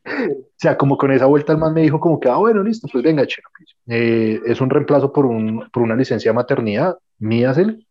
o 0.05 0.53
sea, 0.57 0.77
como 0.77 0.97
con 0.97 1.11
esa 1.11 1.25
vuelta 1.25 1.53
el 1.53 1.59
man 1.59 1.73
me 1.73 1.81
dijo 1.81 1.99
como 1.99 2.19
que, 2.19 2.29
ah, 2.29 2.37
bueno, 2.37 2.63
listo, 2.63 2.87
pues 2.91 3.03
venga, 3.03 3.25
chino. 3.25 3.47
Eh, 3.87 4.39
es 4.45 4.61
un 4.61 4.69
reemplazo 4.69 5.11
por, 5.11 5.25
un, 5.25 5.69
por 5.71 5.83
una 5.83 5.95
licencia 5.95 6.31
de 6.31 6.35
maternidad, 6.35 6.97
míasel. 7.17 7.82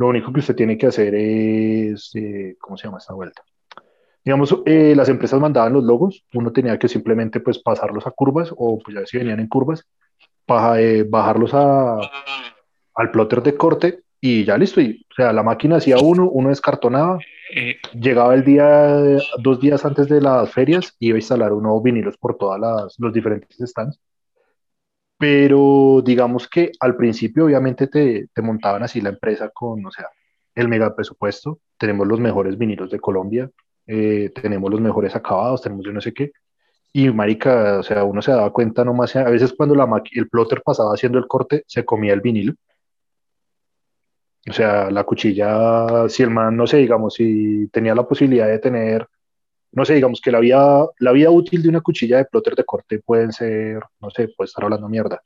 Lo 0.00 0.06
único 0.08 0.32
que 0.32 0.40
usted 0.40 0.56
tiene 0.56 0.78
que 0.78 0.86
hacer 0.86 1.14
es, 1.14 2.10
eh, 2.14 2.56
¿cómo 2.58 2.78
se 2.78 2.86
llama 2.86 2.96
esta 2.96 3.12
vuelta? 3.12 3.42
Digamos, 4.24 4.56
eh, 4.64 4.94
las 4.96 5.10
empresas 5.10 5.38
mandaban 5.38 5.74
los 5.74 5.84
logos, 5.84 6.24
uno 6.32 6.52
tenía 6.52 6.78
que 6.78 6.88
simplemente 6.88 7.38
pues 7.40 7.58
pasarlos 7.58 8.06
a 8.06 8.10
curvas 8.10 8.50
o 8.56 8.78
pues 8.78 8.96
ya 8.96 9.04
si 9.04 9.18
venían 9.18 9.40
en 9.40 9.48
curvas, 9.48 9.86
para, 10.46 10.80
bajarlos 11.06 11.52
a, 11.52 11.98
al 12.94 13.10
plotter 13.10 13.42
de 13.42 13.54
corte 13.58 14.00
y 14.22 14.44
ya 14.46 14.56
listo. 14.56 14.80
Y, 14.80 15.06
o 15.10 15.14
sea, 15.14 15.34
la 15.34 15.42
máquina 15.42 15.76
hacía 15.76 15.98
uno, 15.98 16.30
uno 16.30 16.48
descartonaba, 16.48 17.18
eh, 17.54 17.76
llegaba 17.92 18.32
el 18.32 18.42
día, 18.42 19.18
dos 19.42 19.60
días 19.60 19.84
antes 19.84 20.08
de 20.08 20.22
las 20.22 20.50
ferias, 20.50 20.96
iba 20.98 21.16
a 21.16 21.18
instalar 21.18 21.52
unos 21.52 21.82
vinilos 21.82 22.16
por 22.16 22.38
todos 22.38 22.96
los 22.98 23.12
diferentes 23.12 23.58
stands. 23.68 24.00
Pero 25.20 26.00
digamos 26.02 26.48
que 26.48 26.72
al 26.80 26.96
principio 26.96 27.44
obviamente 27.44 27.88
te, 27.88 28.28
te 28.32 28.42
montaban 28.42 28.82
así 28.82 29.02
la 29.02 29.10
empresa 29.10 29.50
con, 29.50 29.84
o 29.84 29.90
sea, 29.90 30.06
el 30.54 30.68
mega 30.68 30.96
presupuesto, 30.96 31.60
tenemos 31.78 32.08
los 32.08 32.20
mejores 32.20 32.56
vinilos 32.56 32.90
de 32.90 33.00
Colombia, 33.00 33.50
eh, 33.86 34.30
tenemos 34.34 34.70
los 34.70 34.80
mejores 34.80 35.14
acabados, 35.14 35.60
tenemos 35.62 35.84
yo 35.84 35.92
no 35.92 36.00
sé 36.00 36.14
qué. 36.14 36.32
Y 36.92 37.10
marica, 37.10 37.80
o 37.80 37.82
sea, 37.82 38.04
uno 38.04 38.22
se 38.22 38.32
daba 38.32 38.50
cuenta 38.52 38.84
nomás, 38.84 39.14
a 39.16 39.24
veces 39.30 39.52
cuando 39.52 39.74
la 39.74 39.86
el 40.12 40.28
plotter 40.30 40.62
pasaba 40.62 40.94
haciendo 40.94 41.18
el 41.18 41.26
corte, 41.26 41.64
se 41.66 41.84
comía 41.84 42.14
el 42.14 42.22
vinilo 42.22 42.54
o 44.48 44.52
sea, 44.52 44.90
la 44.90 45.04
cuchilla, 45.04 46.08
si 46.08 46.22
el 46.22 46.30
man, 46.30 46.56
no 46.56 46.66
sé, 46.66 46.78
digamos, 46.78 47.14
si 47.14 47.68
tenía 47.68 47.94
la 47.94 48.06
posibilidad 48.06 48.48
de 48.48 48.58
tener, 48.58 49.06
no 49.72 49.84
sé, 49.84 49.94
digamos 49.94 50.20
que 50.20 50.32
la 50.32 50.40
vida, 50.40 50.86
la 50.98 51.12
vida 51.12 51.30
útil 51.30 51.62
de 51.62 51.68
una 51.68 51.80
cuchilla 51.80 52.18
de 52.18 52.24
plotter 52.24 52.54
de 52.54 52.64
corte 52.64 52.98
pueden 52.98 53.32
ser, 53.32 53.80
no 54.00 54.10
sé, 54.10 54.28
puede 54.36 54.46
estar 54.46 54.64
hablando 54.64 54.88
mierda, 54.88 55.20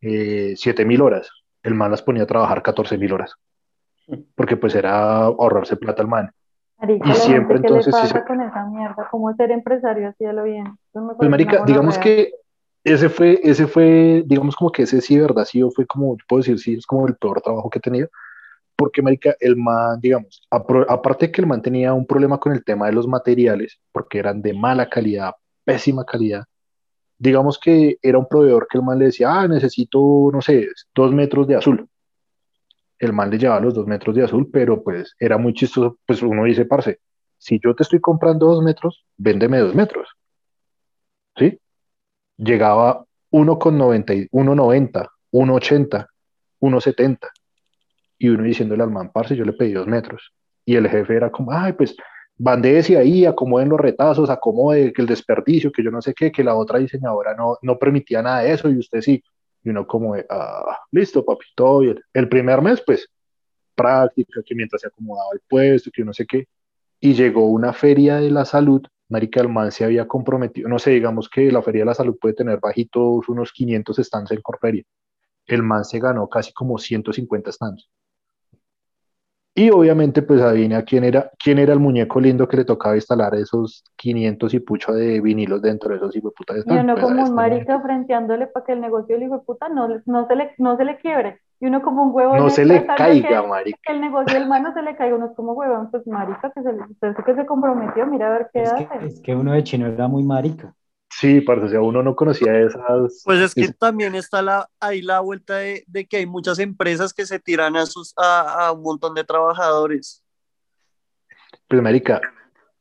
eh, 0.00 0.54
7000 0.56 1.00
horas. 1.00 1.30
El 1.62 1.74
man 1.74 1.90
las 1.90 2.02
ponía 2.02 2.24
a 2.24 2.26
trabajar 2.26 2.62
14000 2.62 3.12
horas. 3.12 3.34
Porque 4.34 4.56
pues 4.56 4.74
era 4.74 5.24
ahorrarse 5.24 5.76
plata 5.76 6.02
al 6.02 6.08
man. 6.08 6.30
y 6.82 7.12
siempre 7.14 7.56
entonces. 7.56 7.92
¿qué 7.94 8.02
le 8.02 8.08
pasa 8.08 8.24
con 8.24 8.40
esa 8.40 8.66
mierda? 8.66 9.08
¿Cómo 9.10 9.34
ser 9.34 9.50
empresario 9.50 10.08
así 10.08 10.24
lo 10.24 10.44
bien? 10.44 10.78
Pues, 10.92 11.28
marica, 11.28 11.64
digamos 11.64 11.98
que 11.98 12.32
ese 12.84 13.08
fue, 13.08 13.40
ese 13.42 13.66
fue, 13.66 14.22
digamos 14.26 14.54
como 14.54 14.70
que 14.70 14.82
ese 14.82 15.00
sí, 15.00 15.18
verdad, 15.18 15.44
sí, 15.44 15.60
fue 15.74 15.86
como, 15.86 16.16
puedo 16.28 16.40
decir, 16.40 16.58
sí, 16.60 16.74
es 16.74 16.86
como 16.86 17.08
el 17.08 17.16
peor 17.16 17.40
trabajo 17.40 17.68
que 17.68 17.78
he 17.78 17.82
tenido, 17.82 18.08
porque, 18.76 19.02
marica, 19.02 19.34
el 19.40 19.56
man, 19.56 19.98
digamos, 20.00 20.46
aparte 20.50 21.32
que 21.32 21.40
el 21.40 21.46
man 21.46 21.62
tenía 21.62 21.94
un 21.94 22.06
problema 22.06 22.38
con 22.38 22.52
el 22.52 22.62
tema 22.62 22.86
de 22.86 22.92
los 22.92 23.08
materiales, 23.08 23.80
porque 23.90 24.18
eran 24.18 24.42
de 24.42 24.52
mala 24.52 24.88
calidad, 24.88 25.32
pésima 25.64 26.04
calidad, 26.04 26.44
digamos 27.18 27.58
que 27.58 27.96
era 28.02 28.18
un 28.18 28.28
proveedor 28.28 28.68
que 28.70 28.78
el 28.78 28.84
man 28.84 28.98
le 28.98 29.06
decía, 29.06 29.32
ah, 29.32 29.48
necesito, 29.48 30.30
no 30.32 30.42
sé, 30.42 30.68
dos 30.94 31.12
metros 31.12 31.48
de 31.48 31.56
azul. 31.56 31.88
El 32.98 33.12
man 33.12 33.30
le 33.30 33.38
llevaba 33.38 33.60
los 33.60 33.74
dos 33.74 33.86
metros 33.86 34.14
de 34.14 34.24
azul, 34.24 34.48
pero 34.52 34.82
pues 34.82 35.14
era 35.18 35.38
muy 35.38 35.54
chistoso, 35.54 35.98
pues 36.06 36.22
uno 36.22 36.44
dice, 36.44 36.66
parce, 36.66 37.00
si 37.38 37.58
yo 37.62 37.74
te 37.74 37.82
estoy 37.82 38.00
comprando 38.00 38.46
dos 38.46 38.62
metros, 38.62 39.06
véndeme 39.16 39.58
dos 39.58 39.74
metros. 39.74 40.08
¿Sí? 41.36 41.58
Llegaba 42.36 43.04
1,90, 43.30 44.28
1,90, 44.30 45.08
1,80, 45.32 46.06
1,70 46.60 47.18
y 48.18 48.28
uno 48.28 48.44
diciéndole 48.44 48.82
al 48.82 48.90
man, 48.90 49.10
parce, 49.12 49.36
yo 49.36 49.44
le 49.44 49.52
pedí 49.52 49.72
dos 49.72 49.86
metros. 49.86 50.32
Y 50.64 50.76
el 50.76 50.88
jefe 50.88 51.16
era 51.16 51.30
como, 51.30 51.52
ay, 51.52 51.72
pues 51.74 51.96
bandese 52.38 52.96
ahí, 52.96 53.24
acomoden 53.24 53.68
los 53.68 53.80
retazos, 53.80 54.30
acomode 54.30 54.92
que 54.92 55.02
el 55.02 55.08
desperdicio, 55.08 55.72
que 55.72 55.82
yo 55.82 55.90
no 55.90 56.02
sé 56.02 56.14
qué, 56.14 56.30
que 56.30 56.44
la 56.44 56.54
otra 56.54 56.78
diseñadora 56.78 57.34
no, 57.34 57.58
no 57.62 57.78
permitía 57.78 58.22
nada 58.22 58.40
de 58.40 58.52
eso 58.52 58.68
y 58.70 58.78
usted 58.78 59.00
sí. 59.00 59.22
Y 59.62 59.70
uno 59.70 59.86
como, 59.86 60.14
ah, 60.30 60.78
listo, 60.92 61.24
papi, 61.24 61.46
todo 61.54 61.80
bien. 61.80 62.00
El 62.12 62.28
primer 62.28 62.62
mes, 62.62 62.82
pues, 62.84 63.08
práctica, 63.74 64.40
que 64.44 64.54
mientras 64.54 64.82
se 64.82 64.88
acomodaba 64.88 65.30
el 65.32 65.40
puesto, 65.48 65.90
que 65.92 66.04
no 66.04 66.12
sé 66.12 66.26
qué. 66.26 66.46
Y 67.00 67.14
llegó 67.14 67.48
una 67.48 67.72
feria 67.72 68.16
de 68.16 68.30
la 68.30 68.44
salud, 68.44 68.82
Marica 69.08 69.40
el 69.40 69.48
man 69.48 69.70
se 69.70 69.84
había 69.84 70.08
comprometido, 70.08 70.68
no 70.68 70.78
sé, 70.80 70.90
digamos 70.90 71.28
que 71.28 71.52
la 71.52 71.62
feria 71.62 71.82
de 71.82 71.86
la 71.86 71.94
salud 71.94 72.16
puede 72.20 72.34
tener 72.34 72.58
bajitos 72.60 73.28
unos 73.28 73.52
500 73.52 73.96
stands 73.98 74.32
en 74.32 74.40
Corferia. 74.42 74.82
El 75.46 75.62
man 75.62 75.84
se 75.84 76.00
ganó 76.00 76.28
casi 76.28 76.52
como 76.52 76.78
150 76.78 77.52
stands. 77.52 77.88
Y 79.58 79.70
obviamente, 79.70 80.20
pues 80.20 80.42
adivina 80.42 80.82
quién 80.82 81.02
era, 81.02 81.30
quién 81.42 81.58
era 81.58 81.72
el 81.72 81.80
muñeco 81.80 82.20
lindo 82.20 82.46
que 82.46 82.58
le 82.58 82.66
tocaba 82.66 82.94
instalar 82.94 83.34
esos 83.34 83.82
500 83.96 84.52
y 84.52 84.60
pucho 84.60 84.92
de 84.92 85.18
vinilos 85.22 85.62
dentro 85.62 85.88
de 85.88 85.96
esos 85.96 86.14
hijos 86.14 86.34
puta 86.36 86.52
de 86.52 86.60
Y 86.66 86.72
uno 86.72 86.92
Pues, 86.92 87.04
como 87.04 87.16
un 87.16 87.22
este 87.22 87.34
marica 87.34 87.80
frenteándole 87.80 88.48
para 88.48 88.66
que 88.66 88.72
el 88.74 88.82
negocio 88.82 89.14
del 89.14 89.24
hijo 89.24 89.38
de 89.38 89.44
puta 89.44 89.70
no, 89.70 89.88
no, 90.04 90.26
se 90.28 90.36
le, 90.36 90.50
no 90.58 90.76
se 90.76 90.84
le 90.84 90.98
quiebre. 90.98 91.40
Y 91.58 91.68
uno 91.68 91.80
como 91.80 92.02
un 92.02 92.14
huevo 92.14 92.36
No 92.36 92.50
se 92.50 92.66
le 92.66 92.84
caiga, 92.84 93.40
que, 93.40 93.48
marica. 93.48 93.78
que 93.82 93.92
el 93.94 94.02
negocio 94.02 94.38
del 94.38 94.46
mano 94.46 94.74
se 94.74 94.82
le 94.82 94.94
caiga. 94.94 95.16
Uno 95.16 95.24
es 95.24 95.32
como 95.34 95.54
huevón, 95.54 95.90
pues 95.90 96.06
marica, 96.06 96.52
que 96.54 96.62
se, 96.62 97.24
que 97.24 97.34
se 97.34 97.46
comprometió, 97.46 98.06
mira 98.06 98.26
a 98.26 98.38
ver 98.38 98.50
qué 98.52 98.60
Es 98.60 98.72
que, 98.74 98.84
hace. 98.84 99.06
es 99.06 99.20
que 99.22 99.34
uno 99.34 99.52
de 99.52 99.64
chino 99.64 99.86
era 99.86 100.06
muy 100.06 100.22
marica. 100.22 100.74
Sí, 101.18 101.40
parce, 101.40 101.64
o 101.64 101.68
sea, 101.70 101.80
uno 101.80 102.02
no 102.02 102.14
conocía 102.14 102.58
esas. 102.60 103.22
Pues 103.24 103.40
es 103.40 103.54
que 103.54 103.72
también 103.72 104.14
está 104.14 104.42
la, 104.42 104.68
ahí 104.78 105.00
la 105.00 105.20
vuelta 105.20 105.56
de, 105.56 105.82
de 105.86 106.06
que 106.06 106.18
hay 106.18 106.26
muchas 106.26 106.58
empresas 106.58 107.14
que 107.14 107.24
se 107.24 107.38
tiran 107.38 107.74
a, 107.74 107.86
sus, 107.86 108.12
a, 108.18 108.66
a 108.66 108.72
un 108.72 108.82
montón 108.82 109.14
de 109.14 109.24
trabajadores. 109.24 110.22
Pues, 111.66 111.80
marica, 111.80 112.20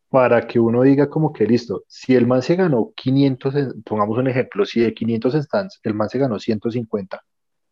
para 0.10 0.46
que 0.46 0.60
uno 0.60 0.82
diga 0.82 1.10
como 1.10 1.32
que 1.32 1.46
listo, 1.46 1.86
si 1.88 2.14
el 2.14 2.28
man 2.28 2.42
se 2.42 2.58
ganó 2.58 2.92
500, 2.98 3.56
en- 3.56 3.84
pongamos 3.84 4.18
un 4.18 4.28
ejemplo, 4.28 4.66
si 4.66 4.82
de 4.82 4.94
500 4.94 5.34
stands 5.36 5.80
el 5.84 5.94
man 5.94 6.10
se 6.10 6.20
ganó 6.20 6.38
150, 6.38 7.22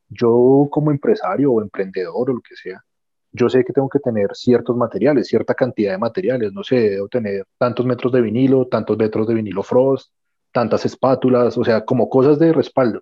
yo 0.08 0.68
como 0.72 0.92
empresario 0.92 1.52
o 1.52 1.62
emprendedor 1.62 2.30
o 2.30 2.34
lo 2.36 2.42
que 2.42 2.56
sea, 2.56 2.82
yo 3.34 3.50
sé 3.50 3.66
que 3.66 3.74
tengo 3.74 3.90
que 3.90 4.00
tener 4.00 4.30
ciertos 4.34 4.78
materiales, 4.78 5.28
cierta 5.28 5.56
cantidad 5.56 5.92
de 5.92 5.98
materiales, 5.98 6.54
no 6.54 6.64
sé, 6.64 6.90
debo 6.92 7.10
tener 7.10 7.46
tantos 7.58 7.86
metros 7.86 8.14
de 8.14 8.22
vinilo, 8.22 8.68
tantos 8.68 8.96
metros 8.98 9.28
de 9.28 9.34
vinilo 9.34 9.62
frost, 9.62 10.12
tantas 10.54 10.86
espátulas, 10.86 11.58
o 11.58 11.64
sea, 11.66 11.84
como 11.84 12.10
cosas 12.10 12.40
de 12.40 12.54
respaldo. 12.54 13.02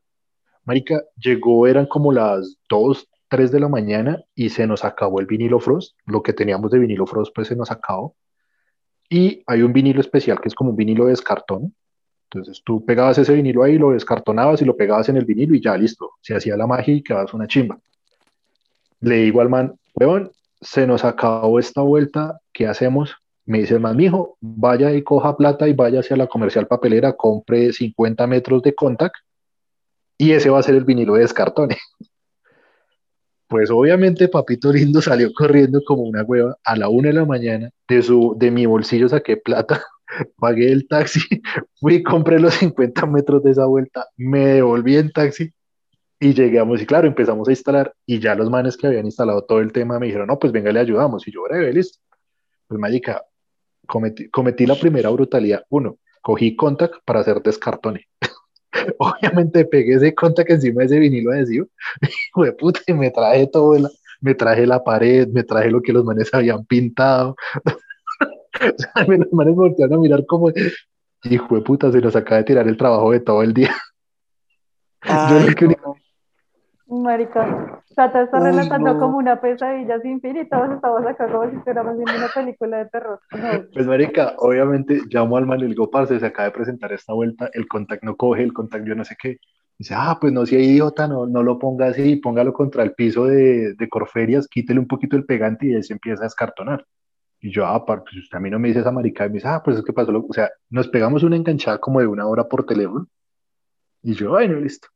Marica, 0.65 1.03
llegó, 1.17 1.67
eran 1.67 1.85
como 1.85 2.11
las 2.11 2.57
2, 2.69 3.07
3 3.27 3.51
de 3.51 3.59
la 3.59 3.67
mañana 3.67 4.23
y 4.33 4.49
se 4.49 4.65
nos 4.65 4.83
acabó 4.83 5.19
el 5.19 5.25
vinilo 5.25 5.59
frost, 5.59 5.95
lo 6.05 6.23
que 6.23 6.33
teníamos 6.33 6.71
de 6.71 6.79
vinilo 6.79 7.05
frost 7.05 7.33
pues 7.35 7.47
se 7.47 7.55
nos 7.55 7.71
acabó. 7.71 8.15
Y 9.09 9.43
hay 9.45 9.61
un 9.61 9.73
vinilo 9.73 10.01
especial 10.01 10.39
que 10.39 10.47
es 10.47 10.55
como 10.55 10.71
un 10.71 10.75
vinilo 10.75 11.05
de 11.05 11.11
descartón. 11.11 11.75
Entonces 12.29 12.61
tú 12.63 12.85
pegabas 12.85 13.17
ese 13.17 13.33
vinilo 13.33 13.63
ahí, 13.63 13.77
lo 13.77 13.91
descartonabas 13.91 14.61
y 14.61 14.65
lo 14.65 14.77
pegabas 14.77 15.09
en 15.09 15.17
el 15.17 15.25
vinilo 15.25 15.53
y 15.53 15.61
ya 15.61 15.75
listo. 15.75 16.11
Se 16.21 16.35
hacía 16.35 16.55
la 16.55 16.65
magia 16.67 16.95
y 16.95 17.03
quedabas 17.03 17.33
una 17.33 17.47
chimba. 17.47 17.77
Le 19.01 19.15
digo 19.15 19.41
al 19.41 19.49
man, 19.49 19.75
weón, 19.95 20.31
se 20.61 20.87
nos 20.87 21.03
acabó 21.03 21.59
esta 21.59 21.81
vuelta, 21.81 22.39
¿qué 22.53 22.67
hacemos? 22.67 23.15
Me 23.45 23.59
dice 23.59 23.75
el 23.75 23.79
man, 23.79 23.97
mijo, 23.97 24.37
vaya 24.39 24.93
y 24.93 25.03
coja 25.03 25.35
plata 25.35 25.67
y 25.67 25.73
vaya 25.73 25.99
hacia 26.01 26.15
la 26.15 26.27
comercial 26.27 26.67
papelera, 26.67 27.13
compre 27.13 27.73
50 27.73 28.27
metros 28.27 28.61
de 28.61 28.75
contact 28.75 29.15
y 30.17 30.33
ese 30.33 30.51
va 30.51 30.59
a 30.59 30.63
ser 30.63 30.75
el 30.75 30.85
vinilo 30.85 31.15
de 31.15 31.21
descartone. 31.21 31.77
Pues 33.47 33.69
obviamente 33.69 34.29
Papito 34.29 34.71
Lindo 34.71 35.01
salió 35.01 35.33
corriendo 35.33 35.81
como 35.85 36.03
una 36.03 36.23
hueva 36.23 36.55
a 36.63 36.77
la 36.77 36.87
una 36.87 37.09
de 37.09 37.15
la 37.15 37.25
mañana, 37.25 37.69
de, 37.85 38.01
su, 38.01 38.33
de 38.37 38.49
mi 38.49 38.65
bolsillo 38.65 39.09
saqué 39.09 39.35
plata, 39.35 39.83
pagué 40.37 40.71
el 40.71 40.87
taxi, 40.87 41.19
fui 41.81 42.01
compré 42.01 42.39
los 42.39 42.53
50 42.53 43.05
metros 43.07 43.43
de 43.43 43.51
esa 43.51 43.65
vuelta, 43.65 44.07
me 44.15 44.45
devolví 44.45 44.95
en 44.95 45.11
taxi 45.11 45.51
y 46.17 46.33
llegamos 46.33 46.81
y 46.81 46.85
claro, 46.85 47.07
empezamos 47.07 47.49
a 47.49 47.51
instalar 47.51 47.93
y 48.05 48.19
ya 48.19 48.35
los 48.35 48.49
manes 48.49 48.77
que 48.77 48.87
habían 48.87 49.05
instalado 49.05 49.43
todo 49.43 49.59
el 49.59 49.73
tema 49.73 49.99
me 49.99 50.05
dijeron, 50.05 50.27
no, 50.27 50.39
pues 50.39 50.53
venga, 50.53 50.71
le 50.71 50.79
ayudamos 50.79 51.27
y 51.27 51.31
yo, 51.33 51.43
breve, 51.43 51.73
listo. 51.73 51.99
Pues 52.67 52.79
mágica, 52.79 53.21
cometí, 53.87 54.29
cometí 54.29 54.65
la 54.65 54.75
primera 54.75 55.09
brutalidad. 55.09 55.63
Uno, 55.69 55.97
cogí 56.21 56.55
contact 56.55 56.95
para 57.05 57.21
hacer 57.21 57.41
descartone. 57.41 58.07
Obviamente 58.99 59.65
pegué 59.65 59.95
ese 59.95 60.15
contact 60.15 60.49
encima 60.51 60.79
de 60.81 60.85
ese 60.85 60.99
vinilo 60.99 61.31
adhesivo, 61.31 61.67
de 62.35 62.51
puta, 62.53 62.79
y 62.87 62.93
me 62.93 63.11
traje 63.11 63.47
todo, 63.47 63.77
la, 63.77 63.89
me 64.21 64.35
traje 64.35 64.65
la 64.65 64.83
pared, 64.83 65.27
me 65.27 65.43
traje 65.43 65.69
lo 65.69 65.81
que 65.81 65.93
los 65.93 66.05
manes 66.05 66.33
habían 66.33 66.65
pintado. 66.65 67.35
o 67.65 68.77
sea, 68.77 69.05
los 69.07 69.31
manes 69.33 69.55
voltearon 69.55 69.99
a 69.99 70.01
mirar 70.01 70.25
como, 70.25 70.51
hijo 71.23 71.55
de 71.55 71.61
puta, 71.61 71.91
se 71.91 71.99
nos 72.01 72.15
acaba 72.15 72.37
de 72.37 72.43
tirar 72.45 72.67
el 72.67 72.77
trabajo 72.77 73.11
de 73.11 73.19
todo 73.19 73.43
el 73.43 73.53
día. 73.53 73.75
Ay, 75.01 75.33
Yo 75.43 75.49
lo 75.49 75.55
que 75.55 75.65
único- 75.65 75.97
Marica, 76.91 77.81
Tata 77.95 78.23
está 78.23 78.37
Uy, 78.39 78.45
relatando 78.45 78.93
no. 78.93 78.99
como 78.99 79.17
una 79.17 79.39
pesadilla 79.39 79.99
sin 80.01 80.19
fin 80.19 80.35
y 80.37 80.45
todos 80.49 80.71
estamos 80.71 81.05
acá 81.05 81.27
como 81.31 81.49
si 81.49 81.55
estuviéramos 81.55 81.95
viendo 81.95 82.13
una 82.15 82.27
película 82.27 82.77
de 82.79 82.85
terror. 82.89 83.19
No. 83.31 83.63
Pues, 83.73 83.87
marica, 83.87 84.33
obviamente 84.37 85.01
llamo 85.09 85.37
al 85.37 85.45
man 85.45 85.59
y 85.59 85.63
le 85.63 85.67
digo, 85.69 85.89
parce, 85.89 86.19
se 86.19 86.25
acaba 86.25 86.49
de 86.49 86.51
presentar 86.53 86.91
esta 86.91 87.13
vuelta, 87.13 87.49
el 87.53 87.67
contact 87.67 88.03
no 88.03 88.15
coge, 88.17 88.43
el 88.43 88.51
contact 88.53 88.85
yo 88.85 88.95
no 88.95 89.05
sé 89.05 89.15
qué. 89.21 89.37
Dice, 89.77 89.93
ah, 89.97 90.17
pues 90.19 90.31
no 90.33 90.45
sea 90.45 90.59
idiota, 90.59 91.07
no, 91.07 91.25
no 91.25 91.41
lo 91.43 91.57
ponga 91.57 91.87
así, 91.87 92.17
póngalo 92.17 92.53
contra 92.53 92.83
el 92.83 92.93
piso 92.93 93.25
de, 93.25 93.73
de 93.73 93.89
Corferias, 93.89 94.47
quítele 94.47 94.79
un 94.79 94.87
poquito 94.87 95.15
el 95.15 95.25
pegante 95.25 95.67
y 95.67 95.75
ahí 95.75 95.83
se 95.83 95.93
empieza 95.93 96.23
a 96.23 96.27
escartonar. 96.27 96.85
Y 97.39 97.51
yo, 97.51 97.65
ah, 97.65 97.83
par- 97.85 98.03
pues 98.03 98.15
usted 98.17 98.37
a 98.37 98.41
mí 98.41 98.49
no 98.51 98.59
me 98.59 98.67
dice 98.67 98.81
esa 98.81 98.91
marica, 98.91 99.25
y 99.25 99.29
me 99.29 99.35
dice, 99.35 99.47
ah, 99.47 99.61
pues 99.63 99.77
es 99.77 99.83
que 99.83 99.93
pasó, 99.93 100.11
lo-". 100.11 100.25
o 100.29 100.33
sea, 100.33 100.49
nos 100.69 100.89
pegamos 100.89 101.23
una 101.23 101.35
enganchada 101.37 101.79
como 101.79 101.99
de 101.99 102.07
una 102.07 102.27
hora 102.27 102.43
por 102.47 102.65
teléfono. 102.65 103.07
Y 104.03 104.13
yo, 104.13 104.31
bueno, 104.31 104.59
listo. 104.59 104.87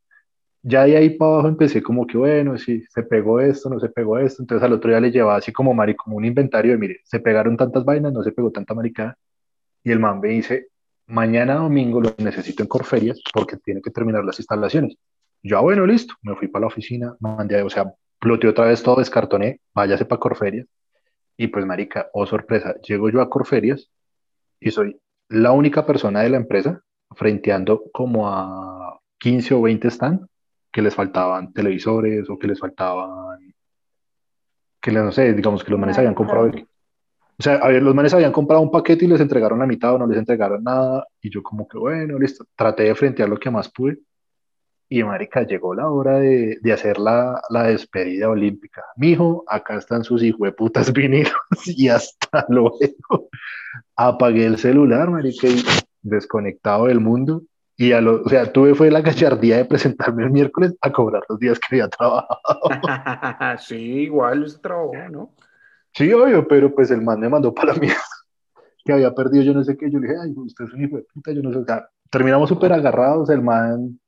Ya 0.68 0.84
de 0.86 0.98
ahí 0.98 1.12
para 1.12 1.34
abajo 1.34 1.48
empecé 1.50 1.84
como 1.84 2.08
que, 2.08 2.18
bueno, 2.18 2.58
sí, 2.58 2.84
se 2.90 3.04
pegó 3.04 3.40
esto, 3.40 3.70
no 3.70 3.80
se 3.80 3.88
pegó 3.90 4.18
esto. 4.18 4.42
Entonces 4.42 4.66
al 4.66 4.74
otro 4.74 4.90
día 4.90 5.00
le 5.00 5.12
llevaba 5.12 5.36
así 5.36 5.54
como, 5.54 5.76
mari, 5.76 5.96
como 5.96 6.18
un 6.18 6.26
inventario 6.26 6.72
de, 6.72 6.78
mire, 6.80 7.02
se 7.04 7.20
pegaron 7.20 7.56
tantas 7.56 7.86
vainas, 7.86 8.12
no 8.12 8.24
se 8.24 8.32
pegó 8.32 8.52
tanta 8.52 8.74
maricada. 8.74 9.16
Y 9.84 9.92
el 9.92 10.00
man 10.00 10.20
me 10.20 10.30
dice, 10.30 10.70
mañana 11.06 11.56
domingo 11.56 12.02
lo 12.02 12.16
necesito 12.18 12.64
en 12.64 12.70
Corferias 12.70 13.22
porque 13.32 13.58
tiene 13.58 13.80
que 13.80 13.92
terminar 13.92 14.26
las 14.26 14.40
instalaciones. 14.40 14.98
Yo, 15.44 15.60
ah, 15.60 15.62
bueno, 15.62 15.86
listo. 15.86 16.16
Me 16.24 16.36
fui 16.36 16.48
para 16.48 16.62
la 16.62 16.68
oficina, 16.68 17.16
mandé, 17.20 17.62
o 17.62 17.70
sea, 17.70 17.94
ploteé 18.20 18.50
otra 18.50 18.66
vez 18.66 18.82
todo, 18.82 18.96
descartoné, 18.96 19.62
váyase 19.72 20.06
para 20.06 20.20
Corferias. 20.20 20.66
Y 21.38 21.48
pues, 21.50 21.64
marica, 21.68 22.10
oh 22.14 22.26
sorpresa, 22.26 22.76
llego 22.82 23.12
yo 23.12 23.22
a 23.22 23.30
Corferias 23.30 23.92
y 24.60 24.72
soy 24.72 25.00
la 25.30 25.52
única 25.52 25.86
persona 25.86 26.22
de 26.22 26.30
la 26.30 26.38
empresa 26.38 26.82
frenteando 27.12 27.84
como 27.94 28.28
a 28.28 29.00
15 29.20 29.54
o 29.54 29.62
20 29.62 29.90
stand 29.90 30.26
que 30.76 30.82
les 30.82 30.94
faltaban 30.94 31.54
televisores 31.54 32.30
o 32.30 32.38
que 32.38 32.48
les 32.48 32.60
faltaban, 32.60 33.40
que 34.82 34.92
les, 34.92 35.04
no 35.06 35.12
sé, 35.14 35.32
digamos 35.32 35.64
que 35.64 35.72
los 35.72 35.80
manes 35.80 35.98
habían 35.98 36.14
comprado, 36.14 36.48
o 36.48 37.42
sea, 37.42 37.56
a 37.56 37.70
ver, 37.70 37.82
los 37.82 37.96
manes 37.96 38.14
habían 38.14 38.34
comprado 38.34 38.62
un 38.62 38.70
paquete 38.70 39.06
y 39.06 39.08
les 39.08 39.22
entregaron 39.22 39.60
la 39.60 39.68
mitad 39.68 39.94
o 39.94 39.98
no 39.98 40.06
les 40.06 40.18
entregaron 40.18 40.62
nada 40.62 41.08
y 41.22 41.30
yo 41.30 41.42
como 41.42 41.66
que 41.66 41.78
bueno, 41.78 42.20
listo, 42.20 42.44
traté 42.58 42.84
de 42.84 42.96
frentear 42.96 43.30
lo 43.30 43.38
que 43.38 43.50
más 43.50 43.72
pude 43.72 44.00
y 44.90 45.02
marica, 45.02 45.44
llegó 45.44 45.74
la 45.74 45.90
hora 45.90 46.20
de, 46.20 46.58
de 46.62 46.74
hacer 46.74 47.00
la, 47.00 47.42
la 47.50 47.64
despedida 47.64 48.30
olímpica. 48.30 48.84
Mijo, 48.98 49.46
acá 49.48 49.78
están 49.78 50.04
sus 50.04 50.22
hijueputas 50.24 50.92
vinilos 50.94 51.32
y 51.68 51.88
hasta 51.88 52.46
luego. 52.50 52.78
Apagué 53.96 54.46
el 54.46 54.58
celular, 54.58 55.10
marica, 55.10 55.48
y 55.48 55.64
desconectado 56.02 56.88
del 56.88 57.00
mundo. 57.00 57.44
Y 57.78 57.92
a 57.92 58.00
lo, 58.00 58.22
o 58.22 58.30
sea, 58.30 58.52
tuve 58.52 58.74
fue 58.74 58.90
la 58.90 59.02
gallardía 59.02 59.58
de 59.58 59.66
presentarme 59.66 60.24
el 60.24 60.32
miércoles 60.32 60.76
a 60.82 60.92
cobrar 60.92 61.24
los 61.28 61.40
días 61.40 61.60
que 61.60 61.76
había 61.76 61.90
trabajado. 61.90 62.40
sí, 63.60 63.76
igual 63.76 64.44
ese 64.46 64.60
trabajo, 64.60 64.94
¿no? 65.12 65.34
Sí, 65.94 66.12
obvio, 66.14 66.48
pero 66.48 66.74
pues 66.74 66.92
el 66.92 67.02
man 67.02 67.20
me 67.20 67.30
mandó 67.30 67.54
para 67.54 67.74
la 67.74 67.80
mierda. 67.80 68.02
Que 68.84 68.94
había 68.94 69.14
perdido 69.14 69.44
yo 69.44 69.54
no 69.54 69.64
sé 69.64 69.76
qué. 69.78 69.90
Yo 69.90 70.00
le 70.00 70.08
dije, 70.08 70.20
ay, 70.22 70.34
usted 70.36 70.66
es 70.66 70.74
un 70.74 70.84
hijo 70.84 70.98
de 70.98 71.06
puta, 71.14 71.32
yo 71.32 71.42
no 71.42 71.52
sé. 71.52 71.60
O 71.60 71.66
sea, 71.66 71.90
terminamos 72.10 72.50
súper 72.50 72.72
agarrados. 72.72 73.30
El 73.30 73.42
man, 73.42 74.00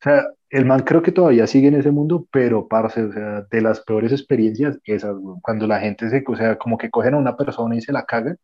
o 0.00 0.02
sea, 0.02 0.26
el 0.50 0.64
man 0.64 0.80
creo 0.80 1.02
que 1.02 1.12
todavía 1.12 1.46
sigue 1.46 1.68
en 1.68 1.74
ese 1.74 1.90
mundo, 1.90 2.26
pero 2.30 2.68
parce, 2.68 3.02
o 3.02 3.12
sea, 3.12 3.42
de 3.50 3.60
las 3.60 3.80
peores 3.80 4.12
experiencias, 4.12 4.78
esas, 4.84 5.14
cuando 5.42 5.66
la 5.66 5.80
gente 5.80 6.08
se, 6.08 6.24
o 6.26 6.36
sea, 6.36 6.56
como 6.56 6.78
que 6.78 6.90
cogen 6.90 7.14
a 7.14 7.18
una 7.18 7.36
persona 7.36 7.76
y 7.76 7.80
se 7.80 7.92
la 7.92 8.04
cagan, 8.04 8.38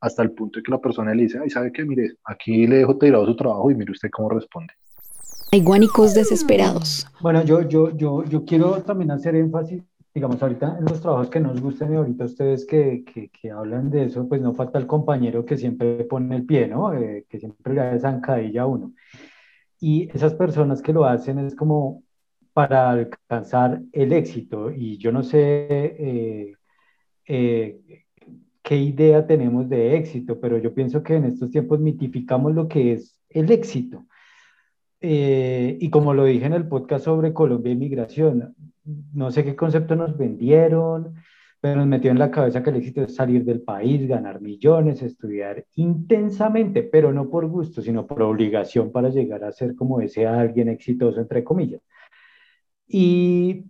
hasta 0.00 0.22
el 0.22 0.32
punto 0.32 0.58
de 0.58 0.62
que 0.62 0.70
la 0.70 0.80
persona 0.80 1.14
le 1.14 1.22
dice, 1.22 1.38
ay, 1.42 1.50
¿sabe 1.50 1.72
qué? 1.72 1.84
Mire, 1.84 2.14
aquí 2.24 2.66
le 2.66 2.76
dejo 2.76 2.96
tirado 2.96 3.26
su 3.26 3.36
trabajo 3.36 3.70
y 3.70 3.74
mire 3.74 3.92
usted 3.92 4.10
cómo 4.10 4.30
responde. 4.30 4.72
Hay 5.50 5.62
guánicos 5.62 6.14
desesperados. 6.14 7.06
Bueno, 7.20 7.42
yo, 7.44 7.62
yo, 7.62 7.96
yo, 7.96 8.24
yo 8.24 8.44
quiero 8.44 8.82
también 8.82 9.10
hacer 9.10 9.34
énfasis, 9.34 9.82
digamos, 10.14 10.42
ahorita 10.42 10.76
en 10.78 10.84
los 10.84 11.00
trabajos 11.00 11.30
que 11.30 11.40
nos 11.40 11.60
gustan 11.60 11.92
y 11.92 11.96
ahorita 11.96 12.24
ustedes 12.24 12.66
que, 12.66 13.02
que, 13.04 13.30
que 13.30 13.50
hablan 13.50 13.90
de 13.90 14.04
eso, 14.04 14.28
pues 14.28 14.40
no 14.40 14.52
falta 14.52 14.78
el 14.78 14.86
compañero 14.86 15.44
que 15.44 15.56
siempre 15.56 16.04
pone 16.04 16.36
el 16.36 16.44
pie, 16.44 16.68
¿no? 16.68 16.92
Eh, 16.92 17.24
que 17.28 17.38
siempre 17.38 17.74
le 17.74 17.80
da 17.80 17.98
zancadilla 17.98 18.62
a 18.62 18.66
uno. 18.66 18.92
Y 19.80 20.10
esas 20.14 20.34
personas 20.34 20.82
que 20.82 20.92
lo 20.92 21.04
hacen 21.04 21.38
es 21.38 21.54
como 21.54 22.02
para 22.52 22.90
alcanzar 22.90 23.80
el 23.92 24.12
éxito. 24.12 24.70
Y 24.72 24.98
yo 24.98 25.12
no 25.12 25.22
sé 25.22 25.38
eh, 25.70 26.52
eh, 27.26 28.04
qué 28.62 28.76
idea 28.76 29.26
tenemos 29.26 29.68
de 29.68 29.96
éxito, 29.96 30.40
pero 30.40 30.58
yo 30.58 30.74
pienso 30.74 31.02
que 31.02 31.14
en 31.16 31.24
estos 31.24 31.50
tiempos 31.50 31.80
mitificamos 31.80 32.54
lo 32.54 32.68
que 32.68 32.92
es 32.92 33.18
el 33.30 33.50
éxito. 33.50 34.06
eh, 35.00 35.78
y 35.80 35.90
como 35.90 36.14
lo 36.14 36.24
dije 36.24 36.46
en 36.46 36.54
el 36.54 36.68
podcast 36.68 37.04
sobre 37.04 37.32
Colombia 37.32 37.72
y 37.72 37.76
migración, 37.76 38.54
no 39.14 39.30
sé 39.30 39.44
qué 39.44 39.54
concepto 39.56 39.96
nos 39.96 40.16
vendieron, 40.16 41.14
pero 41.60 41.76
nos 41.76 41.86
metió 41.86 42.10
en 42.10 42.18
la 42.18 42.30
cabeza 42.30 42.62
que 42.62 42.70
el 42.70 42.76
éxito 42.76 43.02
es 43.02 43.14
salir 43.14 43.44
del 43.44 43.62
país, 43.62 44.06
ganar 44.08 44.40
millones, 44.40 45.02
estudiar 45.02 45.64
intensamente, 45.76 46.82
pero 46.84 47.12
no 47.12 47.28
por 47.30 47.46
gusto, 47.48 47.82
sino 47.82 48.06
por 48.06 48.22
obligación 48.22 48.92
para 48.92 49.08
llegar 49.10 49.44
a 49.44 49.52
ser 49.52 49.74
como 49.76 50.00
ese 50.00 50.26
alguien 50.26 50.68
exitoso, 50.68 51.20
entre 51.20 51.44
comillas. 51.44 51.82
Y 52.86 53.64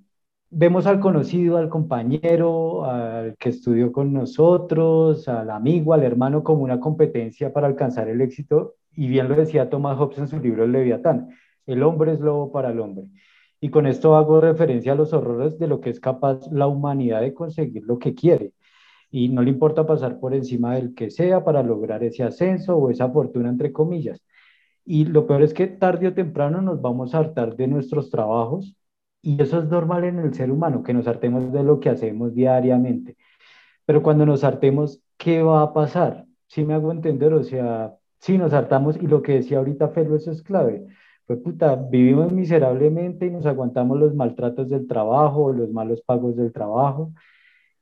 vemos 0.51 0.87
al 0.87 1.01
conocido, 1.01 1.57
al 1.57 1.69
compañero, 1.69 2.85
al 2.85 3.37
que 3.39 3.51
estudió 3.51 3.93
con 3.93 4.13
nosotros, 4.13 5.29
al 5.29 5.51
amigo, 5.51 5.95
al 5.95 6.05
hermano 6.05 6.43
como 6.43 6.63
una 6.63 6.81
competencia 6.81 7.53
para 7.53 7.67
alcanzar 7.67 8.09
el 8.09 8.21
éxito. 8.21 8.77
Y 8.95 9.09
bien 9.09 9.29
lo 9.29 9.37
decía 9.37 9.71
Thomas 9.71 9.99
Hobbes 9.99 10.19
en 10.19 10.29
su 10.29 10.41
libro 10.41 10.65
El 10.65 10.73
Leviatán, 10.73 11.31
el 11.67 11.83
hombre 11.83 12.13
es 12.13 12.21
lobo 12.21 12.51
para 12.53 12.71
el 12.71 12.81
hombre. 12.81 13.07
Y 13.61 13.71
con 13.71 13.87
esto 13.87 14.17
hago 14.17 14.41
referencia 14.41 14.93
a 14.93 14.95
los 14.95 15.13
horrores 15.13 15.59
de 15.59 15.67
lo 15.67 15.81
que 15.81 15.91
es 15.91 16.01
capaz 16.01 16.51
la 16.53 16.67
humanidad 16.67 17.21
de 17.21 17.35
conseguir 17.35 17.85
lo 17.85 17.99
que 17.99 18.15
quiere. 18.15 18.53
Y 19.11 19.29
no 19.29 19.43
le 19.43 19.51
importa 19.51 19.87
pasar 19.87 20.21
por 20.21 20.35
encima 20.35 20.75
del 20.77 20.95
que 20.95 21.11
sea 21.11 21.45
para 21.45 21.63
lograr 21.63 22.05
ese 22.05 22.23
ascenso 22.25 22.77
o 22.77 22.91
esa 22.91 23.11
fortuna, 23.11 23.49
entre 23.49 23.73
comillas. 23.73 24.23
Y 24.85 25.05
lo 25.07 25.27
peor 25.27 25.43
es 25.43 25.55
que 25.55 25.67
tarde 25.67 26.09
o 26.09 26.15
temprano 26.15 26.63
nos 26.63 26.81
vamos 26.81 27.15
a 27.15 27.19
hartar 27.19 27.57
de 27.57 27.67
nuestros 27.69 28.11
trabajos. 28.11 28.78
Y 29.29 29.43
eso 29.43 29.59
es 29.61 29.67
normal 29.67 30.05
en 30.05 30.19
el 30.21 30.33
ser 30.35 30.51
humano, 30.51 30.83
que 30.83 30.95
nos 30.95 31.07
hartemos 31.07 31.53
de 31.53 31.63
lo 31.63 31.81
que 31.81 31.91
hacemos 31.91 32.35
diariamente. 32.35 33.17
Pero 33.87 34.03
cuando 34.03 34.25
nos 34.27 34.45
hartemos, 34.45 35.03
¿qué 35.19 35.43
va 35.43 35.63
a 35.63 35.73
pasar? 35.75 36.27
Si 36.47 36.65
me 36.65 36.75
hago 36.75 36.93
entender, 36.93 37.35
o 37.35 37.45
sea, 37.45 37.95
si 38.19 38.39
nos 38.39 38.53
hartamos, 38.55 38.97
y 38.97 39.07
lo 39.07 39.23
que 39.23 39.35
decía 39.35 39.59
ahorita 39.59 39.89
Felo, 39.91 40.17
eso 40.17 40.31
es 40.33 40.43
clave 40.43 40.87
pues 41.27 41.41
puta, 41.41 41.75
vivimos 41.77 42.33
miserablemente 42.33 43.27
y 43.27 43.31
nos 43.31 43.45
aguantamos 43.45 43.99
los 43.99 44.15
maltratos 44.15 44.71
del 44.71 44.87
trabajo, 44.89 45.53
los 45.53 45.71
malos 45.71 46.01
pagos 46.01 46.37
del 46.37 46.53
trabajo 46.53 47.13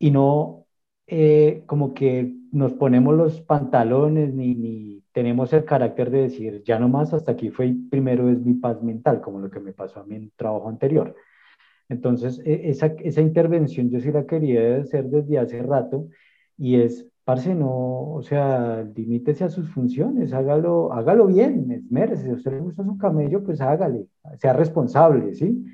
y 0.01 0.11
no 0.11 0.67
eh, 1.07 1.63
como 1.67 1.95
que 1.95 2.35
nos 2.53 2.73
ponemos 2.75 3.15
los 3.17 3.41
pantalones 3.43 4.35
ni, 4.35 4.57
ni 4.57 5.05
tenemos 5.13 5.53
el 5.53 5.65
carácter 5.65 6.11
de 6.11 6.23
decir, 6.23 6.63
ya 6.65 6.81
no 6.81 6.89
más, 6.89 7.15
hasta 7.15 7.33
aquí 7.33 7.51
fue 7.51 7.73
primero 7.91 8.29
es 8.29 8.41
mi 8.41 8.55
paz 8.55 8.83
mental, 8.83 9.21
como 9.21 9.39
lo 9.39 9.51
que 9.51 9.61
me 9.61 9.73
pasó 9.73 10.01
a 10.01 10.05
mí 10.05 10.17
en 10.17 10.33
trabajo 10.37 10.69
anterior. 10.69 11.15
Entonces, 11.89 12.41
e, 12.45 12.71
esa, 12.71 12.87
esa 12.87 13.21
intervención 13.21 13.91
yo 13.91 14.01
sí 14.01 14.11
la 14.13 14.27
quería 14.27 14.79
hacer 14.79 15.07
desde 15.07 15.39
hace 15.39 15.63
rato 15.63 16.09
y 16.59 16.81
es 16.81 17.07
parce, 17.27 17.57
no, 17.57 18.13
o 18.13 18.23
sea, 18.23 18.85
limítese 18.95 19.43
a 19.43 19.49
sus 19.49 19.69
funciones, 19.71 20.33
hágalo, 20.33 20.93
hágalo 20.93 21.27
bien, 21.27 21.73
esmérese, 21.73 22.23
si 22.23 22.31
a 22.31 22.35
usted 22.35 22.53
le 22.53 22.61
gusta 22.61 22.85
su 22.85 22.97
camello, 22.97 23.43
pues 23.43 23.61
hágale, 23.61 24.07
sea 24.39 24.53
responsable, 24.53 25.35
¿sí? 25.35 25.65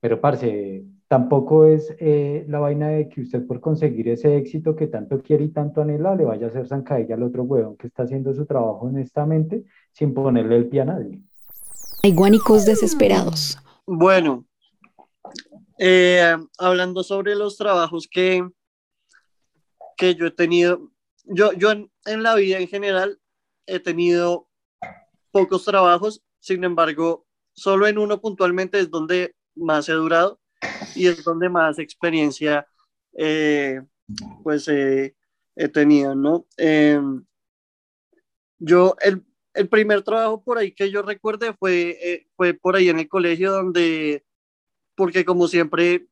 Pero, 0.00 0.20
parce, 0.20 0.84
tampoco 1.06 1.64
es 1.64 1.94
eh, 2.00 2.44
la 2.48 2.58
vaina 2.58 2.88
de 2.88 3.08
que 3.08 3.20
usted 3.20 3.46
por 3.46 3.60
conseguir 3.60 4.08
ese 4.08 4.36
éxito 4.36 4.74
que 4.74 4.88
tanto 4.88 5.20
quiere 5.22 5.44
y 5.44 5.50
tanto 5.50 5.80
anhela, 5.80 6.16
le 6.16 6.24
vaya 6.24 6.46
a 6.46 6.48
hacer 6.50 6.66
zancadilla 6.66 7.14
al 7.14 7.22
otro 7.22 7.44
huevón 7.44 7.76
que 7.76 7.86
está 7.86 8.02
haciendo 8.02 8.34
su 8.34 8.44
trabajo 8.44 8.86
honestamente 8.86 9.64
sin 9.92 10.12
ponerle 10.12 10.56
el 10.56 10.66
pie 10.66 10.80
a 10.80 10.86
nadie. 10.86 11.20
Hay 12.02 12.14
guánicos 12.14 12.66
desesperados. 12.66 13.58
Bueno, 13.86 14.44
eh, 15.82 16.36
hablando 16.58 17.02
sobre 17.02 17.34
los 17.34 17.56
trabajos 17.56 18.06
que, 18.06 18.46
que 19.96 20.14
yo 20.14 20.26
he 20.26 20.30
tenido, 20.30 20.92
yo, 21.24 21.54
yo 21.54 21.70
en, 21.72 22.22
la 22.22 22.34
vida 22.34 22.58
en 22.58 22.68
general 22.68 23.18
he 23.64 23.80
tenido 23.80 24.46
pocos 25.30 25.64
trabajos, 25.64 26.22
sin 26.38 26.64
embargo, 26.64 27.26
solo 27.54 27.86
en 27.86 27.96
uno 27.96 28.20
puntualmente 28.20 28.78
es 28.78 28.90
donde 28.90 29.34
más 29.54 29.88
he 29.88 29.92
durado 29.92 30.38
y 30.94 31.06
es 31.06 31.24
donde 31.24 31.48
más 31.48 31.78
experiencia 31.78 32.66
eh, 33.16 33.80
pues 34.42 34.68
he 34.68 35.14
tenido, 35.72 36.14
¿no? 36.14 36.46
Em, 36.58 37.24
yo, 38.58 38.96
el, 39.00 39.24
el, 39.54 39.68
primer 39.70 40.02
trabajo 40.02 40.44
por 40.44 40.58
ahí 40.58 40.72
que 40.74 40.90
yo 40.90 41.00
recuerde 41.00 41.54
fue, 41.54 41.96
eh, 42.02 42.26
fue 42.36 42.52
por 42.52 42.76
ahí 42.76 42.90
en 42.90 42.98
el 42.98 43.08
colegio 43.08 43.50
donde, 43.50 44.26
porque 45.00 45.24
como 45.24 45.48
siempre, 45.48 46.06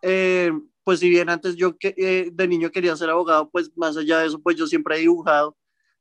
eh, 0.00 0.50
pues 0.84 1.00
si 1.00 1.10
bien 1.10 1.28
antes 1.28 1.54
yo 1.54 1.76
eh, 1.82 2.30
de 2.32 2.48
niño 2.48 2.70
quería 2.70 2.96
ser 2.96 3.10
abogado, 3.10 3.50
pues 3.50 3.76
más 3.76 3.94
allá 3.98 4.20
de 4.20 4.28
eso, 4.28 4.40
pues 4.40 4.56
yo 4.56 4.66
siempre 4.66 4.96
he 4.96 5.00
dibujado. 5.00 5.54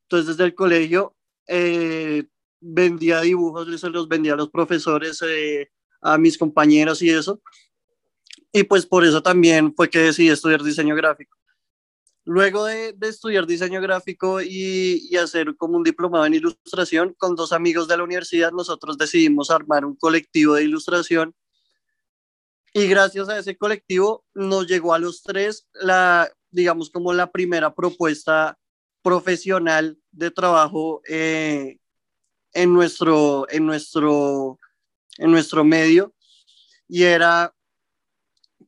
Entonces 0.04 0.28
desde 0.28 0.46
el 0.46 0.56
colegio 0.56 1.14
eh, 1.46 2.24
vendía 2.62 3.20
dibujos, 3.20 3.68
les 3.68 3.84
los 3.84 4.08
vendía 4.08 4.32
a 4.32 4.38
los 4.38 4.50
profesores, 4.50 5.22
eh, 5.28 5.72
a 6.00 6.18
mis 6.18 6.38
compañeros 6.38 7.02
y 7.02 7.10
eso. 7.10 7.42
Y 8.54 8.64
pues 8.64 8.86
por 8.86 9.04
eso 9.04 9.22
también 9.22 9.76
fue 9.76 9.90
que 9.90 10.00
decidí 10.00 10.30
estudiar 10.30 10.64
diseño 10.64 10.96
gráfico. 10.96 11.38
Luego 12.24 12.64
de, 12.64 12.94
de 12.94 13.10
estudiar 13.10 13.46
diseño 13.46 13.82
gráfico 13.82 14.42
y, 14.42 15.06
y, 15.12 15.18
hacer 15.18 15.58
como 15.58 15.76
un 15.76 15.84
diplomado 15.84 16.26
en 16.26 16.36
ilustración, 16.36 17.14
con 17.18 17.36
dos 17.36 17.52
amigos 17.52 17.90
de 17.90 17.98
la 17.98 18.06
universidad, 18.06 18.54
nosotros 18.54 18.98
decidimos 18.98 19.52
armar 19.52 19.84
un 19.84 19.98
colectivo 19.98 20.54
de 20.54 20.64
ilustración 20.64 21.36
y 22.74 22.88
gracias 22.88 23.30
a 23.30 23.38
ese 23.38 23.56
colectivo 23.56 24.26
nos 24.34 24.68
llegó 24.68 24.96
a 24.96 25.00
los 25.00 25.22
tres 25.22 25.68
la, 25.74 26.32
digamos, 26.50 26.90
como 26.90 27.14
la 27.14 27.32
primera 27.32 27.76
propuesta 27.76 28.58
profesional 29.04 30.00
de 30.12 30.32
trabajo 30.32 31.02
eh, 31.08 31.78
en, 32.52 32.74
nuestro, 32.74 33.46
en, 33.50 33.68
nuestro, 33.68 34.60
en 35.20 35.32
nuestro 35.32 35.64
medio. 35.64 36.16
Y 36.88 37.04
era, 37.04 37.54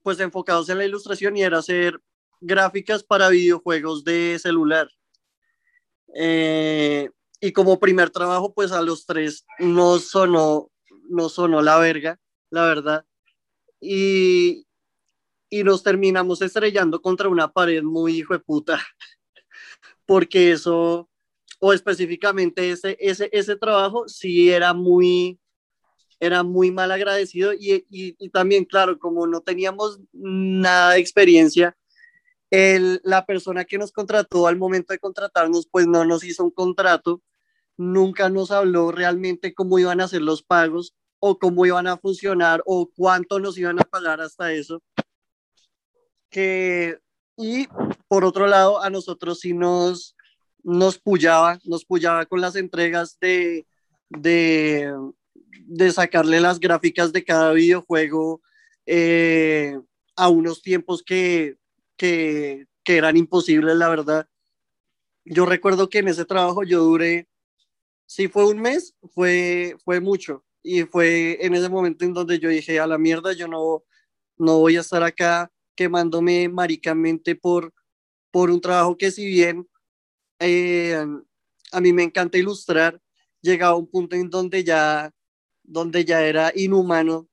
pues, 0.03 0.19
enfocados 0.19 0.69
en 0.69 0.77
la 0.77 0.85
ilustración 0.85 1.35
y 1.35 1.41
era 1.41 1.57
hacer 1.57 1.99
gráficas 2.41 3.03
para 3.03 3.29
videojuegos 3.29 4.03
de 4.03 4.37
celular. 4.39 4.87
Eh, 6.13 7.09
y 7.41 7.51
como 7.53 7.79
primer 7.79 8.11
trabajo, 8.11 8.53
pues 8.53 8.71
a 8.71 8.83
los 8.83 9.07
tres 9.07 9.45
no 9.57 9.97
sonó, 9.97 10.69
no 11.09 11.27
sonó 11.29 11.61
la 11.61 11.79
verga, 11.79 12.19
la 12.51 12.65
verdad 12.65 13.05
y, 13.79 14.67
y 15.49 15.63
nos 15.63 15.83
terminamos 15.83 16.41
estrellando 16.41 17.01
contra 17.01 17.29
una 17.29 17.51
pared 17.51 17.83
muy 17.83 18.17
hijo 18.17 18.33
de 18.33 18.39
puta, 18.39 18.79
porque 20.05 20.51
eso, 20.51 21.09
o 21.59 21.73
específicamente 21.73 22.71
ese, 22.71 22.97
ese, 22.99 23.29
ese 23.31 23.55
trabajo, 23.55 24.07
sí 24.07 24.49
era 24.49 24.73
muy, 24.73 25.39
era 26.19 26.43
muy 26.43 26.71
mal 26.71 26.91
agradecido 26.91 27.53
y, 27.53 27.85
y, 27.89 28.29
también, 28.29 28.65
claro, 28.65 28.99
como 28.99 29.27
no 29.27 29.41
teníamos 29.41 29.99
nada 30.13 30.93
de 30.93 30.99
experiencia, 30.99 31.77
el, 32.51 33.01
la 33.03 33.25
persona 33.25 33.65
que 33.65 33.77
nos 33.77 33.91
contrató 33.91 34.47
al 34.47 34.57
momento 34.57 34.93
de 34.93 34.99
contratarnos, 34.99 35.67
pues 35.67 35.87
no 35.87 36.05
nos 36.05 36.23
hizo 36.23 36.43
un 36.43 36.51
contrato, 36.51 37.21
nunca 37.77 38.29
nos 38.29 38.51
habló 38.51 38.91
realmente 38.91 39.53
cómo 39.53 39.79
iban 39.79 39.99
a 40.01 40.07
ser 40.07 40.21
los 40.21 40.43
pagos 40.43 40.95
o 41.27 41.39
cómo 41.39 41.65
iban 41.65 41.87
a 41.87 41.97
funcionar 41.97 42.61
o 42.67 42.87
cuánto 42.95 43.39
nos 43.39 43.57
iban 43.57 43.79
a 43.79 43.83
pagar 43.83 44.21
hasta 44.21 44.53
eso. 44.53 44.83
Que, 46.29 46.99
y 47.35 47.67
por 48.07 48.23
otro 48.23 48.45
lado, 48.45 48.79
a 48.79 48.91
nosotros 48.91 49.39
sí 49.39 49.51
nos, 49.51 50.15
nos 50.61 50.99
pullaba, 50.99 51.57
nos 51.63 51.83
pullaba 51.83 52.27
con 52.27 52.41
las 52.41 52.55
entregas 52.55 53.17
de, 53.19 53.65
de, 54.07 54.93
de 55.65 55.91
sacarle 55.91 56.39
las 56.39 56.59
gráficas 56.59 57.11
de 57.11 57.23
cada 57.23 57.53
videojuego 57.53 58.43
eh, 58.85 59.79
a 60.15 60.29
unos 60.29 60.61
tiempos 60.61 61.01
que, 61.01 61.57
que, 61.97 62.67
que 62.83 62.97
eran 62.97 63.17
imposibles, 63.17 63.75
la 63.77 63.89
verdad. 63.89 64.29
Yo 65.23 65.47
recuerdo 65.47 65.89
que 65.89 65.97
en 65.97 66.09
ese 66.09 66.25
trabajo 66.25 66.63
yo 66.63 66.83
duré, 66.83 67.27
si 68.05 68.27
fue 68.27 68.45
un 68.45 68.59
mes, 68.59 68.93
fue, 69.15 69.75
fue 69.83 69.99
mucho, 69.99 70.44
y 70.65 70.83
fue 70.83 71.37
en 71.45 71.53
ese 71.53 71.69
momento 71.69 72.05
en 72.05 72.13
donde 72.13 72.39
yo 72.39 72.49
dije, 72.49 72.79
a 72.79 72.87
la 72.87 72.97
mierda, 72.97 73.33
yo 73.33 73.47
no, 73.47 73.83
no 74.37 74.59
voy 74.59 74.77
a 74.77 74.79
estar 74.81 75.03
acá 75.03 75.51
quemándome 75.75 76.49
maricamente 76.49 77.35
por, 77.35 77.71
por 78.31 78.49
un 78.49 78.59
trabajo 78.59 78.97
que 78.97 79.11
si 79.11 79.27
bien 79.27 79.67
eh, 80.39 81.05
a 81.71 81.81
mí 81.81 81.93
me 81.93 82.01
encanta 82.01 82.39
ilustrar, 82.39 82.99
llegaba 83.41 83.73
a 83.73 83.77
un 83.77 83.87
punto 83.87 84.15
en 84.15 84.31
donde 84.31 84.63
ya, 84.63 85.13
donde 85.61 86.03
ya 86.03 86.25
era 86.25 86.51
inhumano, 86.55 87.29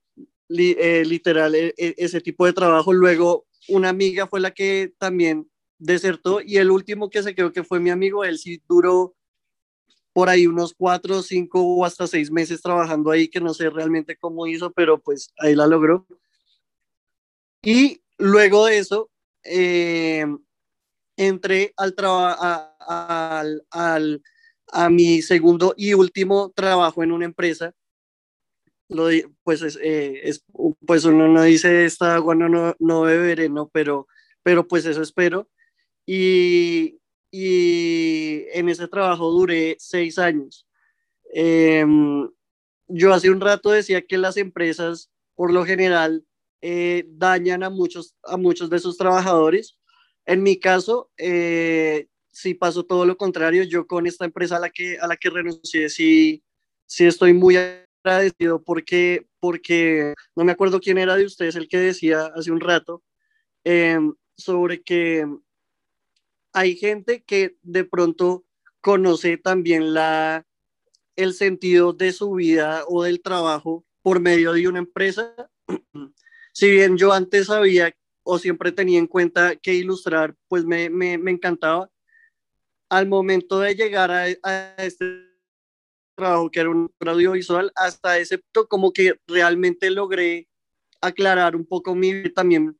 eh, 0.49 1.03
literal, 1.03 1.55
e, 1.55 1.73
e, 1.75 1.95
ese 1.97 2.21
tipo 2.21 2.45
de 2.45 2.53
trabajo. 2.53 2.93
Luego 2.93 3.47
una 3.67 3.89
amiga 3.89 4.27
fue 4.27 4.41
la 4.41 4.51
que 4.51 4.93
también 4.99 5.49
desertó 5.79 6.39
y 6.39 6.57
el 6.57 6.69
último 6.69 7.09
que 7.09 7.23
se 7.23 7.33
creo 7.33 7.51
que 7.51 7.63
fue 7.63 7.79
mi 7.79 7.89
amigo, 7.89 8.23
él 8.23 8.37
sí 8.37 8.61
duró 8.69 9.15
por 10.13 10.29
ahí 10.29 10.47
unos 10.47 10.73
cuatro, 10.73 11.21
cinco 11.21 11.61
o 11.61 11.85
hasta 11.85 12.07
seis 12.07 12.31
meses 12.31 12.61
trabajando 12.61 13.11
ahí, 13.11 13.27
que 13.27 13.41
no 13.41 13.53
sé 13.53 13.69
realmente 13.69 14.15
cómo 14.15 14.47
hizo, 14.47 14.71
pero 14.71 14.99
pues 14.99 15.33
ahí 15.39 15.55
la 15.55 15.67
logró. 15.67 16.05
Y 17.63 18.01
luego 18.17 18.65
de 18.67 18.77
eso, 18.77 19.09
eh, 19.43 20.25
entré 21.17 21.73
al, 21.77 21.95
al, 21.97 23.65
al, 23.71 24.23
a 24.71 24.89
mi 24.89 25.21
segundo 25.21 25.73
y 25.77 25.93
último 25.93 26.51
trabajo 26.55 27.03
en 27.03 27.11
una 27.11 27.25
empresa 27.25 27.73
lo, 28.89 29.09
pues, 29.43 29.61
es, 29.61 29.77
eh, 29.81 30.21
es, 30.23 30.43
pues 30.85 31.05
uno 31.05 31.27
no 31.27 31.43
dice 31.43 31.85
esta 31.85 32.15
agua 32.15 32.35
no, 32.35 32.49
no, 32.49 32.75
no 32.79 33.01
beberé, 33.01 33.49
¿no? 33.49 33.69
Pero, 33.69 34.07
pero 34.43 34.67
pues 34.67 34.85
eso 34.85 35.01
espero. 35.01 35.49
Y, 36.05 36.99
y 37.35 38.45
en 38.53 38.69
ese 38.69 38.87
trabajo 38.87 39.31
duré 39.31 39.75
seis 39.79 40.19
años. 40.19 40.67
Em, 41.33 42.29
yo 42.87 43.11
hace 43.11 43.31
un 43.31 43.41
rato 43.41 43.71
decía 43.71 44.03
que 44.03 44.19
las 44.19 44.37
empresas, 44.37 45.09
por 45.33 45.51
lo 45.51 45.65
general, 45.65 46.23
eh, 46.61 47.05
dañan 47.07 47.63
a 47.63 47.71
muchos, 47.71 48.15
a 48.23 48.37
muchos 48.37 48.69
de 48.69 48.77
sus 48.77 48.99
trabajadores. 48.99 49.79
En 50.27 50.43
mi 50.43 50.59
caso, 50.59 51.09
eh, 51.17 52.07
sí 52.31 52.53
pasó 52.53 52.83
todo 52.85 53.03
lo 53.03 53.17
contrario. 53.17 53.63
Yo 53.63 53.87
con 53.87 54.05
esta 54.05 54.25
empresa 54.25 54.57
a 54.57 54.59
la 54.59 54.69
que, 54.69 54.99
a 54.99 55.07
la 55.07 55.17
que 55.17 55.31
renuncié, 55.31 55.89
sí, 55.89 56.43
sí 56.85 57.05
estoy 57.05 57.33
muy 57.33 57.57
agradecido 57.57 58.61
porque, 58.63 59.25
porque 59.39 60.13
no 60.35 60.43
me 60.45 60.51
acuerdo 60.51 60.79
quién 60.79 60.99
era 60.99 61.15
de 61.15 61.25
ustedes 61.25 61.55
el 61.55 61.67
que 61.67 61.79
decía 61.79 62.31
hace 62.35 62.51
un 62.51 62.59
rato 62.59 63.01
em, 63.63 64.13
sobre 64.37 64.83
que 64.83 65.25
hay 66.53 66.77
gente 66.77 67.23
que 67.23 67.57
de 67.63 67.83
pronto 67.83 68.45
conoce 68.79 69.37
también 69.37 69.93
la, 69.93 70.45
el 71.15 71.33
sentido 71.33 71.93
de 71.93 72.11
su 72.11 72.33
vida 72.33 72.83
o 72.87 73.03
del 73.03 73.21
trabajo 73.21 73.85
por 74.01 74.19
medio 74.19 74.53
de 74.53 74.67
una 74.67 74.79
empresa. 74.79 75.33
si 76.53 76.69
bien 76.69 76.97
yo 76.97 77.11
antes 77.11 77.47
sabía 77.47 77.95
o 78.23 78.37
siempre 78.39 78.71
tenía 78.71 78.99
en 78.99 79.07
cuenta 79.07 79.55
que 79.55 79.73
ilustrar, 79.73 80.35
pues 80.47 80.63
me, 80.63 80.89
me, 80.89 81.17
me 81.17 81.31
encantaba, 81.31 81.89
al 82.89 83.07
momento 83.07 83.59
de 83.59 83.75
llegar 83.75 84.11
a, 84.11 84.27
este 84.77 85.23
trabajo 86.15 86.51
que 86.51 86.59
era 86.59 86.69
un 86.69 86.93
audiovisual, 86.99 87.71
hasta 87.75 88.19
ese 88.19 88.37
punto 88.37 88.67
como 88.67 88.93
que 88.93 89.15
realmente 89.27 89.89
logré 89.89 90.47
aclarar 91.01 91.55
un 91.55 91.65
poco 91.65 91.95
mi 91.95 92.29
también, 92.29 92.79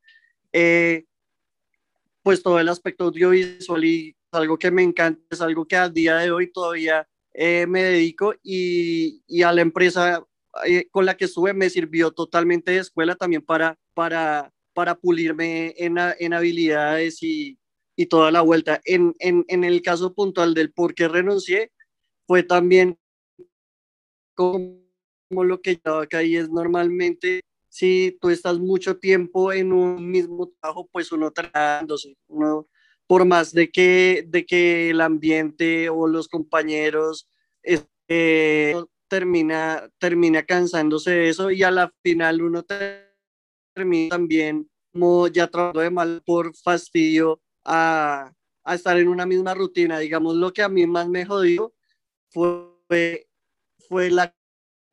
eh, 0.53 1.05
pues 2.23 2.41
todo 2.41 2.59
el 2.59 2.69
aspecto 2.69 3.05
audiovisual 3.05 3.83
y 3.83 4.15
algo 4.31 4.57
que 4.57 4.71
me 4.71 4.81
encanta, 4.81 5.21
es 5.29 5.41
algo 5.41 5.65
que 5.65 5.75
a 5.75 5.89
día 5.89 6.17
de 6.17 6.31
hoy 6.31 6.51
todavía 6.51 7.07
eh, 7.33 7.67
me 7.67 7.83
dedico 7.83 8.33
y, 8.41 9.21
y, 9.27 9.43
a 9.43 9.51
la 9.51 9.61
empresa 9.61 10.25
eh, 10.65 10.87
con 10.89 11.05
la 11.05 11.17
que 11.17 11.25
estuve 11.25 11.53
me 11.53 11.69
sirvió 11.69 12.11
totalmente 12.11 12.71
de 12.71 12.77
escuela 12.79 13.15
también 13.15 13.41
para, 13.41 13.77
para, 13.93 14.51
para 14.73 14.95
pulirme 14.95 15.73
en, 15.77 15.97
en 15.97 16.33
habilidades 16.33 17.21
y, 17.21 17.59
y, 17.95 18.05
toda 18.05 18.31
la 18.31 18.41
vuelta. 18.41 18.79
En, 18.85 19.13
en, 19.19 19.45
en, 19.47 19.63
el 19.63 19.81
caso 19.81 20.13
puntual 20.13 20.53
del 20.53 20.71
por 20.71 20.95
qué 20.95 21.07
renuncié, 21.07 21.71
fue 22.25 22.43
también 22.43 22.97
como, 24.35 24.79
como 25.29 25.43
lo 25.43 25.61
que 25.61 25.79
yo 25.83 25.99
acá 25.99 26.23
y 26.23 26.37
es 26.37 26.49
normalmente 26.49 27.41
si 27.73 28.15
tú 28.21 28.29
estás 28.29 28.59
mucho 28.59 28.99
tiempo 28.99 29.51
en 29.51 29.73
un 29.73 30.07
mismo 30.11 30.53
trabajo, 30.61 30.87
pues 30.91 31.11
uno 31.11 31.31
tratándose, 31.31 32.15
uno 32.27 32.67
por 33.07 33.25
más 33.25 33.51
de 33.51 33.71
que, 33.71 34.23
de 34.27 34.45
que 34.45 34.91
el 34.91 35.01
ambiente 35.01 35.89
o 35.89 36.05
los 36.05 36.27
compañeros 36.27 37.27
eh, 38.07 38.75
termina, 39.07 39.89
termina 39.97 40.43
cansándose 40.43 41.09
de 41.11 41.29
eso 41.29 41.49
y 41.49 41.63
a 41.63 41.71
la 41.71 41.91
final 42.03 42.43
uno 42.43 42.63
termina 43.73 44.09
también 44.09 44.69
como 44.91 45.27
ya 45.29 45.47
trabajando 45.47 45.81
de 45.81 45.89
mal 45.89 46.21
por 46.23 46.55
fastidio 46.55 47.41
a, 47.65 48.31
a, 48.63 48.75
estar 48.75 48.99
en 48.99 49.07
una 49.07 49.25
misma 49.25 49.55
rutina. 49.55 49.97
Digamos, 49.97 50.35
lo 50.35 50.53
que 50.53 50.61
a 50.61 50.69
mí 50.69 50.85
más 50.85 51.09
me 51.09 51.25
jodió 51.25 51.73
fue, 52.29 53.27
fue 53.89 54.11
la 54.11 54.35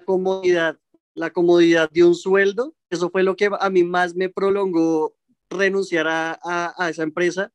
comodidad, 0.06 0.78
la 1.14 1.30
comodidad 1.30 1.90
de 1.90 2.04
un 2.04 2.14
sueldo. 2.14 2.74
Eso 2.90 3.10
fue 3.10 3.22
lo 3.22 3.36
que 3.36 3.50
a 3.58 3.70
mí 3.70 3.84
más 3.84 4.14
me 4.14 4.28
prolongó 4.28 5.14
renunciar 5.50 6.06
a, 6.06 6.38
a, 6.42 6.90
esa 6.90 7.02
empresa 7.02 7.52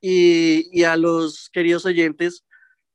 y, 0.00 0.68
y, 0.72 0.84
a 0.84 0.96
los 0.96 1.48
queridos 1.50 1.86
oyentes, 1.86 2.44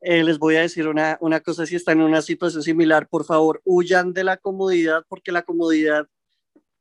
eh, 0.01 0.23
les 0.23 0.37
voy 0.37 0.55
a 0.55 0.61
decir 0.61 0.87
una, 0.87 1.17
una 1.21 1.39
cosa, 1.39 1.65
si 1.65 1.75
están 1.75 1.99
en 1.99 2.05
una 2.05 2.21
situación 2.21 2.61
similar, 2.63 3.07
por 3.09 3.25
favor, 3.25 3.61
huyan 3.65 4.13
de 4.13 4.23
la 4.23 4.37
comodidad, 4.37 5.03
porque 5.09 5.31
la 5.31 5.41
comodidad 5.41 6.07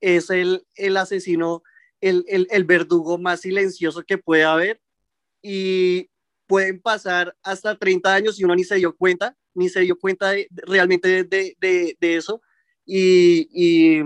es 0.00 0.30
el, 0.30 0.66
el 0.74 0.96
asesino, 0.96 1.62
el, 2.00 2.24
el, 2.28 2.46
el 2.50 2.64
verdugo 2.64 3.18
más 3.18 3.40
silencioso 3.40 4.02
que 4.02 4.18
puede 4.18 4.44
haber 4.44 4.80
y 5.40 6.10
pueden 6.46 6.80
pasar 6.80 7.36
hasta 7.42 7.78
30 7.78 8.12
años 8.12 8.38
y 8.38 8.44
uno 8.44 8.54
ni 8.54 8.64
se 8.64 8.76
dio 8.76 8.94
cuenta, 8.94 9.36
ni 9.54 9.68
se 9.68 9.80
dio 9.80 9.98
cuenta 9.98 10.32
realmente 10.66 11.24
de, 11.24 11.56
de, 11.58 11.96
de 11.98 12.16
eso. 12.16 12.42
Y, 12.84 13.48
y, 13.52 14.02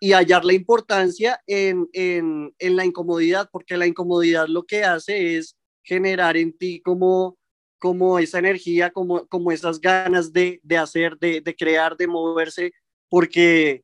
y 0.00 0.12
hallar 0.12 0.44
la 0.44 0.52
importancia 0.52 1.40
en, 1.46 1.88
en, 1.92 2.54
en, 2.58 2.76
la 2.76 2.84
incomodidad, 2.84 3.48
porque 3.50 3.76
la 3.76 3.86
incomodidad 3.86 4.46
lo 4.46 4.64
que 4.64 4.84
hace 4.84 5.36
es 5.36 5.56
generar 5.82 6.36
en 6.36 6.56
ti 6.56 6.80
como, 6.80 7.36
como 7.78 8.18
esa 8.18 8.38
energía, 8.38 8.90
como, 8.90 9.26
como 9.26 9.50
esas 9.50 9.80
ganas 9.80 10.32
de, 10.32 10.60
de 10.62 10.76
hacer, 10.76 11.18
de, 11.18 11.40
de, 11.40 11.56
crear, 11.56 11.96
de 11.96 12.06
moverse, 12.06 12.72
porque, 13.08 13.82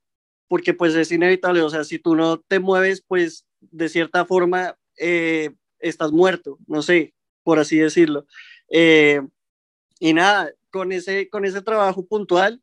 porque 0.49 0.75
pues 0.75 0.95
es 0.95 1.11
inevitable, 1.11 1.63
o 1.63 1.71
sea, 1.71 1.85
si 1.85 1.99
tú 1.99 2.15
no 2.15 2.39
te 2.39 2.61
mueves, 2.61 3.03
pues 3.07 3.45
de 3.61 3.89
cierta 3.89 4.25
forma 4.25 4.77
eh, 4.99 5.51
estás 5.79 6.13
muerto, 6.13 6.59
no 6.67 6.83
sé, 6.83 7.15
por 7.43 7.59
así 7.59 7.79
decirlo. 7.79 8.27
Eh, 8.71 9.21
y 9.99 10.13
nada, 10.13 10.53
con 10.71 10.93
ese, 10.93 11.29
con 11.29 11.45
ese 11.45 11.63
trabajo 11.63 12.07
puntual, 12.07 12.63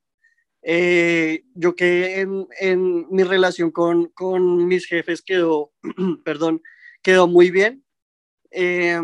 eh, 0.61 1.43
yo 1.55 1.75
que 1.75 2.19
en, 2.21 2.47
en, 2.59 3.07
mi 3.09 3.23
relación 3.23 3.71
con, 3.71 4.07
con, 4.07 4.67
mis 4.67 4.85
jefes 4.85 5.21
quedó, 5.21 5.71
perdón, 6.23 6.61
quedó 7.01 7.27
muy 7.27 7.51
bien. 7.51 7.83
Eh, 8.51 8.99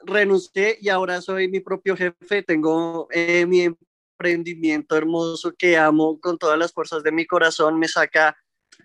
renuncié 0.00 0.78
y 0.80 0.88
ahora 0.88 1.20
soy 1.20 1.48
mi 1.48 1.60
propio 1.60 1.96
jefe. 1.96 2.42
Tengo 2.42 3.08
eh, 3.10 3.46
mi 3.46 3.62
emprendimiento 3.62 4.96
hermoso 4.96 5.54
que 5.56 5.76
amo 5.76 6.18
con 6.20 6.38
todas 6.38 6.58
las 6.58 6.72
fuerzas 6.72 7.02
de 7.02 7.12
mi 7.12 7.26
corazón. 7.26 7.78
Me 7.78 7.88
saca 7.88 8.36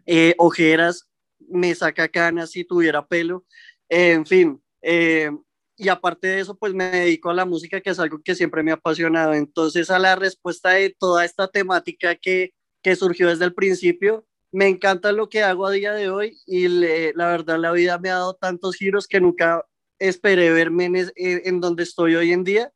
eh, 0.05 0.35
ojeras, 0.37 1.09
me 1.39 1.73
saca 1.75 2.07
canas 2.07 2.51
si 2.51 2.63
tuviera 2.63 3.05
pelo. 3.05 3.45
en 3.89 4.25
fin, 4.25 4.61
eh, 4.81 5.31
y 5.75 5.89
aparte 5.89 6.27
de 6.27 6.39
eso, 6.39 6.55
pues 6.55 6.73
me 6.73 6.85
dedico 6.85 7.29
a 7.29 7.33
la 7.33 7.45
música, 7.45 7.81
que 7.81 7.89
es 7.89 7.99
algo 7.99 8.21
que 8.23 8.35
siempre 8.35 8.63
me 8.63 8.71
ha 8.71 8.75
apasionado. 8.75 9.33
Entonces, 9.33 9.89
a 9.89 9.99
la 9.99 10.15
respuesta 10.15 10.71
de 10.71 10.95
toda 10.97 11.25
esta 11.25 11.47
temática 11.47 12.15
que, 12.15 12.53
que 12.81 12.95
surgió 12.95 13.29
desde 13.29 13.45
el 13.45 13.53
principio, 13.53 14.25
me 14.51 14.67
encanta 14.67 15.11
lo 15.11 15.29
que 15.29 15.41
hago 15.41 15.65
a 15.65 15.71
día 15.71 15.93
de 15.93 16.09
hoy 16.09 16.39
y 16.45 16.67
la 16.67 17.27
verdad 17.29 17.57
la 17.57 17.71
vida 17.71 17.97
me 17.97 18.09
ha 18.11 18.15
dado 18.15 18.35
tantos 18.35 18.75
giros 18.75 19.07
que 19.07 19.19
nunca 19.19 19.65
esperé 19.97 20.51
verme 20.51 20.85
en, 20.85 21.11
en 21.15 21.59
donde 21.59 21.83
estoy 21.83 22.15
hoy 22.15 22.33
en 22.33 22.43
día, 22.43 22.71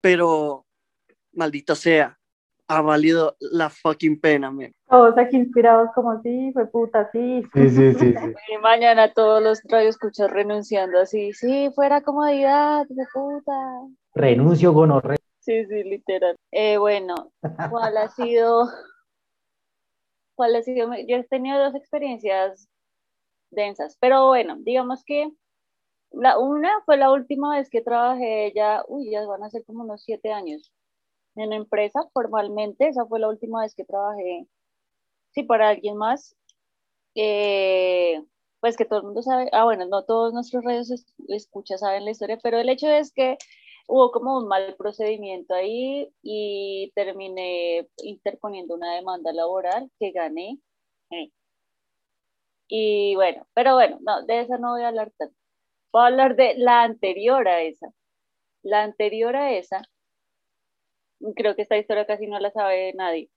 pero 0.00 0.66
maldita 1.32 1.74
sea, 1.74 2.19
ha 2.70 2.80
valido 2.82 3.36
la 3.40 3.68
fucking 3.68 4.20
pena, 4.20 4.52
man. 4.52 4.72
Todos 4.88 5.18
aquí 5.18 5.36
inspirados 5.36 5.90
como 5.92 6.22
sí, 6.22 6.52
fue 6.52 6.68
puta, 6.68 7.10
sí. 7.10 7.42
Sí, 7.52 7.68
sí, 7.68 7.94
sí. 7.94 8.14
sí. 8.14 8.34
Y 8.48 8.58
mañana 8.58 9.12
todos 9.12 9.42
los 9.42 9.60
radioescuchas 9.64 10.30
renunciando 10.30 11.00
así, 11.00 11.32
sí, 11.32 11.68
fuera 11.74 12.00
comodidad, 12.00 12.86
de 12.88 13.04
puta. 13.12 13.52
Renuncio, 14.14 14.72
gonorre. 14.72 15.16
Sí, 15.40 15.66
sí, 15.66 15.82
literal. 15.82 16.36
Eh, 16.52 16.78
bueno, 16.78 17.32
¿cuál 17.70 17.96
ha 17.96 18.08
sido? 18.08 18.68
¿Cuál 20.36 20.54
ha 20.54 20.62
sido? 20.62 20.92
Yo 21.08 21.16
he 21.16 21.24
tenido 21.24 21.58
dos 21.58 21.74
experiencias 21.74 22.68
densas, 23.50 23.96
pero 24.00 24.28
bueno, 24.28 24.54
digamos 24.60 25.02
que 25.04 25.28
la 26.12 26.38
una 26.38 26.70
fue 26.84 26.96
la 26.96 27.10
última 27.10 27.56
vez 27.56 27.68
que 27.68 27.80
trabajé 27.80 28.52
ya, 28.54 28.84
uy, 28.86 29.10
ya 29.10 29.26
van 29.26 29.42
a 29.42 29.50
ser 29.50 29.64
como 29.64 29.82
unos 29.82 30.04
siete 30.04 30.32
años 30.32 30.72
en 31.36 31.52
empresa 31.52 32.00
formalmente. 32.12 32.88
Esa 32.88 33.06
fue 33.06 33.20
la 33.20 33.28
última 33.28 33.62
vez 33.62 33.74
que 33.74 33.84
trabajé, 33.84 34.46
sí, 35.32 35.42
para 35.44 35.68
alguien 35.70 35.96
más. 35.96 36.36
Eh, 37.14 38.22
pues 38.60 38.76
que 38.76 38.84
todo 38.84 39.00
el 39.00 39.06
mundo 39.06 39.22
sabe, 39.22 39.48
ah, 39.52 39.64
bueno, 39.64 39.86
no 39.86 40.04
todos 40.04 40.32
nuestros 40.34 40.64
radios 40.64 40.90
escuchas 41.28 41.80
saben 41.80 42.04
la 42.04 42.12
historia, 42.12 42.38
pero 42.42 42.58
el 42.58 42.68
hecho 42.68 42.88
es 42.88 43.12
que 43.12 43.38
hubo 43.88 44.12
como 44.12 44.36
un 44.38 44.48
mal 44.48 44.76
procedimiento 44.76 45.54
ahí 45.54 46.12
y 46.22 46.92
terminé 46.94 47.88
interponiendo 48.02 48.74
una 48.76 48.94
demanda 48.94 49.32
laboral 49.32 49.90
que 49.98 50.12
gané. 50.12 50.58
Y 52.68 53.14
bueno, 53.16 53.46
pero 53.54 53.74
bueno, 53.74 53.98
no, 54.02 54.24
de 54.24 54.40
esa 54.42 54.58
no 54.58 54.72
voy 54.72 54.82
a 54.82 54.88
hablar 54.88 55.12
tanto. 55.18 55.34
Voy 55.92 56.02
a 56.02 56.06
hablar 56.06 56.36
de 56.36 56.54
la 56.56 56.82
anterior 56.82 57.48
a 57.48 57.62
esa. 57.62 57.88
La 58.62 58.82
anterior 58.84 59.36
a 59.36 59.52
esa 59.52 59.82
creo 61.36 61.54
que 61.56 61.62
esta 61.62 61.78
historia 61.78 62.06
casi 62.06 62.26
no 62.26 62.38
la 62.40 62.50
sabe 62.52 62.92
nadie. 62.94 63.30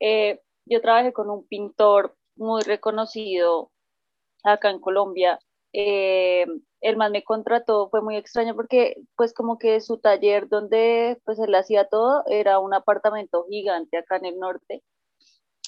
Eh, 0.00 0.40
yo 0.66 0.80
trabajé 0.80 1.12
con 1.12 1.30
un 1.30 1.46
pintor 1.46 2.16
muy 2.36 2.62
reconocido 2.62 3.70
acá 4.44 4.70
en 4.70 4.80
Colombia. 4.80 5.38
Eh, 5.72 6.46
el 6.80 6.96
man 6.96 7.12
me 7.12 7.24
contrató, 7.24 7.90
fue 7.90 8.02
muy 8.02 8.16
extraño 8.16 8.54
porque 8.54 8.96
pues 9.16 9.34
como 9.34 9.58
que 9.58 9.80
su 9.80 9.98
taller 9.98 10.48
donde 10.48 11.20
pues 11.24 11.38
él 11.38 11.54
hacía 11.54 11.88
todo 11.88 12.24
era 12.26 12.58
un 12.60 12.74
apartamento 12.74 13.46
gigante 13.48 13.98
acá 13.98 14.16
en 14.16 14.26
el 14.26 14.38
norte 14.38 14.82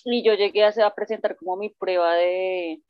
y 0.05 0.23
yo 0.23 0.35
llegué 0.35 0.65
a, 0.65 0.73
a 0.87 0.95
presentar 0.95 1.37
como 1.37 1.57
mi 1.57 1.71
prueba 1.71 2.15
de, 2.15 2.83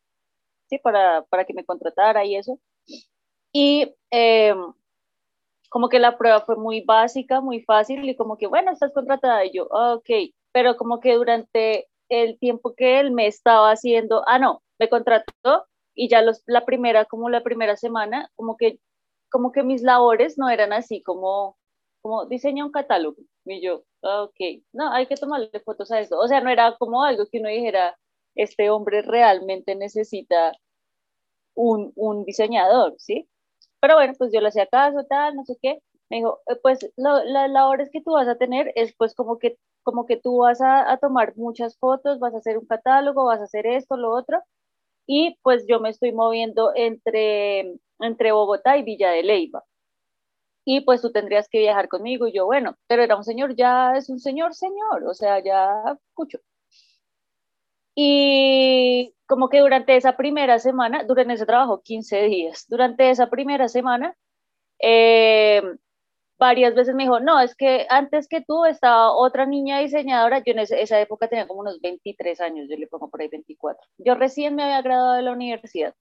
sí, 0.68 0.78
para, 0.78 1.22
para 1.24 1.44
que 1.44 1.54
me 1.54 1.64
contratara 1.64 2.24
y 2.24 2.36
eso. 2.36 2.60
Y 3.52 3.94
eh, 4.10 4.54
como 5.70 5.88
que 5.88 6.01
la 6.01 6.18
prueba 6.18 6.42
fue 6.42 6.56
muy 6.56 6.82
básica, 6.82 7.40
muy 7.40 7.62
fácil 7.62 8.09
y 8.09 8.16
como 8.16 8.36
que, 8.38 8.48
bueno, 8.48 8.72
estás 8.72 8.92
contratada 8.92 9.44
y 9.47 9.52
yo, 9.52 9.68
ah, 9.74 9.94
ok, 9.94 10.10
pero 10.52 10.76
como 10.76 11.01
que 11.01 11.14
durante 11.14 11.88
el 12.10 12.38
tiempo 12.38 12.74
que 12.76 13.01
él 13.01 13.12
me 13.12 13.26
estaba 13.28 13.70
haciendo, 13.72 14.24
ah, 14.26 14.38
no, 14.38 14.62
me 14.78 14.88
contrató 14.90 15.66
y 15.94 16.09
ya 16.09 16.22
los, 16.22 16.42
la 16.47 16.64
primera, 16.66 17.05
como 17.06 17.30
la 17.30 17.42
primera 17.42 17.76
semana, 17.76 18.30
como 18.36 18.56
que, 18.56 18.80
como 19.30 19.52
que 19.52 19.62
mis 19.62 19.82
labores 19.82 20.38
no 20.38 20.48
eran 20.51 20.72
así 20.72 21.02
como, 21.02 21.56
como 22.02 22.26
diseña 22.26 22.64
un 22.64 22.72
catálogo. 22.72 23.22
Y 23.44 23.62
yo, 23.62 23.84
ah, 24.02 24.24
ok, 24.24 24.64
no, 24.72 24.92
hay 24.92 25.06
que 25.06 25.16
tomarle 25.16 25.51
fotos 25.64 25.92
a 25.92 26.01
eso. 26.01 26.18
O 26.18 26.28
sea, 26.28 26.40
no 26.40 26.51
era 26.51 26.76
como 26.78 27.05
algo 27.05 27.26
que 27.30 27.38
uno 27.40 27.48
dijera, 27.48 27.97
este 28.34 28.70
hombre 28.70 29.02
realmente 29.02 29.76
necesita 29.76 30.52
un, 31.55 31.92
un 31.97 32.24
diseñador, 32.24 32.94
¿sí? 32.98 33.30
Pero 33.81 33.94
bueno, 33.94 34.15
pues 34.19 34.32
yo 34.32 34.40
le 34.40 34.48
hacía 34.48 34.66
caso, 34.66 35.05
tal, 35.09 35.36
no 35.36 35.44
sé 35.44 35.57
qué. 35.62 35.81
Me 36.11 36.19
dijo, 36.19 36.40
eh, 36.48 36.57
pues 36.62 36.81
lo, 36.97 37.24
las 37.24 37.51
labores 37.51 37.90
que 37.90 38.02
tú 38.02 38.12
vas 38.12 38.28
a 38.28 38.36
tener 38.36 38.73
es 38.77 38.94
pues 38.97 39.15
como 39.15 39.39
que, 39.39 39.59
como 39.82 40.07
que 40.07 40.16
tú 40.19 40.39
vas 40.39 40.61
a, 40.62 40.98
tomar 40.98 41.36
muchas 41.36 41.78
fotos, 41.78 42.19
vas 42.20 42.35
a 42.35 42.39
hacer 42.39 42.59
un 42.59 42.66
catálogo, 42.66 43.24
vas 43.27 43.40
a 43.40 43.44
hacer 43.44 43.66
esto, 43.66 43.97
lo 43.97 44.11
otro. 44.12 44.43
Y 45.07 45.39
pues 45.43 45.66
yo 45.69 45.81
me 45.81 45.90
estoy 45.90 46.12
moviendo 46.12 46.73
entre, 46.77 47.77
entre 48.01 48.32
Bogotá 48.32 48.78
y 48.78 48.82
Villa 48.85 49.11
de 49.11 49.23
Leyva. 49.24 49.65
Y 50.65 50.82
pues 50.82 51.02
tú 51.02 51.11
tendrías 51.12 51.48
que 51.48 51.59
viajar 51.59 51.89
conmigo. 51.89 52.27
Y 52.28 52.32
yo, 52.32 52.47
bueno, 52.47 52.77
pero 52.86 53.02
era 53.02 53.16
un 53.16 53.24
señor, 53.24 53.57
ya 53.57 53.97
es 53.97 54.09
un 54.09 54.20
señor, 54.20 54.55
señor, 54.55 55.05
o 55.05 55.15
sea, 55.15 55.43
ya 55.43 55.82
escucho. 56.09 56.39
Y 57.94 58.30
como 59.31 59.48
que 59.48 59.61
durante 59.61 59.97
esa 59.97 60.16
primera 60.16 60.59
semana, 60.59 61.05
durante 61.05 61.35
ese 61.35 61.47
trabajo 61.47 61.82
15 61.82 62.23
días, 62.24 62.66
durante 62.69 63.11
esa 63.11 63.31
primera 63.31 63.69
semana, 63.69 64.16
eh, 64.81 65.62
varias 66.39 66.74
veces 66.74 66.97
me 66.97 67.05
dijo, 67.05 67.20
no, 67.20 67.40
es 67.40 67.55
que 67.55 67.86
antes 67.90 68.27
que 68.28 68.40
tú 68.43 68.65
estaba 68.65 69.12
otra 69.12 69.47
niña 69.47 69.78
diseñadora, 69.78 70.40
yo 70.40 70.52
en 70.52 70.59
esa 70.61 71.01
época 71.01 71.28
tenía 71.28 71.47
como 71.47 71.61
unos 71.61 71.81
23 71.81 72.40
años, 72.40 72.66
yo 72.69 72.77
le 72.77 72.89
pongo 72.89 73.09
por 73.09 73.20
ahí 73.20 73.28
24. 73.28 73.81
Yo 73.98 74.15
recién 74.16 74.57
me 74.57 74.65
había 74.65 74.82
graduado 74.82 75.15
de 75.15 75.23
la 75.23 75.32
universidad. 75.32 75.94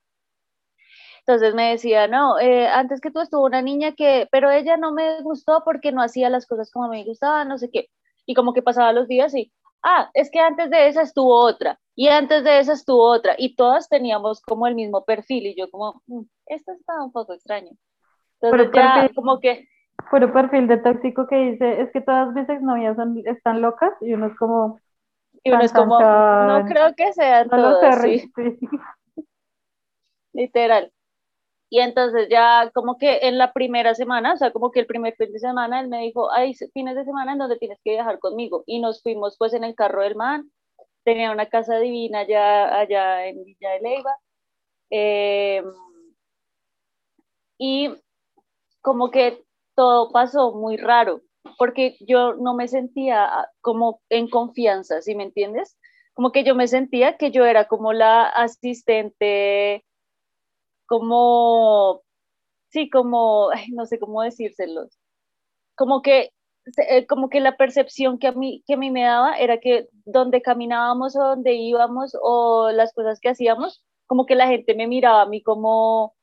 Entonces 1.19 1.53
me 1.53 1.69
decía, 1.71 2.07
no, 2.07 2.39
eh, 2.39 2.67
antes 2.67 3.01
que 3.01 3.11
tú 3.11 3.19
estuvo 3.21 3.45
una 3.45 3.61
niña 3.61 3.93
que, 3.93 4.27
pero 4.31 4.49
ella 4.49 4.77
no 4.77 4.91
me 4.91 5.21
gustó 5.21 5.61
porque 5.63 5.91
no 5.91 6.01
hacía 6.01 6.29
las 6.31 6.47
cosas 6.47 6.71
como 6.71 6.89
me 6.89 7.03
gustaban, 7.05 7.47
no 7.47 7.59
sé 7.59 7.69
qué. 7.71 7.89
Y 8.25 8.33
como 8.33 8.53
que 8.53 8.63
pasaba 8.63 8.93
los 8.93 9.07
días 9.07 9.35
y, 9.35 9.51
ah, 9.83 10.09
es 10.13 10.29
que 10.31 10.39
antes 10.39 10.69
de 10.69 10.87
esa 10.87 11.01
estuvo 11.03 11.35
otra, 11.35 11.79
y 11.95 12.07
antes 12.09 12.43
de 12.43 12.59
esa 12.59 12.73
estuvo 12.73 13.03
otra, 13.03 13.35
y 13.37 13.55
todas 13.55 13.89
teníamos 13.89 14.41
como 14.41 14.67
el 14.67 14.75
mismo 14.75 15.05
perfil, 15.05 15.47
y 15.47 15.55
yo 15.55 15.69
como, 15.71 16.01
mm, 16.07 16.21
esto 16.47 16.71
está 16.73 17.03
un 17.03 17.11
poco 17.11 17.33
extraño. 17.33 17.71
Entonces 18.41 18.69
Pero 18.69 18.73
ya 18.73 19.05
perfil- 19.05 19.15
como 19.15 19.39
que, 19.39 19.67
Puro 20.11 20.33
perfil 20.33 20.67
de 20.67 20.77
tóxico 20.77 21.27
que 21.27 21.35
dice, 21.35 21.81
es 21.81 21.91
que 21.91 22.01
todas 22.01 22.33
mis 22.33 22.49
exnovias 22.49 22.95
son, 22.95 23.21
están 23.27 23.61
locas 23.61 23.93
y 24.01 24.13
uno 24.13 24.27
es 24.27 24.35
como, 24.37 24.79
y 25.43 25.51
uno 25.51 25.63
es 25.65 25.73
como, 25.73 25.97
tan, 25.97 26.47
no 26.47 26.63
creo 26.65 26.93
que 26.95 27.13
sean 27.13 27.49
no 27.49 27.57
lo 27.57 27.73
sé, 27.75 27.93
todas, 27.93 28.01
sí, 28.01 28.31
sí. 28.35 28.59
literal. 30.33 30.91
Y 31.69 31.79
entonces 31.81 32.27
ya 32.29 32.71
como 32.73 32.97
que 32.97 33.19
en 33.27 33.37
la 33.37 33.53
primera 33.53 33.93
semana, 33.95 34.33
o 34.33 34.37
sea, 34.37 34.51
como 34.51 34.71
que 34.71 34.79
el 34.81 34.87
primer 34.87 35.15
fin 35.15 35.31
de 35.31 35.39
semana, 35.39 35.81
él 35.81 35.87
me 35.87 36.01
dijo, 36.01 36.31
hay 36.31 36.53
fines 36.73 36.95
de 36.95 37.05
semana 37.05 37.33
en 37.33 37.39
donde 37.39 37.57
tienes 37.57 37.79
que 37.83 37.91
viajar 37.91 38.19
conmigo. 38.19 38.63
Y 38.65 38.79
nos 38.79 39.01
fuimos 39.03 39.37
pues 39.37 39.53
en 39.53 39.63
el 39.63 39.75
carro 39.75 40.01
del 40.01 40.15
man, 40.15 40.51
tenía 41.03 41.31
una 41.31 41.47
casa 41.47 41.77
divina 41.79 42.19
allá, 42.21 42.79
allá 42.79 43.27
en 43.27 43.43
Villa 43.43 43.71
de 43.71 43.81
Leyva. 43.81 44.17
Eh, 44.91 45.63
y 47.59 47.89
como 48.81 49.11
que 49.11 49.43
todo 49.75 50.11
pasó 50.11 50.53
muy 50.53 50.77
raro, 50.77 51.21
porque 51.57 51.97
yo 52.01 52.33
no 52.35 52.53
me 52.55 52.67
sentía 52.67 53.25
ah, 53.25 53.49
como 53.61 54.01
en 54.09 54.29
confianza, 54.29 55.01
¿sí 55.01 55.15
me 55.15 55.23
entiendes? 55.23 55.77
Como 56.13 56.31
que 56.31 56.43
yo 56.43 56.55
me 56.55 56.67
sentía 56.67 57.17
que 57.17 57.31
yo 57.31 57.45
era 57.45 57.65
como 57.67 57.93
la 57.93 58.23
asistente, 58.27 59.85
como, 60.89 62.03
sí, 62.71 62.89
como, 62.89 63.49
no 63.73 63.85
sé 63.87 63.99
cómo 63.99 64.23
decírselos, 64.23 64.97
como 65.75 66.01
que, 66.03 66.31
eh, 66.89 67.07
como 67.07 67.29
que 67.29 67.39
la 67.41 67.57
percepción 67.57 68.19
que 68.19 68.27
a 68.27 68.33
mí, 68.33 68.63
que 68.67 68.75
a 68.75 68.77
mí 68.77 68.91
me 68.91 69.03
daba 69.03 69.37
era 69.39 69.59
que 69.59 69.87
donde 70.05 70.41
caminábamos 70.41 71.15
o 71.15 71.19
donde 71.21 71.53
íbamos 71.55 72.13
o 72.21 72.71
las 72.71 72.93
cosas 72.93 73.19
que 73.21 73.29
hacíamos, 73.29 73.83
como 74.07 74.25
que 74.25 74.35
la 74.35 74.47
gente 74.47 74.75
me 74.75 74.87
miraba 74.87 75.23
a 75.23 75.25
mí 75.27 75.41
como, 75.43 76.15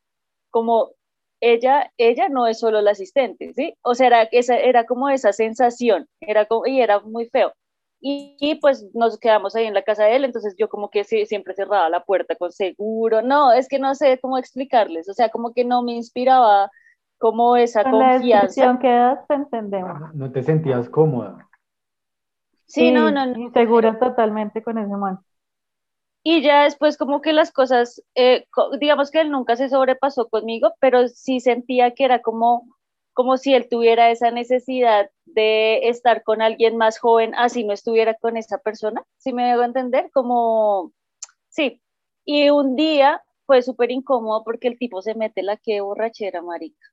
como 0.51 0.93
ella, 1.40 1.93
ella 1.98 2.28
no 2.28 2.47
es 2.48 2.60
solo 2.60 2.82
la 2.82 2.93
asistente, 2.93 3.52
¿sí? 3.55 3.74
O 3.82 3.94
sea, 3.94 4.09
era, 4.09 4.22
esa, 4.32 4.59
era 4.59 4.86
como 4.86 5.09
esa 5.10 5.32
sensación, 5.32 6.09
era 6.20 6.47
como, 6.47 6.66
y 6.66 6.80
era 6.80 7.01
muy 7.01 7.28
feo. 7.30 7.52
Y, 8.01 8.36
y, 8.40 8.56
pues 8.56 8.86
nos 8.94 9.18
quedamos 9.18 9.56
ahí 9.56 9.64
en 9.66 9.74
la 9.74 9.82
casa 9.82 10.05
de 10.05 10.16
él, 10.16 10.24
entonces 10.24 10.55
yo 10.59 10.68
como 10.68 10.90
que 10.90 11.05
sí, 11.05 11.24
siempre 11.27 11.55
cerraba 11.55 11.89
la 11.89 12.05
puerta 12.05 12.36
con 12.36 12.52
seguro, 12.52 13.23
no, 13.23 13.52
es 13.52 13.68
que 13.68 13.78
no 13.78 13.94
sé 13.94 14.18
cómo 14.20 14.36
explicarles, 14.39 15.09
o 15.09 15.14
sea, 15.14 15.31
como 15.31 15.55
que 15.55 15.64
no 15.64 15.82
me 15.82 15.93
inspiraba 15.93 16.70
como 17.18 17.56
esa 17.56 17.82
Con 17.82 17.98
la 17.98 18.12
confianza. 18.14 18.47
descripción 18.47 18.78
que 18.78 18.89
das, 18.89 19.27
te 19.27 19.35
entendemos. 19.35 20.01
No, 20.01 20.12
no 20.12 20.32
te 20.32 20.43
sentías 20.43 20.89
cómoda. 20.90 21.48
Sí, 22.66 22.90
no, 22.90 23.10
no, 23.10 23.27
no. 23.27 23.39
Y 23.39 23.51
segura 23.51 23.98
totalmente 23.98 24.62
con 24.62 24.78
ese 24.78 24.97
man. 24.97 25.18
Y 26.23 26.43
ya 26.43 26.64
después 26.64 26.98
como 26.98 27.20
que 27.20 27.32
las 27.32 27.52
cosas, 27.52 28.02
eh, 28.16 28.47
digamos 28.81 29.12
que 29.12 29.20
él 29.20 29.31
nunca 29.31 29.55
se 29.55 29.68
sobrepasó 29.68 30.28
conmigo, 30.28 30.74
pero 30.81 31.06
sí 31.06 31.39
sentía 31.39 31.93
que 31.93 32.05
era 32.05 32.20
como, 32.20 32.66
como 33.16 33.38
si 33.38 33.55
él 33.55 33.66
tuviera 33.70 34.10
esa 34.10 34.30
necesidad 34.30 35.10
de 35.24 35.88
estar 35.88 36.22
con 36.22 36.43
alguien 36.43 36.76
más 36.76 36.98
joven, 36.98 37.34
así 37.34 37.64
no 37.64 37.72
estuviera 37.72 38.12
con 38.12 38.36
esa 38.36 38.59
persona, 38.59 39.02
¿sí 39.16 39.32
me 39.32 39.48
debo 39.48 39.62
entender? 39.62 40.10
Como, 40.12 40.93
sí. 41.48 41.80
Y 42.26 42.51
un 42.51 42.76
día 42.76 43.22
fue 43.47 43.62
súper 43.62 43.90
incómodo 43.90 44.44
porque 44.44 44.68
el 44.68 44.78
tipo 44.78 45.01
se 45.01 45.14
mete 45.14 45.43
la 45.43 45.56
que 45.56 45.80
borrachera, 45.80 46.43
marica. 46.43 46.86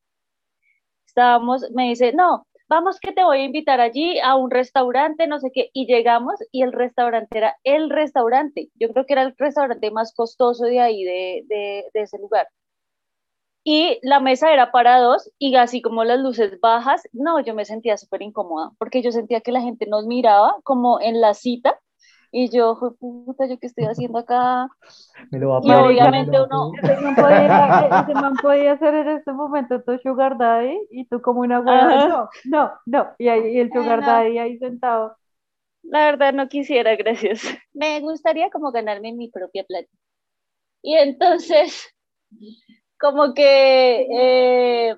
Estábamos, 1.05 1.69
me 1.71 1.89
dice, 1.89 2.13
no, 2.13 2.47
vamos 2.69 3.01
que 3.01 3.11
te 3.11 3.25
voy 3.25 3.39
a 3.39 3.43
invitar 3.43 3.81
allí 3.81 4.17
a 4.21 4.37
un 4.37 4.49
restaurante, 4.49 5.27
no 5.27 5.41
sé 5.41 5.51
qué, 5.53 5.71
y 5.73 5.87
llegamos 5.87 6.35
y 6.53 6.61
el 6.61 6.71
restaurante 6.71 7.37
era 7.37 7.57
el 7.65 7.89
restaurante, 7.89 8.69
yo 8.75 8.87
creo 8.93 9.05
que 9.05 9.13
era 9.13 9.23
el 9.23 9.35
restaurante 9.37 9.91
más 9.91 10.13
costoso 10.15 10.63
de 10.63 10.79
ahí, 10.79 11.03
de 11.03 11.83
ese 11.93 12.17
lugar. 12.17 12.47
Y 13.65 13.99
la 14.03 14.19
mesa 14.19 14.52
era 14.53 14.72
para 14.72 14.99
dos 14.99 15.31
y 15.40 15.56
así 15.56 15.81
como 15.81 16.03
las 16.03 16.19
luces 16.19 16.60
bajas, 16.61 17.03
no, 17.14 17.40
yo 17.41 17.53
me 17.56 17.65
sentía 17.65 17.98
súper 17.98 18.22
incómoda 18.22 18.72
porque 18.77 19.02
yo 19.02 19.11
sentía 19.11 19.41
que 19.41 19.52
la 19.53 19.61
gente 19.61 19.85
nos 19.88 20.06
miraba 20.06 20.56
como 20.64 20.99
en 21.02 21.22
la 21.22 21.34
cita 21.34 21.80
y 22.31 22.49
yo, 22.49 22.76
"Jue 22.76 22.95
puta, 22.98 23.45
¿yo 23.48 23.60
qué 23.60 23.68
estoy 23.68 23.85
haciendo 23.85 24.19
acá? 24.19 24.68
Me 25.31 25.40
lo 25.40 25.49
va 25.49 25.57
a 25.57 25.61
Y 25.61 25.73
obviamente 25.76 26.38
lo 26.38 26.44
uno-. 26.44 26.72
Ese 26.77 26.98
man 27.02 27.18
podía, 27.18 27.48
ese 28.03 28.15
man 28.15 28.40
podía 28.40 28.77
ser 28.80 28.94
en 28.95 29.07
este 29.10 29.31
momento 29.34 29.81
tu 29.84 29.98
sugar 29.99 30.38
daddy 30.38 30.77
y 30.91 31.06
tú 31.07 31.22
como 31.22 31.41
una 31.41 31.60
hueva, 31.61 31.98
Ajá. 31.98 32.07
no, 32.07 32.30
no, 32.44 32.72
no. 32.85 33.14
Y, 33.18 33.27
ahí, 33.30 33.56
y 33.56 33.60
el 33.60 33.72
Ay, 33.72 33.73
sugar 33.73 33.99
no. 33.99 34.06
daddy 34.06 34.38
ahí 34.40 34.57
sentado. 34.60 35.18
La 35.84 36.06
verdad 36.07 36.34
no 36.34 36.49
quisiera, 36.49 36.95
gracias. 36.98 37.41
Me 37.73 37.99
gustaría 38.02 38.49
como 38.49 38.72
ganarme 38.72 39.14
mi 39.14 39.30
propia 39.30 39.64
plata. 39.64 39.88
Y 40.84 40.95
entonces, 40.95 41.94
como 43.03 43.34
que 43.34 44.07
eh, 44.11 44.95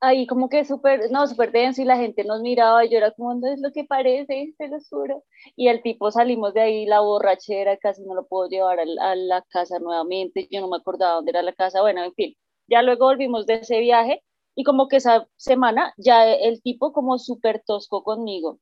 ahí 0.00 0.26
como 0.26 0.48
que 0.48 0.64
súper, 0.64 1.10
no, 1.10 1.26
súper 1.26 1.52
denso 1.52 1.82
y 1.82 1.84
la 1.84 1.96
gente 1.96 2.24
nos 2.24 2.40
miraba 2.40 2.84
y 2.84 2.90
yo 2.90 2.98
era 2.98 3.10
como, 3.12 3.34
no 3.34 3.48
es 3.52 3.60
lo 3.60 3.70
que 3.72 3.84
parece, 3.84 4.54
se 4.56 4.68
lo 4.68 4.78
juro. 4.88 5.24
Y 5.56 5.68
el 5.68 5.82
tipo 5.82 6.10
salimos 6.10 6.54
de 6.54 6.60
ahí, 6.62 6.86
la 6.86 7.00
borrachera, 7.00 7.76
casi 7.76 8.02
no 8.04 8.14
lo 8.14 8.26
puedo 8.26 8.48
llevar 8.48 8.80
al- 8.80 8.98
a, 8.98 9.14
la 9.14 9.42
casa 9.50 9.78
nuevamente, 9.78 10.48
yo 10.50 10.60
no 10.60 10.68
me 10.68 10.76
acordaba 10.78 11.14
dónde 11.16 11.30
era 11.32 11.42
la 11.42 11.52
casa, 11.52 11.82
bueno, 11.82 12.02
en 12.04 12.14
fin. 12.14 12.34
Ya 12.68 12.82
luego 12.82 13.06
volvimos 13.06 13.46
de 13.46 13.54
ese 13.56 13.80
viaje 13.80 14.22
y 14.54 14.64
como 14.64 14.88
que 14.88 14.96
esa 14.96 15.28
semana 15.36 15.92
ya 15.98 16.26
el 16.32 16.62
tipo 16.62 16.92
como 16.92 17.18
súper 17.18 17.62
tosco 17.66 18.02
conmigo. 18.04 18.58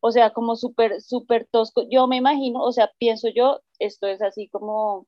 O 0.00 0.12
sea, 0.12 0.32
como 0.32 0.56
súper, 0.56 1.00
súper 1.02 1.48
tosco. 1.50 1.84
Yo 1.90 2.06
me 2.08 2.16
imagino, 2.18 2.62
o 2.62 2.72
sea, 2.72 2.90
pienso 2.98 3.28
yo, 3.34 3.60
esto 3.80 4.06
es 4.08 4.22
así 4.22 4.48
como 4.50 5.06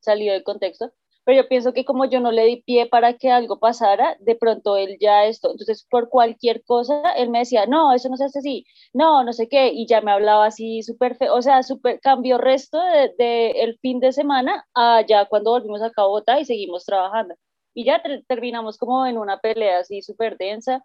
salido 0.00 0.34
del 0.34 0.44
contexto, 0.44 0.92
pero 1.30 1.42
yo 1.42 1.48
pienso 1.48 1.72
que 1.72 1.84
como 1.84 2.04
yo 2.06 2.20
no 2.20 2.32
le 2.32 2.44
di 2.44 2.56
pie 2.62 2.86
para 2.86 3.14
que 3.18 3.30
algo 3.30 3.58
pasara, 3.60 4.16
de 4.20 4.34
pronto 4.36 4.76
él 4.76 4.96
ya 5.00 5.26
esto, 5.26 5.50
entonces 5.52 5.86
por 5.90 6.08
cualquier 6.08 6.64
cosa, 6.64 7.12
él 7.16 7.30
me 7.30 7.40
decía, 7.40 7.66
no, 7.66 7.92
eso 7.94 8.08
no 8.08 8.16
se 8.16 8.24
hace 8.24 8.40
así, 8.40 8.66
no, 8.92 9.24
no 9.24 9.32
sé 9.32 9.48
qué, 9.48 9.68
y 9.72 9.86
ya 9.86 10.00
me 10.00 10.10
hablaba 10.12 10.46
así 10.46 10.82
súper 10.82 11.16
feo, 11.16 11.34
o 11.34 11.42
sea, 11.42 11.62
súper, 11.62 12.00
cambió 12.00 12.38
resto 12.38 12.80
de, 12.82 13.12
de 13.18 13.50
el 13.62 13.78
fin 13.80 14.00
de 14.00 14.12
semana 14.12 14.66
a 14.74 15.04
ya 15.06 15.26
cuando 15.26 15.52
volvimos 15.52 15.82
a 15.82 15.90
Bogotá 15.96 16.40
y 16.40 16.44
seguimos 16.44 16.84
trabajando. 16.84 17.34
Y 17.74 17.84
ya 17.84 18.02
ter- 18.02 18.24
terminamos 18.26 18.76
como 18.78 19.06
en 19.06 19.16
una 19.18 19.38
pelea 19.38 19.78
así 19.80 20.02
súper 20.02 20.36
densa, 20.38 20.82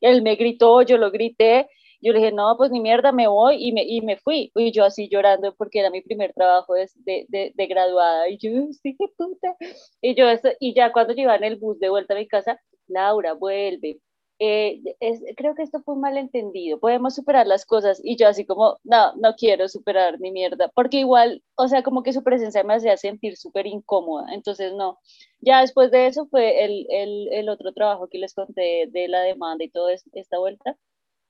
él 0.00 0.22
me 0.22 0.34
gritó, 0.36 0.82
yo 0.82 0.98
lo 0.98 1.10
grité, 1.10 1.68
Yo 2.04 2.12
le 2.12 2.18
dije, 2.18 2.32
no, 2.32 2.54
pues 2.58 2.70
ni 2.70 2.80
mierda, 2.80 3.12
me 3.12 3.26
voy 3.28 3.56
y 3.66 3.72
me, 3.72 3.82
y 3.82 4.02
me 4.02 4.18
fui. 4.18 4.52
Y 4.54 4.72
yo 4.72 4.84
así 4.84 5.08
llorando 5.08 5.54
porque 5.56 5.80
era 5.80 5.90
mi 5.90 6.02
primer 6.02 6.34
trabajo 6.34 6.74
de, 6.74 6.86
de, 7.28 7.52
de, 7.54 7.66
graduada. 7.66 8.28
Y 8.28 8.36
yo, 8.38 8.50
sí, 8.82 8.94
qué 8.98 9.06
puta. 9.16 9.56
Y, 10.02 10.14
yo, 10.14 10.26
y 10.60 10.74
ya 10.74 10.92
cuando 10.92 11.14
iba 11.16 11.34
en 11.34 11.44
el 11.44 11.56
bus 11.56 11.78
de 11.80 11.88
vuelta 11.88 12.12
a 12.14 12.18
mi 12.18 12.28
casa, 12.28 12.60
Laura, 12.88 13.32
vuelve. 13.32 14.00
Eh, 14.38 14.82
es, 15.00 15.22
creo 15.36 15.54
que 15.54 15.62
esto 15.62 15.80
fue 15.82 15.94
un 15.94 16.02
malentendido. 16.02 16.78
Podemos 16.78 17.14
superar 17.14 17.46
las 17.46 17.64
cosas. 17.64 18.00
Y 18.04 18.16
yo 18.16 18.28
así 18.28 18.44
como, 18.44 18.78
no, 18.84 19.14
no 19.16 19.34
quiero 19.36 19.68
superar 19.68 20.20
ni 20.20 20.30
mierda. 20.30 20.70
Porque 20.74 20.98
igual, 20.98 21.42
o 21.56 21.68
sea, 21.68 21.82
como 21.82 22.02
que 22.02 22.12
su 22.12 22.22
presencia 22.22 22.64
me 22.64 22.74
hacía 22.74 22.96
sentir 22.98 23.36
súper 23.38 23.66
incómoda. 23.66 24.26
Entonces, 24.34 24.74
no. 24.74 24.98
Ya 25.40 25.62
después 25.62 25.90
de 25.90 26.08
eso 26.08 26.26
fue 26.26 26.64
el, 26.64 26.86
el, 26.90 27.32
el 27.32 27.48
otro 27.48 27.72
trabajo 27.72 28.08
que 28.08 28.18
les 28.18 28.34
conté 28.34 28.88
de 28.90 29.08
la 29.08 29.22
demanda 29.22 29.64
y 29.64 29.70
toda 29.70 29.94
esta 29.94 30.38
vuelta 30.38 30.76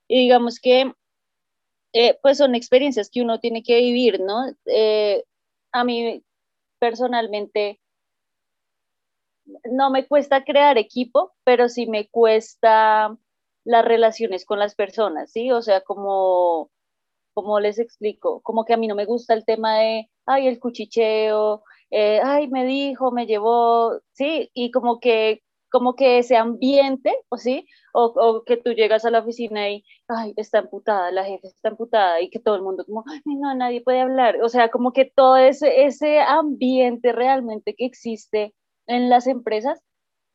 y 0.07 0.19
digamos 0.21 0.59
que, 0.59 0.93
eh, 1.93 2.17
pues 2.21 2.37
son 2.37 2.55
experiencias 2.55 3.09
que 3.09 3.21
uno 3.21 3.39
tiene 3.39 3.63
que 3.63 3.77
vivir, 3.77 4.19
¿no? 4.19 4.45
Eh, 4.65 5.23
a 5.71 5.83
mí 5.83 6.23
personalmente 6.79 7.79
no 9.71 9.89
me 9.89 10.07
cuesta 10.07 10.43
crear 10.43 10.77
equipo, 10.77 11.33
pero 11.43 11.69
sí 11.69 11.87
me 11.87 12.09
cuesta 12.09 13.17
las 13.63 13.85
relaciones 13.85 14.45
con 14.45 14.59
las 14.59 14.75
personas, 14.75 15.31
¿sí? 15.31 15.51
O 15.51 15.61
sea, 15.61 15.81
como, 15.81 16.71
como 17.33 17.59
les 17.59 17.79
explico, 17.79 18.41
como 18.41 18.65
que 18.65 18.73
a 18.73 18.77
mí 18.77 18.87
no 18.87 18.95
me 18.95 19.05
gusta 19.05 19.33
el 19.33 19.45
tema 19.45 19.77
de, 19.79 20.09
ay, 20.25 20.47
el 20.47 20.59
cuchicheo, 20.59 21.63
eh, 21.91 22.19
ay, 22.23 22.47
me 22.49 22.65
dijo, 22.65 23.11
me 23.11 23.25
llevó, 23.27 24.01
¿sí? 24.13 24.51
Y 24.53 24.71
como 24.71 24.99
que 24.99 25.43
como 25.69 25.95
que 25.95 26.19
ese 26.19 26.37
ambiente, 26.37 27.13
¿o 27.29 27.37
sí? 27.37 27.67
O, 27.93 28.43
que 28.45 28.57
tú 28.57 28.73
llegas 28.73 29.05
a 29.05 29.11
la 29.11 29.19
oficina 29.19 29.69
y, 29.69 29.83
ay, 30.07 30.33
está 30.37 30.59
emputada, 30.59 31.11
la 31.11 31.25
jefe 31.25 31.47
está 31.47 31.69
emputada 31.69 32.21
y 32.21 32.29
que 32.29 32.39
todo 32.39 32.55
el 32.55 32.61
mundo 32.61 32.85
como, 32.85 33.03
no, 33.25 33.55
nadie 33.55 33.81
puede 33.81 34.01
hablar. 34.01 34.41
O 34.43 34.49
sea, 34.49 34.69
como 34.69 34.93
que 34.93 35.05
todo 35.05 35.37
ese, 35.37 35.85
ese 35.85 36.19
ambiente 36.19 37.11
realmente 37.13 37.75
que 37.75 37.85
existe 37.85 38.53
en 38.87 39.09
las 39.09 39.27
empresas 39.27 39.81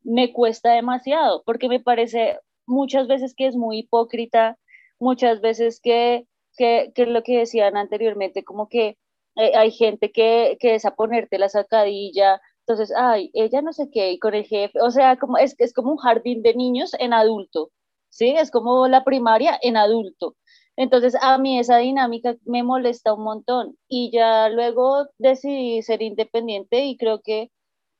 me 0.02 0.32
cuesta 0.32 0.72
demasiado 0.72 1.42
porque 1.44 1.68
me 1.68 1.80
parece 1.80 2.38
muchas 2.66 3.08
veces 3.08 3.34
que 3.36 3.46
es 3.46 3.56
muy 3.56 3.80
hipócrita, 3.80 4.58
muchas 4.98 5.40
veces 5.40 5.80
que, 5.82 6.26
que, 6.56 6.92
que 6.94 7.06
lo 7.06 7.22
que 7.22 7.38
decían 7.38 7.76
anteriormente, 7.76 8.44
como 8.44 8.68
que 8.68 8.96
eh, 9.36 9.52
hay 9.56 9.70
gente 9.70 10.12
que, 10.12 10.56
que 10.60 10.74
es 10.74 10.84
a 10.84 10.94
ponerte 10.94 11.38
la 11.38 11.48
sacadilla, 11.48 12.40
entonces, 12.66 12.92
ay, 12.96 13.30
ella 13.34 13.62
no 13.62 13.72
sé 13.72 13.90
qué, 13.90 14.12
y 14.12 14.18
con 14.18 14.34
el 14.34 14.44
jefe, 14.46 14.80
o 14.80 14.90
sea, 14.90 15.18
como, 15.18 15.38
es, 15.38 15.54
es 15.58 15.72
como 15.72 15.92
un 15.92 15.98
jardín 15.98 16.42
de 16.42 16.54
niños 16.54 16.92
en 16.98 17.12
adulto, 17.12 17.70
¿sí? 18.10 18.30
Es 18.30 18.50
como 18.50 18.88
la 18.88 19.04
primaria 19.04 19.58
en 19.62 19.76
adulto. 19.76 20.36
Entonces, 20.76 21.14
a 21.20 21.36
mí 21.38 21.58
esa 21.58 21.78
dinámica 21.78 22.36
me 22.44 22.62
molesta 22.62 23.14
un 23.14 23.24
montón 23.24 23.76
y 23.88 24.10
ya 24.12 24.48
luego 24.48 25.08
decidí 25.18 25.82
ser 25.82 26.02
independiente 26.02 26.84
y 26.86 26.96
creo 26.96 27.20
que 27.22 27.50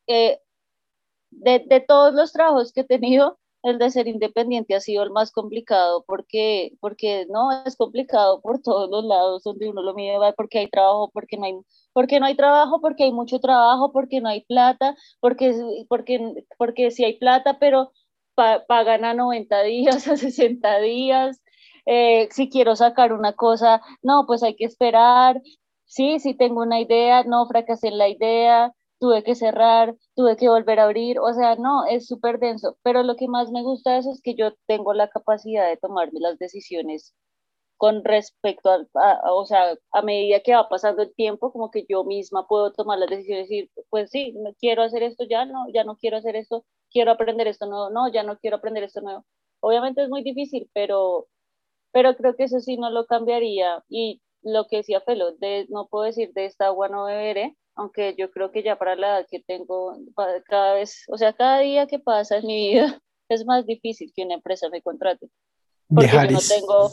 eh, 0.07 0.41
de, 1.31 1.61
de, 1.67 1.81
todos 1.81 2.15
los 2.15 2.33
trabajos 2.33 2.73
que 2.73 2.83
he 2.83 2.85
tenido, 2.85 3.39
el 3.63 3.79
de 3.79 3.91
ser 3.91 4.09
independiente 4.09 4.75
ha 4.75 4.81
sido 4.81 5.03
el 5.03 5.11
más 5.11 5.33
complicado 5.33 6.05
porque, 6.07 6.73
porque 6.81 7.27
no 7.31 7.51
es 7.65 7.77
complicado 7.77 8.41
por 8.41 8.63
todos 8.63 8.91
los 8.91 9.05
lados 9.05 9.43
donde 9.45 9.69
uno 9.71 9.83
lo 9.83 9.95
mide, 9.95 10.17
porque 10.37 10.61
hay 10.61 10.69
trabajo, 10.71 11.11
porque 11.13 11.37
no 11.37 11.45
hay, 11.45 11.55
porque 11.93 12.21
no 12.21 12.27
hay 12.27 12.37
trabajo, 12.37 12.81
porque 12.81 13.05
hay 13.05 13.13
mucho 13.13 13.41
trabajo, 13.41 13.93
porque 13.93 14.21
no 14.21 14.29
hay 14.29 14.43
plata, 14.45 14.97
porque, 15.21 15.55
porque, 15.89 16.45
porque 16.59 16.91
sí 16.91 17.05
hay 17.05 17.19
plata, 17.19 17.59
pero 17.59 17.93
pagan 18.69 19.05
a 19.05 19.15
90 19.15 19.63
días, 19.63 20.07
a 20.09 20.17
60 20.17 20.79
días. 20.81 21.41
Eh, 21.87 22.29
si 22.31 22.49
quiero 22.51 22.77
sacar 22.77 23.13
una 23.13 23.33
cosa, 23.35 23.83
no, 24.03 24.25
pues 24.27 24.43
hay 24.43 24.55
que 24.57 24.65
esperar. 24.65 25.41
Sí, 25.87 26.21
sí 26.21 26.35
tengo 26.35 26.63
una 26.63 26.81
idea, 26.81 27.25
no 27.25 27.47
fracasé 27.47 27.89
en 27.89 27.99
la 27.99 28.09
idea, 28.09 28.73
tuve 29.01 29.25
que 29.25 29.35
cerrar, 29.35 29.97
tuve 30.15 30.37
que 30.37 30.49
volver 30.49 30.79
a 30.79 30.85
abrir, 30.85 31.19
o 31.19 31.33
sea, 31.35 31.57
no, 31.57 31.85
es 31.87 32.07
súper 32.07 32.39
denso, 32.39 32.77
pero 32.83 33.03
lo 33.03 33.17
que 33.17 33.27
más 33.29 33.51
me 33.51 33.63
gusta 33.63 33.93
de 33.95 33.99
eso 34.01 34.13
es 34.13 34.21
que 34.23 34.35
yo 34.37 34.53
tengo 34.67 34.93
la 34.95 35.09
capacidad 35.09 35.67
de 35.67 35.77
tomarme 35.79 36.21
las 36.21 36.39
decisiones 36.39 37.15
con 37.81 38.05
respecto 38.05 38.69
a, 38.69 39.33
o 39.33 39.47
sea, 39.47 39.75
a 39.93 40.03
medida 40.03 40.41
que 40.41 40.55
va 40.55 40.69
pasando 40.69 41.01
el 41.01 41.15
tiempo, 41.15 41.51
como 41.51 41.71
que 41.71 41.87
yo 41.89 42.05
misma 42.05 42.47
puedo 42.47 42.75
tomar 42.75 42.99
las 42.99 43.09
decisiones 43.09 43.51
y 43.51 43.63
decir, 43.63 43.71
pues 43.89 44.11
sí, 44.11 44.35
quiero 44.59 44.83
hacer 44.83 45.03
esto 45.03 45.25
ya, 45.25 45.47
no, 45.47 45.65
ya 45.73 45.83
no 45.85 45.97
quiero 45.97 46.19
hacer 46.19 46.37
esto, 46.37 46.67
quiero 46.91 47.11
aprender 47.13 47.47
esto 47.49 47.65
nuevo, 47.65 47.89
no, 47.89 48.13
ya 48.13 48.23
no 48.23 48.37
quiero 48.37 48.59
aprender 48.59 48.85
esto 48.85 49.01
nuevo. 49.01 49.25
Obviamente 49.61 50.03
es 50.03 50.11
muy 50.11 50.23
difícil, 50.23 50.69
pero, 50.75 51.29
pero 51.91 52.15
creo 52.17 52.37
que 52.37 52.45
eso 52.45 52.61
sí 52.61 52.77
no 52.77 52.91
lo 52.91 53.07
cambiaría. 53.07 53.83
Y 53.89 54.21
lo 54.43 54.67
que 54.67 54.77
decía 54.77 55.01
Felo, 55.01 55.33
de, 55.39 55.65
no 55.71 55.89
puedo 55.89 56.05
decir 56.05 56.35
de 56.35 56.45
esta 56.45 56.67
agua 56.67 56.91
no 56.91 57.05
beberé, 57.05 57.57
aunque 57.77 58.15
yo 58.19 58.31
creo 58.31 58.53
que 58.53 58.63
ya 58.63 58.77
para 58.77 58.95
la 58.95 59.21
edad 59.21 59.27
que 59.31 59.41
tengo, 59.41 59.97
cada 60.45 60.75
vez, 60.75 61.05
o 61.09 61.17
sea, 61.17 61.33
cada 61.33 61.61
día 61.61 61.87
que 61.87 61.99
pasa 61.99 62.37
en 62.37 62.47
mi 62.47 62.73
vida 62.73 63.01
es 63.31 63.47
más 63.47 63.65
difícil 63.65 64.13
que 64.15 64.23
una 64.23 64.35
empresa 64.35 64.69
me 64.69 64.83
contrate. 64.83 65.31
Porque 65.89 66.11
yo 66.13 66.31
no 66.31 66.41
tengo, 66.47 66.91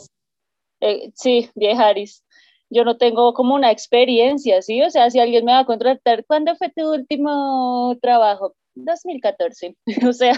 eh, 0.81 1.11
sí, 1.15 1.49
viejaris, 1.55 2.23
yo 2.69 2.83
no 2.83 2.97
tengo 2.97 3.33
como 3.33 3.55
una 3.55 3.71
experiencia, 3.71 4.61
¿sí? 4.61 4.81
O 4.83 4.89
sea, 4.89 5.09
si 5.09 5.19
alguien 5.19 5.45
me 5.45 5.53
va 5.53 5.59
a 5.59 5.65
contratar, 5.65 6.25
¿cuándo 6.25 6.55
fue 6.55 6.69
tu 6.69 6.91
último 6.93 7.95
trabajo? 8.01 8.55
2014, 8.75 9.75
o 10.07 10.13
sea, 10.13 10.33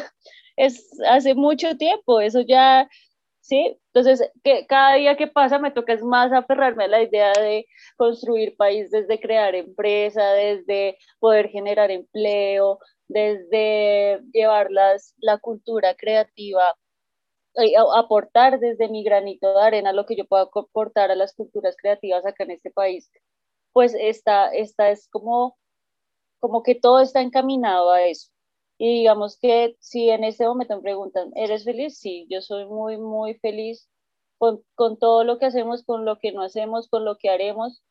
es 0.55 0.87
hace 1.07 1.35
mucho 1.35 1.75
tiempo, 1.77 2.21
eso 2.21 2.41
ya 2.41 2.87
¿sí? 3.49 3.77
Entonces, 3.93 4.31
que 4.43 4.65
cada 4.67 4.95
día 4.95 5.17
que 5.17 5.27
pasa 5.27 5.59
me 5.59 5.71
toca 5.71 5.93
es 5.93 6.03
más 6.03 6.31
aferrarme 6.31 6.85
a 6.85 6.87
la 6.87 7.01
idea 7.03 7.33
de 7.33 7.65
construir 7.97 8.55
país 8.57 8.91
desde 8.91 9.19
crear 9.19 9.55
empresa, 9.55 10.33
desde 10.33 10.97
poder 11.19 11.49
generar 11.49 11.89
empleo, 11.91 12.79
desde 13.07 14.21
llevar 14.33 14.69
las, 14.71 15.15
la 15.17 15.39
cultura 15.39 15.95
creativa, 15.95 16.75
eh, 17.59 17.73
aportar 17.95 18.59
desde 18.59 18.89
mi 18.89 19.03
granito 19.03 19.53
de 19.53 19.61
arena 19.61 19.93
lo 19.93 20.05
que 20.05 20.15
yo 20.15 20.25
pueda 20.25 20.43
aportar 20.43 21.11
a 21.11 21.15
las 21.15 21.33
culturas 21.33 21.75
creativas 21.77 22.25
acá 22.25 22.43
en 22.43 22.51
este 22.51 22.71
país, 22.71 23.11
pues 23.73 23.95
esta, 23.99 24.51
esta 24.53 24.89
es 24.91 25.07
como, 25.09 25.57
como 26.39 26.63
que 26.63 26.75
todo 26.75 26.99
está 27.01 27.21
encaminado 27.21 27.91
a 27.91 28.03
eso. 28.03 28.31
Y 28.77 28.99
digamos 28.99 29.37
que 29.37 29.75
si 29.79 30.09
en 30.09 30.23
este 30.23 30.47
momento 30.47 30.75
me 30.77 30.81
preguntan, 30.81 31.31
¿eres 31.35 31.65
feliz? 31.65 31.99
Sí, 31.99 32.25
yo 32.29 32.41
soy 32.41 32.65
muy, 32.65 32.97
muy 32.97 33.35
feliz 33.35 33.89
con, 34.37 34.63
con, 34.75 34.97
todo 34.97 35.23
lo 35.25 35.37
que 35.37 35.47
hacemos, 35.47 35.83
con 35.83 36.05
lo 36.05 36.17
que 36.17 36.31
no 36.31 36.43
hacemos, 36.43 36.87
con 36.89 37.03
lo 37.05 37.17
que 37.17 37.29
haremos 37.29 37.83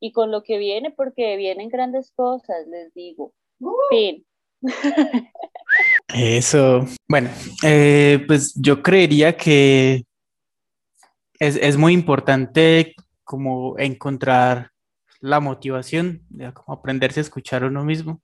y 0.00 0.12
con 0.12 0.30
lo 0.30 0.42
que 0.42 0.58
viene, 0.58 0.90
porque 0.90 1.36
vienen 1.36 1.70
grandes 1.70 2.12
cosas, 2.12 2.66
les 2.66 2.92
digo. 2.92 3.32
Fin. 3.90 4.26
Eso. 6.14 6.86
Bueno, 7.08 7.28
eh, 7.62 8.24
pues 8.26 8.54
yo 8.54 8.82
creería 8.82 9.36
que 9.36 10.04
es, 11.38 11.56
es, 11.56 11.76
muy 11.76 11.92
importante 11.92 12.94
como 13.24 13.78
encontrar 13.78 14.70
la 15.20 15.40
motivación, 15.40 16.22
como 16.54 16.78
aprenderse 16.78 17.20
a 17.20 17.22
escuchar 17.22 17.64
uno 17.64 17.84
mismo 17.84 18.22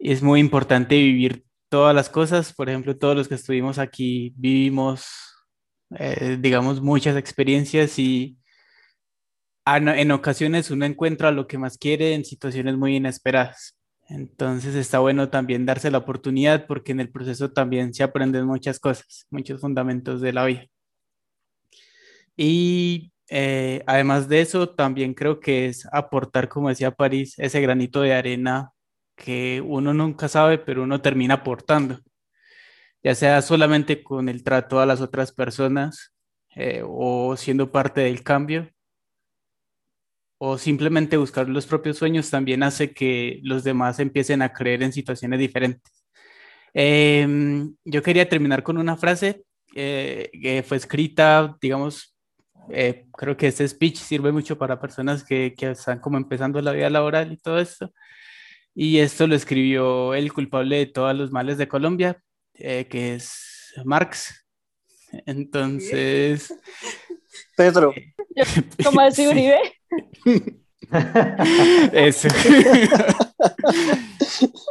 es 0.00 0.22
muy 0.22 0.40
importante 0.40 0.96
vivir 0.96 1.44
todas 1.68 1.94
las 1.94 2.08
cosas. 2.08 2.52
Por 2.52 2.68
ejemplo, 2.68 2.96
todos 2.96 3.16
los 3.16 3.28
que 3.28 3.34
estuvimos 3.34 3.78
aquí 3.78 4.32
vivimos, 4.36 5.06
eh, 5.98 6.38
digamos, 6.40 6.80
muchas 6.80 7.16
experiencias 7.16 7.98
y 7.98 8.36
en 9.66 10.10
ocasiones 10.10 10.70
uno 10.70 10.84
encuentra 10.84 11.30
lo 11.30 11.46
que 11.46 11.58
más 11.58 11.78
quiere 11.78 12.14
en 12.14 12.24
situaciones 12.24 12.76
muy 12.76 12.96
inesperadas. 12.96 13.76
Entonces 14.10 14.74
está 14.74 14.98
bueno 14.98 15.30
también 15.30 15.64
darse 15.64 15.90
la 15.90 15.98
oportunidad 15.98 16.66
porque 16.66 16.90
en 16.92 17.00
el 17.00 17.10
proceso 17.10 17.52
también 17.52 17.94
se 17.94 18.02
aprenden 18.02 18.44
muchas 18.44 18.80
cosas, 18.80 19.26
muchos 19.30 19.60
fundamentos 19.60 20.20
de 20.20 20.32
la 20.32 20.44
vida. 20.46 20.66
Y 22.36 23.12
eh, 23.28 23.84
además 23.86 24.28
de 24.28 24.40
eso, 24.40 24.70
también 24.70 25.14
creo 25.14 25.38
que 25.38 25.66
es 25.66 25.86
aportar, 25.92 26.48
como 26.48 26.68
decía 26.70 26.90
París, 26.90 27.34
ese 27.38 27.60
granito 27.60 28.00
de 28.02 28.14
arena 28.14 28.72
que 29.14 29.62
uno 29.64 29.94
nunca 29.94 30.28
sabe, 30.28 30.58
pero 30.58 30.82
uno 30.82 31.00
termina 31.00 31.34
aportando, 31.34 32.00
ya 33.02 33.14
sea 33.14 33.42
solamente 33.42 34.02
con 34.02 34.28
el 34.28 34.42
trato 34.42 34.80
a 34.80 34.86
las 34.86 35.00
otras 35.00 35.32
personas 35.32 36.12
eh, 36.56 36.82
o 36.84 37.36
siendo 37.36 37.70
parte 37.70 38.00
del 38.02 38.24
cambio, 38.24 38.70
o 40.42 40.56
simplemente 40.56 41.18
buscar 41.18 41.50
los 41.50 41.66
propios 41.66 41.98
sueños 41.98 42.30
también 42.30 42.62
hace 42.62 42.94
que 42.94 43.40
los 43.42 43.62
demás 43.62 43.98
empiecen 44.00 44.40
a 44.40 44.54
creer 44.54 44.82
en 44.82 44.90
situaciones 44.90 45.38
diferentes. 45.38 45.92
Em, 46.72 47.74
yo 47.84 48.02
quería 48.02 48.26
terminar 48.26 48.62
con 48.62 48.78
una 48.78 48.96
frase 48.96 49.44
eh, 49.74 50.30
que 50.32 50.62
fue 50.62 50.78
escrita, 50.78 51.58
digamos, 51.60 52.16
eh, 52.70 53.04
creo 53.12 53.36
que 53.36 53.48
este 53.48 53.68
speech 53.68 53.98
sirve 53.98 54.32
mucho 54.32 54.56
para 54.56 54.80
personas 54.80 55.24
que, 55.24 55.54
que, 55.54 55.72
están 55.72 56.00
como 56.00 56.16
empezando 56.16 56.58
la 56.62 56.72
vida 56.72 56.88
laboral 56.88 57.32
y 57.32 57.36
todo 57.36 57.58
esto. 57.58 57.92
Y 58.74 58.98
esto 58.98 59.26
lo 59.26 59.34
escribió 59.34 60.14
el 60.14 60.32
culpable 60.32 60.78
de 60.78 60.86
todos 60.86 61.14
los 61.14 61.30
males 61.30 61.58
de 61.58 61.68
Colombia, 61.68 62.18
eh, 62.54 62.86
que 62.88 63.16
es 63.16 63.74
Marx. 63.84 64.46
Entonces, 65.26 66.54
Pedro, 67.58 67.92
¿Cómo 68.82 69.00
así, 69.02 69.26
Uribe? 69.26 69.79
eso. 71.92 72.28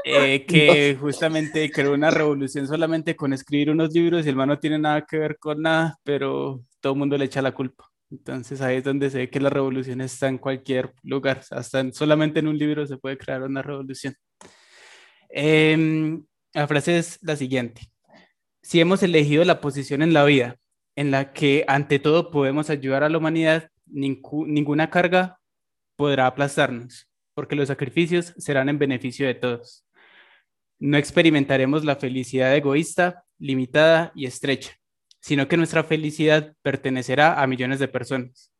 Eh, 0.05 0.45
que 0.47 0.97
justamente 0.99 1.69
creó 1.71 1.93
una 1.93 2.09
revolución 2.09 2.67
solamente 2.67 3.15
con 3.15 3.33
escribir 3.33 3.69
unos 3.69 3.93
libros 3.93 4.25
y 4.25 4.29
el 4.29 4.35
man 4.35 4.49
no 4.49 4.57
tiene 4.59 4.79
nada 4.79 5.05
que 5.05 5.17
ver 5.19 5.37
con 5.37 5.61
nada, 5.61 5.97
pero 6.03 6.63
todo 6.79 6.93
el 6.93 6.99
mundo 6.99 7.17
le 7.17 7.25
echa 7.25 7.41
la 7.41 7.51
culpa. 7.51 7.85
Entonces 8.09 8.61
ahí 8.61 8.77
es 8.77 8.83
donde 8.83 9.09
se 9.09 9.19
ve 9.19 9.29
que 9.29 9.39
la 9.39 9.49
revolución 9.49 10.01
está 10.01 10.27
en 10.27 10.37
cualquier 10.39 10.93
lugar, 11.03 11.41
hasta 11.51 11.81
en- 11.81 11.93
solamente 11.93 12.39
en 12.39 12.47
un 12.47 12.57
libro 12.57 12.87
se 12.87 12.97
puede 12.97 13.17
crear 13.17 13.43
una 13.43 13.61
revolución. 13.61 14.15
Em, 15.29 16.25
la 16.53 16.67
frase 16.67 16.97
es 16.97 17.19
la 17.21 17.35
siguiente. 17.35 17.81
Si 18.61 18.79
hemos 18.81 19.03
elegido 19.03 19.45
la 19.45 19.61
posición 19.61 20.01
en 20.01 20.13
la 20.13 20.25
vida 20.25 20.57
en 20.95 21.11
la 21.11 21.31
que 21.33 21.63
ante 21.67 21.99
todo 21.99 22.31
podemos 22.31 22.69
ayudar 22.69 23.03
a 23.03 23.09
la 23.09 23.17
humanidad, 23.19 23.69
ninguna 23.91 24.89
carga 24.89 25.39
podrá 25.95 26.27
aplastarnos, 26.27 27.09
porque 27.33 27.55
los 27.55 27.67
sacrificios 27.67 28.33
serán 28.37 28.69
en 28.69 28.79
beneficio 28.79 29.27
de 29.27 29.35
todos. 29.35 29.85
No 30.79 30.97
experimentaremos 30.97 31.83
la 31.83 31.95
felicidad 31.97 32.55
egoísta, 32.55 33.25
limitada 33.37 34.11
y 34.15 34.25
estrecha, 34.25 34.71
sino 35.19 35.47
que 35.47 35.57
nuestra 35.57 35.83
felicidad 35.83 36.55
pertenecerá 36.61 37.41
a 37.41 37.47
millones 37.47 37.79
de 37.79 37.87
personas. 37.87 38.53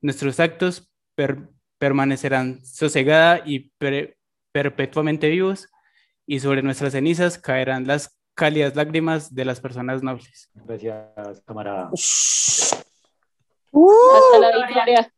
Nuestros 0.00 0.38
actos 0.38 0.90
per- 1.16 1.48
permanecerán 1.78 2.64
sosegada 2.64 3.42
y 3.44 3.70
per- 3.78 4.16
perpetuamente 4.52 5.28
vivos, 5.28 5.68
y 6.26 6.40
sobre 6.40 6.62
nuestras 6.62 6.92
cenizas 6.92 7.38
caerán 7.38 7.86
las 7.86 8.18
cálidas 8.34 8.74
lágrimas 8.76 9.34
de 9.34 9.44
las 9.44 9.60
personas 9.60 10.02
nobles. 10.02 10.50
Gracias, 10.54 11.42
camarada. 11.44 11.90
Hasta 13.74 14.38
la 14.38 14.66
victoria. 14.66 15.12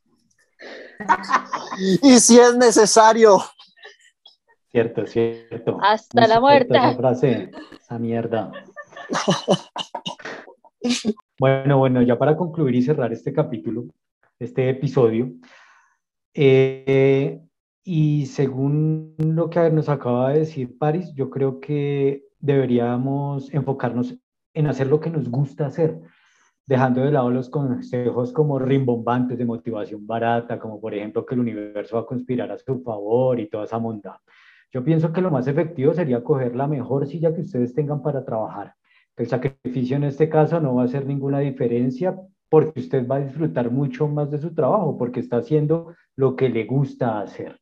y 2.03 2.19
si 2.21 2.39
es 2.39 2.57
necesario, 2.57 3.41
Cierto, 4.77 5.07
cierto. 5.07 5.79
Hasta 5.81 6.21
Muy 6.21 6.29
la 6.29 6.39
muerte. 6.39 6.77
Esa 6.77 6.95
frase, 6.95 7.51
esa 7.81 7.99
mierda. 7.99 8.53
Bueno, 11.39 11.79
bueno, 11.79 12.03
ya 12.03 12.19
para 12.19 12.37
concluir 12.37 12.75
y 12.75 12.83
cerrar 12.83 13.13
este 13.13 13.33
capítulo, 13.33 13.85
este 14.39 14.71
episodio, 14.71 15.33
eh, 16.35 17.41
y 17.85 18.27
según 18.27 19.15
lo 19.19 19.51
que 19.51 19.71
nos 19.71 19.89
acaba 19.89 20.33
de 20.33 20.41
decir 20.41 20.79
Paris, 20.79 21.13
yo 21.15 21.29
creo 21.29 21.61
que 21.61 22.25
deberíamos 22.39 23.53
enfocarnos 23.53 24.15
en 24.55 24.67
hacer 24.67 24.87
lo 24.87 25.01
que 25.01 25.11
nos 25.11 25.29
gusta 25.29 25.67
hacer, 25.67 26.01
dejando 26.67 27.01
de 27.01 27.13
lado 27.13 27.31
los 27.31 27.49
consejos 27.49 28.33
como 28.33 28.59
rimbombantes 28.59 29.39
de 29.39 29.45
motivación 29.45 30.07
barata, 30.07 30.59
como 30.59 30.81
por 30.81 30.95
ejemplo 30.95 31.25
que 31.25 31.35
el 31.35 31.41
universo 31.41 31.97
va 31.97 32.03
a 32.03 32.07
conspirar 32.07 32.51
a 32.51 32.59
su 32.59 32.83
favor 32.83 33.39
y 33.39 33.49
toda 33.49 33.65
esa 33.65 33.79
monda. 33.79 34.21
Yo 34.73 34.85
pienso 34.85 35.13
que 35.13 35.21
lo 35.21 35.31
más 35.31 35.47
efectivo 35.47 35.95
sería 35.95 36.25
coger 36.25 36.57
la 36.57 36.67
mejor 36.67 37.07
silla 37.07 37.33
que 37.33 37.43
ustedes 37.43 37.73
tengan 37.73 38.03
para 38.03 38.25
trabajar. 38.25 38.75
El 39.17 39.29
sacrificio 39.29 39.97
en 39.97 40.05
este 40.05 40.29
caso 40.29 40.61
no 40.61 40.75
va 40.75 40.83
a 40.83 40.85
hacer 40.87 41.07
ninguna 41.07 41.39
diferencia 41.39 42.19
porque 42.49 42.81
usted 42.81 43.07
va 43.07 43.17
a 43.17 43.21
disfrutar 43.21 43.71
mucho 43.71 44.09
más 44.09 44.31
de 44.31 44.39
su 44.39 44.53
trabajo, 44.53 44.99
porque 44.99 45.21
está 45.21 45.39
haciendo 45.39 45.95
lo 46.17 46.37
que 46.37 46.49
le 46.49 46.65
gusta 46.65 47.21
hacer. 47.21 47.61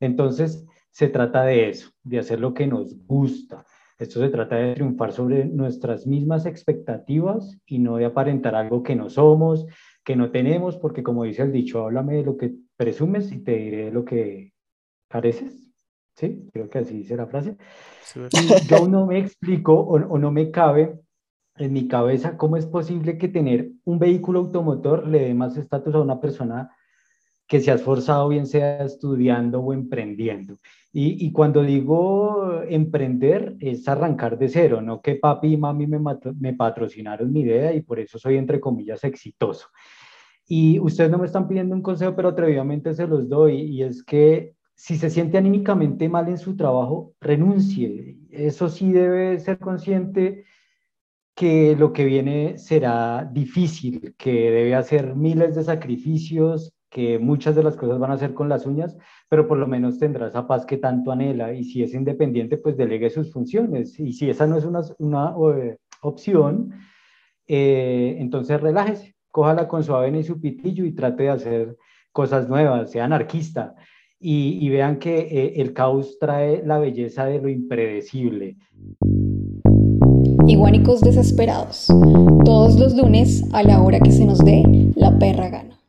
Entonces, 0.00 0.66
se 0.90 1.08
trata 1.08 1.44
de 1.44 1.70
eso, 1.70 1.90
de 2.02 2.18
hacer 2.18 2.40
lo 2.40 2.52
que 2.52 2.66
nos 2.66 2.96
gusta. 3.06 3.64
Esto 4.00 4.18
se 4.18 4.30
trata 4.30 4.56
de 4.56 4.74
triunfar 4.74 5.12
sobre 5.12 5.44
nuestras 5.44 6.06
mismas 6.06 6.46
expectativas 6.46 7.58
y 7.66 7.78
no 7.78 7.98
de 7.98 8.06
aparentar 8.06 8.54
algo 8.54 8.82
que 8.82 8.96
no 8.96 9.10
somos, 9.10 9.66
que 10.02 10.16
no 10.16 10.30
tenemos, 10.30 10.78
porque 10.78 11.02
como 11.02 11.24
dice 11.24 11.42
el 11.42 11.52
dicho, 11.52 11.84
háblame 11.84 12.14
de 12.14 12.24
lo 12.24 12.38
que 12.38 12.54
presumes 12.78 13.30
y 13.30 13.44
te 13.44 13.56
diré 13.56 13.84
de 13.84 13.90
lo 13.90 14.06
que 14.06 14.54
careces. 15.06 15.70
¿Sí? 16.16 16.48
Creo 16.50 16.70
que 16.70 16.78
así 16.78 16.96
dice 16.96 17.14
la 17.14 17.26
frase. 17.26 17.58
Y 18.32 18.68
yo 18.68 18.88
no 18.88 19.06
me 19.06 19.18
explico 19.18 19.74
o, 19.74 19.96
o 19.96 20.18
no 20.18 20.32
me 20.32 20.50
cabe 20.50 20.98
en 21.56 21.72
mi 21.74 21.86
cabeza 21.86 22.38
cómo 22.38 22.56
es 22.56 22.64
posible 22.64 23.18
que 23.18 23.28
tener 23.28 23.70
un 23.84 23.98
vehículo 23.98 24.38
automotor 24.38 25.06
le 25.06 25.20
dé 25.20 25.34
más 25.34 25.58
estatus 25.58 25.94
a 25.94 26.00
una 26.00 26.20
persona 26.20 26.74
que 27.50 27.60
se 27.60 27.72
ha 27.72 27.74
esforzado, 27.74 28.28
bien 28.28 28.46
sea 28.46 28.84
estudiando 28.84 29.58
o 29.58 29.72
emprendiendo. 29.72 30.60
Y, 30.92 31.26
y, 31.26 31.32
cuando 31.32 31.64
digo 31.64 32.62
emprender, 32.68 33.56
es 33.58 33.88
arrancar 33.88 34.38
de 34.38 34.48
cero, 34.48 34.80
no 34.80 35.00
que 35.00 35.16
papi 35.16 35.54
y 35.54 35.56
mami 35.56 35.88
me, 35.88 35.98
me, 36.38 36.54
patrocinaron 36.54 37.32
mi 37.32 37.40
idea 37.40 37.74
y 37.74 37.82
por 37.82 37.98
eso 37.98 38.20
soy, 38.20 38.36
entre 38.36 38.60
comillas, 38.60 39.02
exitoso. 39.02 39.66
Y 40.46 40.78
ustedes 40.78 41.10
no 41.10 41.18
me 41.18 41.26
están 41.26 41.48
pidiendo 41.48 41.74
un 41.74 41.82
consejo, 41.82 42.14
pero 42.14 42.28
atrevidamente 42.28 42.94
se 42.94 43.08
los 43.08 43.28
doy, 43.28 43.62
y 43.62 43.82
es 43.82 44.04
que 44.04 44.54
si 44.76 44.96
se 44.96 45.10
siente 45.10 45.36
anímicamente 45.36 46.08
mal 46.08 46.28
en 46.28 46.38
su 46.38 46.56
trabajo, 46.56 47.14
renuncie. 47.20 48.16
Eso 48.30 48.68
sí 48.68 48.92
debe 48.92 49.40
ser 49.40 49.58
consciente 49.58 50.44
que 51.34 51.74
lo 51.74 51.92
que 51.92 52.04
viene 52.04 52.58
será 52.58 53.28
difícil, 53.32 54.14
que 54.16 54.30
debe 54.30 54.76
hacer 54.76 55.16
miles 55.16 55.56
de 55.56 55.64
sacrificios, 55.64 56.72
que 56.90 57.18
muchas 57.18 57.54
de 57.54 57.62
las 57.62 57.76
cosas 57.76 57.98
van 57.98 58.10
a 58.10 58.18
ser 58.18 58.34
con 58.34 58.48
las 58.48 58.66
uñas, 58.66 58.98
pero 59.28 59.46
por 59.46 59.58
lo 59.58 59.66
menos 59.66 59.98
tendrá 59.98 60.26
esa 60.26 60.46
paz 60.46 60.66
que 60.66 60.76
tanto 60.76 61.12
anhela 61.12 61.52
y 61.54 61.64
si 61.64 61.82
es 61.82 61.94
independiente, 61.94 62.58
pues 62.58 62.76
delegue 62.76 63.08
sus 63.10 63.32
funciones. 63.32 63.98
Y 63.98 64.12
si 64.12 64.28
esa 64.28 64.46
no 64.46 64.58
es 64.58 64.64
una, 64.64 64.80
una 64.98 65.36
uh, 65.36 65.76
opción, 66.02 66.72
eh, 67.46 68.16
entonces 68.18 68.60
relájese, 68.60 69.14
cójala 69.30 69.68
con 69.68 69.84
su 69.84 69.94
avena 69.94 70.18
y 70.18 70.24
su 70.24 70.40
pitillo 70.40 70.84
y 70.84 70.92
trate 70.92 71.24
de 71.24 71.30
hacer 71.30 71.76
cosas 72.12 72.48
nuevas, 72.48 72.90
sea 72.90 73.04
anarquista. 73.04 73.76
Y, 74.22 74.58
y 74.60 74.68
vean 74.68 74.98
que 74.98 75.20
eh, 75.20 75.62
el 75.62 75.72
caos 75.72 76.18
trae 76.18 76.62
la 76.66 76.78
belleza 76.78 77.24
de 77.24 77.40
lo 77.40 77.48
impredecible. 77.48 78.58
Iguanicos 80.46 81.00
desesperados, 81.00 81.86
todos 82.44 82.78
los 82.78 82.94
lunes 82.94 83.44
a 83.52 83.62
la 83.62 83.80
hora 83.80 84.00
que 84.00 84.10
se 84.10 84.26
nos 84.26 84.40
dé 84.40 84.62
la 84.94 85.18
perra 85.18 85.48
gana. 85.48 85.79